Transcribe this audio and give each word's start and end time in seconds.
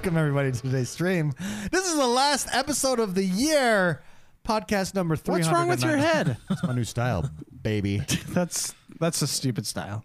Welcome 0.00 0.16
everybody 0.16 0.50
to 0.50 0.62
today's 0.62 0.88
stream. 0.88 1.34
This 1.70 1.86
is 1.86 1.94
the 1.94 2.06
last 2.06 2.48
episode 2.54 3.00
of 3.00 3.14
the 3.14 3.22
year. 3.22 4.02
Podcast 4.48 4.94
number 4.94 5.14
three. 5.14 5.34
What's 5.34 5.48
wrong 5.48 5.68
with 5.68 5.84
your 5.84 5.98
head? 5.98 6.38
It's 6.50 6.62
my 6.62 6.72
new 6.72 6.84
style, 6.84 7.30
baby. 7.60 7.98
that's 8.28 8.74
that's 8.98 9.20
a 9.20 9.26
stupid 9.26 9.66
style. 9.66 10.02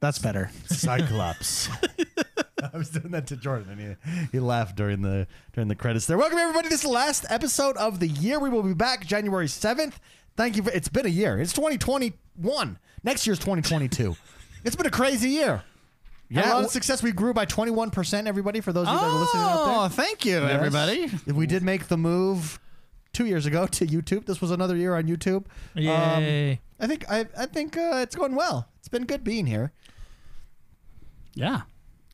That's 0.00 0.18
better. 0.18 0.50
Cyclops. 0.66 1.68
I 2.74 2.76
was 2.76 2.90
doing 2.90 3.12
that 3.12 3.28
to 3.28 3.36
Jordan, 3.36 3.70
and 3.70 3.96
he, 4.04 4.26
he 4.32 4.40
laughed 4.40 4.74
during 4.74 5.02
the 5.02 5.28
during 5.52 5.68
the 5.68 5.76
credits. 5.76 6.06
There. 6.06 6.18
Welcome 6.18 6.38
everybody. 6.38 6.66
This 6.66 6.80
is 6.80 6.86
the 6.86 6.92
last 6.92 7.26
episode 7.30 7.76
of 7.76 8.00
the 8.00 8.08
year. 8.08 8.40
We 8.40 8.50
will 8.50 8.64
be 8.64 8.74
back 8.74 9.06
January 9.06 9.46
seventh. 9.46 10.00
Thank 10.36 10.56
you. 10.56 10.64
For, 10.64 10.72
it's 10.72 10.88
been 10.88 11.06
a 11.06 11.08
year. 11.08 11.40
It's 11.40 11.52
2021. 11.52 12.80
Next 13.04 13.28
year's 13.28 13.38
2022. 13.38 14.16
it's 14.64 14.74
been 14.74 14.86
a 14.86 14.90
crazy 14.90 15.28
year. 15.28 15.62
Yeah, 16.34 16.52
a 16.52 16.54
lot 16.54 16.64
of 16.64 16.70
success. 16.70 17.02
We 17.02 17.12
grew 17.12 17.32
by 17.32 17.44
21 17.44 17.90
percent. 17.90 18.26
Everybody, 18.26 18.60
for 18.60 18.72
those 18.72 18.86
of 18.88 18.94
you 18.94 18.98
that 19.00 19.06
are 19.06 19.18
listening 19.20 19.42
out 19.44 19.64
there. 19.66 19.74
Oh, 19.76 19.88
thank 19.88 20.24
you, 20.24 20.40
Yes. 20.40 20.50
everybody. 20.50 21.10
We 21.26 21.46
did 21.46 21.62
make 21.62 21.86
the 21.88 21.96
move 21.96 22.58
two 23.12 23.26
years 23.26 23.46
ago 23.46 23.66
to 23.78 23.86
YouTube. 23.86 24.26
This 24.26 24.40
was 24.40 24.50
another 24.50 24.76
year 24.76 24.96
on 24.96 25.04
YouTube. 25.04 25.46
Um, 25.76 25.82
Yay. 25.82 26.60
I 26.80 26.86
think 26.86 27.04
I, 27.10 27.26
I 27.38 27.46
think 27.46 27.76
uh, 27.76 28.00
it's 28.02 28.16
going 28.16 28.34
well. 28.34 28.68
It's 28.80 28.88
been 28.88 29.04
good 29.06 29.22
being 29.24 29.46
here. 29.46 29.72
Yeah. 31.34 31.62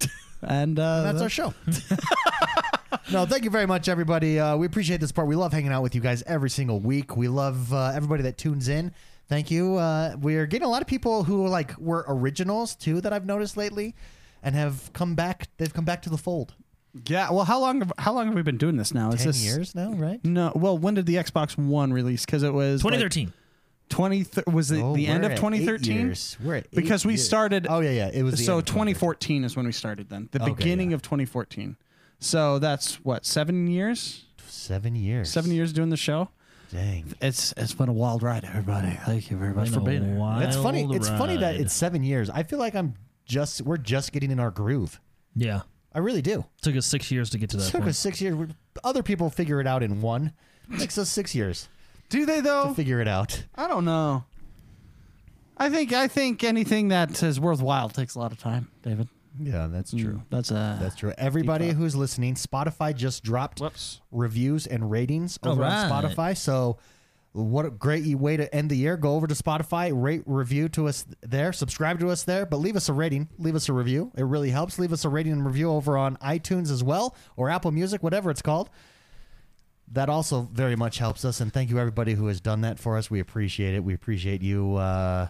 And 0.43 0.79
uh, 0.79 1.03
that's 1.03 1.21
our 1.21 1.29
show. 1.29 1.53
no, 3.13 3.27
thank 3.27 3.45
you 3.45 3.51
very 3.51 3.67
much, 3.67 3.91
everybody. 3.91 4.41
Uh, 4.41 4.57
we 4.57 4.65
appreciate 4.65 4.99
the 5.01 5.07
support. 5.07 5.29
We 5.29 5.37
love 5.37 5.53
hanging 5.53 5.71
out 5.71 5.83
with 5.83 5.95
you 5.95 6.01
guys 6.01 6.23
every 6.27 6.49
single 6.49 6.81
week. 6.81 7.15
We 7.15 7.29
love 7.29 7.73
uh, 7.75 7.93
everybody 7.95 8.23
that 8.23 8.39
tunes 8.39 8.67
in. 8.69 8.95
Thank 9.31 9.51
you. 9.51 9.77
Uh, 9.77 10.17
we're 10.21 10.45
getting 10.47 10.67
a 10.67 10.71
lot 10.71 10.83
of 10.83 10.89
people 10.89 11.25
who 11.25 11.47
like 11.47 11.79
were 11.79 12.05
originals 12.09 12.75
too 12.75 13.01
that 13.01 13.13
I've 13.13 13.25
noticed 13.25 13.57
lately, 13.57 13.95
and 14.43 14.55
have 14.55 14.93
come 14.93 15.15
back. 15.15 15.49
They've 15.57 15.73
come 15.73 15.85
back 15.87 16.03
to 16.03 16.11
the 16.11 16.19
fold. 16.19 16.53
yeah. 17.07 17.31
Well, 17.31 17.45
how 17.45 17.61
long? 17.61 17.79
Have, 17.81 17.93
how 17.97 18.13
long 18.13 18.27
have 18.27 18.35
we 18.35 18.43
been 18.43 18.59
doing 18.59 18.77
this 18.77 18.93
now? 18.93 19.11
Is 19.13 19.19
Ten 19.21 19.27
this 19.29 19.45
years 19.45 19.75
now, 19.77 19.93
right? 19.93 20.23
No. 20.25 20.51
Well, 20.57 20.77
when 20.77 20.95
did 20.95 21.07
the 21.07 21.15
Xbox 21.15 21.57
One 21.57 21.93
release? 21.93 22.27
Because 22.27 22.43
it 22.43 22.53
was 22.53 22.85
like 22.85 22.93
2013. 22.95 23.33
20. 23.89 24.27
Was 24.53 24.71
it 24.73 24.81
Oh, 24.83 24.95
the 24.95 25.07
end 25.07 25.25
of 25.25 25.33
2013? 25.37 25.97
years. 25.97 26.37
We're 26.43 26.63
Because 26.73 27.07
we 27.07 27.13
years. 27.15 27.25
started. 27.25 27.67
Oh 27.71 27.79
yeah, 27.81 27.91
yeah. 27.91 28.11
It 28.13 28.25
was 28.25 28.37
the 28.37 28.45
so 28.45 28.55
end 28.55 28.61
of 28.63 28.67
2014 28.67 29.45
is 29.45 29.57
when 29.57 29.65
we 29.67 29.73
started. 29.73 30.09
Then 30.09 30.29
the 30.33 30.43
Okay, 30.43 30.53
beginning 30.55 30.91
yeah. 30.91 30.97
of 30.97 31.03
2014. 31.03 31.77
So 32.19 32.59
that's 32.59 32.97
what 33.05 33.25
seven 33.25 33.69
years. 33.69 34.25
Seven 34.49 34.97
years. 34.97 35.31
Seven 35.31 35.53
years 35.53 35.73
doing 35.73 35.91
the 35.91 35.97
show. 35.97 36.31
Dang. 36.73 37.15
It's 37.21 37.53
it's 37.57 37.75
been 37.75 37.89
a 37.89 37.93
wild 37.93 38.23
ride, 38.23 38.45
everybody. 38.45 38.97
Thank 39.05 39.31
you 39.31 39.37
very 39.37 39.53
much 39.55 39.71
for 39.71 39.81
being 39.81 40.05
here. 40.05 40.43
It's 40.43 40.57
funny. 40.57 40.85
Wild 40.85 40.95
It's 40.97 41.09
funny 41.09 41.37
that 41.39 41.57
it's 41.57 41.75
seven 41.75 42.03
years. 42.05 42.31
I 42.31 42.43
feel 42.45 42.59
like 42.59 42.75
I'm 42.75 42.95
just. 43.25 43.63
We're 43.63 43.77
just 43.77 44.13
getting 44.13 44.31
in 44.31 44.39
our 44.39 44.51
groove. 44.51 45.01
Yeah. 45.35 45.63
I 45.93 45.99
really 45.99 46.23
do. 46.23 46.45
Took 46.63 46.77
us 46.77 46.87
six 46.87 47.11
years 47.11 47.31
to 47.31 47.39
get 47.39 47.51
to 47.51 47.57
It 47.57 47.61
that 47.61 47.67
took 47.71 47.81
point. 47.81 47.91
us 47.91 47.99
six 47.99 48.21
years. 48.21 48.51
Other 48.85 49.03
people 49.03 49.29
figure 49.31 49.61
it 49.61 49.67
out 49.67 49.83
in 49.83 50.01
one. 50.01 50.33
It 50.73 50.79
takes 50.79 50.97
us 50.99 51.11
six 51.11 51.35
years 51.35 51.69
Do 52.11 52.25
they 52.25 52.37
to 52.37 52.43
though? 52.43 52.75
figure 52.75 53.01
it 53.01 53.09
out. 53.09 53.45
I 53.57 53.67
don't 53.67 53.85
know. 53.85 54.25
I 55.57 55.69
think 55.69 55.93
I 55.93 56.07
think 56.07 56.45
anything 56.45 56.89
that 56.89 57.21
is 57.23 57.41
worthwhile 57.41 57.89
takes 57.89 58.15
a 58.15 58.21
lot 58.21 58.31
of 58.31 58.39
time, 58.39 58.71
David. 58.83 59.09
Yeah, 59.43 59.69
that's 59.69 59.93
Mm, 59.95 60.23
That's 60.31 60.51
a 60.51 60.77
That's 60.81 60.97
true. 60.97 61.13
Everybody 61.17 61.71
who's 61.71 61.97
listening, 61.97 62.35
Spotify 62.35 62.95
just 62.95 63.23
dropped 63.25 63.61
whoops. 63.61 64.01
reviews 64.11 64.67
and 64.67 64.91
ratings 64.91 65.39
over 65.43 65.65
on 65.65 65.91
Alright. 65.91 66.15
Spotify. 66.15 66.37
So, 66.37 66.77
what 67.33 67.65
a 67.65 67.71
great 67.71 68.05
way 68.19 68.37
to 68.37 68.53
end 68.55 68.71
the 68.71 68.77
year. 68.77 68.97
Go 68.97 69.15
over 69.15 69.27
to 69.29 69.35
Spotify, 69.35 69.93
rate, 69.95 70.23
review 70.27 70.69
to 70.71 70.89
us 70.89 71.07
there, 71.23 71.53
subscribe 71.53 72.01
to 72.01 72.11
us 72.11 72.25
there, 72.25 72.45
but 72.45 72.57
leave 72.57 72.75
us 72.75 72.89
a 72.89 72.93
rating, 72.93 73.29
leave 73.39 73.55
us 73.55 73.69
a 73.69 73.73
review. 73.73 74.11
It 74.17 74.25
really 74.25 74.51
helps. 74.51 74.79
Leave 74.81 74.93
us 74.93 75.05
a 75.05 75.09
rating 75.09 75.33
and 75.33 75.47
review 75.47 75.71
over 75.71 75.97
on 75.97 76.17
iTunes 76.17 76.71
as 76.73 76.83
well 76.83 77.15
or 77.37 77.49
Apple 77.49 77.71
Music, 77.71 78.03
whatever 78.03 78.31
it's 78.31 78.43
called. 78.43 78.69
That 79.93 80.09
also 80.09 80.43
very 80.53 80.77
much 80.77 80.99
helps 80.99 81.25
us. 81.25 81.41
And 81.41 81.53
thank 81.53 81.71
you, 81.71 81.79
everybody 81.79 82.15
who 82.15 82.27
has 82.27 82.41
done 82.41 82.61
that 82.61 82.79
for 82.79 82.97
us. 82.97 83.11
We 83.11 83.21
appreciate 83.21 83.75
it. 83.75 83.83
We 83.83 83.95
appreciate 83.95 84.43
you. 84.43 84.75
Uh, 84.77 85.29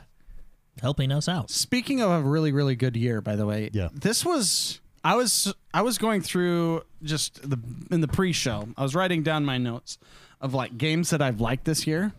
Helping 0.80 1.12
us 1.12 1.28
out. 1.28 1.50
Speaking 1.50 2.00
of 2.00 2.10
a 2.10 2.20
really 2.22 2.52
really 2.52 2.74
good 2.76 2.96
year, 2.96 3.20
by 3.20 3.36
the 3.36 3.46
way, 3.46 3.70
Yeah. 3.72 3.88
this 3.92 4.24
was 4.24 4.80
I 5.04 5.14
was 5.16 5.52
I 5.74 5.82
was 5.82 5.98
going 5.98 6.20
through 6.22 6.82
just 7.02 7.48
the 7.48 7.58
in 7.90 8.00
the 8.00 8.08
pre-show. 8.08 8.68
I 8.76 8.82
was 8.82 8.94
writing 8.94 9.22
down 9.22 9.44
my 9.44 9.58
notes 9.58 9.98
of 10.40 10.54
like 10.54 10.78
games 10.78 11.10
that 11.10 11.20
I've 11.20 11.40
liked 11.40 11.64
this 11.64 11.86
year. 11.86 12.12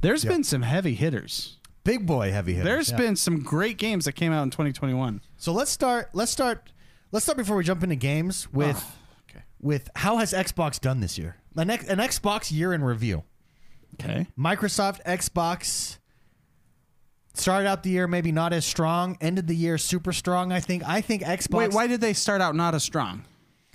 There's 0.00 0.24
Yeah. 0.24 0.30
been 0.30 0.44
some 0.44 0.62
heavy 0.62 0.94
hitters. 0.94 1.52
big 1.84 2.04
boy 2.04 2.32
heavy 2.32 2.54
hitters. 2.54 2.64
There's 2.64 2.90
Yeah. 2.90 2.96
been 2.96 3.14
some 3.16 3.40
great 3.44 3.78
games 3.78 4.06
that 4.06 4.12
came 4.14 4.32
out 4.32 4.42
in 4.42 4.50
2021. 4.50 5.20
So 5.36 5.52
let's 5.52 5.70
start. 5.70 6.10
Let's 6.14 6.32
start. 6.32 6.72
Let's 7.12 7.24
start 7.24 7.38
before 7.38 7.56
we 7.56 7.62
jump 7.62 7.84
into 7.84 7.94
games 7.94 8.48
ah, 8.48 8.56
with 8.56 8.76
Oh, 8.84 8.94
okay. 9.30 9.44
with 9.60 9.88
how 9.94 10.16
has 10.16 10.32
Xbox 10.32 10.80
done 10.80 10.98
this 10.98 11.16
year? 11.16 11.36
An, 11.54 11.70
X- 11.70 11.86
an 11.86 11.98
Xbox 11.98 12.50
year 12.50 12.72
in 12.74 12.82
review. 12.82 13.22
Okay. 13.94 14.26
Microsoft 14.36 15.00
Xbox 15.04 15.98
started 17.38 17.68
out 17.68 17.82
the 17.82 17.90
year 17.90 18.06
maybe 18.06 18.32
not 18.32 18.52
as 18.52 18.64
strong, 18.64 19.16
ended 19.20 19.46
the 19.46 19.56
year 19.56 19.78
super 19.78 20.12
strong. 20.12 20.52
I 20.52 20.60
think. 20.60 20.82
I 20.86 21.00
think 21.00 21.22
Xbox. 21.22 21.54
Wait, 21.58 21.72
why 21.72 21.86
did 21.86 22.00
they 22.00 22.12
start 22.12 22.40
out 22.40 22.54
not 22.54 22.74
as 22.74 22.82
strong? 22.82 23.24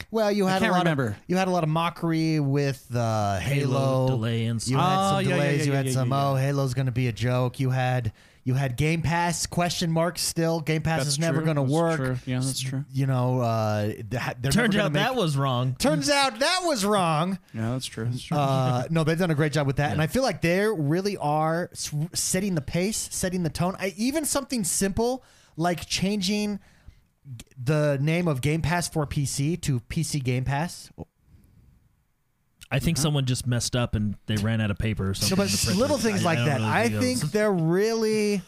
Well, 0.10 0.32
you 0.32 0.48
had 0.48 0.60
can't 0.62 0.72
a 0.72 0.74
lot 0.74 0.80
remember. 0.80 1.08
Of, 1.10 1.16
you 1.28 1.38
had 1.38 1.48
a 1.48 1.52
lot 1.52 1.64
of 1.64 1.70
mockery 1.70 2.40
with 2.40 2.86
uh, 2.96 3.38
Halo, 3.40 4.08
Halo 4.08 4.08
delay 4.08 4.46
and 4.46 4.56
You 4.68 4.76
stuff. 4.76 4.82
had 4.82 4.96
Oh, 4.96 5.10
some 5.10 5.22
yeah, 5.24 5.30
yeah, 5.30 5.36
delays. 5.36 5.60
yeah, 5.60 5.66
you 5.66 5.72
had 5.74 5.86
yeah, 5.86 5.92
some. 5.94 6.10
yeah, 6.10 6.30
Oh, 6.32 6.36
Halo's 6.36 6.74
going 6.74 6.88
to 6.88 6.92
be 6.92 7.08
a 7.08 7.12
joke. 7.14 7.60
You 7.60 7.70
had 7.70 8.12
you 8.44 8.56
had 8.56 8.76
Game 8.76 9.02
Pass 9.02 9.46
question 9.46 9.92
marks 9.92 10.22
still. 10.22 10.62
Game 10.62 10.82
Pass 10.82 11.00
That's 11.02 11.10
is 11.12 11.20
never 11.20 11.42
going 11.42 11.58
to 11.58 11.62
work. 11.62 11.98
true. 11.98 12.18
Yeah, 12.26 12.40
that's 12.40 12.60
true. 12.62 12.84
You 12.92 13.06
know, 13.06 13.40
uh, 13.42 13.86
th- 13.88 14.06
they're 14.10 14.22
never 14.44 14.52
Turned 14.52 14.76
out 14.78 14.92
make- 14.94 15.04
that 15.04 15.16
was 15.16 15.38
wrong. 15.38 15.76
Turns 15.78 16.10
out 16.10 16.40
that 16.40 16.62
was 16.64 16.84
wrong. 16.84 17.38
Yeah, 17.54 17.72
that's 17.72 17.86
true. 17.86 18.06
That's 18.06 18.24
true. 18.24 18.38
Uh, 18.38 18.84
no, 18.90 19.04
they've 19.04 19.20
done 19.20 19.32
a 19.32 19.36
great 19.36 19.54
job 19.54 19.68
with 19.68 19.76
that, 19.76 19.92
and 19.92 20.02
I 20.02 20.08
feel 20.08 20.24
like 20.24 20.42
they 20.42 20.66
really 20.66 21.18
are 21.18 21.70
setting 21.74 22.56
the 22.56 22.62
pace, 22.62 23.10
setting 23.12 23.44
the 23.44 23.50
tone. 23.50 23.76
I, 23.80 23.94
even 23.98 24.26
something 24.26 24.64
simple 24.64 25.24
like 25.56 25.86
changing 25.86 26.60
the 27.64 27.98
name 28.02 28.28
of 28.28 28.42
Game 28.42 28.62
Pass 28.62 28.90
for 28.90 29.06
PC 29.06 29.62
to 29.62 29.80
PC 29.82 30.24
Game 30.24 30.44
Pass. 30.44 30.90
I 32.72 32.80
think 32.80 32.98
someone 32.98 33.26
just 33.26 33.46
messed 33.46 33.76
up 33.76 33.96
and 33.96 34.16
they 34.28 34.38
ran 34.38 34.62
out 34.62 34.72
of 34.72 34.78
paper 34.78 35.04
or 35.04 35.08
No, 35.08 35.14
something. 35.14 35.38
but 35.66 35.76
little 35.76 35.98
things 35.98 36.22
I- 36.22 36.24
like 36.26 36.40
I 36.40 36.46
that. 36.46 36.58
really 36.60 36.70
I 36.70 36.84
it 36.84 37.00
think 37.02 37.22
was- 37.22 37.32
they're 37.32 37.52
really 37.52 38.42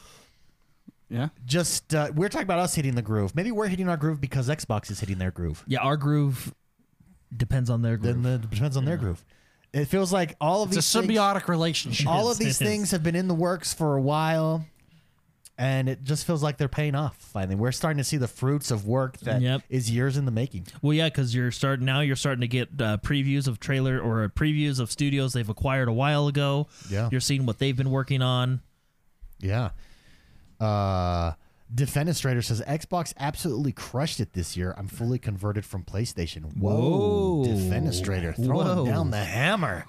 yeah. 1.09 1.29
just. 1.45 1.93
Uh, 1.93 2.11
we're 2.15 2.29
talking 2.29 2.45
about 2.45 2.59
us 2.59 2.73
hitting 2.75 2.95
the 2.95 3.01
groove. 3.01 3.35
Maybe 3.35 3.51
we're 3.51 3.67
hitting 3.67 3.89
our 3.89 3.97
groove 3.97 4.21
because 4.21 4.47
Xbox 4.49 4.89
is 4.89 4.99
hitting 5.01 5.17
their 5.17 5.31
groove. 5.31 5.63
Yeah, 5.67 5.79
our 5.79 5.97
groove 5.97 6.53
depends 7.35 7.69
on 7.69 7.81
their 7.81 7.97
groove. 7.97 8.21
Then 8.21 8.39
the, 8.39 8.47
it 8.47 8.49
depends 8.49 8.77
on 8.77 8.85
their 8.85 8.97
groove. 8.97 9.23
It 9.73 9.85
feels 9.85 10.13
like 10.13 10.35
all 10.39 10.61
of 10.63 10.69
It's 10.69 10.77
a 10.77 10.79
these 10.99 11.07
things- 11.07 11.17
symbiotic 11.19 11.47
relationship. 11.47 12.07
all 12.07 12.29
of 12.31 12.37
these 12.37 12.57
things 12.59 12.91
have 12.91 13.03
been 13.03 13.15
in 13.15 13.27
the 13.27 13.33
works 13.35 13.73
for 13.73 13.95
a 13.97 14.01
while 14.01 14.65
and 15.57 15.87
it 15.87 16.03
just 16.03 16.25
feels 16.25 16.41
like 16.41 16.57
they're 16.57 16.67
paying 16.67 16.95
off 16.95 17.15
finally 17.17 17.53
we're 17.55 17.71
starting 17.71 17.99
to 17.99 18.03
see 18.03 18.17
the 18.17 18.27
fruits 18.27 18.71
of 18.71 18.87
work 18.87 19.17
that 19.19 19.37
is 19.69 19.89
Yep. 19.89 19.95
years 19.95 20.17
in 20.17 20.25
the 20.25 20.31
making 20.31 20.65
Well, 20.81 20.93
yeah, 20.93 21.09
because 21.09 21.35
you're 21.35 21.51
starting 21.51 21.85
now. 21.85 21.99
You're 22.01 22.15
starting 22.15 22.41
to 22.41 22.47
get 22.47 22.69
uh, 22.81 22.97
previews 23.03 23.47
of 23.47 23.59
trailer 23.59 23.99
or 23.99 24.27
previews 24.29 24.79
of 24.79 24.91
studios 24.91 25.33
they've 25.33 25.47
acquired 25.47 25.87
a 25.89 25.93
while 25.93 26.27
ago. 26.27 26.67
Yeah. 26.89 27.09
you're 27.11 27.21
seeing 27.21 27.45
what 27.45 27.59
they've 27.59 27.77
been 27.77 27.91
working 27.91 28.21
on. 28.23 28.61
yeah 29.39 29.69
uh 30.59 31.33
defenestrator 31.73 32.43
says 32.43 32.61
xbox 32.67 33.13
absolutely 33.19 33.71
crushed 33.71 34.19
it 34.19 34.33
this 34.33 34.55
year 34.55 34.73
i'm 34.77 34.87
fully 34.87 35.17
converted 35.17 35.65
from 35.65 35.83
playstation 35.83 36.43
whoa, 36.55 36.75
Whoa. 36.79 37.45
defenestrator 37.45 38.35
throwing 38.35 38.67
Whoa. 38.67 38.85
down 38.85 39.09
the 39.11 39.23
hammer 39.23 39.85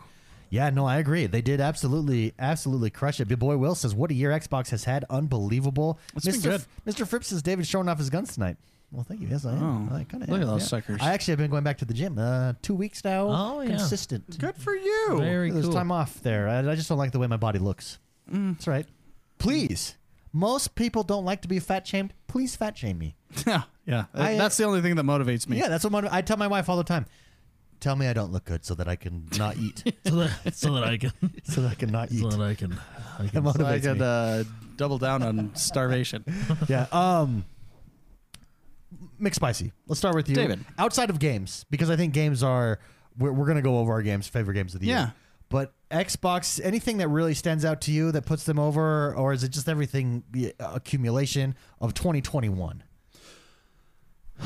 yeah 0.54 0.70
no 0.70 0.86
i 0.86 0.96
agree 0.98 1.26
they 1.26 1.42
did 1.42 1.60
absolutely 1.60 2.32
absolutely 2.38 2.90
crush 2.90 3.18
it 3.20 3.26
Big 3.28 3.38
boy 3.38 3.56
will 3.56 3.74
says 3.74 3.94
what 3.94 4.10
a 4.10 4.14
year 4.14 4.30
xbox 4.30 4.70
has 4.70 4.84
had 4.84 5.04
unbelievable 5.10 5.98
It's 6.14 6.24
been 6.24 6.34
mr 6.36 6.42
good. 6.42 6.64
mr 6.94 7.06
phipps 7.08 7.28
says 7.28 7.42
david 7.42 7.66
showing 7.66 7.88
off 7.88 7.98
his 7.98 8.10
guns 8.10 8.34
tonight 8.34 8.56
well, 8.92 9.02
thank 9.02 9.22
you. 9.22 9.26
Yes, 9.28 9.44
I 9.44 9.54
am. 9.54 9.88
Oh, 9.90 9.96
I 9.96 10.04
kind 10.04 10.22
of 10.22 10.28
look 10.28 10.40
at 10.40 10.46
those 10.46 10.68
suckers. 10.68 11.00
I 11.02 11.12
actually 11.14 11.32
have 11.32 11.38
been 11.40 11.50
going 11.50 11.64
back 11.64 11.78
to 11.78 11.84
the 11.84 11.94
gym 11.94 12.16
uh, 12.16 12.52
two 12.62 12.76
weeks 12.76 13.02
now. 13.02 13.26
Oh, 13.28 13.60
yeah. 13.60 13.70
consistent. 13.70 14.38
Good 14.38 14.56
for 14.56 14.72
you. 14.72 15.16
Very 15.18 15.50
There's 15.50 15.64
cool. 15.64 15.74
time 15.74 15.90
off 15.90 16.22
there. 16.22 16.48
I, 16.48 16.58
I 16.60 16.76
just 16.76 16.88
don't 16.90 16.98
like 16.98 17.10
the 17.10 17.18
way 17.18 17.26
my 17.26 17.36
body 17.36 17.58
looks. 17.58 17.98
Mm. 18.32 18.52
That's 18.54 18.68
right. 18.68 18.86
Please, 19.38 19.96
most 20.32 20.76
people 20.76 21.02
don't 21.02 21.24
like 21.24 21.42
to 21.42 21.48
be 21.48 21.58
fat 21.58 21.86
shamed. 21.88 22.14
Please 22.28 22.54
fat 22.54 22.78
shame 22.78 22.98
me. 22.98 23.16
Yeah, 23.44 23.62
yeah. 23.84 24.04
I- 24.14 24.36
That's 24.36 24.56
the 24.58 24.64
only 24.64 24.80
thing 24.80 24.94
that 24.94 25.04
motivates 25.04 25.48
me. 25.48 25.58
Yeah, 25.58 25.66
that's 25.68 25.82
what 25.82 25.92
my, 25.92 26.08
I 26.12 26.22
tell 26.22 26.36
my 26.36 26.46
wife 26.46 26.68
all 26.68 26.76
the 26.76 26.84
time. 26.84 27.06
Tell 27.84 27.96
me 27.96 28.06
I 28.08 28.14
don't 28.14 28.32
look 28.32 28.46
good 28.46 28.64
so 28.64 28.74
that 28.76 28.88
I 28.88 28.96
can 28.96 29.28
not 29.38 29.58
eat. 29.58 29.82
so 30.06 30.14
that 30.14 30.54
so 30.54 30.72
that 30.72 30.84
I 30.84 30.96
can 30.96 31.12
so 31.44 31.60
that 31.60 31.72
I 31.72 31.74
can 31.74 31.90
not 31.90 32.10
eat. 32.10 32.20
so 32.22 32.28
that 32.30 32.40
I 32.40 32.54
can. 32.54 32.72
I 33.18 33.24
That 33.24 33.32
can 33.32 33.44
So 33.44 33.50
I 33.50 33.52
motivates 33.78 33.82
could 33.82 33.98
me. 33.98 34.04
uh, 34.06 34.44
double 34.76 34.96
down 34.96 35.22
on 35.22 35.54
starvation. 35.54 36.24
yeah. 36.68 36.86
Um. 36.92 37.44
McSpicy. 39.20 39.72
Let's 39.86 39.98
start 39.98 40.14
with 40.14 40.30
you, 40.30 40.34
David. 40.34 40.64
Outside 40.78 41.10
of 41.10 41.18
games, 41.18 41.66
because 41.70 41.90
I 41.90 41.96
think 41.96 42.14
games 42.14 42.42
are 42.42 42.78
we're, 43.18 43.32
we're 43.32 43.46
gonna 43.46 43.60
go 43.60 43.78
over 43.78 43.92
our 43.92 44.02
games, 44.02 44.26
favorite 44.28 44.54
games 44.54 44.74
of 44.74 44.80
the 44.80 44.86
Yeah. 44.86 44.98
year. 45.00 45.14
But 45.50 45.74
Xbox, 45.90 46.60
anything 46.64 46.96
that 46.98 47.08
really 47.08 47.34
stands 47.34 47.66
out 47.66 47.82
to 47.82 47.92
you 47.92 48.10
that 48.12 48.24
puts 48.24 48.44
them 48.44 48.58
over, 48.58 49.14
or 49.14 49.34
is 49.34 49.44
it 49.44 49.50
just 49.50 49.68
everything 49.68 50.24
the 50.30 50.54
accumulation 50.58 51.54
of 51.82 51.92
2021? 51.92 52.82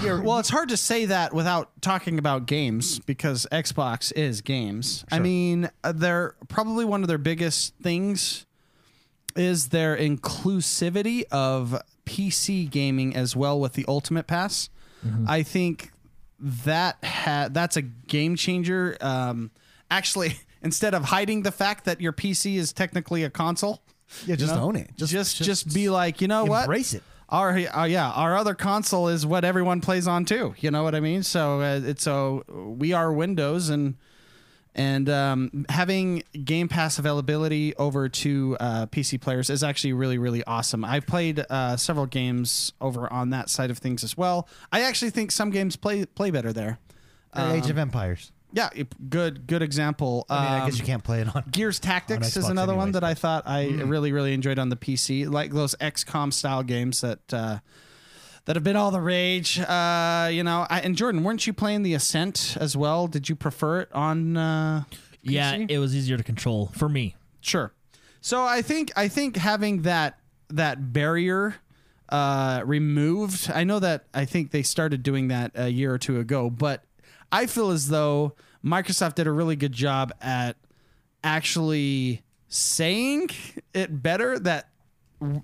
You're- 0.03 0.21
Well, 0.21 0.39
it's 0.39 0.51
hard 0.51 0.69
to 0.69 0.77
say 0.77 1.07
that 1.07 1.33
without 1.35 1.71
talking 1.83 2.19
about 2.19 2.47
games 2.47 2.99
because 3.01 3.47
Xbox 3.51 4.13
is 4.15 4.41
games. 4.43 5.05
I 5.11 5.19
mean, 5.19 5.71
uh, 5.83 5.93
they're 5.93 6.35
probably 6.49 6.85
one 6.85 7.03
of 7.03 7.09
their 7.09 7.19
biggest 7.19 7.75
things 7.83 8.47
is 9.35 9.69
their 9.69 9.97
inclusivity 9.97 11.25
of 11.31 11.81
PC 12.07 12.71
gaming 12.71 13.15
as 13.15 13.37
well 13.37 13.59
with 13.59 13.75
the 13.75 13.85
Ultimate 13.89 14.27
Pass. 14.27 14.69
I 15.27 15.43
think 15.45 15.93
that 16.41 16.99
ha- 17.05 17.49
that's 17.51 17.77
a 17.77 17.83
game 17.83 18.35
changer. 18.37 18.97
Um, 19.01 19.51
actually, 19.91 20.39
instead 20.63 20.93
of 20.95 21.05
hiding 21.05 21.43
the 21.43 21.53
fact 21.53 21.85
that 21.85 22.01
your 22.01 22.13
PC 22.13 22.57
is 22.57 22.73
technically 22.73 23.23
a 23.23 23.31
console, 23.31 23.81
yeah, 24.27 24.35
just 24.35 24.55
know? 24.55 24.63
own 24.63 24.77
it. 24.77 24.91
just 24.97 25.37
just, 25.43 25.73
be 25.73 25.89
like, 25.89 26.21
you 26.21 26.27
know 26.29 26.45
what? 26.45 26.63
embrace 26.63 26.95
it. 26.95 27.03
Our 27.31 27.51
uh, 27.51 27.85
yeah, 27.85 28.11
our 28.11 28.37
other 28.37 28.55
console 28.55 29.09
is 29.09 29.27
what 29.27 29.45
everyone 29.45 29.81
plays 29.81 30.09
on 30.09 30.25
too. 30.25 30.55
You 30.59 30.71
know 30.71 30.83
what 30.83 30.95
I 30.95 31.01
mean? 31.01 31.23
So 31.23 31.61
uh, 31.61 31.81
it's 31.85 32.03
so 32.03 32.45
we 32.79 32.93
are 32.93 33.13
Windows 33.13 33.69
and 33.69 33.97
and 34.75 35.11
um, 35.11 35.67
having 35.69 36.23
Game 36.45 36.69
Pass 36.69 36.99
availability 36.99 37.75
over 37.77 38.09
to 38.09 38.57
uh, 38.61 38.87
PC 38.87 39.21
players 39.21 39.51
is 39.51 39.63
actually 39.63 39.93
really 39.93 40.17
really 40.17 40.43
awesome. 40.45 40.85
I've 40.85 41.07
played 41.07 41.45
uh, 41.51 41.77
several 41.77 42.07
games 42.07 42.73
over 42.81 43.13
on 43.13 43.31
that 43.31 43.51
side 43.51 43.71
of 43.71 43.79
things 43.79 44.03
as 44.05 44.17
well. 44.17 44.49
I 44.73 44.83
actually 44.83 45.11
think 45.11 45.31
some 45.31 45.51
games 45.51 45.77
play 45.77 46.07
play 46.07 46.31
better 46.31 46.53
there. 46.53 46.79
Uh, 47.35 47.53
Age 47.57 47.69
of 47.69 47.77
Empires. 47.77 48.33
Yeah, 48.53 48.71
it- 48.75 49.11
good 49.11 49.47
good 49.47 49.63
example. 49.63 50.25
I 50.31 50.43
mean, 50.43 50.53
I 50.53 50.59
Um, 50.61 50.71
guess 50.71 50.79
you 50.79 50.85
can't 50.85 51.05
play 51.05 51.21
it 51.21 51.35
on. 51.35 51.45
Gears 51.51 51.79
Tactics 51.79 52.37
is 52.37 52.45
Xbox 52.45 52.51
another 52.51 52.75
one 52.75 52.89
anyways, 52.89 52.95
that 52.95 53.05
I 53.05 53.15
thought 53.15 53.43
I 53.47 53.67
really 53.69 54.11
really 54.13 54.33
enjoyed 54.33 54.59
on 54.59 54.69
the 54.71 54.77
PC, 54.77 55.27
like 55.31 55.53
those 55.53 55.75
XCOM 55.81 56.33
style 56.33 56.63
games 56.63 57.01
that 57.03 57.33
uh, 57.35 57.59
that 58.47 58.57
have 58.57 58.65
been 58.65 58.77
all 58.77 58.91
the 58.91 59.01
rage. 59.03 59.61
Uh, 59.61 60.31
you 60.33 60.43
know, 60.43 60.67
I, 60.71 60.81
and 60.81 60.97
Jordan, 60.97 61.23
weren't 61.25 61.47
you 61.47 61.53
playing 61.53 61.83
the 61.83 61.93
Ascent 61.95 62.57
as 62.59 62.75
well? 62.77 63.07
Did 63.07 63.29
you 63.29 63.37
prefer 63.37 63.81
it 63.81 63.93
on? 63.93 64.37
Uh, 64.37 64.85
Yeah, 65.21 65.67
it 65.69 65.79
was 65.79 65.95
easier 65.95 66.17
to 66.17 66.23
control 66.25 66.71
for 66.75 66.89
me. 66.89 67.17
Sure. 67.43 67.73
So 68.23 68.45
I 68.45 68.63
think 68.63 68.91
I 68.97 69.09
think 69.09 69.37
having 69.37 69.83
that 69.83 70.19
that 70.49 70.95
barrier 70.95 71.57
uh, 72.09 72.63
removed. 72.65 73.51
I 73.55 73.65
know 73.65 73.79
that 73.81 74.07
I 74.15 74.25
think 74.25 74.51
they 74.51 74.63
started 74.63 75.03
doing 75.03 75.29
that 75.29 75.51
a 75.55 75.69
year 75.69 75.93
or 75.93 75.99
two 75.99 76.19
ago, 76.19 76.49
but 76.49 76.83
I 77.31 77.47
feel 77.47 77.71
as 77.71 77.89
though 77.89 78.35
Microsoft 78.65 79.15
did 79.15 79.27
a 79.27 79.33
really 79.33 79.57
good 79.57 79.73
job 79.73 80.13
at 80.21 80.57
actually 81.23 82.23
saying 82.49 83.29
it 83.75 84.03
better 84.03 84.39
that 84.39 84.69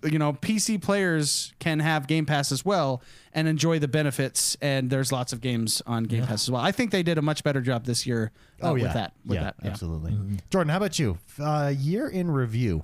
you 0.05 0.19
know 0.19 0.33
PC 0.33 0.81
players 0.81 1.53
can 1.59 1.81
have 1.81 2.07
Game 2.07 2.27
Pass 2.27 2.53
as 2.53 2.65
well 2.65 3.03
and 3.33 3.49
enjoy 3.49 3.79
the 3.81 3.89
benefits 3.89 4.57
and 4.63 4.89
there's 4.89 5.11
lots 5.11 5.33
of 5.33 5.41
games 5.41 5.83
on 5.87 6.05
Game 6.05 6.25
Pass 6.25 6.45
as 6.45 6.51
well. 6.51 6.63
I 6.63 6.71
think 6.73 6.93
they 6.93 7.03
did 7.03 7.19
a 7.19 7.23
much 7.23 7.43
better 7.43 7.61
job 7.61 7.85
this 7.85 8.07
year 8.07 8.31
uh, 8.63 8.69
Oh 8.71 8.75
yeah, 8.77 8.85
with 8.85 8.93
that 8.95 9.13
with 9.27 9.37
yeah, 9.37 9.45
that. 9.45 9.55
Yeah. 9.63 9.71
absolutely. 9.71 10.17
Jordan, 10.51 10.71
how 10.71 10.77
about 10.77 10.99
you? 10.99 11.19
Uh, 11.41 11.73
year 11.77 12.09
in 12.09 12.31
review. 12.31 12.83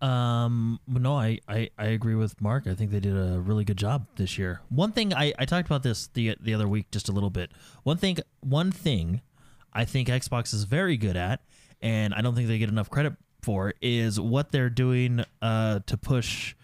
Um, 0.00 0.80
no, 0.88 1.14
I, 1.14 1.40
I, 1.46 1.70
I 1.78 1.86
agree 1.86 2.14
with 2.14 2.40
Mark. 2.40 2.66
I 2.66 2.74
think 2.74 2.90
they 2.90 3.00
did 3.00 3.16
a 3.16 3.38
really 3.38 3.64
good 3.64 3.76
job 3.76 4.06
this 4.16 4.38
year. 4.38 4.62
One 4.70 4.92
thing 4.92 5.12
I, 5.12 5.34
I 5.38 5.44
talked 5.44 5.66
about 5.66 5.82
this 5.82 6.08
the 6.14 6.36
the 6.40 6.54
other 6.54 6.66
week 6.66 6.90
just 6.90 7.08
a 7.08 7.12
little 7.12 7.30
bit. 7.30 7.50
One 7.82 7.98
thing 7.98 8.18
one 8.40 8.72
thing 8.72 9.20
I 9.72 9.84
think 9.84 10.08
Xbox 10.08 10.54
is 10.54 10.64
very 10.64 10.96
good 10.96 11.16
at, 11.16 11.42
and 11.82 12.14
I 12.14 12.22
don't 12.22 12.34
think 12.34 12.48
they 12.48 12.58
get 12.58 12.70
enough 12.70 12.88
credit 12.88 13.14
for, 13.42 13.74
is 13.80 14.18
what 14.18 14.52
they're 14.52 14.70
doing 14.70 15.24
uh, 15.42 15.80
to 15.86 15.96
push 15.96 16.54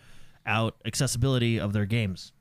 out 0.47 0.77
accessibility 0.85 1.59
of 1.61 1.73
their 1.73 1.87
games. 1.87 2.33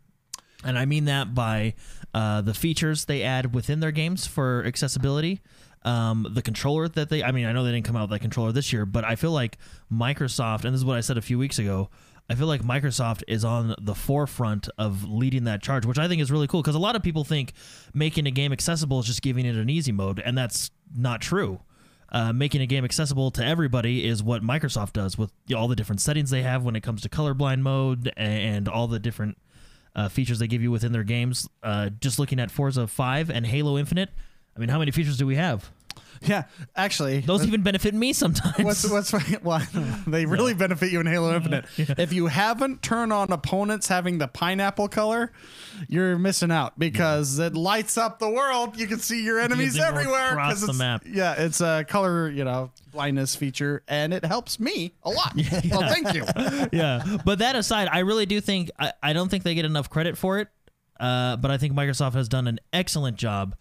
And 0.64 0.80
I 0.80 0.86
mean 0.86 1.06
that 1.06 1.36
by 1.36 1.76
uh, 2.14 2.42
the 2.42 2.54
features 2.54 3.06
they 3.06 3.22
add 3.22 3.54
within 3.54 3.80
their 3.82 3.92
games 3.92 4.26
for 4.26 4.64
accessibility. 4.66 5.42
Um, 5.86 6.28
the 6.32 6.42
controller 6.42 6.88
that 6.90 7.10
they, 7.10 7.24
I 7.24 7.32
mean, 7.32 7.46
I 7.46 7.52
know 7.52 7.64
they 7.64 7.72
didn't 7.72 7.86
come 7.86 7.96
out 7.96 8.10
with 8.10 8.10
that 8.10 8.20
controller 8.20 8.52
this 8.52 8.74
year, 8.74 8.86
but 8.86 9.06
I 9.06 9.16
feel 9.16 9.32
like 9.32 9.60
Microsoft, 9.94 10.66
and 10.66 10.74
this 10.74 10.80
is 10.80 10.86
what 10.86 10.98
I 10.98 11.02
said 11.02 11.18
a 11.18 11.22
few 11.22 11.38
weeks 11.38 11.60
ago, 11.60 11.90
I 12.28 12.34
feel 12.34 12.48
like 12.48 12.64
Microsoft 12.64 13.22
is 13.28 13.46
on 13.46 13.76
the 13.80 13.94
forefront 13.94 14.68
of 14.80 15.08
leading 15.08 15.44
that 15.44 15.62
charge, 15.62 15.86
which 15.86 16.00
I 16.00 16.08
think 16.08 16.22
is 16.22 16.32
really 16.32 16.48
cool 16.48 16.62
because 16.62 16.74
a 16.74 16.80
lot 16.80 16.96
of 16.96 17.04
people 17.04 17.24
think 17.24 17.54
making 17.94 18.26
a 18.26 18.32
game 18.32 18.52
accessible 18.52 19.00
is 19.00 19.06
just 19.06 19.22
giving 19.22 19.46
it 19.46 19.56
an 19.56 19.70
easy 19.70 19.92
mode, 19.92 20.20
and 20.20 20.36
that's 20.36 20.72
not 20.96 21.22
true. 21.22 21.60
Uh, 22.10 22.32
making 22.34 22.62
a 22.62 22.66
game 22.66 22.86
accessible 22.86 23.30
to 23.32 23.46
everybody 23.46 24.08
is 24.08 24.24
what 24.24 24.42
Microsoft 24.42 24.94
does 24.94 25.18
with 25.18 25.32
all 25.56 25.68
the 25.68 25.76
different 25.76 26.02
settings 26.02 26.30
they 26.30 26.44
have 26.44 26.64
when 26.64 26.76
it 26.76 26.82
comes 26.82 27.02
to 27.02 27.10
colorblind 27.10 27.62
mode 27.62 28.12
and 28.16 28.68
all 28.68 28.88
the 28.88 29.00
different 29.00 29.38
uh, 29.96 30.08
features 30.08 30.40
they 30.40 30.48
give 30.48 30.62
you 30.62 30.72
within 30.72 30.92
their 30.92 31.04
games. 31.04 31.48
Uh, 31.62 31.90
just 32.00 32.18
looking 32.18 32.40
at 32.40 32.50
Forza 32.52 32.88
5 32.88 33.30
and 33.30 33.46
Halo 33.46 33.78
Infinite, 33.78 34.10
I 34.56 34.60
mean, 34.60 34.70
how 34.70 34.80
many 34.80 34.92
features 34.92 35.18
do 35.18 35.26
we 35.26 35.36
have? 35.36 35.72
Yeah, 36.22 36.46
actually, 36.76 37.20
Those 37.20 37.46
even 37.46 37.62
benefit 37.62 37.94
me 37.94 38.12
sometimes. 38.12 38.64
What's 38.64 38.90
what's 38.90 39.14
well, 39.44 39.62
they 40.08 40.26
really 40.26 40.56
benefit 40.56 40.92
you 40.92 41.00
in 41.00 41.06
Halo 41.06 41.36
Infinite. 41.36 41.66
If 41.78 42.14
you 42.14 42.28
haven't 42.28 42.82
turned 42.82 43.14
on 43.14 43.32
opponents 43.32 43.88
having 43.90 44.18
the 44.18 44.28
pineapple 44.28 44.88
color, 44.88 45.32
you're 45.88 46.18
missing 46.18 46.50
out 46.52 46.80
because 46.80 47.38
it 47.38 47.54
lights 47.54 47.98
up 47.98 48.18
the 48.18 48.30
world. 48.30 48.80
You 48.80 48.88
can 48.88 49.00
see 49.00 49.24
your 49.24 49.40
enemies 49.40 49.78
everywhere 49.78 50.32
across 50.32 50.62
the 50.62 50.66
it's- 50.68 50.80
map. 50.80 51.04
Yeah, 51.06 51.36
it's 51.38 51.62
a 51.62 51.86
color 51.88 52.28
you 52.30 52.44
know 52.44 52.72
blindness 52.92 53.36
feature, 53.36 53.84
and 53.88 54.12
it 54.12 54.26
helps 54.26 54.60
me 54.60 54.94
a 55.04 55.10
lot. 55.12 55.34
Well, 55.70 55.94
thank 55.94 56.14
you. 56.14 56.24
yeah. 56.72 57.18
But 57.24 57.40
that 57.40 57.56
aside, 57.56 57.88
I 57.92 58.00
really 58.00 58.26
do 58.26 58.42
think 58.42 58.72
I, 58.80 58.94
I 59.04 59.14
don't 59.14 59.30
think 59.30 59.44
they 59.44 59.54
get 59.54 59.66
enough 59.66 59.90
credit 59.90 60.18
for 60.18 60.40
it. 60.40 60.48
Uh, 61.00 61.36
but 61.36 61.52
I 61.52 61.58
think 61.58 61.74
Microsoft 61.74 62.14
has 62.14 62.30
done 62.30 62.48
an 62.48 62.60
excellent 62.72 63.18
job 63.18 63.56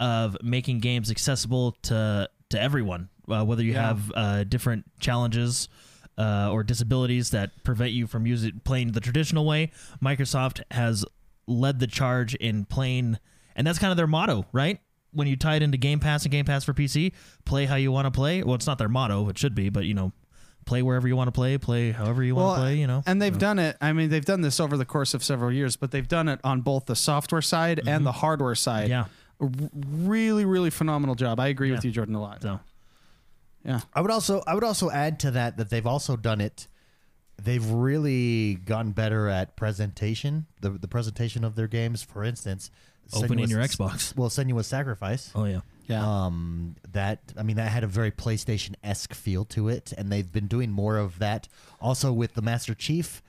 of 0.00 0.36
making 0.42 0.80
games 0.80 1.10
accessible 1.10 1.76
to 1.82 2.28
to 2.48 2.60
everyone, 2.60 3.08
uh, 3.28 3.44
whether 3.44 3.62
you 3.62 3.72
Yeah. 3.74 3.86
have 3.86 4.12
uh, 4.14 4.44
different 4.44 4.84
challenges. 4.98 5.68
Uh, 6.18 6.50
or 6.52 6.62
disabilities 6.62 7.30
that 7.30 7.50
prevent 7.64 7.92
you 7.92 8.06
from 8.06 8.26
using 8.26 8.60
playing 8.62 8.92
the 8.92 9.00
traditional 9.00 9.46
way. 9.46 9.70
Microsoft 10.04 10.60
has 10.70 11.02
led 11.46 11.78
the 11.78 11.86
charge 11.86 12.34
in 12.34 12.66
playing, 12.66 13.16
and 13.56 13.66
that's 13.66 13.78
kind 13.78 13.90
of 13.90 13.96
their 13.96 14.06
motto, 14.08 14.44
right? 14.52 14.80
When 15.12 15.28
you 15.28 15.36
tie 15.36 15.54
it 15.54 15.62
into 15.62 15.78
Game 15.78 15.98
Pass 15.98 16.24
and 16.24 16.30
Game 16.32 16.44
Pass 16.44 16.62
for 16.64 16.74
PC, 16.74 17.14
play 17.46 17.64
how 17.64 17.76
you 17.76 17.90
want 17.90 18.04
to 18.04 18.10
play. 18.10 18.42
Well, 18.42 18.54
it's 18.54 18.66
not 18.66 18.76
their 18.76 18.88
motto; 18.88 19.30
it 19.30 19.38
should 19.38 19.54
be, 19.54 19.70
but 19.70 19.86
you 19.86 19.94
know, 19.94 20.12
play 20.66 20.82
wherever 20.82 21.08
you 21.08 21.16
want 21.16 21.28
to 21.28 21.32
play, 21.32 21.56
play 21.56 21.90
however 21.92 22.22
you 22.22 22.34
want 22.34 22.56
to 22.58 22.60
play. 22.64 22.74
You 22.76 22.86
know, 22.86 23.02
and 23.06 23.22
they've 23.22 23.38
done 23.38 23.58
it. 23.58 23.78
I 23.80 23.94
mean, 23.94 24.10
they've 24.10 24.22
done 24.24 24.42
this 24.42 24.60
over 24.60 24.76
the 24.76 24.84
course 24.84 25.14
of 25.14 25.24
several 25.24 25.50
years, 25.50 25.76
but 25.76 25.90
they've 25.90 26.08
done 26.08 26.28
it 26.28 26.38
on 26.44 26.60
both 26.60 26.84
the 26.84 26.96
software 26.96 27.40
side 27.40 27.80
and 27.86 28.04
the 28.04 28.12
hardware 28.12 28.56
side. 28.56 28.90
Mm-hmm. 28.90 28.90
yeah. 28.90 29.04
A 29.40 29.44
r- 29.44 29.50
really, 29.72 30.44
really 30.44 30.70
phenomenal 30.70 31.14
job. 31.14 31.40
I 31.40 31.48
agree 31.48 31.70
with 31.72 31.84
you, 31.84 31.90
Jordan, 31.90 32.14
a 32.14 32.20
lot. 32.20 32.42
So 32.42 32.60
Yeah. 33.64 33.80
I 33.94 34.00
would 34.00 34.10
also 34.10 34.42
I 34.46 34.54
would 34.54 34.64
also 34.64 34.90
add 34.90 35.18
to 35.20 35.30
that 35.32 35.56
that 35.56 35.70
they've 35.70 35.86
also 35.86 36.16
done 36.16 36.40
it. 36.40 36.66
They've 37.42 37.64
really 37.70 38.54
gotten 38.56 38.92
better 38.92 39.28
at 39.28 39.56
presentation. 39.56 40.46
The 40.60 40.70
the 40.70 40.88
presentation 40.88 41.44
of 41.44 41.54
their 41.54 41.68
games, 41.68 42.02
for 42.02 42.22
instance, 42.24 42.70
Opening 43.12 43.46
Senua's- 43.46 43.50
your 43.50 43.60
Xbox. 43.62 44.16
Well, 44.16 44.28
Senua's 44.28 44.66
Sacrifice. 44.66 45.32
oh 45.34 45.44
yeah, 45.46 45.60
Yeah. 45.88 46.06
Um, 46.26 46.76
that 46.92 47.20
I 47.36 47.42
mean, 47.42 47.56
that 47.56 47.70
had 47.72 47.82
a 47.82 47.86
very 47.88 48.10
PlayStation 48.10 48.74
esque 48.84 49.14
feel 49.14 49.44
to 49.46 49.68
it, 49.68 49.92
and 49.98 50.12
they've 50.12 50.30
been 50.30 50.46
doing 50.46 50.70
more 50.70 50.96
of 50.98 51.18
that. 51.18 51.48
Also 51.80 52.12
with 52.12 52.34
the 52.34 52.42
Master 52.42 52.74
Chief 52.74 53.22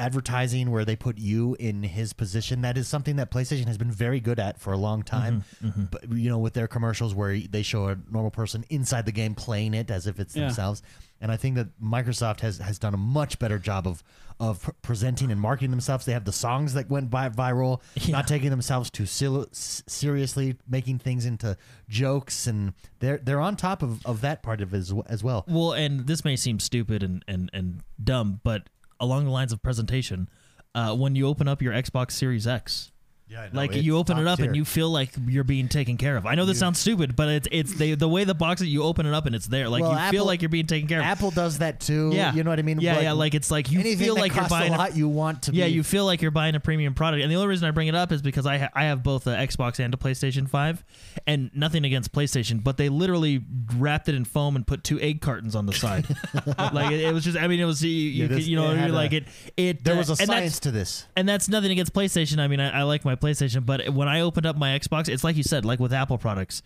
advertising, 0.00 0.70
where 0.70 0.84
they 0.84 0.96
put 0.96 1.18
you 1.18 1.54
in 1.60 1.82
his 1.82 2.12
position. 2.12 2.62
That 2.62 2.76
is 2.78 2.88
something 2.88 3.16
that 3.16 3.30
PlayStation 3.30 3.66
has 3.66 3.78
been 3.78 3.92
very 3.92 4.18
good 4.18 4.40
at 4.40 4.58
for 4.58 4.72
a 4.72 4.76
long 4.76 5.02
time. 5.02 5.44
Mm-hmm, 5.62 5.84
But 5.90 6.10
you 6.12 6.28
know, 6.30 6.38
with 6.38 6.54
their 6.54 6.66
commercials 6.66 7.14
where 7.14 7.38
they 7.38 7.62
show 7.62 7.88
a 7.88 7.96
normal 8.10 8.30
person 8.30 8.64
inside 8.70 9.04
the 9.06 9.12
game 9.12 9.34
playing 9.34 9.74
it 9.74 9.90
as 9.90 10.06
if 10.06 10.18
it's 10.18 10.34
Yeah. 10.34 10.46
themselves. 10.46 10.82
And 11.20 11.30
I 11.30 11.36
think 11.36 11.56
that 11.56 11.78
Microsoft 11.80 12.40
has, 12.40 12.58
has 12.58 12.78
done 12.78 12.94
a 12.94 12.96
much 12.96 13.38
better 13.38 13.58
job 13.58 13.86
of 13.86 14.02
of 14.40 14.62
pr- 14.62 14.70
presenting 14.80 15.30
and 15.30 15.38
marketing 15.38 15.70
themselves. 15.70 16.06
They 16.06 16.14
have 16.14 16.24
the 16.24 16.32
songs 16.32 16.72
that 16.72 16.88
went 16.88 17.10
by 17.10 17.28
viral, 17.28 17.82
Yeah. 17.96 18.12
not 18.12 18.26
taking 18.26 18.48
themselves 18.48 18.88
too 18.90 19.04
sil- 19.04 19.52
seriously, 19.52 20.56
making 20.66 20.98
things 21.00 21.26
into 21.26 21.58
jokes, 21.90 22.46
and 22.46 22.72
they're 23.00 23.18
they're 23.18 23.40
on 23.40 23.56
top 23.56 23.82
of, 23.82 24.04
of 24.06 24.22
that 24.22 24.42
part 24.42 24.62
of 24.62 24.72
it 24.72 24.78
as, 24.78 24.88
w- 24.88 25.04
as 25.10 25.22
well. 25.22 25.44
well, 25.46 25.72
and 25.72 26.06
this 26.06 26.24
may 26.24 26.36
seem 26.36 26.58
stupid 26.58 27.02
and 27.02 27.22
and 27.28 27.50
and 27.52 27.82
dumb, 28.02 28.40
but 28.42 28.70
along 29.00 29.24
the 29.24 29.30
lines 29.30 29.52
of 29.52 29.62
presentation, 29.62 30.28
uh, 30.74 30.94
when 30.94 31.16
you 31.16 31.26
open 31.26 31.48
up 31.48 31.60
your 31.60 31.72
Xbox 31.72 32.12
Series 32.12 32.46
X. 32.46 32.92
Yeah, 33.30 33.48
like 33.52 33.74
you 33.76 33.96
open 33.96 34.18
it 34.18 34.26
up 34.26 34.40
and 34.40 34.56
you 34.56 34.64
feel 34.64 34.90
like 34.90 35.10
you're 35.28 35.44
being 35.44 35.68
taken 35.68 35.96
care 35.96 36.16
of. 36.16 36.26
I 36.26 36.34
know 36.34 36.46
this 36.46 36.58
sounds 36.58 36.80
stupid, 36.80 37.14
but 37.14 37.28
it's 37.28 37.48
it's 37.52 37.74
they, 37.74 37.94
the 37.94 38.08
way 38.08 38.24
the 38.24 38.34
box 38.34 38.60
that 38.60 38.66
you 38.66 38.82
open 38.82 39.06
it 39.06 39.14
up 39.14 39.26
and 39.26 39.36
it's 39.36 39.46
there. 39.46 39.68
Like 39.68 39.82
Well, 39.82 39.92
you 39.92 40.10
feel 40.10 40.24
like 40.26 40.42
you're 40.42 40.48
being 40.48 40.66
taken 40.66 40.88
care 40.88 40.98
of. 40.98 41.04
Apple 41.04 41.30
does 41.30 41.58
that 41.58 41.78
too. 41.78 42.10
yeah, 42.12 42.34
you 42.34 42.42
know 42.42 42.50
what 42.50 42.58
I 42.58 42.62
mean. 42.62 42.80
Yeah, 42.80 42.94
Like, 42.94 43.02
yeah. 43.04 43.12
Like 43.12 43.34
it's 43.34 43.48
like 43.50 43.70
you 43.70 43.82
feel 43.96 44.16
like 44.16 44.34
you're 44.34 44.48
buying 44.48 44.74
a 44.74 44.76
lot. 44.78 44.96
You 44.96 45.08
want 45.08 45.44
to 45.44 45.52
yeah, 45.52 45.66
be, 45.66 45.72
you 45.72 45.84
feel 45.84 46.04
like 46.06 46.22
you're 46.22 46.32
buying 46.32 46.56
a 46.56 46.60
premium 46.60 46.92
product. 46.94 47.22
And 47.22 47.30
the 47.30 47.36
only 47.36 47.46
reason 47.46 47.68
I 47.68 47.70
bring 47.70 47.86
it 47.86 47.94
up 47.94 48.10
is 48.10 48.20
because 48.20 48.46
I 48.46 48.58
ha- 48.58 48.70
I 48.74 48.84
have 48.86 49.04
both 49.04 49.28
a 49.28 49.30
Xbox 49.30 49.78
and 49.78 49.94
a 49.94 49.96
PlayStation 49.96 50.48
5 50.48 50.84
and 51.28 51.50
nothing 51.54 51.84
against 51.84 52.10
PlayStation, 52.12 52.64
but 52.64 52.78
they 52.78 52.88
literally 52.88 53.44
wrapped 53.76 54.08
it 54.08 54.16
in 54.16 54.24
foam 54.24 54.56
and 54.56 54.66
put 54.66 54.82
two 54.82 54.98
egg 55.00 55.20
cartons 55.20 55.54
on 55.54 55.66
the 55.66 55.72
side. 55.72 56.04
like 56.72 56.90
it, 56.90 57.00
it 57.02 57.14
was 57.14 57.22
just 57.22 57.38
I 57.38 57.46
mean 57.46 57.60
it 57.60 57.64
was 57.64 57.80
you, 57.84 57.90
you, 57.90 58.22
Yeah, 58.22 58.26
could- 58.28 58.36
this- 58.38 58.46
you 58.48 58.56
know 58.56 58.72
it 58.72 58.76
had 58.76 58.86
you're 58.88 58.96
like 58.96 59.12
a- 59.12 59.16
it 59.18 59.24
it 59.56 59.84
there 59.84 59.94
uh, 59.94 59.98
was 59.98 60.08
a 60.08 60.12
and 60.14 60.18
that's- 60.22 60.28
science 60.40 60.60
to 60.60 60.72
this. 60.72 61.06
and 61.16 61.28
that's 61.28 61.48
nothing 61.48 61.70
against 61.70 61.92
PlayStation. 61.92 62.40
I 62.40 62.48
mean, 62.48 62.58
I, 62.58 62.80
I 62.80 62.82
like 62.82 63.04
my 63.04 63.14
PlayStation, 63.20 63.64
but 63.64 63.90
when 63.90 64.08
I 64.08 64.20
opened 64.20 64.46
up 64.46 64.56
my 64.56 64.78
Xbox, 64.78 65.08
it's 65.08 65.24
like 65.24 65.36
you 65.36 65.42
said, 65.42 65.64
like 65.64 65.78
with 65.78 65.92
Apple 65.92 66.18
products, 66.18 66.62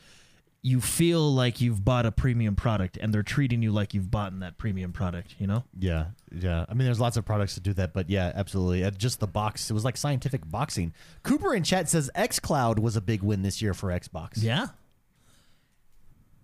you 0.63 0.81
feel 0.81 1.31
like 1.35 1.61
you've 1.61 1.85
bought 1.85 2.07
a 2.07 2.11
premium 2.11 2.57
product, 2.57 2.97
and 2.97 3.13
they're 3.13 3.23
treating 3.23 3.63
you 3.63 3.71
like 3.71 3.93
you've 3.93 4.11
bought 4.11 4.33
in 4.33 4.39
that 4.39 4.57
premium 4.57 4.93
product. 4.93 5.35
You 5.39 5.47
know? 5.47 5.65
Yeah, 5.79 6.07
yeah. 6.35 6.65
I 6.69 6.73
mean, 6.73 6.87
there's 6.87 7.01
lots 7.01 7.19
of 7.19 7.27
products 7.27 7.55
that 7.57 7.63
do 7.63 7.75
that, 7.75 7.93
but 7.93 8.09
yeah, 8.09 8.33
absolutely. 8.35 8.83
Uh, 8.83 8.91
just 8.91 9.21
the 9.21 9.27
box, 9.27 9.71
it 9.71 9.75
was 9.75 9.85
like 9.85 9.99
scientific 9.99 10.41
boxing. 10.51 10.95
Cooper 11.23 11.55
in 11.55 11.65
chat 11.65 11.91
says 11.91 12.11
XCloud 12.15 12.79
was 12.79 12.97
a 12.97 13.03
big 13.03 13.23
win 13.23 13.43
this 13.43 13.61
year 13.61 13.75
for 13.75 13.91
Xbox. 13.91 14.43
Yeah. 14.43 14.69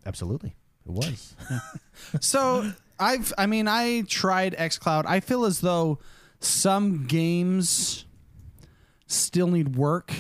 Absolutely. 0.04 0.54
It 0.86 0.92
was. 0.92 1.34
So 2.20 2.72
I've, 2.98 3.32
I 3.36 3.46
mean, 3.46 3.68
I 3.68 4.02
tried 4.02 4.56
XCloud. 4.56 5.04
I 5.06 5.20
feel 5.20 5.44
as 5.44 5.60
though 5.60 5.98
some 6.40 7.06
games 7.06 8.06
still 9.10 9.48
need 9.48 9.76
work. 9.76 10.12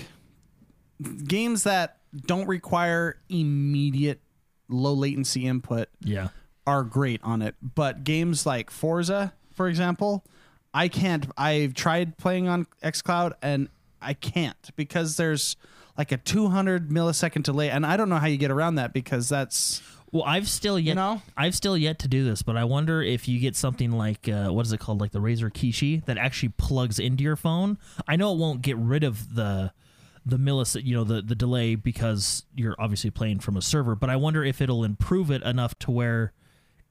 Games 1.24 1.62
that 1.64 1.98
don't 2.26 2.46
require 2.46 3.16
immediate 3.28 4.20
low 4.68 4.92
latency 4.92 5.46
input 5.46 5.88
Yeah. 6.00 6.28
are 6.66 6.82
great 6.84 7.20
on 7.22 7.40
it. 7.42 7.54
But 7.62 8.04
games 8.04 8.44
like 8.46 8.70
Forza, 8.70 9.32
for 9.54 9.68
example, 9.68 10.24
I 10.74 10.88
can't. 10.88 11.26
I've 11.36 11.74
tried 11.74 12.16
playing 12.18 12.48
on 12.48 12.66
XCloud 12.82 13.32
and 13.42 13.68
I 14.02 14.14
can't 14.14 14.70
because 14.76 15.16
there's 15.16 15.56
like 15.98 16.12
a 16.12 16.16
200 16.16 16.88
millisecond 16.88 17.42
delay, 17.42 17.68
and 17.70 17.84
I 17.84 17.96
don't 17.96 18.08
know 18.08 18.16
how 18.16 18.26
you 18.26 18.38
get 18.38 18.50
around 18.50 18.76
that 18.76 18.92
because 18.92 19.28
that's 19.28 19.82
Well, 20.12 20.24
I've 20.24 20.48
still 20.48 20.78
yet 20.78 20.94
know? 20.94 21.22
I've 21.36 21.54
still 21.54 21.76
yet 21.76 22.00
to 22.00 22.08
do 22.08 22.24
this, 22.24 22.42
but 22.42 22.56
I 22.56 22.64
wonder 22.64 23.00
if 23.00 23.28
you 23.28 23.38
get 23.38 23.54
something 23.54 23.92
like 23.92 24.28
uh, 24.28 24.48
what 24.48 24.66
is 24.66 24.72
it 24.72 24.80
called, 24.80 25.00
like 25.00 25.12
the 25.12 25.20
Razer 25.20 25.52
Kishi 25.52 26.04
that 26.06 26.18
actually 26.18 26.50
plugs 26.50 26.98
into 26.98 27.22
your 27.22 27.36
phone. 27.36 27.78
I 28.08 28.16
know 28.16 28.32
it 28.32 28.38
won't 28.38 28.62
get 28.62 28.76
rid 28.76 29.04
of 29.04 29.34
the 29.34 29.72
the 30.26 30.36
millis, 30.36 30.82
you 30.84 30.94
know, 30.94 31.04
the 31.04 31.22
the 31.22 31.34
delay 31.34 31.76
because 31.76 32.44
you're 32.54 32.74
obviously 32.78 33.10
playing 33.10 33.40
from 33.40 33.56
a 33.56 33.62
server, 33.62 33.94
but 33.94 34.10
I 34.10 34.16
wonder 34.16 34.44
if 34.44 34.60
it'll 34.60 34.84
improve 34.84 35.30
it 35.30 35.42
enough 35.42 35.78
to 35.80 35.90
where 35.90 36.32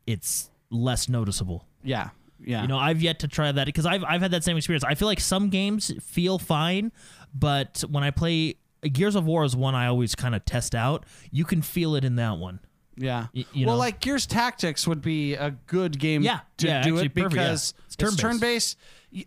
it's 0.08 0.50
less 0.70 1.10
noticeable. 1.10 1.66
yeah, 1.84 2.10
yeah. 2.40 2.62
You 2.62 2.68
know, 2.70 2.78
I've 2.78 3.02
yet 3.02 3.20
to 3.20 3.28
try 3.28 3.52
that 3.52 3.66
because 3.66 3.86
I've 3.86 4.04
I've 4.04 4.22
had 4.22 4.32
that 4.32 4.46
same 4.46 4.56
experience. 4.56 4.84
I 4.84 4.96
feel 4.96 5.08
like 5.10 5.20
some 5.20 5.50
games 5.50 5.92
feel 6.02 6.40
fine, 6.40 6.94
but 7.34 7.84
when 7.90 8.04
I 8.04 8.12
play 8.12 8.56
Gears 8.82 9.16
of 9.16 9.26
War 9.26 9.44
is 9.44 9.56
one 9.56 9.76
I 9.76 9.88
always 9.88 10.16
kind 10.16 10.34
of 10.36 10.46
test 10.46 10.74
out. 10.74 11.06
You 11.32 11.44
can 11.44 11.62
feel 11.62 11.96
it 11.96 12.06
in 12.06 12.16
that 12.16 12.38
one. 12.38 12.60
Yeah. 13.02 13.28
Y- 13.34 13.46
you 13.54 13.66
well, 13.66 13.76
know? 13.76 13.80
like 13.80 14.00
Gears 14.02 14.26
Tactics 14.26 14.86
would 14.88 15.02
be 15.02 15.34
a 15.36 15.52
good 15.68 15.98
game 16.00 16.22
Yeah. 16.22 16.42
to 16.58 16.68
Yeah, 16.68 16.82
do 16.84 16.96
actually 16.96 17.06
it 17.08 17.16
perfect, 17.16 17.36
yeah. 17.36 17.42
because 17.44 17.74
It's 17.86 17.86
it's 17.88 17.96
turn-based. 17.96 18.20
turn-based. 18.20 18.78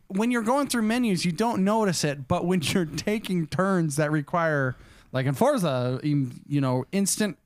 When 0.09 0.31
you're 0.31 0.43
going 0.43 0.69
through 0.69 0.83
menus, 0.83 1.25
you 1.25 1.33
don't 1.33 1.65
notice 1.65 2.05
it, 2.05 2.29
but 2.29 2.45
when 2.47 2.61
you're 2.63 2.85
taking 2.85 3.47
turns 3.47 3.97
that 3.97 4.11
require, 4.13 4.77
like 5.11 5.27
in 5.27 5.35
Forza, 5.35 5.99
you 6.03 6.31
you 6.47 6.61
know, 6.61 6.85
instant, 6.93 7.39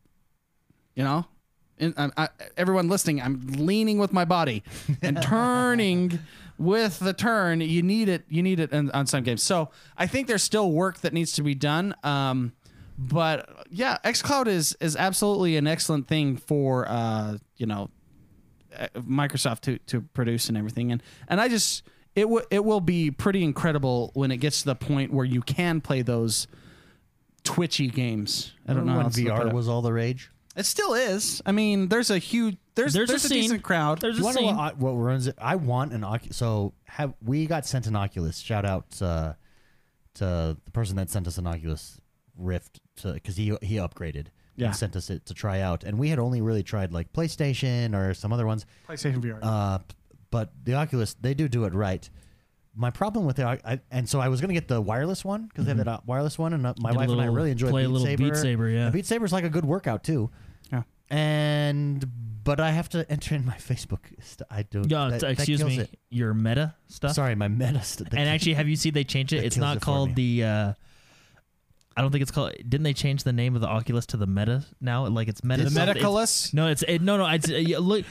you 0.95 1.05
know, 1.05 1.27
in, 1.79 1.95
I, 1.97 2.11
I, 2.17 2.29
everyone 2.57 2.89
listening, 2.89 3.23
I'm 3.23 3.47
leaning 3.47 3.99
with 3.99 4.13
my 4.13 4.25
body 4.25 4.63
and 5.03 5.21
turning 5.23 6.19
with 6.59 6.99
the 6.99 7.13
turn. 7.13 7.61
You 7.61 7.83
need 7.83 8.09
it. 8.09 8.25
You 8.29 8.43
need 8.43 8.61
it 8.61 8.73
in, 8.73 8.91
on 8.93 9.07
some 9.07 9.23
games. 9.23 9.43
So 9.43 9.71
I 9.97 10.07
think 10.07 10.27
there's 10.27 10.43
still 10.43 10.73
work 10.73 11.01
that 11.03 11.13
needs 11.13 11.33
to 11.33 11.43
be 11.43 11.55
done. 11.55 11.95
Um, 12.03 12.53
but 12.99 13.67
yeah, 13.71 13.99
XCloud 14.05 14.47
is 14.47 14.77
is 14.81 14.97
absolutely 14.97 15.57
an 15.57 15.67
excellent 15.67 16.09
thing 16.09 16.37
for 16.37 16.89
uh, 16.89 17.39
you 17.57 17.67
know 17.67 17.91
uh, 18.77 18.89
Microsoft 18.97 19.61
to 19.63 19.79
to 19.87 20.01
produce 20.01 20.49
and 20.49 20.57
everything. 20.57 20.93
And 20.93 21.03
and 21.29 21.41
I 21.41 21.49
just 21.49 21.83
it 22.15 22.23
w- 22.23 22.45
it 22.51 22.65
will 22.65 22.81
be 22.81 23.11
pretty 23.11 23.45
incredible 23.45 24.11
when 24.15 24.31
it 24.31 24.39
gets 24.39 24.61
to 24.61 24.67
the 24.67 24.75
point 24.75 25.13
where 25.13 25.27
you 25.27 25.43
can 25.43 25.81
play 25.81 26.03
those 26.03 26.47
twitchy 27.45 27.89
games. 27.89 28.55
I 28.67 28.75
don't 28.75 28.87
know 28.87 28.97
when 28.97 29.07
else 29.07 29.17
to 29.17 29.25
put 29.25 29.33
VR 29.33 29.53
was 29.53 29.69
all 29.69 29.83
the 29.83 29.93
rage. 29.93 30.31
It 30.57 30.65
still 30.65 30.95
is. 30.95 31.43
I 31.45 31.53
mean, 31.53 31.89
there's 31.89 32.11
a 32.11 32.19
huge 32.19 32.57
there's 32.77 32.93
There's, 32.93 33.09
there's, 33.09 33.25
a, 33.25 33.29
a, 33.29 33.31
decent 33.31 33.63
crowd. 33.63 34.01
There's 34.01 34.17
Do 34.17 34.23
a 34.23 34.25
want 34.25 34.37
to 34.37 34.43
know 34.43 34.49
scene. 34.49 34.57
what, 34.57 34.79
what 34.79 34.93
runs 34.93 35.27
it? 35.27 35.35
I 35.39 35.57
want 35.57 35.93
an 35.93 36.05
Oculus. 36.05 36.37
So 36.37 36.75
have 36.85 37.15
we 37.23 37.47
got 37.47 37.67
sent 37.67 37.87
an 37.87 37.97
Oculus? 37.97 38.39
Shout 38.39 38.67
out 38.67 39.01
uh, 39.01 39.33
to 40.15 40.57
the 40.65 40.71
person 40.73 40.97
that 40.97 41.11
sent 41.11 41.27
us 41.27 41.39
an 41.39 41.47
Oculus 41.47 42.01
Rift 42.37 42.81
because 43.03 43.37
he 43.37 43.57
he 43.63 43.77
upgraded. 43.77 44.27
Yeah. 44.59 44.69
and 44.69 44.77
sent 44.77 44.97
us 44.97 45.11
it 45.11 45.27
to 45.27 45.35
try 45.35 45.61
out, 45.61 45.85
and 45.85 45.99
we 45.99 46.09
had 46.09 46.19
only 46.19 46.41
really 46.41 46.63
tried 46.63 46.91
like 46.91 47.13
PlayStation 47.13 47.95
or 47.95 48.15
some 48.15 48.33
other 48.33 48.47
ones. 48.47 48.65
PlayStation 48.89 49.21
VR. 49.21 49.39
Uh, 49.43 49.79
but 50.31 50.51
the 50.65 50.73
Oculus, 50.75 51.13
they 51.21 51.35
do 51.35 51.47
do 51.47 51.65
it 51.65 51.75
right. 51.75 52.09
My 52.75 52.91
problem 52.91 53.27
with 53.27 53.37
the 53.37 53.45
I, 53.47 53.81
and 53.91 54.09
so 54.09 54.19
I 54.19 54.29
was 54.29 54.41
gonna 54.41 54.55
get 54.55 54.67
the 54.67 54.81
wireless 54.81 55.27
one 55.27 55.45
because 55.47 55.67
they 55.67 55.71
have 55.73 55.79
that 55.85 55.87
uh, 55.89 56.01
wireless 56.07 56.39
one, 56.39 56.55
and 56.55 56.67
uh, 56.67 56.73
my 56.79 56.89
Get 56.91 56.97
a 56.97 56.99
wife 57.01 57.09
and 57.11 57.13
I 57.21 57.25
little- 57.25 57.35
really 57.35 57.51
enjoy 57.51 57.69
play 57.69 57.85
a 57.85 57.87
Beat 57.87 57.93
little 57.93 58.07
Saber. 58.07 58.23
Beat 58.25 58.37
Saber, 58.37 58.69
yeah. 58.71 58.85
And 58.85 58.93
Beat 58.95 59.05
Saber's 59.05 59.31
like 59.33 59.45
a 59.45 59.51
good 59.51 59.67
workout 59.67 60.03
too. 60.05 60.31
Yeah. 60.73 60.83
And 61.11 62.05
but 62.45 62.61
I 62.61 62.71
have 62.71 62.89
to 62.91 63.11
enter 63.11 63.35
in 63.35 63.45
my 63.45 63.57
Facebook. 63.59 64.01
St- 64.23 64.47
I 64.51 64.63
don't. 64.63 64.91
Yeah, 64.91 65.09
that- 65.11 65.17
it's- 65.17 65.21
that 65.21 65.31
excuse 65.33 65.59
kills 65.61 65.71
me. 65.77 65.79
it. 65.81 65.99
Your 66.11 66.33
meta 66.33 66.75
stuff. 66.87 67.13
Sorry, 67.13 67.35
my 67.35 67.49
meta. 67.49 67.83
St- 67.83 68.09
that 68.11 68.19
and 68.19 68.29
actually, 68.29 68.55
have 68.55 68.69
you 68.69 68.77
seen 68.77 68.95
they 68.95 69.05
changed 69.05 69.33
it? 69.35 69.39
that 69.41 69.45
It's 69.47 69.57
kills 69.57 69.63
not 69.65 69.77
it 69.77 69.81
for 69.81 69.85
called 69.85 70.15
the. 70.15 70.45
Uh, 70.45 70.73
I 71.97 72.03
don't 72.03 72.11
think 72.11 72.23
it's 72.23 72.31
called. 72.31 72.53
Didn't 72.69 72.83
they 72.83 72.93
change 72.93 73.25
the 73.25 73.33
name 73.33 73.55
of 73.55 73.61
the 73.63 73.69
Oculus 73.69 74.07
to 74.07 74.17
the 74.17 74.27
Meta 74.27 74.65
now? 74.81 75.07
Like 75.07 75.29
it's 75.29 75.43
Meta. 75.43 75.65
the 75.65 75.71
something- 75.71 75.97
it's- 75.97 76.05
Metaculus. 76.05 76.55
No, 76.55 76.69
it's 76.69 76.83
it, 76.87 77.01
no, 77.03 77.17
no. 77.17 77.27
It's, 77.27 77.49
uh, 77.51 77.79
look, 77.79 78.05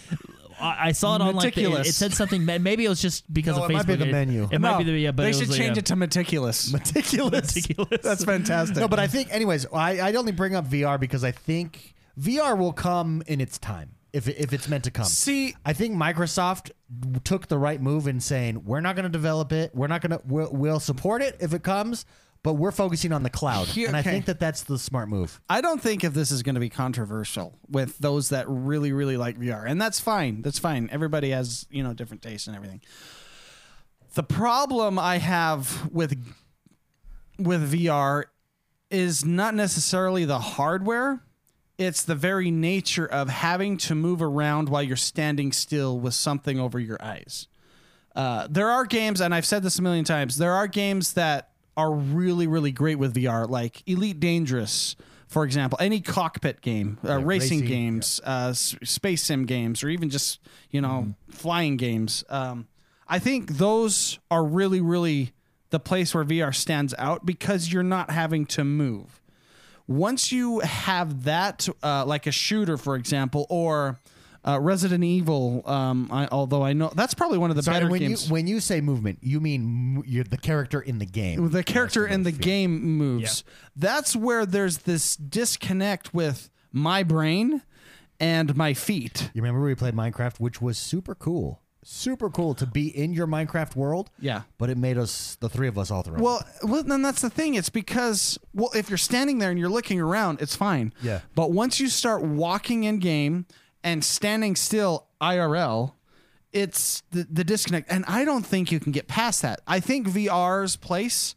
I, 0.60 0.88
I 0.88 0.92
saw 0.94 1.15
it 1.15 1.22
on 1.22 1.36
like 1.36 1.54
the, 1.54 1.65
it, 1.65 1.88
it 1.88 1.94
said 1.94 2.13
something. 2.13 2.46
Maybe 2.46 2.86
it 2.86 2.89
was 2.89 3.01
just 3.01 3.32
because 3.32 3.58
No, 3.58 3.65
of 3.65 3.70
it 3.70 3.74
Facebook. 3.74 3.77
might 3.77 3.88
be 3.88 3.96
the 3.96 4.08
It- 4.08 4.12
menu. 4.12 4.50
It 4.51 4.60
might 4.60 4.77
be 4.80 4.84
the 4.86 4.92
yeah, 4.98 5.12
but 5.12 5.24
they 5.24 5.34
should 5.34 5.48
was, 5.50 5.58
change 5.58 5.75
yeah. 5.75 5.80
it 5.80 5.86
to 5.88 5.96
meticulous. 5.96 6.72
meticulous. 6.74 7.56
Meticulous. 7.56 8.01
That's 8.01 8.24
fantastic. 8.24 8.77
no, 8.77 8.88
but 8.88 9.00
I 9.00 9.08
think, 9.08 9.32
anyways, 9.32 9.68
I, 9.72 10.00
I 10.00 10.13
only 10.13 10.32
bring 10.32 10.56
up 10.56 10.68
VR 10.68 11.00
because 11.00 11.24
I 11.24 11.32
think 11.32 11.94
VR 12.20 12.58
will 12.58 12.74
come 12.74 13.22
in 13.27 13.39
its 13.42 13.58
time 13.60 13.92
if 14.13 14.27
if 14.30 14.54
it's 14.54 14.68
meant 14.70 14.86
to 14.86 14.92
come. 14.92 15.06
see, 15.06 15.54
I 15.65 15.74
think 15.74 15.94
Microsoft 15.96 16.72
took 17.24 17.48
the 17.50 17.58
right 17.58 17.82
move 17.82 18.08
in 18.08 18.20
saying 18.22 18.63
we're 18.63 18.80
not 18.80 18.96
going 18.96 19.04
to 19.04 19.10
develop 19.10 19.51
it. 19.51 19.75
We're 19.75 19.88
not 19.88 20.01
going 20.01 20.12
to. 20.12 20.22
We'll, 20.25 20.50
we'll 20.51 20.80
support 20.80 21.22
it 21.22 21.36
if 21.42 21.54
it 21.54 21.63
comes, 21.63 22.06
but 22.46 22.54
we're 22.54 22.72
focusing 22.72 23.12
on 23.12 23.24
the 23.24 23.30
cloud, 23.30 23.68
Here- 23.68 23.88
and 23.88 23.98
I 23.98 24.02
okay. 24.02 24.12
think 24.12 24.25
that 24.25 24.40
that's 24.40 24.62
the 24.62 24.78
smart 24.78 25.10
move. 25.10 25.42
I 25.50 25.62
don't 25.62 25.82
think 25.82 26.04
if 26.04 26.14
this 26.14 26.30
is 26.30 26.44
going 26.44 26.54
to 26.54 26.62
be 26.62 26.70
controversial 26.70 27.58
with 27.68 27.98
those 27.98 28.30
that 28.30 28.46
really, 28.48 28.92
really 28.92 29.18
like 29.18 29.40
VR, 29.40 29.68
and 29.68 29.82
that's 29.82 30.00
fine. 30.00 30.44
That's 30.44 30.60
fine. 30.60 30.88
Everybody 30.92 31.32
has 31.32 31.66
you 31.72 31.82
know 31.82 31.94
different 31.94 32.22
tastes 32.22 32.46
and 32.46 32.56
everything. 32.56 32.82
The 34.14 34.22
problem 34.22 35.00
I 35.00 35.18
have 35.18 35.90
with 35.92 36.16
with 37.40 37.74
VR 37.74 38.25
is 38.92 39.25
not 39.25 39.56
necessarily 39.56 40.24
the 40.24 40.38
hardware. 40.38 41.24
It's 41.80 42.04
the 42.04 42.16
very 42.16 42.52
nature 42.52 43.08
of 43.08 43.28
having 43.28 43.78
to 43.78 43.96
move 43.96 44.22
around 44.22 44.70
while 44.70 44.84
you're 44.84 44.96
standing 44.96 45.52
still 45.52 46.00
with 46.00 46.14
something 46.14 46.60
over 46.60 46.80
your 46.80 47.02
eyes. 47.02 47.48
Uh, 48.16 48.48
there 48.52 48.70
are 48.70 48.86
games, 48.86 49.20
and 49.20 49.34
I've 49.34 49.48
said 49.48 49.64
this 49.64 49.80
a 49.80 49.82
million 49.82 50.06
times. 50.06 50.38
There 50.38 50.54
are 50.54 50.68
games 50.68 51.14
that 51.14 51.50
are 51.77 51.91
really, 51.94 52.48
really 52.48 52.72
great 52.72 52.96
with 52.96 53.13
VR, 53.15 53.48
like 53.50 53.82
Elite 53.88 54.20
Dangerous, 54.20 54.96
for 55.27 55.44
example. 55.44 55.77
Any 55.82 56.01
cockpit 56.01 56.62
game, 56.62 56.98
uh, 57.03 57.20
racing, 57.20 57.60
racing, 57.60 57.65
games, 57.67 58.22
uh, 58.25 58.48
s- 58.51 58.75
space 58.84 59.24
sim 59.24 59.46
games, 59.46 59.84
or 59.84 59.89
even 59.89 60.10
just 60.10 60.39
you 60.72 60.82
know 60.82 61.13
flying 61.29 61.77
games. 61.77 62.24
Um, 62.29 62.67
I 63.08 63.20
think 63.20 63.58
those 63.58 64.20
are 64.32 64.44
really, 64.44 64.82
really 64.82 65.32
the 65.70 65.79
place 65.79 66.13
where 66.15 66.24
VR 66.24 66.53
stands 66.55 66.94
out 66.98 67.25
because 67.25 67.72
you're 67.72 67.84
not 67.84 68.10
having 68.12 68.46
to 68.48 68.63
move 68.63 69.22
once 69.88 70.32
you 70.32 70.60
have 70.62 71.25
that, 71.25 71.67
uh, 71.84 72.03
like 72.05 72.25
a 72.25 72.32
shooter, 72.32 72.75
for 72.77 72.96
example, 72.96 73.46
or 73.50 74.00
uh, 74.48 74.60
Resident 74.60 75.04
Evil, 75.04 75.64
um, 75.68 76.08
I, 76.12 76.28
although 76.32 76.64
I 76.64 76.74
know 76.74 76.92
that's 76.96 77.14
probably 77.16 77.38
one 77.40 77.50
of 77.50 77.56
the 77.56 77.64
Sorry, 77.64 77.78
better 77.78 77.90
when 77.90 78.00
games. 78.02 78.28
you 78.28 78.34
when 78.34 78.48
you 78.48 78.60
say 78.60 78.80
movement, 78.82 79.20
you 79.22 79.40
mean 79.40 79.98
m- 79.98 80.04
you're 80.06 80.24
the 80.24 80.38
character 80.38 80.80
in 80.80 81.00
the 81.00 81.06
game. 81.06 81.50
the 81.50 81.64
character 81.64 82.06
in 82.06 82.24
the 82.24 82.32
feel. 82.32 82.40
game 82.42 82.82
moves. 82.98 83.44
That's 83.75 84.16
where 84.16 84.46
there's 84.46 84.80
this 84.80 85.16
disconnect 85.16 86.14
with 86.14 86.50
my 86.72 87.04
brain 87.04 87.62
and 88.20 88.56
my 88.56 88.74
feet. 88.74 89.32
You 89.34 89.42
remember 89.42 89.66
we 89.66 89.75
played 89.75 89.96
Minecraft, 89.96 90.40
which 90.40 90.62
was 90.62 90.78
super 90.78 91.16
cool, 91.16 91.62
super 91.84 92.30
cool 92.30 92.54
to 92.56 92.66
be 92.66 92.88
in 92.88 93.14
your 93.14 93.28
Minecraft 93.28 93.75
world. 93.75 94.10
Yeah. 94.20 94.44
but 94.58 94.70
it 94.70 94.78
made 94.78 94.98
us 94.98 95.38
the 95.42 95.50
three 95.50 95.68
of 95.68 95.78
us 95.78 95.90
all 95.92 96.04
throw. 96.04 96.22
Well, 96.22 96.46
well, 96.64 96.84
then 96.84 97.02
that's 97.02 97.22
the 97.22 97.30
thing. 97.30 97.56
It's 97.56 97.70
because 97.70 98.38
well, 98.54 98.70
if 98.75 98.90
you're 98.90 98.98
standing 98.98 99.40
there 99.40 99.50
and 99.50 99.60
you're 99.60 99.70
looking 99.70 100.00
around, 100.00 100.40
it's 100.42 100.56
fine. 100.56 100.94
Yeah. 101.02 101.22
But 101.34 101.52
once 101.52 101.80
you 101.80 101.90
start 101.90 102.22
walking 102.22 102.84
in 102.84 103.00
game 103.00 103.46
and 103.86 104.04
standing 104.04 104.58
still 104.58 105.08
IRL, 105.22 105.94
it's 106.51 107.04
the, 107.12 107.25
the 107.32 107.44
disconnect. 107.46 107.89
And 107.92 108.04
I 108.08 108.25
don't 108.25 108.46
think 108.46 108.72
you 108.72 108.80
can 108.82 108.92
get 108.92 109.08
past 109.08 109.42
that. 109.44 109.62
I 109.68 109.80
think 109.80 110.08
VR's 110.08 110.75
place 110.75 111.36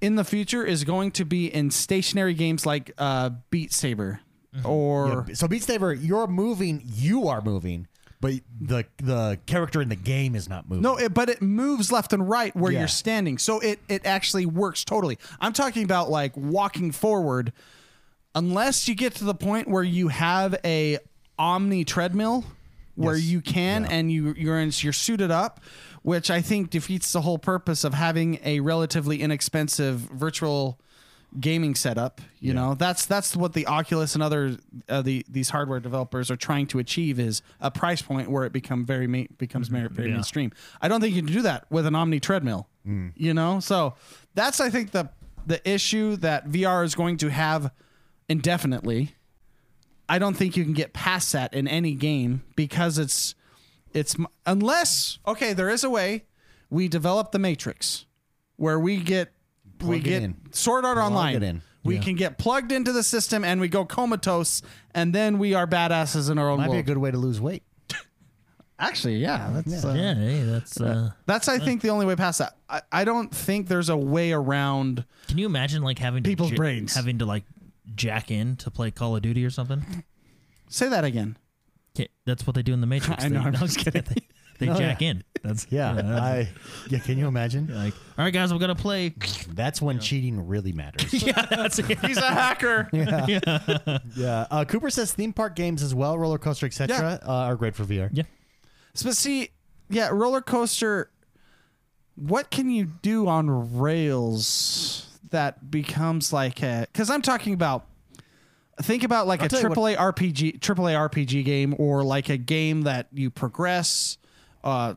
in 0.00 0.14
the 0.16 0.24
future 0.24 0.64
is 0.64 0.82
going 0.84 1.10
to 1.12 1.24
be 1.24 1.46
in 1.46 1.70
stationary 1.70 2.34
games 2.34 2.66
like 2.66 2.90
uh, 2.98 3.30
Beat 3.50 3.72
Saber 3.72 4.20
or 4.64 5.24
Yeah, 5.28 5.34
so 5.34 5.46
Beat 5.48 5.62
Saber, 5.62 5.92
you're 5.92 6.26
moving, 6.26 6.82
you 6.84 7.28
are 7.28 7.42
moving, 7.42 7.86
but 8.20 8.32
but 8.60 8.86
the 8.98 9.04
the 9.04 9.38
character 9.46 9.82
in 9.82 9.88
the 9.90 9.96
game 9.96 10.34
is 10.34 10.48
not 10.48 10.68
moving. 10.68 10.82
No, 10.82 10.96
it, 10.96 11.12
but 11.12 11.28
it 11.28 11.42
moves 11.42 11.92
left 11.92 12.12
and 12.14 12.26
right 12.28 12.54
where 12.56 12.72
Yeah. 12.72 12.78
you're 12.80 12.88
standing. 12.88 13.36
So 13.36 13.60
it 13.60 13.80
it 13.88 14.06
actually 14.06 14.46
works 14.46 14.84
totally. 14.84 15.18
I'm 15.40 15.52
talking 15.52 15.84
about 15.84 16.08
like 16.08 16.32
walking 16.36 16.90
forward 16.92 17.52
unless 18.34 18.88
you 18.88 18.94
get 18.94 19.14
to 19.16 19.24
the 19.24 19.34
point 19.34 19.68
where 19.68 19.82
you 19.82 20.08
have 20.08 20.56
a 20.64 20.98
omni 21.38 21.84
treadmill 21.84 22.44
where 22.94 23.14
Yes. 23.16 23.24
you 23.26 23.40
can 23.40 23.84
and 23.84 24.10
you 24.10 24.34
you're 24.38 24.58
in, 24.58 24.70
you're 24.76 24.92
suited 24.92 25.30
up, 25.30 25.60
which 26.02 26.30
I 26.30 26.40
think 26.40 26.70
defeats 26.70 27.12
the 27.12 27.20
whole 27.20 27.38
purpose 27.38 27.84
of 27.84 27.92
having 27.94 28.38
a 28.44 28.60
relatively 28.60 29.20
inexpensive 29.20 29.98
virtual 29.98 30.78
gaming 31.38 31.74
setup. 31.74 32.22
You 32.40 32.54
know, 32.54 32.74
that's 32.74 33.04
that's 33.04 33.36
what 33.36 33.52
the 33.52 33.66
Oculus 33.66 34.14
and 34.14 34.22
other 34.22 34.56
uh, 34.88 35.02
the 35.02 35.26
these 35.28 35.50
hardware 35.50 35.80
developers 35.80 36.30
are 36.30 36.36
trying 36.36 36.66
to 36.68 36.78
achieve 36.78 37.18
is 37.20 37.42
a 37.60 37.70
price 37.70 38.00
point 38.00 38.30
where 38.30 38.44
it 38.44 38.52
become 38.52 38.86
very 38.86 39.06
ma- 39.06 39.24
becomes 39.36 39.68
very, 39.68 39.88
very 39.90 40.08
Yeah. 40.08 40.14
mainstream. 40.14 40.52
I 40.80 40.88
don't 40.88 41.02
think 41.02 41.14
you 41.14 41.22
can 41.22 41.30
do 41.32 41.42
that 41.42 41.66
with 41.70 41.84
an 41.86 41.94
Omni 41.94 42.20
treadmill. 42.20 42.68
You 43.16 43.34
know, 43.34 43.58
so 43.60 43.94
that's 44.34 44.60
I 44.60 44.70
think 44.70 44.92
the 44.92 45.10
the 45.44 45.60
issue 45.68 46.16
that 46.18 46.48
VR 46.48 46.84
is 46.84 46.94
going 46.94 47.16
to 47.18 47.28
have 47.30 47.72
indefinitely. 48.28 49.15
I 50.08 50.18
don't 50.18 50.34
think 50.36 50.56
you 50.56 50.64
can 50.64 50.72
get 50.72 50.92
past 50.92 51.32
that 51.32 51.52
in 51.54 51.66
any 51.66 51.94
game 51.94 52.42
because 52.54 52.98
it's 52.98 53.34
it's 53.92 54.16
unless 54.44 55.18
okay, 55.26 55.52
there 55.52 55.68
is 55.70 55.82
a 55.84 55.90
way 55.90 56.24
we 56.70 56.88
develop 56.88 57.32
the 57.32 57.38
Matrix 57.38 58.06
where 58.56 58.78
we 58.78 58.98
get 58.98 59.32
we 59.80 59.86
Plug 59.86 59.96
it 59.98 60.04
get 60.04 60.22
in. 60.22 60.36
Sword 60.52 60.84
Art 60.84 60.96
Plug 60.96 61.10
Online. 61.12 61.34
it 61.36 61.42
in. 61.42 61.62
We 61.84 61.96
Yeah. 61.96 62.02
can 62.02 62.14
get 62.16 62.38
plugged 62.38 62.72
into 62.72 62.92
the 62.92 63.02
system 63.02 63.44
and 63.44 63.60
we 63.60 63.68
go 63.68 63.84
comatose 63.84 64.62
and 64.94 65.12
then 65.14 65.38
we 65.38 65.54
are 65.54 65.66
badasses 65.66 66.30
in 66.30 66.38
our 66.38 66.48
own 66.50 66.58
might 66.58 66.70
be 66.72 66.78
a 66.78 66.82
good 66.82 66.98
way 66.98 67.10
to 67.10 67.18
lose 67.18 67.40
weight. 67.40 67.62
Actually, 68.78 69.16
yeah, 69.16 69.50
that's 69.54 69.84
uh, 69.84 69.94
yeah, 69.96 70.14
hey, 70.14 70.40
that's. 70.42 70.78
Uh, 70.80 71.10
that's 71.24 71.48
I 71.48 71.58
think 71.58 71.80
the 71.80 71.88
only 71.90 72.04
way 72.04 72.14
past 72.14 72.40
that. 72.40 72.56
I, 72.68 72.82
I 72.92 73.04
don't 73.04 73.34
think 73.34 73.68
there's 73.68 73.88
a 73.88 73.96
way 73.96 74.32
around. 74.32 75.04
can 75.28 75.38
you 75.38 75.46
imagine 75.46 75.82
like 75.82 75.98
having 75.98 76.22
to 76.24 76.28
People's 76.28 76.50
ja- 76.50 76.56
brains. 76.56 76.94
having 76.94 77.18
to 77.18 77.24
like 77.26 77.44
jack 77.94 78.30
in 78.30 78.56
to 78.56 78.70
play 78.70 78.90
Call 78.90 79.16
of 79.16 79.22
Duty 79.22 79.44
or 79.44 79.50
something? 79.50 80.04
Say 80.68 80.88
that 80.88 81.04
again. 81.04 81.36
Okay, 81.96 82.08
that's 82.24 82.46
what 82.46 82.54
they 82.56 82.62
do 82.62 82.72
in 82.74 82.80
the 82.80 82.86
Matrix. 82.86 83.24
I 83.24 83.28
know, 83.28 83.40
They, 83.40 83.46
I'm 83.46 83.52
just 83.54 83.78
kidding. 83.78 84.02
They, 84.58 84.66
they 84.66 84.72
No, 84.72 84.78
jack 84.78 85.02
in. 85.02 85.22
That's 85.42 85.66
Yeah, 85.68 85.92
that's- 85.92 86.18
I 86.18 86.48
yeah. 86.88 86.98
Can 87.00 87.18
you 87.18 87.26
imagine? 87.28 87.66
like, 87.74 87.92
all 88.16 88.24
right, 88.24 88.32
guys, 88.32 88.54
we're 88.54 88.58
gonna 88.58 88.74
play. 88.74 89.10
That's 89.48 89.82
when 89.82 89.98
cheating 90.00 90.46
really 90.46 90.72
matters. 90.72 91.12
yeah, 91.12 91.44
that's 91.44 91.78
it. 91.78 91.98
He's 91.98 92.16
a 92.16 92.22
hacker. 92.32 92.88
yeah. 92.94 94.46
Uh, 94.50 94.64
Cooper 94.64 94.88
says 94.88 95.12
theme 95.12 95.34
park 95.34 95.56
games 95.56 95.82
as 95.82 95.94
well, 95.94 96.16
roller 96.18 96.38
coaster, 96.38 96.64
etc., 96.64 97.20
uh, 97.22 97.28
are 97.30 97.56
great 97.56 97.74
for 97.74 97.84
VR. 97.84 98.08
Yeah. 98.12 98.22
But 99.04 99.14
see, 99.14 99.50
yeah, 99.90 100.08
roller 100.10 100.40
coaster. 100.40 101.10
What 102.14 102.50
can 102.50 102.70
you 102.70 102.86
do 103.02 103.28
on 103.28 103.76
rails 103.78 105.15
that 105.30 105.70
becomes 105.70 106.32
like 106.32 106.62
a? 106.62 106.86
Because 106.92 107.10
I'm 107.10 107.22
talking 107.22 107.54
about. 107.54 107.86
Think 108.82 109.04
about 109.04 109.26
like 109.26 109.40
I'll 109.40 109.46
a 109.46 109.48
tell 109.48 109.62
you 109.62 109.68
what- 109.70 109.78
AAA 109.78 109.96
RPG, 109.96 110.58
AAA 110.60 111.08
RPG 111.08 111.44
game, 111.44 111.74
or 111.78 112.04
like 112.04 112.28
a 112.28 112.36
game 112.36 112.82
that 112.82 113.06
you 113.12 113.30
progress. 113.30 114.18
Uh, 114.62 114.94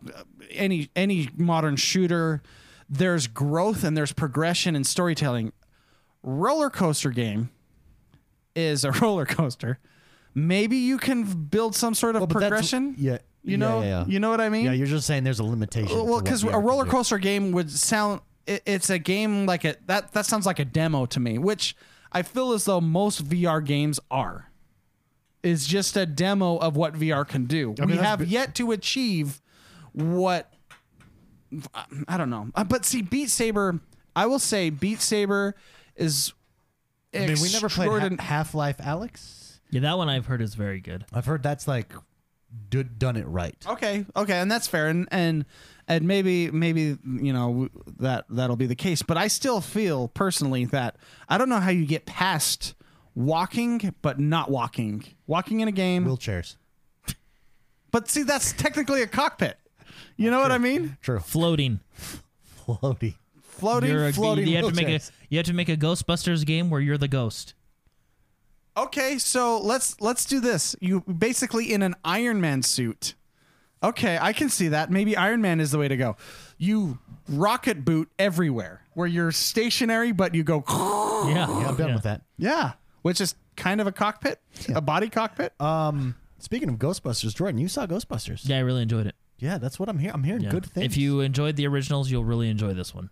any 0.51 0.89
any 0.95 1.29
modern 1.37 1.75
shooter, 1.77 2.41
there's 2.89 3.27
growth 3.27 3.83
and 3.85 3.95
there's 3.95 4.11
progression 4.11 4.75
and 4.75 4.85
storytelling. 4.85 5.53
Roller 6.23 6.69
coaster 6.69 7.11
game 7.11 7.51
is 8.55 8.83
a 8.83 8.91
roller 9.01 9.25
coaster. 9.25 9.79
Maybe 10.35 10.75
you 10.77 10.97
can 10.97 11.23
build 11.23 11.73
some 11.75 11.93
sort 11.93 12.15
of 12.15 12.21
Well, 12.21 12.27
progression. 12.27 12.95
yeah. 12.97 13.19
You 13.43 13.55
know, 13.57 13.79
yeah, 13.81 13.87
yeah. 14.01 14.05
you 14.07 14.19
know 14.19 14.29
what 14.29 14.41
I 14.41 14.49
mean? 14.49 14.65
Yeah, 14.65 14.73
you're 14.73 14.85
just 14.87 15.07
saying 15.07 15.23
there's 15.23 15.39
a 15.39 15.43
limitation. 15.45 16.05
well, 16.05 16.21
because 16.21 16.43
a 16.43 16.59
roller 16.59 16.85
coaster 16.85 17.17
game 17.17 17.53
would 17.53 17.71
sound. 17.71 18.19
It, 18.49 18.63
it's 18.65 18.89
a 18.89 18.97
game 18.99 19.45
like 19.45 19.63
a 19.63 19.75
that. 19.85 20.11
That 20.13 20.25
sounds 20.25 20.45
like 20.45 20.59
a 20.59 20.65
demo 20.65 21.05
to 21.07 21.19
me, 21.19 21.37
which 21.37 21.75
I 22.11 22.23
feel 22.23 22.51
as 22.53 22.65
though 22.65 22.81
most 22.81 23.23
VR 23.23 23.63
games 23.63 23.99
are. 24.09 24.47
Is 25.41 25.65
just 25.67 25.95
a 25.95 26.05
demo 26.05 26.57
of 26.57 26.75
what 26.75 26.95
VR 26.95 27.25
can 27.25 27.45
do. 27.45 27.73
mean, 27.79 27.87
we 27.87 27.93
that's 27.93 28.05
have 28.07 28.19
bi- 28.19 28.25
yet 28.25 28.55
to 28.55 28.71
achieve 28.73 29.39
what. 29.93 30.51
I 32.07 32.17
don't 32.17 32.29
know, 32.29 32.49
Uh, 32.55 32.63
but 32.63 32.85
see, 32.85 33.01
Beat 33.01 33.29
Saber. 33.29 33.79
I 34.15 34.25
will 34.25 34.39
say, 34.39 34.69
Beat 34.69 34.99
Saber 35.01 35.55
is. 35.95 36.33
I 37.13 37.19
mean, 37.19 37.37
we 37.41 37.51
never 37.53 37.69
played 37.69 37.89
extraordin- 37.89 38.19
Half 38.19 38.53
Life 38.53 38.77
Alyx. 38.77 39.59
Yeah, 39.71 39.81
that 39.81 39.97
one 39.97 40.09
I've 40.09 40.25
heard 40.27 40.41
is 40.41 40.55
very 40.55 40.79
good. 40.81 41.05
I've 41.13 41.25
heard 41.25 41.41
that's 41.41 41.67
like 41.67 41.93
d- 42.69 42.83
done 42.83 43.15
it 43.15 43.25
right. 43.27 43.55
Okay, 43.67 44.05
okay, 44.15 44.39
and 44.39 44.51
that's 44.51 44.67
fair, 44.67 44.87
and 44.87 45.07
and 45.09 45.45
and 45.89 46.07
maybe 46.07 46.51
maybe 46.51 46.97
you 47.03 47.33
know 47.33 47.67
that 47.97 48.25
that'll 48.29 48.55
be 48.55 48.67
the 48.67 48.75
case. 48.75 49.01
But 49.01 49.17
I 49.17 49.27
still 49.27 49.59
feel 49.59 50.07
personally 50.07 50.65
that 50.65 50.95
I 51.27 51.37
don't 51.37 51.49
know 51.49 51.59
how 51.59 51.71
you 51.71 51.85
get 51.85 52.05
past 52.05 52.75
walking 53.15 53.93
but 54.01 54.19
not 54.19 54.49
walking, 54.49 55.03
walking 55.27 55.59
in 55.59 55.67
a 55.67 55.71
game. 55.71 56.05
Wheelchairs. 56.05 56.55
but 57.91 58.07
see, 58.07 58.23
that's 58.23 58.53
technically 58.53 59.01
a 59.01 59.07
cockpit. 59.07 59.57
You 60.15 60.29
know 60.29 60.39
what 60.39 60.51
I 60.51 60.59
mean? 60.59 60.97
True. 61.01 61.19
Floating. 61.19 61.79
Floaty. 62.67 63.15
Floating. 63.41 63.89
You're 63.89 64.07
a, 64.07 64.13
floating 64.13 64.47
you 64.47 64.57
have 64.57 64.67
to 64.67 64.75
make 64.75 64.87
a 64.87 65.01
you 65.29 65.37
have 65.37 65.47
to 65.47 65.53
make 65.53 65.69
a 65.69 65.75
Ghostbusters 65.75 66.45
game 66.45 66.69
where 66.69 66.79
you're 66.79 66.97
the 66.97 67.07
ghost. 67.07 67.55
Okay, 68.77 69.17
so 69.17 69.59
let's 69.59 69.99
let's 69.99 70.23
do 70.25 70.39
this. 70.39 70.75
You 70.79 71.01
basically 71.01 71.73
in 71.73 71.81
an 71.81 71.95
Iron 72.05 72.39
Man 72.39 72.61
suit. 72.61 73.15
Okay, 73.81 74.17
I 74.19 74.33
can 74.33 74.49
see 74.49 74.69
that. 74.69 74.91
Maybe 74.91 75.15
Iron 75.15 75.41
Man 75.41 75.59
is 75.59 75.71
the 75.71 75.77
way 75.77 75.87
to 75.87 75.95
go. 75.97 76.17
You 76.57 76.99
rocket 77.29 77.85
boot 77.85 78.09
everywhere, 78.19 78.81
where 78.93 79.07
you're 79.07 79.31
stationary, 79.31 80.11
but 80.11 80.35
you 80.35 80.43
go. 80.43 80.63
Yeah, 81.27 81.47
Yeah, 81.47 81.67
I'm 81.67 81.75
done 81.75 81.93
with 81.93 82.03
that. 82.03 82.21
Yeah, 82.37 82.73
which 83.01 83.19
is 83.19 83.35
kind 83.57 83.81
of 83.81 83.87
a 83.87 83.91
cockpit, 83.91 84.39
a 84.73 84.79
body 84.81 85.09
cockpit. 85.09 85.53
Um, 85.61 86.15
speaking 86.37 86.69
of 86.69 86.75
Ghostbusters, 86.75 87.35
Jordan, 87.35 87.59
you 87.59 87.67
saw 87.67 87.85
Ghostbusters. 87.85 88.47
Yeah, 88.47 88.55
I 88.57 88.59
really 88.61 88.81
enjoyed 88.81 89.05
it. 89.05 89.15
Yeah, 89.37 89.57
that's 89.57 89.79
what 89.79 89.89
I'm 89.89 89.99
hearing. 89.99 90.13
I'm 90.15 90.23
hearing 90.23 90.41
Yeah. 90.43 90.49
good 90.51 90.65
things. 90.65 90.85
If 90.85 90.97
you 90.97 91.19
enjoyed 91.21 91.55
the 91.57 91.67
originals, 91.67 92.09
you'll 92.11 92.23
really 92.25 92.49
enjoy 92.49 92.73
this 92.73 92.93
one. 92.95 93.09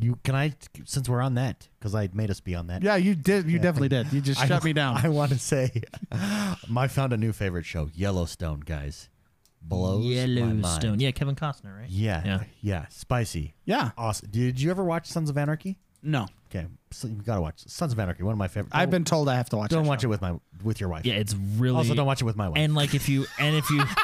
you 0.00 0.18
can 0.24 0.34
I 0.36 0.54
since 0.86 1.08
we're 1.08 1.20
on 1.20 1.34
that 1.34 1.68
because 1.78 1.94
I 1.94 2.08
made 2.12 2.30
us 2.30 2.40
be 2.40 2.54
on 2.54 2.68
that. 2.68 2.82
yeah, 2.82 2.96
you 2.96 3.14
did. 3.14 3.48
You 3.50 3.58
definitely 3.58 3.88
did. 3.90 4.12
You 4.12 4.20
just 4.20 4.40
I- 4.44 4.46
shut 4.46 4.62
me 4.64 4.72
down. 4.72 4.96
I 5.04 5.08
want 5.08 5.30
to 5.32 5.38
say, 5.38 5.82
I 6.12 6.86
found 6.88 7.12
a 7.12 7.16
new 7.16 7.32
favorite 7.32 7.64
show, 7.66 7.90
Yellowstone, 7.94 8.60
guys. 8.60 9.08
Blows 9.62 10.04
my 10.04 10.10
Yellowstone. 10.10 10.90
mind. 10.90 11.00
Yeah, 11.02 11.10
Kevin 11.10 11.34
Costner, 11.36 11.78
right? 11.78 11.88
Yeah, 11.88 12.22
Yeah. 12.24 12.42
yeah, 12.60 12.86
spicy, 12.88 13.54
yeah. 13.64 13.90
awesome. 13.98 14.28
Did 14.30 14.60
you 14.60 14.70
ever 14.70 14.84
watch 14.84 15.06
Sons 15.06 15.28
of 15.30 15.36
Anarchy? 15.38 15.78
No, 16.02 16.26
Okay, 16.50 16.66
so 16.90 17.06
you 17.06 17.14
gotta 17.16 17.40
watch 17.42 17.60
Sons 17.68 17.92
of 17.92 17.98
Anarchy. 18.00 18.22
One 18.24 18.32
of 18.32 18.38
my 18.38 18.48
favorite. 18.48 18.70
I've 18.74 18.90
been 18.90 19.04
told 19.04 19.28
I 19.28 19.36
have 19.36 19.50
to 19.50 19.56
watch. 19.56 19.70
Don't 19.70 19.86
watch 19.86 20.00
show. 20.00 20.06
it 20.08 20.10
with 20.10 20.22
my 20.22 20.34
with 20.64 20.80
your 20.80 20.88
wife. 20.88 21.04
Yeah, 21.06 21.14
it's 21.14 21.34
really 21.34 21.76
Also, 21.76 21.94
don't 21.94 22.06
watch 22.06 22.22
it 22.22 22.24
with 22.24 22.36
my 22.36 22.48
wife. 22.48 22.58
and 22.58 22.74
like 22.74 22.94
if 22.94 23.08
you 23.08 23.26
and 23.38 23.54
if 23.54 23.68
you 23.70 23.84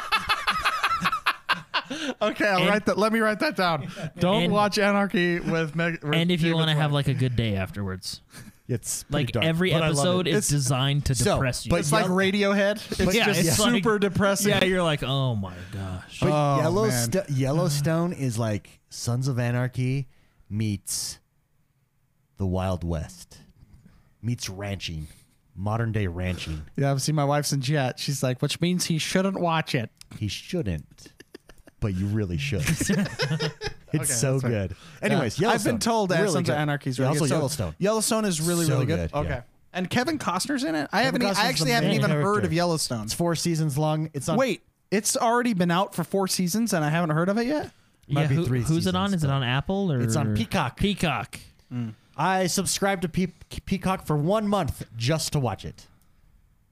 Okay, 2.21 2.47
I'll 2.47 2.59
And- 2.59 2.67
write 2.69 2.85
that. 2.85 2.97
Let 2.97 3.13
me 3.13 3.19
write 3.19 3.39
that 3.39 3.55
down. 3.55 3.87
Don't 4.19 4.43
And- 4.43 4.53
watch 4.53 4.77
Anarchy 4.77 5.39
with 5.39 5.75
Meg. 5.75 5.99
and 6.03 6.31
if 6.31 6.41
you 6.41 6.53
want 6.55 6.69
to 6.69 6.75
have 6.75 6.91
like 6.91 7.07
a 7.07 7.13
good 7.13 7.35
day 7.35 7.55
afterwards. 7.55 8.21
It's 8.67 9.05
Like 9.09 9.31
dark, 9.31 9.45
every 9.45 9.71
but 9.71 9.81
I 9.83 9.87
love 9.89 9.97
episode 9.97 10.27
it. 10.27 10.31
is 10.31 10.35
It's- 10.37 10.49
designed 10.49 11.05
to 11.05 11.15
So, 11.15 11.35
depress 11.35 11.65
you. 11.65 11.69
but 11.69 11.79
it's 11.79 11.91
like 11.91 12.05
Radiohead. 12.07 12.99
It's 12.99 13.15
yeah, 13.15 13.25
just 13.25 13.39
it's 13.41 13.59
like- 13.59 13.71
super 13.75 13.97
depressing. 13.99 14.49
yeah, 14.49 14.63
you're 14.65 14.83
like, 14.83 15.03
oh 15.03 15.35
my 15.35 15.53
gosh. 15.71 16.19
But 16.19 16.31
Oh, 16.31 16.57
Yellowstone, 16.61 17.23
Yellowstone 17.29 18.13
is 18.13 18.37
like 18.37 18.79
Sons 18.89 19.27
of 19.27 19.39
Anarchy 19.39 20.07
meets 20.49 21.19
the 22.37 22.45
Wild 22.45 22.83
West, 22.83 23.37
meets 24.21 24.49
ranching, 24.49 25.07
modern 25.55 25.91
day 25.91 26.07
ranching. 26.07 26.63
Yeah, 26.75 26.91
I've 26.91 27.01
seen 27.01 27.15
my 27.15 27.25
wife's 27.25 27.51
in 27.53 27.61
chat. 27.61 27.99
She's 27.99 28.21
like, 28.21 28.41
which 28.41 28.61
means 28.61 28.85
he 28.85 28.97
shouldn't 28.97 29.39
watch 29.39 29.73
it. 29.75 29.89
He 30.19 30.27
shouldn't, 30.27 31.07
but 31.79 31.95
you 31.95 32.05
really 32.07 32.37
should. 32.37 32.61
it's 32.69 32.89
Okay, 33.95 34.03
so 34.05 34.31
that's 34.33 34.41
fair. 34.43 34.67
good. 34.67 34.75
Anyways, 35.01 35.39
Yeah. 35.39 35.49
I've 35.49 35.63
been 35.63 35.79
told 35.79 36.09
that 36.09 36.21
really 36.21 36.33
Sons 36.33 36.49
of 36.49 36.55
good. 36.55 36.59
Anarchy 36.61 36.89
is 36.89 36.97
Yeah, 36.99 37.05
really 37.05 37.19
also 37.19 37.23
good. 37.25 37.29
So 37.29 37.35
Yellowstone. 37.35 37.75
Yellowstone 37.79 38.25
is 38.25 38.41
really, 38.41 38.65
So 38.65 38.73
really 38.73 38.85
good. 38.85 39.11
good, 39.11 39.11
yeah. 39.13 39.19
Okay. 39.19 39.41
And 39.73 39.89
Kevin 39.89 40.17
Costner's 40.17 40.63
in 40.63 40.75
it? 40.75 40.89
I 40.91 41.03
haven't. 41.03 41.21
e- 41.21 41.25
Costner's 41.25 41.37
I 41.39 41.45
actually 41.47 41.71
haven't 41.71 41.89
main 41.89 41.99
even 41.99 42.09
heard 42.11 42.45
of 42.45 42.51
Yellowstone. 42.53 43.03
It's 43.03 43.13
four 43.13 43.35
seasons 43.35 43.77
long. 43.77 44.09
It's 44.13 44.27
on. 44.27 44.37
Wait, 44.37 44.61
it's 44.91 45.15
already 45.15 45.53
been 45.53 45.69
out 45.71 45.93
for 45.93 46.03
four 46.03 46.27
seasons 46.27 46.73
and 46.73 46.83
I 46.83 46.89
haven't 46.89 47.11
heard 47.11 47.29
of 47.29 47.37
it 47.37 47.45
yet? 47.47 47.71
might 48.09 48.21
yeah, 48.23 48.27
be 48.27 48.35
who- 48.35 48.45
three 48.45 48.61
who's 48.61 48.87
it 48.87 48.95
on? 48.95 49.13
Is 49.13 49.23
it 49.23 49.29
on 49.29 49.43
Apple 49.43 49.91
or 49.91 49.99
It's 50.01 50.15
on 50.15 50.35
Peacock. 50.35 50.77
Peacock. 50.77 51.39
Mm. 51.71 51.93
I 52.15 52.47
subscribed 52.47 53.03
to 53.03 53.09
Pe- 53.09 53.27
Peacock 53.65 54.07
for 54.07 54.15
one 54.17 54.47
month 54.47 54.85
just 54.95 55.33
to 55.33 55.39
watch 55.39 55.65
it. 55.65 55.85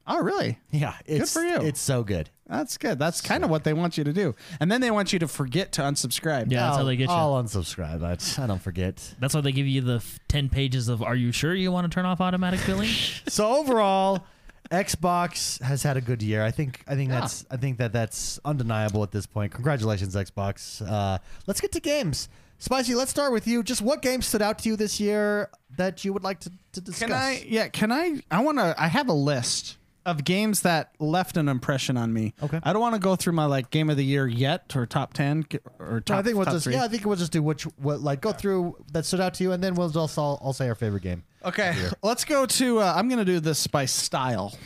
Oh, 0.08 0.22
really? 0.22 0.60
Yeah, 0.72 0.94
it's, 1.06 1.34
for 1.34 1.41
you. 1.44 1.58
It's 1.58 1.80
so 1.82 2.04
good. 2.04 2.30
That's 2.47 2.77
good. 2.77 2.99
That's 2.99 3.21
kind 3.21 3.43
of 3.43 3.49
what 3.49 3.63
they 3.63 3.73
want 3.73 3.97
you 3.97 4.03
to 4.03 4.13
do. 4.13 4.36
And 4.60 4.71
then 4.71 4.79
they 4.79 4.91
want 4.91 5.12
you 5.12 5.19
to 5.19 5.27
forget 5.27 5.71
to 5.73 5.81
unsubscribe. 5.81 6.51
Yeah, 6.51 6.67
that's 6.67 6.77
how 6.77 6.84
they 6.84 6.95
get 6.95 7.10
you. 7.10 7.15
I'll 7.15 7.41
unsubscribe. 7.41 8.03
I, 8.03 8.43
I 8.43 8.47
don't 8.47 8.62
forget. 8.62 9.15
That's 9.19 9.34
why 9.34 9.41
they 9.41 9.51
give 9.51 9.65
you 9.67 9.81
the 9.81 9.95
f- 9.95 10.19
ten 10.27 10.49
pages 10.49 10.88
of 10.88 11.01
"Are 11.01 11.15
you 11.15 11.31
sure 11.31 11.55
you 11.55 11.71
want 11.71 11.89
to 11.89 11.93
turn 11.93 12.05
off 12.05 12.21
automatic 12.21 12.60
billing?" 12.67 12.89
so 13.27 13.47
overall, 13.55 14.25
Xbox 14.71 15.62
has 15.62 15.81
had 15.84 15.97
a 15.97 16.01
good 16.01 16.21
year. 16.21 16.43
I 16.43 16.51
think. 16.51 16.84
I 16.88 16.95
think 16.95 17.10
Yeah. 17.10 17.21
that's. 17.21 17.45
I 17.49 17.58
think 17.58 17.77
that 17.79 17.93
that's 17.93 18.39
undeniable 18.45 19.01
at 19.03 19.12
this 19.12 19.25
point. 19.25 19.51
Congratulations, 19.51 20.15
Xbox. 20.15 20.88
Uh, 20.88 21.17
let's 21.47 21.62
get 21.62 21.71
to 21.71 21.79
games. 21.79 22.29
Spicy, 22.58 22.95
let's 22.95 23.12
start 23.12 23.31
with 23.34 23.47
you. 23.47 23.63
Just 23.63 23.81
what 23.81 24.01
game 24.01 24.21
stood 24.21 24.41
out 24.41 24.60
to 24.60 24.69
you 24.69 24.75
this 24.75 24.99
year 24.99 25.49
that 25.77 26.05
you 26.05 26.13
would 26.13 26.23
like 26.23 26.39
to, 26.41 26.51
to 26.73 26.81
discuss? 26.81 27.10
Can 27.10 27.12
I? 27.12 27.43
Yeah. 27.47 27.67
Can 27.69 27.91
I? 27.91 28.21
I 28.31 28.43
want 28.43 28.60
to. 28.60 28.75
I 28.77 28.88
have 28.88 29.10
a 29.10 29.13
list 29.13 29.77
of 30.06 30.24
games 30.24 30.62
that 30.62 30.91
left 31.00 31.38
an 31.38 31.50
impression 31.50 31.98
on 31.98 32.13
me. 32.13 32.34
Okay. 32.41 32.60
I 32.63 32.74
don't 32.74 32.82
want 32.82 32.96
to 32.96 33.00
go 33.00 33.15
through 33.15 33.34
my 33.34 33.46
like 33.46 33.70
game 33.72 33.89
of 33.89 33.98
the 33.98 34.06
year 34.06 34.28
yet 34.28 34.76
or 34.76 34.86
top 34.86 35.13
ten 35.13 35.46
or 35.80 36.02
top. 36.02 36.15
No, 36.15 36.20
I 36.20 36.22
think 36.22 36.36
we'll 36.36 36.46
top 36.46 36.54
just. 36.54 36.63
three. 36.65 36.74
Yeah, 36.74 36.84
I 36.84 36.88
think 36.88 37.06
we'll 37.06 37.15
just 37.15 37.32
do 37.32 37.41
which. 37.41 37.63
What 37.78 38.02
like 38.02 38.22
go 38.22 38.32
through 38.32 38.78
that 38.94 39.06
stood 39.06 39.20
out 39.20 39.34
to 39.36 39.44
you, 39.44 39.52
and 39.52 39.63
then 39.63 39.76
we'll 39.76 39.89
just 39.89 40.18
all, 40.18 40.39
all 40.41 40.54
say 40.54 40.68
our 40.70 40.76
favorite 40.76 41.04
game. 41.04 41.24
Okay. 41.44 41.76
Let's 42.04 42.26
go 42.26 42.46
to. 42.46 42.80
Uh, 42.80 42.94
I'm 42.96 43.10
gonna 43.10 43.26
do 43.26 43.39
this 43.39 43.68
by 43.68 43.86
style, 43.86 44.58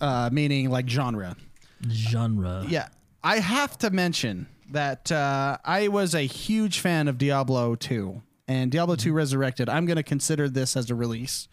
uh, 0.00 0.30
meaning 0.32 0.70
like 0.70 0.88
genre. 0.88 1.36
Genre. 1.88 2.64
Yeah, 2.68 2.88
I 3.22 3.38
have 3.38 3.78
to 3.78 3.90
mention 3.90 4.48
that 4.70 5.10
uh, 5.10 5.58
I 5.64 5.88
was 5.88 6.14
a 6.14 6.22
huge 6.22 6.80
fan 6.80 7.08
of 7.08 7.18
Diablo 7.18 7.74
2 7.74 8.22
and 8.46 8.70
Diablo 8.70 8.96
2 8.96 9.12
Resurrected. 9.12 9.68
I'm 9.68 9.86
going 9.86 9.96
to 9.96 10.02
consider 10.02 10.48
this 10.48 10.76
as 10.76 10.90
a 10.90 10.94
release 10.94 11.48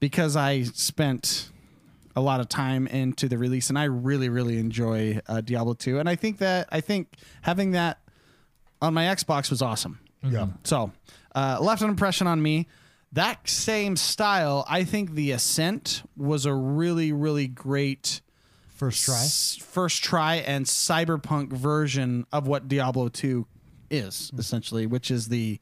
because 0.00 0.36
I 0.36 0.62
spent 0.62 1.50
a 2.14 2.20
lot 2.20 2.40
of 2.40 2.48
time 2.48 2.86
into 2.86 3.28
the 3.28 3.38
release 3.38 3.68
and 3.70 3.78
I 3.78 3.84
really, 3.84 4.28
really 4.28 4.58
enjoy 4.58 5.20
uh, 5.26 5.40
Diablo 5.40 5.74
2. 5.74 5.98
And 5.98 6.08
I 6.08 6.14
think 6.16 6.38
that 6.38 6.68
I 6.70 6.80
think 6.80 7.14
having 7.42 7.72
that 7.72 7.98
on 8.80 8.94
my 8.94 9.04
Xbox 9.04 9.48
was 9.50 9.62
awesome. 9.62 9.98
Yeah. 10.22 10.48
So, 10.64 10.92
uh, 11.34 11.58
left 11.60 11.82
an 11.82 11.88
impression 11.88 12.26
on 12.26 12.42
me. 12.42 12.68
That 13.12 13.48
same 13.48 13.96
style, 13.96 14.64
I 14.68 14.84
think 14.84 15.12
the 15.12 15.32
Ascent 15.32 16.02
was 16.16 16.46
a 16.46 16.54
really, 16.54 17.12
really 17.12 17.46
great 17.46 18.20
First 18.68 19.04
try. 19.04 19.14
s- 19.20 19.58
first 19.60 20.02
try 20.02 20.36
and 20.36 20.64
cyberpunk 20.66 21.52
version 21.52 22.26
of 22.32 22.46
what 22.46 22.68
Diablo 22.68 23.08
2 23.08 23.46
is 23.90 24.30
essentially, 24.38 24.86
which 24.86 25.10
is 25.10 25.28
the 25.28 25.60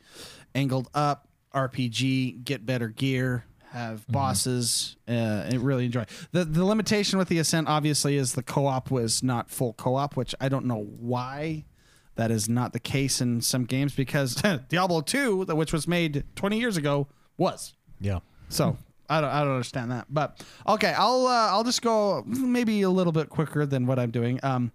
angled 0.55 0.89
up 0.95 1.27
RPG, 1.55 2.45
get 2.45 2.65
better 2.65 2.89
gear, 2.89 3.45
have 3.73 4.07
bosses. 4.09 4.97
Uh, 5.09 5.13
and 5.13 5.63
really 5.65 5.87
enjoy 5.87 6.05
the 6.33 6.45
the 6.45 6.65
limitation 6.65 7.19
with 7.19 7.29
the 7.29 7.39
Ascent. 7.39 7.69
Obviously, 7.69 8.17
is 8.17 8.35
the 8.35 8.43
co 8.43 8.67
op 8.67 8.91
was 8.91 9.23
not 9.23 9.51
full 9.51 9.73
co 9.75 9.95
op, 9.97 10.17
which 10.17 10.35
I 10.41 10.49
don't 10.49 10.65
know 10.67 10.79
why. 10.99 11.65
That 12.17 12.31
is 12.31 12.49
not 12.49 12.73
the 12.73 12.81
case 12.81 13.21
in 13.21 13.41
some 13.41 13.65
games 13.65 13.95
because 13.95 14.35
Diablo 14.69 15.01
2, 15.01 15.47
the- 15.47 15.57
which 15.57 15.73
was 15.73 15.89
made 15.89 16.25
20 16.37 16.59
years 16.59 16.77
ago, 16.77 17.07
was. 17.39 17.75
Yeah. 18.01 18.19
So 18.51 18.77
I 19.09 19.21
don't 19.21 19.31
I 19.31 19.41
don't 19.45 19.53
understand 19.55 19.91
that. 19.93 20.07
But 20.11 20.45
okay, 20.69 20.93
I'll 20.99 21.27
uh, 21.27 21.49
I'll 21.51 21.65
just 21.65 21.81
go 21.81 22.23
maybe 22.27 22.83
a 22.83 22.91
little 22.91 23.13
bit 23.13 23.31
quicker 23.31 23.65
than 23.65 23.87
what 23.87 23.99
I'm 23.99 24.11
doing. 24.11 24.39
Um, 24.43 24.71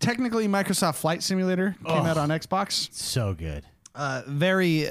technically, 0.00 0.48
Microsoft 0.48 0.96
Flight 0.96 1.22
Simulator 1.22 1.76
came 1.84 2.06
out 2.06 2.16
on 2.16 2.28
Xbox. 2.30 2.92
So 2.94 3.34
good. 3.34 3.64
Uh, 3.94 4.22
very 4.26 4.90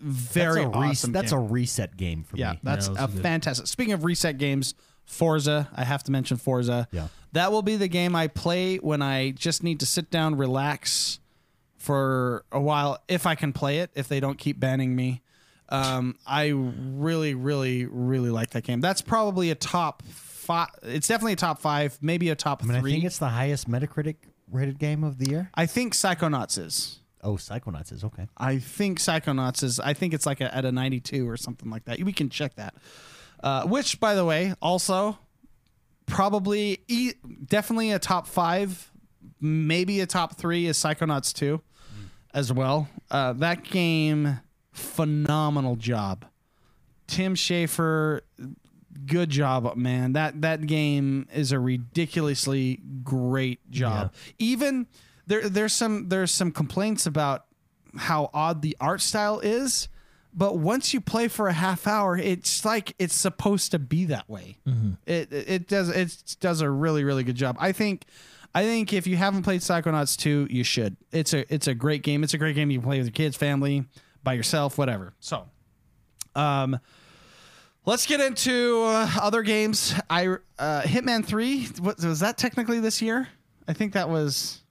very 0.00 0.64
that's 0.64 0.76
a, 0.76 0.80
res- 0.80 0.90
awesome. 0.90 1.12
that's 1.12 1.32
game. 1.32 1.40
a 1.40 1.42
reset 1.42 1.96
game 1.96 2.24
for 2.24 2.36
yeah, 2.36 2.52
me. 2.52 2.60
that's 2.62 2.88
that 2.88 2.98
a 2.98 3.06
was 3.06 3.14
good. 3.14 3.22
fantastic. 3.22 3.66
Speaking 3.66 3.94
of 3.94 4.04
reset 4.04 4.38
games, 4.38 4.74
Forza. 5.04 5.68
I 5.74 5.84
have 5.84 6.02
to 6.04 6.12
mention 6.12 6.36
Forza. 6.36 6.88
Yeah. 6.90 7.08
that 7.32 7.52
will 7.52 7.62
be 7.62 7.76
the 7.76 7.88
game 7.88 8.16
I 8.16 8.28
play 8.28 8.76
when 8.76 9.02
I 9.02 9.30
just 9.32 9.62
need 9.62 9.80
to 9.80 9.86
sit 9.86 10.10
down, 10.10 10.36
relax 10.36 11.20
for 11.76 12.44
a 12.50 12.60
while, 12.60 12.98
if 13.08 13.26
I 13.26 13.34
can 13.34 13.52
play 13.52 13.80
it. 13.80 13.90
If 13.94 14.08
they 14.08 14.18
don't 14.20 14.38
keep 14.38 14.58
banning 14.58 14.96
me, 14.96 15.20
um, 15.68 16.16
I 16.26 16.46
really, 16.54 17.34
really, 17.34 17.84
really 17.86 18.30
like 18.30 18.50
that 18.50 18.64
game. 18.64 18.80
That's 18.80 19.02
probably 19.02 19.50
a 19.50 19.54
top 19.54 20.02
five. 20.04 20.68
It's 20.82 21.08
definitely 21.08 21.34
a 21.34 21.36
top 21.36 21.60
five, 21.60 21.98
maybe 22.00 22.30
a 22.30 22.34
top 22.34 22.62
I 22.62 22.66
mean, 22.66 22.80
three. 22.80 22.92
I 22.92 22.94
think 22.94 23.04
it's 23.04 23.18
the 23.18 23.28
highest 23.28 23.68
Metacritic 23.70 24.16
rated 24.50 24.78
game 24.78 25.04
of 25.04 25.18
the 25.18 25.28
year. 25.30 25.50
I 25.54 25.66
think 25.66 25.92
Psychonauts 25.94 26.58
is. 26.58 27.00
Oh, 27.24 27.34
Psychonauts 27.36 27.90
is 27.90 28.04
okay. 28.04 28.28
I 28.36 28.58
think 28.58 29.00
Psychonauts 29.00 29.62
is. 29.62 29.80
I 29.80 29.94
think 29.94 30.12
it's 30.14 30.26
like 30.26 30.40
a, 30.40 30.54
at 30.54 30.64
a 30.64 30.70
92 30.70 31.28
or 31.28 31.36
something 31.36 31.70
like 31.70 31.86
that. 31.86 32.00
We 32.02 32.12
can 32.12 32.28
check 32.28 32.54
that. 32.56 32.74
Uh, 33.42 33.64
which, 33.64 33.98
by 33.98 34.14
the 34.14 34.24
way, 34.24 34.54
also 34.62 35.18
probably 36.06 36.80
e- 36.86 37.14
definitely 37.46 37.90
a 37.92 37.98
top 37.98 38.26
five, 38.26 38.92
maybe 39.40 40.00
a 40.00 40.06
top 40.06 40.36
three 40.36 40.66
is 40.66 40.76
Psychonauts 40.76 41.32
2 41.32 41.60
as 42.34 42.52
well. 42.52 42.88
Uh, 43.10 43.32
that 43.34 43.64
game, 43.64 44.40
phenomenal 44.72 45.76
job. 45.76 46.26
Tim 47.06 47.34
Schafer, 47.34 48.20
good 49.06 49.30
job, 49.30 49.76
man. 49.76 50.14
That 50.14 50.40
that 50.42 50.66
game 50.66 51.28
is 51.32 51.52
a 51.52 51.58
ridiculously 51.58 52.80
great 53.02 53.70
job. 53.70 54.12
Even 54.38 54.86
there 55.26 55.48
there's 55.48 55.72
some 55.72 56.08
there's 56.08 56.30
some 56.30 56.50
complaints 56.52 57.06
about 57.06 57.46
how 57.96 58.30
odd 58.34 58.62
the 58.62 58.76
art 58.80 59.00
style 59.00 59.40
is, 59.40 59.88
but 60.32 60.58
once 60.58 60.92
you 60.92 61.00
play 61.00 61.28
for 61.28 61.48
a 61.48 61.52
half 61.52 61.86
hour, 61.86 62.16
it's 62.16 62.64
like 62.64 62.94
it's 62.98 63.14
supposed 63.14 63.70
to 63.70 63.78
be 63.78 64.06
that 64.06 64.28
way. 64.28 64.58
It, 65.06 65.32
it 65.32 65.48
it 65.48 65.68
does 65.68 65.88
it 65.88 66.36
does 66.40 66.60
a 66.60 66.68
really 66.70 67.04
really 67.04 67.24
good 67.24 67.36
job. 67.36 67.56
I 67.60 67.72
think 67.72 68.04
I 68.54 68.62
think 68.64 68.92
if 68.92 69.06
you 69.06 69.16
haven't 69.16 69.42
played 69.42 69.62
Psychonauts 69.62 70.16
2, 70.16 70.48
you 70.50 70.62
should. 70.64 70.96
It's 71.10 71.32
a 71.34 71.52
it's 71.52 71.66
a 71.66 71.74
great 71.74 72.02
game. 72.02 72.22
It's 72.22 72.34
a 72.34 72.38
great 72.38 72.54
game 72.54 72.70
you 72.70 72.78
can 72.78 72.86
play 72.86 72.98
with 72.98 73.06
your 73.06 73.12
kids, 73.12 73.36
family, 73.36 73.84
by 74.22 74.34
yourself, 74.34 74.78
whatever. 74.78 75.14
So, 75.20 75.46
um 76.34 76.78
Let's 77.86 78.06
get 78.06 78.18
into 78.20 78.82
uh, 78.82 79.10
other 79.20 79.42
games. 79.42 79.94
I 80.08 80.28
uh, 80.58 80.82
Hitman 80.82 81.22
Three 81.24 81.66
what, 81.80 82.02
was 82.02 82.20
that 82.20 82.38
technically 82.38 82.80
this 82.80 83.02
year? 83.02 83.28
I 83.68 83.74
think 83.74 83.92
that 83.92 84.08
was. 84.08 84.62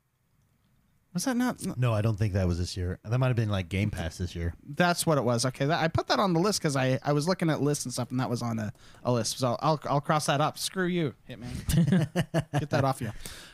Was 1.13 1.25
that 1.25 1.37
not? 1.37 1.77
No, 1.77 1.93
I 1.93 2.01
don't 2.01 2.17
think 2.17 2.33
that 2.33 2.47
was 2.47 2.57
this 2.57 2.75
year. 2.75 2.99
That 3.03 3.19
might 3.19 3.27
have 3.27 3.35
been 3.35 3.49
like 3.49 3.69
Game 3.69 3.91
Pass 3.91 4.17
this 4.17 4.35
year. 4.35 4.55
That's 4.67 5.05
what 5.05 5.19
it 5.19 5.23
was. 5.23 5.45
Okay, 5.45 5.65
that, 5.65 5.79
I 5.79 5.87
put 5.87 6.07
that 6.07 6.19
on 6.19 6.33
the 6.33 6.39
list 6.39 6.59
because 6.59 6.75
I, 6.75 6.99
I 7.03 7.13
was 7.13 7.27
looking 7.27 7.51
at 7.51 7.61
lists 7.61 7.85
and 7.85 7.93
stuff, 7.93 8.09
and 8.09 8.19
that 8.19 8.31
was 8.31 8.41
on 8.41 8.57
a, 8.57 8.73
a 9.03 9.11
list. 9.11 9.37
So 9.37 9.55
I'll 9.59 9.79
I'll 9.85 10.01
cross 10.01 10.25
that 10.25 10.41
up. 10.41 10.57
Screw 10.57 10.87
you, 10.87 11.13
Hitman. 11.29 12.49
Get 12.59 12.71
that 12.71 12.83
off 12.83 12.99
you. 12.99 13.11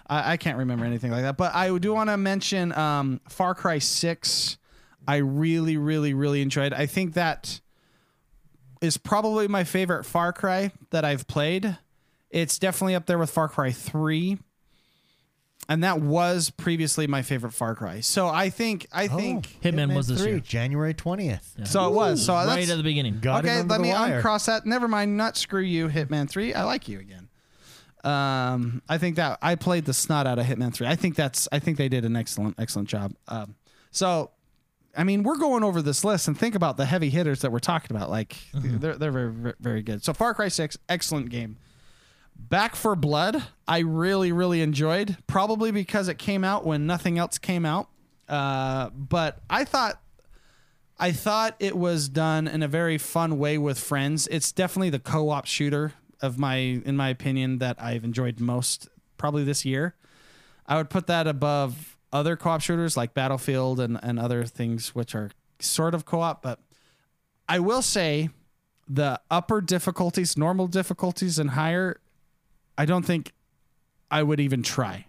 I, 0.07 0.33
I 0.33 0.37
can't 0.37 0.57
remember 0.57 0.85
anything 0.85 1.11
like 1.11 1.23
that. 1.23 1.35
But 1.35 1.53
I 1.53 1.77
do 1.77 1.93
want 1.93 2.09
to 2.09 2.17
mention 2.17 2.71
um, 2.73 3.19
Far 3.27 3.53
Cry 3.55 3.79
Six. 3.79 4.57
I 5.05 5.17
really, 5.17 5.75
really, 5.75 6.13
really 6.13 6.41
enjoyed. 6.41 6.71
I 6.71 6.85
think 6.85 7.13
that 7.15 7.59
is 8.81 8.97
probably 8.97 9.47
my 9.47 9.63
favorite 9.63 10.05
Far 10.05 10.31
Cry 10.31 10.71
that 10.91 11.03
I've 11.03 11.27
played. 11.27 11.77
It's 12.29 12.59
definitely 12.59 12.95
up 12.95 13.05
there 13.05 13.17
with 13.17 13.29
Far 13.29 13.49
Cry 13.49 13.71
3. 13.71 14.37
And 15.69 15.83
that 15.83 16.01
was 16.01 16.49
previously 16.49 17.05
my 17.05 17.21
favorite 17.21 17.51
Far 17.53 17.75
Cry. 17.75 17.99
So 17.99 18.27
I 18.27 18.49
think 18.49 18.87
I 18.91 19.07
think 19.07 19.47
Hitman 19.61 19.95
was 19.95 20.07
this 20.07 20.19
3, 20.21 20.31
year. 20.31 20.39
January 20.39 20.95
twentieth. 20.95 21.55
so 21.65 21.87
it 21.87 21.93
was. 21.93 22.25
So 22.25 22.33
right 22.33 22.45
that's 22.47 22.71
at 22.71 22.77
the 22.77 22.83
beginning. 22.83 23.19
Got 23.19 23.45
okay, 23.45 23.57
let 23.57 23.67
the 23.67 23.79
me 23.79 23.91
wire. 23.91 24.15
uncross 24.15 24.47
that. 24.47 24.65
Never 24.65 24.87
mind. 24.87 25.15
Not 25.15 25.37
screw 25.37 25.61
you, 25.61 25.87
Hitman 25.87 26.27
Three. 26.27 26.55
I 26.55 26.63
like 26.63 26.87
you 26.89 26.99
again. 26.99 27.29
Um, 28.03 28.81
I 28.89 28.97
think 28.97 29.17
that 29.17 29.37
I 29.41 29.55
played 29.55 29.85
the 29.85 29.93
snot 29.93 30.25
out 30.25 30.39
of 30.39 30.45
Hitman 30.45 30.73
Three. 30.73 30.87
I 30.87 30.95
think 30.95 31.15
that's. 31.15 31.47
I 31.51 31.59
think 31.59 31.77
they 31.77 31.89
did 31.89 32.03
an 32.03 32.15
excellent, 32.15 32.55
excellent 32.57 32.87
job. 32.87 33.13
Um, 33.27 33.55
so, 33.91 34.31
I 34.97 35.03
mean, 35.03 35.23
we're 35.23 35.37
going 35.37 35.63
over 35.63 35.81
this 35.81 36.03
list 36.03 36.27
and 36.27 36.37
think 36.37 36.55
about 36.55 36.77
the 36.77 36.85
heavy 36.85 37.09
hitters 37.09 37.41
that 37.41 37.51
we're 37.51 37.59
talking 37.59 37.95
about. 37.95 38.09
Like 38.09 38.37
they're 38.53 38.95
they're 38.97 39.11
very 39.11 39.31
very- 39.31 39.55
very 39.59 39.81
good. 39.83 40.03
So 40.03 40.13
Far 40.13 40.33
Cry 40.33 40.47
Six, 40.47 40.77
excellent 40.87 41.29
game. 41.29 41.57
Back 42.47 42.75
4 42.75 42.95
Blood, 42.95 43.43
I 43.67 43.79
really 43.79 44.31
really 44.31 44.61
enjoyed. 44.61 45.17
Probably 45.27 45.71
because 45.71 46.07
it 46.07 46.17
came 46.17 46.43
out 46.43 46.65
when 46.65 46.87
nothing 46.87 47.19
else 47.19 47.37
came 47.37 47.65
out. 47.65 47.89
Uh, 48.27 48.89
but 48.91 49.41
I 49.49 49.65
thought 49.65 50.01
I 50.97 51.11
thought 51.11 51.55
it 51.59 51.77
was 51.77 52.09
done 52.09 52.47
in 52.47 52.63
a 52.63 52.67
very 52.67 52.97
fun 52.97 53.37
way 53.37 53.57
with 53.57 53.79
friends. 53.79 54.27
It's 54.27 54.51
definitely 54.51 54.89
the 54.89 54.99
co-op 54.99 55.45
shooter 55.45 55.93
of 56.21 56.37
my 56.37 56.55
in 56.55 56.97
my 56.97 57.09
opinion 57.09 57.59
that 57.59 57.81
I've 57.81 58.03
enjoyed 58.03 58.39
most 58.39 58.87
probably 59.17 59.43
this 59.43 59.65
year. 59.65 59.95
I 60.65 60.77
would 60.77 60.89
put 60.89 61.07
that 61.07 61.27
above 61.27 61.97
other 62.11 62.35
co-op 62.35 62.61
shooters 62.61 62.97
like 62.97 63.13
Battlefield 63.13 63.79
and, 63.79 63.99
and 64.01 64.19
other 64.19 64.43
things 64.45 64.95
which 64.95 65.13
are 65.13 65.31
sort 65.59 65.93
of 65.93 66.05
co-op, 66.05 66.41
but 66.41 66.59
I 67.47 67.59
will 67.59 67.81
say 67.81 68.29
the 68.87 69.19
upper 69.29 69.61
difficulties, 69.61 70.37
normal 70.37 70.67
difficulties 70.67 71.37
and 71.37 71.51
higher, 71.51 71.99
I 72.79 72.85
don't 72.85 73.05
think 73.05 73.33
I 74.09 74.23
would 74.23 74.39
even 74.39 74.63
try 74.63 75.05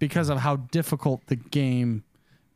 because 0.00 0.28
of 0.28 0.38
how 0.38 0.56
difficult 0.56 1.24
the 1.28 1.36
game 1.36 2.02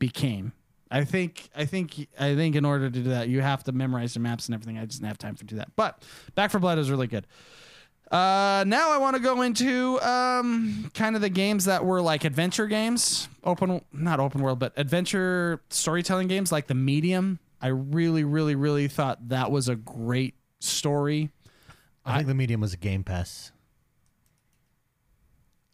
became. 0.01 0.53
I 0.91 1.05
think 1.05 1.51
I 1.55 1.67
think 1.67 2.09
I 2.19 2.35
think 2.35 2.57
in 2.57 2.65
order 2.65 2.91
to 2.91 3.03
do 3.03 3.11
that, 3.11 3.29
you 3.29 3.43
have 3.43 3.63
to 3.65 3.73
memorize 3.73 4.15
the 4.15 4.19
maps 4.19 4.49
and 4.49 4.55
everything. 4.57 4.77
I 4.77 4.87
just 4.87 4.99
didn't 4.99 5.07
have 5.07 5.19
time 5.19 5.37
to 5.37 5.45
do 5.45 5.55
that. 5.57 5.69
But 5.77 6.03
Back 6.35 6.51
4 6.51 6.59
Blood 6.59 6.81
is 6.81 6.91
really 6.91 7.07
good. 7.07 7.29
Uh, 8.11 8.65
now 8.67 8.91
I 8.91 8.99
want 8.99 9.15
to 9.15 9.23
go 9.23 9.43
into 9.43 10.01
um, 10.01 10.91
kind 10.95 11.15
of 11.15 11.23
the 11.23 11.29
games 11.29 11.67
that 11.67 11.85
were 11.85 12.03
like 12.03 12.25
adventure 12.25 12.67
games, 12.67 13.29
open 13.45 13.83
not 13.93 14.19
open 14.19 14.43
world, 14.43 14.59
but 14.59 14.73
adventure 14.77 15.63
storytelling 15.71 16.27
games 16.27 16.51
like 16.51 16.67
The 16.67 16.75
Medium. 16.75 17.39
I 17.63 17.69
really, 17.69 18.25
really, 18.25 18.57
really 18.57 18.89
thought 18.89 19.29
that 19.29 19.53
was 19.53 19.69
a 19.69 19.77
great 19.77 20.35
story. 20.59 21.31
I 22.05 22.17
think 22.17 22.27
the 22.27 22.35
medium 22.35 22.61
was 22.61 22.73
a 22.73 22.79
Game 22.79 23.05
Pass. 23.05 23.53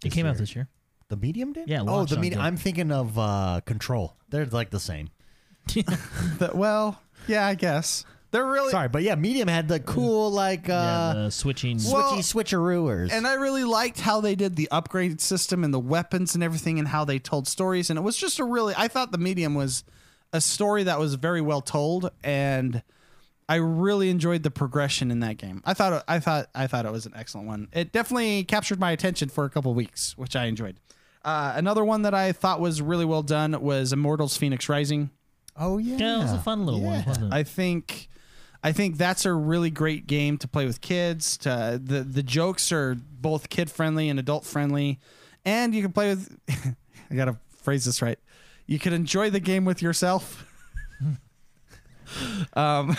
This 0.06 0.14
came 0.14 0.24
year. 0.26 0.32
out 0.32 0.38
this 0.38 0.54
year. 0.56 0.68
The 1.08 1.16
medium 1.16 1.52
did. 1.52 1.68
Yeah, 1.68 1.82
Oh, 1.82 1.84
launched 1.84 2.10
the 2.10 2.16
on 2.16 2.22
medium. 2.22 2.40
Game- 2.40 2.46
I'm 2.46 2.56
thinking 2.56 2.90
of 2.90 3.18
uh, 3.18 3.60
Control. 3.64 4.16
They're 4.30 4.46
like 4.46 4.70
the 4.70 4.80
same. 4.80 5.10
The- 5.74 6.50
well, 6.54 7.00
yeah, 7.26 7.46
I 7.46 7.54
guess 7.54 8.04
they're 8.30 8.44
really. 8.46 8.70
Sorry, 8.70 8.88
but 8.88 9.02
yeah, 9.02 9.14
medium 9.14 9.48
had 9.48 9.68
the 9.68 9.80
cool 9.80 10.30
like 10.30 10.68
yeah, 10.68 10.74
uh, 10.74 11.12
the 11.24 11.30
switching. 11.30 11.78
switchy 11.78 11.92
Well, 11.92 12.12
switcherooers. 12.18 13.10
And 13.12 13.26
I 13.26 13.34
really 13.34 13.64
liked 13.64 14.00
how 14.00 14.20
they 14.20 14.34
did 14.34 14.56
the 14.56 14.68
upgrade 14.70 15.20
system 15.20 15.64
and 15.64 15.72
the 15.72 15.78
weapons 15.80 16.34
and 16.34 16.42
everything 16.44 16.78
and 16.78 16.88
how 16.88 17.04
they 17.04 17.18
told 17.18 17.48
stories. 17.48 17.88
And 17.90 17.98
it 17.98 18.02
was 18.02 18.16
just 18.16 18.38
a 18.38 18.44
really, 18.44 18.74
I 18.76 18.88
thought 18.88 19.12
the 19.12 19.18
medium 19.18 19.54
was 19.54 19.84
a 20.32 20.40
story 20.40 20.82
that 20.84 20.98
was 20.98 21.14
very 21.14 21.40
well 21.40 21.60
told. 21.60 22.10
And 22.22 22.82
I 23.48 23.56
really 23.56 24.10
enjoyed 24.10 24.42
the 24.42 24.50
progression 24.50 25.10
in 25.10 25.20
that 25.20 25.36
game. 25.38 25.62
I 25.64 25.72
thought, 25.74 26.02
I 26.08 26.18
thought, 26.18 26.48
I 26.54 26.66
thought 26.66 26.84
it 26.84 26.90
was 26.92 27.06
an 27.06 27.12
excellent 27.14 27.46
one. 27.46 27.68
It 27.72 27.92
definitely 27.92 28.42
captured 28.44 28.80
my 28.80 28.90
attention 28.90 29.28
for 29.28 29.44
a 29.44 29.50
couple 29.50 29.72
weeks, 29.72 30.18
which 30.18 30.34
I 30.34 30.46
enjoyed. 30.46 30.80
Uh, 31.24 31.52
another 31.56 31.84
one 31.84 32.02
that 32.02 32.14
I 32.14 32.32
thought 32.32 32.60
was 32.60 32.82
really 32.82 33.04
well 33.04 33.22
done 33.22 33.60
was 33.60 33.92
Immortals 33.92 34.36
Fenyx 34.38 34.68
Rising. 34.68 35.10
oh 35.56 35.78
yeah, 35.78 35.96
yeah, 35.96 36.16
it 36.18 36.22
was 36.22 36.32
a 36.32 36.38
fun 36.38 36.64
little 36.66 36.80
one, 36.82 36.94
Yeah. 37.00 37.06
wasn't 37.06 37.26
it? 37.32 37.36
I 37.36 37.42
think 37.44 38.08
I 38.64 38.72
think 38.72 38.96
that's 38.96 39.24
a 39.24 39.32
really 39.32 39.70
great 39.70 40.06
game 40.08 40.38
to 40.38 40.48
play 40.48 40.66
with 40.66 40.80
kids. 40.80 41.36
To 41.38 41.80
the 41.82 42.02
the 42.02 42.22
jokes 42.22 42.70
are 42.72 42.94
both 42.96 43.48
kid 43.48 43.70
friendly 43.70 44.08
and 44.08 44.18
adult 44.18 44.44
friendly, 44.44 44.98
and 45.44 45.74
you 45.74 45.82
can 45.82 45.92
play 45.92 46.10
with. 46.10 46.36
I 47.10 47.14
gotta 47.14 47.36
phrase 47.62 47.84
this 47.84 48.02
right. 48.02 48.18
You 48.66 48.78
can 48.80 48.92
enjoy 48.92 49.30
the 49.30 49.40
game 49.40 49.64
with 49.64 49.82
yourself. 49.82 50.44
um. 52.54 52.96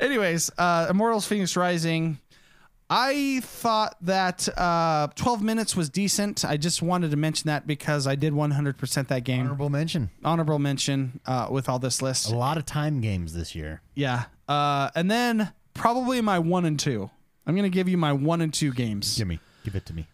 Anyways, 0.00 0.50
uh, 0.58 0.86
Immortals: 0.90 1.28
Fenyx 1.28 1.56
Rising. 1.56 2.18
I 2.94 3.40
thought 3.42 3.96
that 4.02 4.50
uh, 4.58 5.06
12 5.14 5.42
minutes 5.42 5.74
was 5.74 5.88
decent. 5.88 6.44
I 6.44 6.58
just 6.58 6.82
wanted 6.82 7.10
to 7.12 7.16
mention 7.16 7.48
that 7.48 7.66
because 7.66 8.06
I 8.06 8.16
did 8.16 8.34
100% 8.34 9.08
that 9.08 9.24
game. 9.24 9.40
Honorable 9.40 9.70
mention. 9.70 10.10
Honorable 10.22 10.58
mention 10.58 11.18
uh, 11.24 11.48
with 11.50 11.70
all 11.70 11.78
this 11.78 12.02
list. 12.02 12.30
A 12.30 12.36
lot 12.36 12.58
of 12.58 12.66
time 12.66 13.00
games 13.00 13.32
this 13.32 13.54
year. 13.54 13.80
Yeah. 13.94 14.24
Uh, 14.46 14.90
and 14.94 15.10
then 15.10 15.54
probably 15.72 16.20
my 16.20 16.38
one 16.38 16.66
and 16.66 16.78
two. 16.78 17.10
I'm 17.46 17.56
gonna 17.56 17.70
give 17.70 17.88
you 17.88 17.96
my 17.96 18.12
one 18.12 18.42
and 18.42 18.52
two 18.52 18.72
games. 18.72 19.16
Give 19.16 19.26
me, 19.26 19.40
give 19.64 19.74
it 19.74 19.86
to 19.86 19.94
me. 19.94 20.06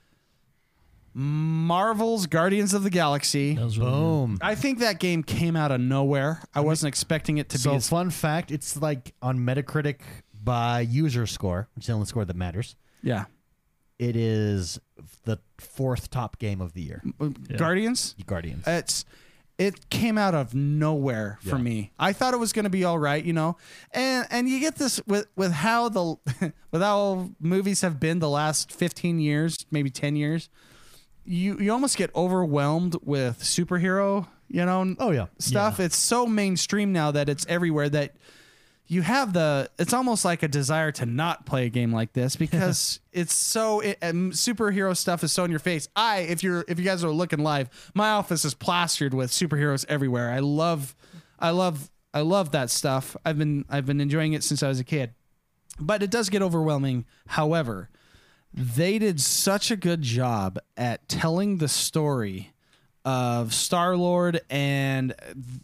Marvel's 1.69 2.27
Guardians 2.27 2.73
of 2.75 2.83
the 2.83 2.91
Galaxy. 2.91 3.55
That 3.55 3.65
was 3.65 3.79
really 3.79 3.91
good. 3.91 3.97
Boom. 3.99 4.39
I 4.41 4.55
think 4.55 4.79
that 4.81 4.99
game 4.99 5.23
came 5.23 5.55
out 5.55 5.71
of 5.71 5.81
nowhere. 5.81 6.43
I 6.55 6.61
wasn't 6.61 6.89
expecting 6.89 7.39
it 7.39 7.51
to 7.51 7.59
So 7.59 7.71
be. 7.71 7.77
As, 7.77 7.89
fun 7.89 8.11
fact, 8.11 8.51
it's 8.51 8.77
like 8.77 9.15
on 9.23 9.39
Metacritic 9.39 10.01
by 10.43 10.81
user 10.81 11.27
score, 11.27 11.69
which 11.75 11.85
is 11.85 11.87
the 11.89 11.93
only 11.93 12.07
score 12.07 12.25
that 12.25 12.37
matters. 12.37 12.75
yeah. 13.03 13.27
It 13.99 14.15
is 14.15 14.79
the 15.25 15.39
fourth 15.59 16.09
top 16.09 16.39
game 16.39 16.61
of 16.61 16.73
the 16.73 16.83
year. 16.83 17.03
Guardians. 17.57 18.15
Guardians. 18.27 18.63
It's 18.65 19.05
it 19.59 19.91
came 19.91 20.17
out 20.17 20.37
of 20.37 20.55
nowhere 20.55 21.39
for 21.43 21.57
Yeah. 21.57 21.63
me. 21.63 21.93
I 21.99 22.13
thought 22.13 22.33
it 22.33 22.37
was 22.37 22.53
going 22.53 22.63
to 22.63 22.71
be 22.71 22.85
all 22.85 22.97
right, 23.01 23.25
you 23.25 23.33
know, 23.33 23.57
and 23.91 24.25
and 24.31 24.49
you 24.49 24.61
get 24.61 24.77
this 24.77 25.01
with 25.09 25.27
with 25.35 25.51
how 25.51 25.89
the 25.89 26.15
with 26.71 26.81
how 26.81 27.31
movies 27.41 27.81
have 27.81 27.99
been 27.99 28.21
the 28.21 28.31
last 28.31 28.71
fifteen 28.71 29.19
years, 29.19 29.67
maybe 29.73 29.91
ten 29.91 30.15
years. 30.15 30.49
You 31.29 31.59
you 31.59 31.73
almost 31.73 31.99
get 31.99 32.15
overwhelmed 32.15 32.97
with 33.03 33.41
superhero, 33.41 34.27
you 34.49 34.65
know, 34.65 34.97
oh 34.99 35.11
yeah. 35.11 35.27
stuff. 35.39 35.79
It's 35.79 35.97
so 35.97 36.27
mainstream 36.27 36.93
now 36.93 37.11
that 37.11 37.29
it's 37.29 37.45
everywhere 37.49 37.91
that 37.91 38.15
you 38.87 39.03
have 39.03 39.35
the. 39.35 39.71
It's 39.79 39.93
almost 39.93 40.25
like 40.25 40.43
a 40.43 40.49
desire 40.49 40.91
to 40.93 41.05
not 41.07 41.45
play 41.45 41.67
a 41.67 41.69
game 41.69 41.93
like 41.93 42.15
this 42.15 42.35
because 42.45 43.01
it's 43.13 43.35
so 43.35 43.81
it, 43.81 44.01
superhero 44.01 44.97
stuff 44.97 45.23
is 45.23 45.31
so 45.31 45.45
in 45.45 45.51
your 45.51 45.61
face. 45.61 45.89
I, 45.95 46.21
if 46.21 46.43
you're 46.43 46.65
if 46.67 46.79
you 46.79 46.85
guys 46.85 47.05
are 47.05 47.11
looking 47.11 47.41
live, 47.41 47.69
my 47.95 48.11
office 48.11 48.45
is 48.47 48.55
plastered 48.55 49.13
with 49.13 49.31
superheroes 49.31 49.85
everywhere. 49.89 50.31
I 50.31 50.39
love, 50.39 50.97
I 51.39 51.51
love, 51.51 51.91
I 52.15 52.23
love 52.23 52.53
that 52.53 52.71
stuff. 52.71 53.17
I've 53.25 53.39
been 53.39 53.67
I've 53.69 53.85
been 53.85 54.01
enjoying 54.01 54.33
it 54.33 54.43
since 54.43 54.63
I 54.63 54.69
was 54.69 54.81
a 54.81 54.85
kid, 54.85 55.13
but 55.79 56.03
it 56.03 56.11
does 56.11 56.31
get 56.31 56.41
overwhelming. 56.41 57.05
However, 57.27 57.91
they 58.53 58.99
did 58.99 59.21
such 59.21 59.71
a 59.71 59.77
good 59.77 60.03
job 60.03 60.59
at 60.77 61.09
telling 61.09 61.59
the 61.59 61.69
story 61.69 62.53
of 63.05 63.55
Star 63.55 63.97
Lord 63.97 64.41
and 64.51 65.15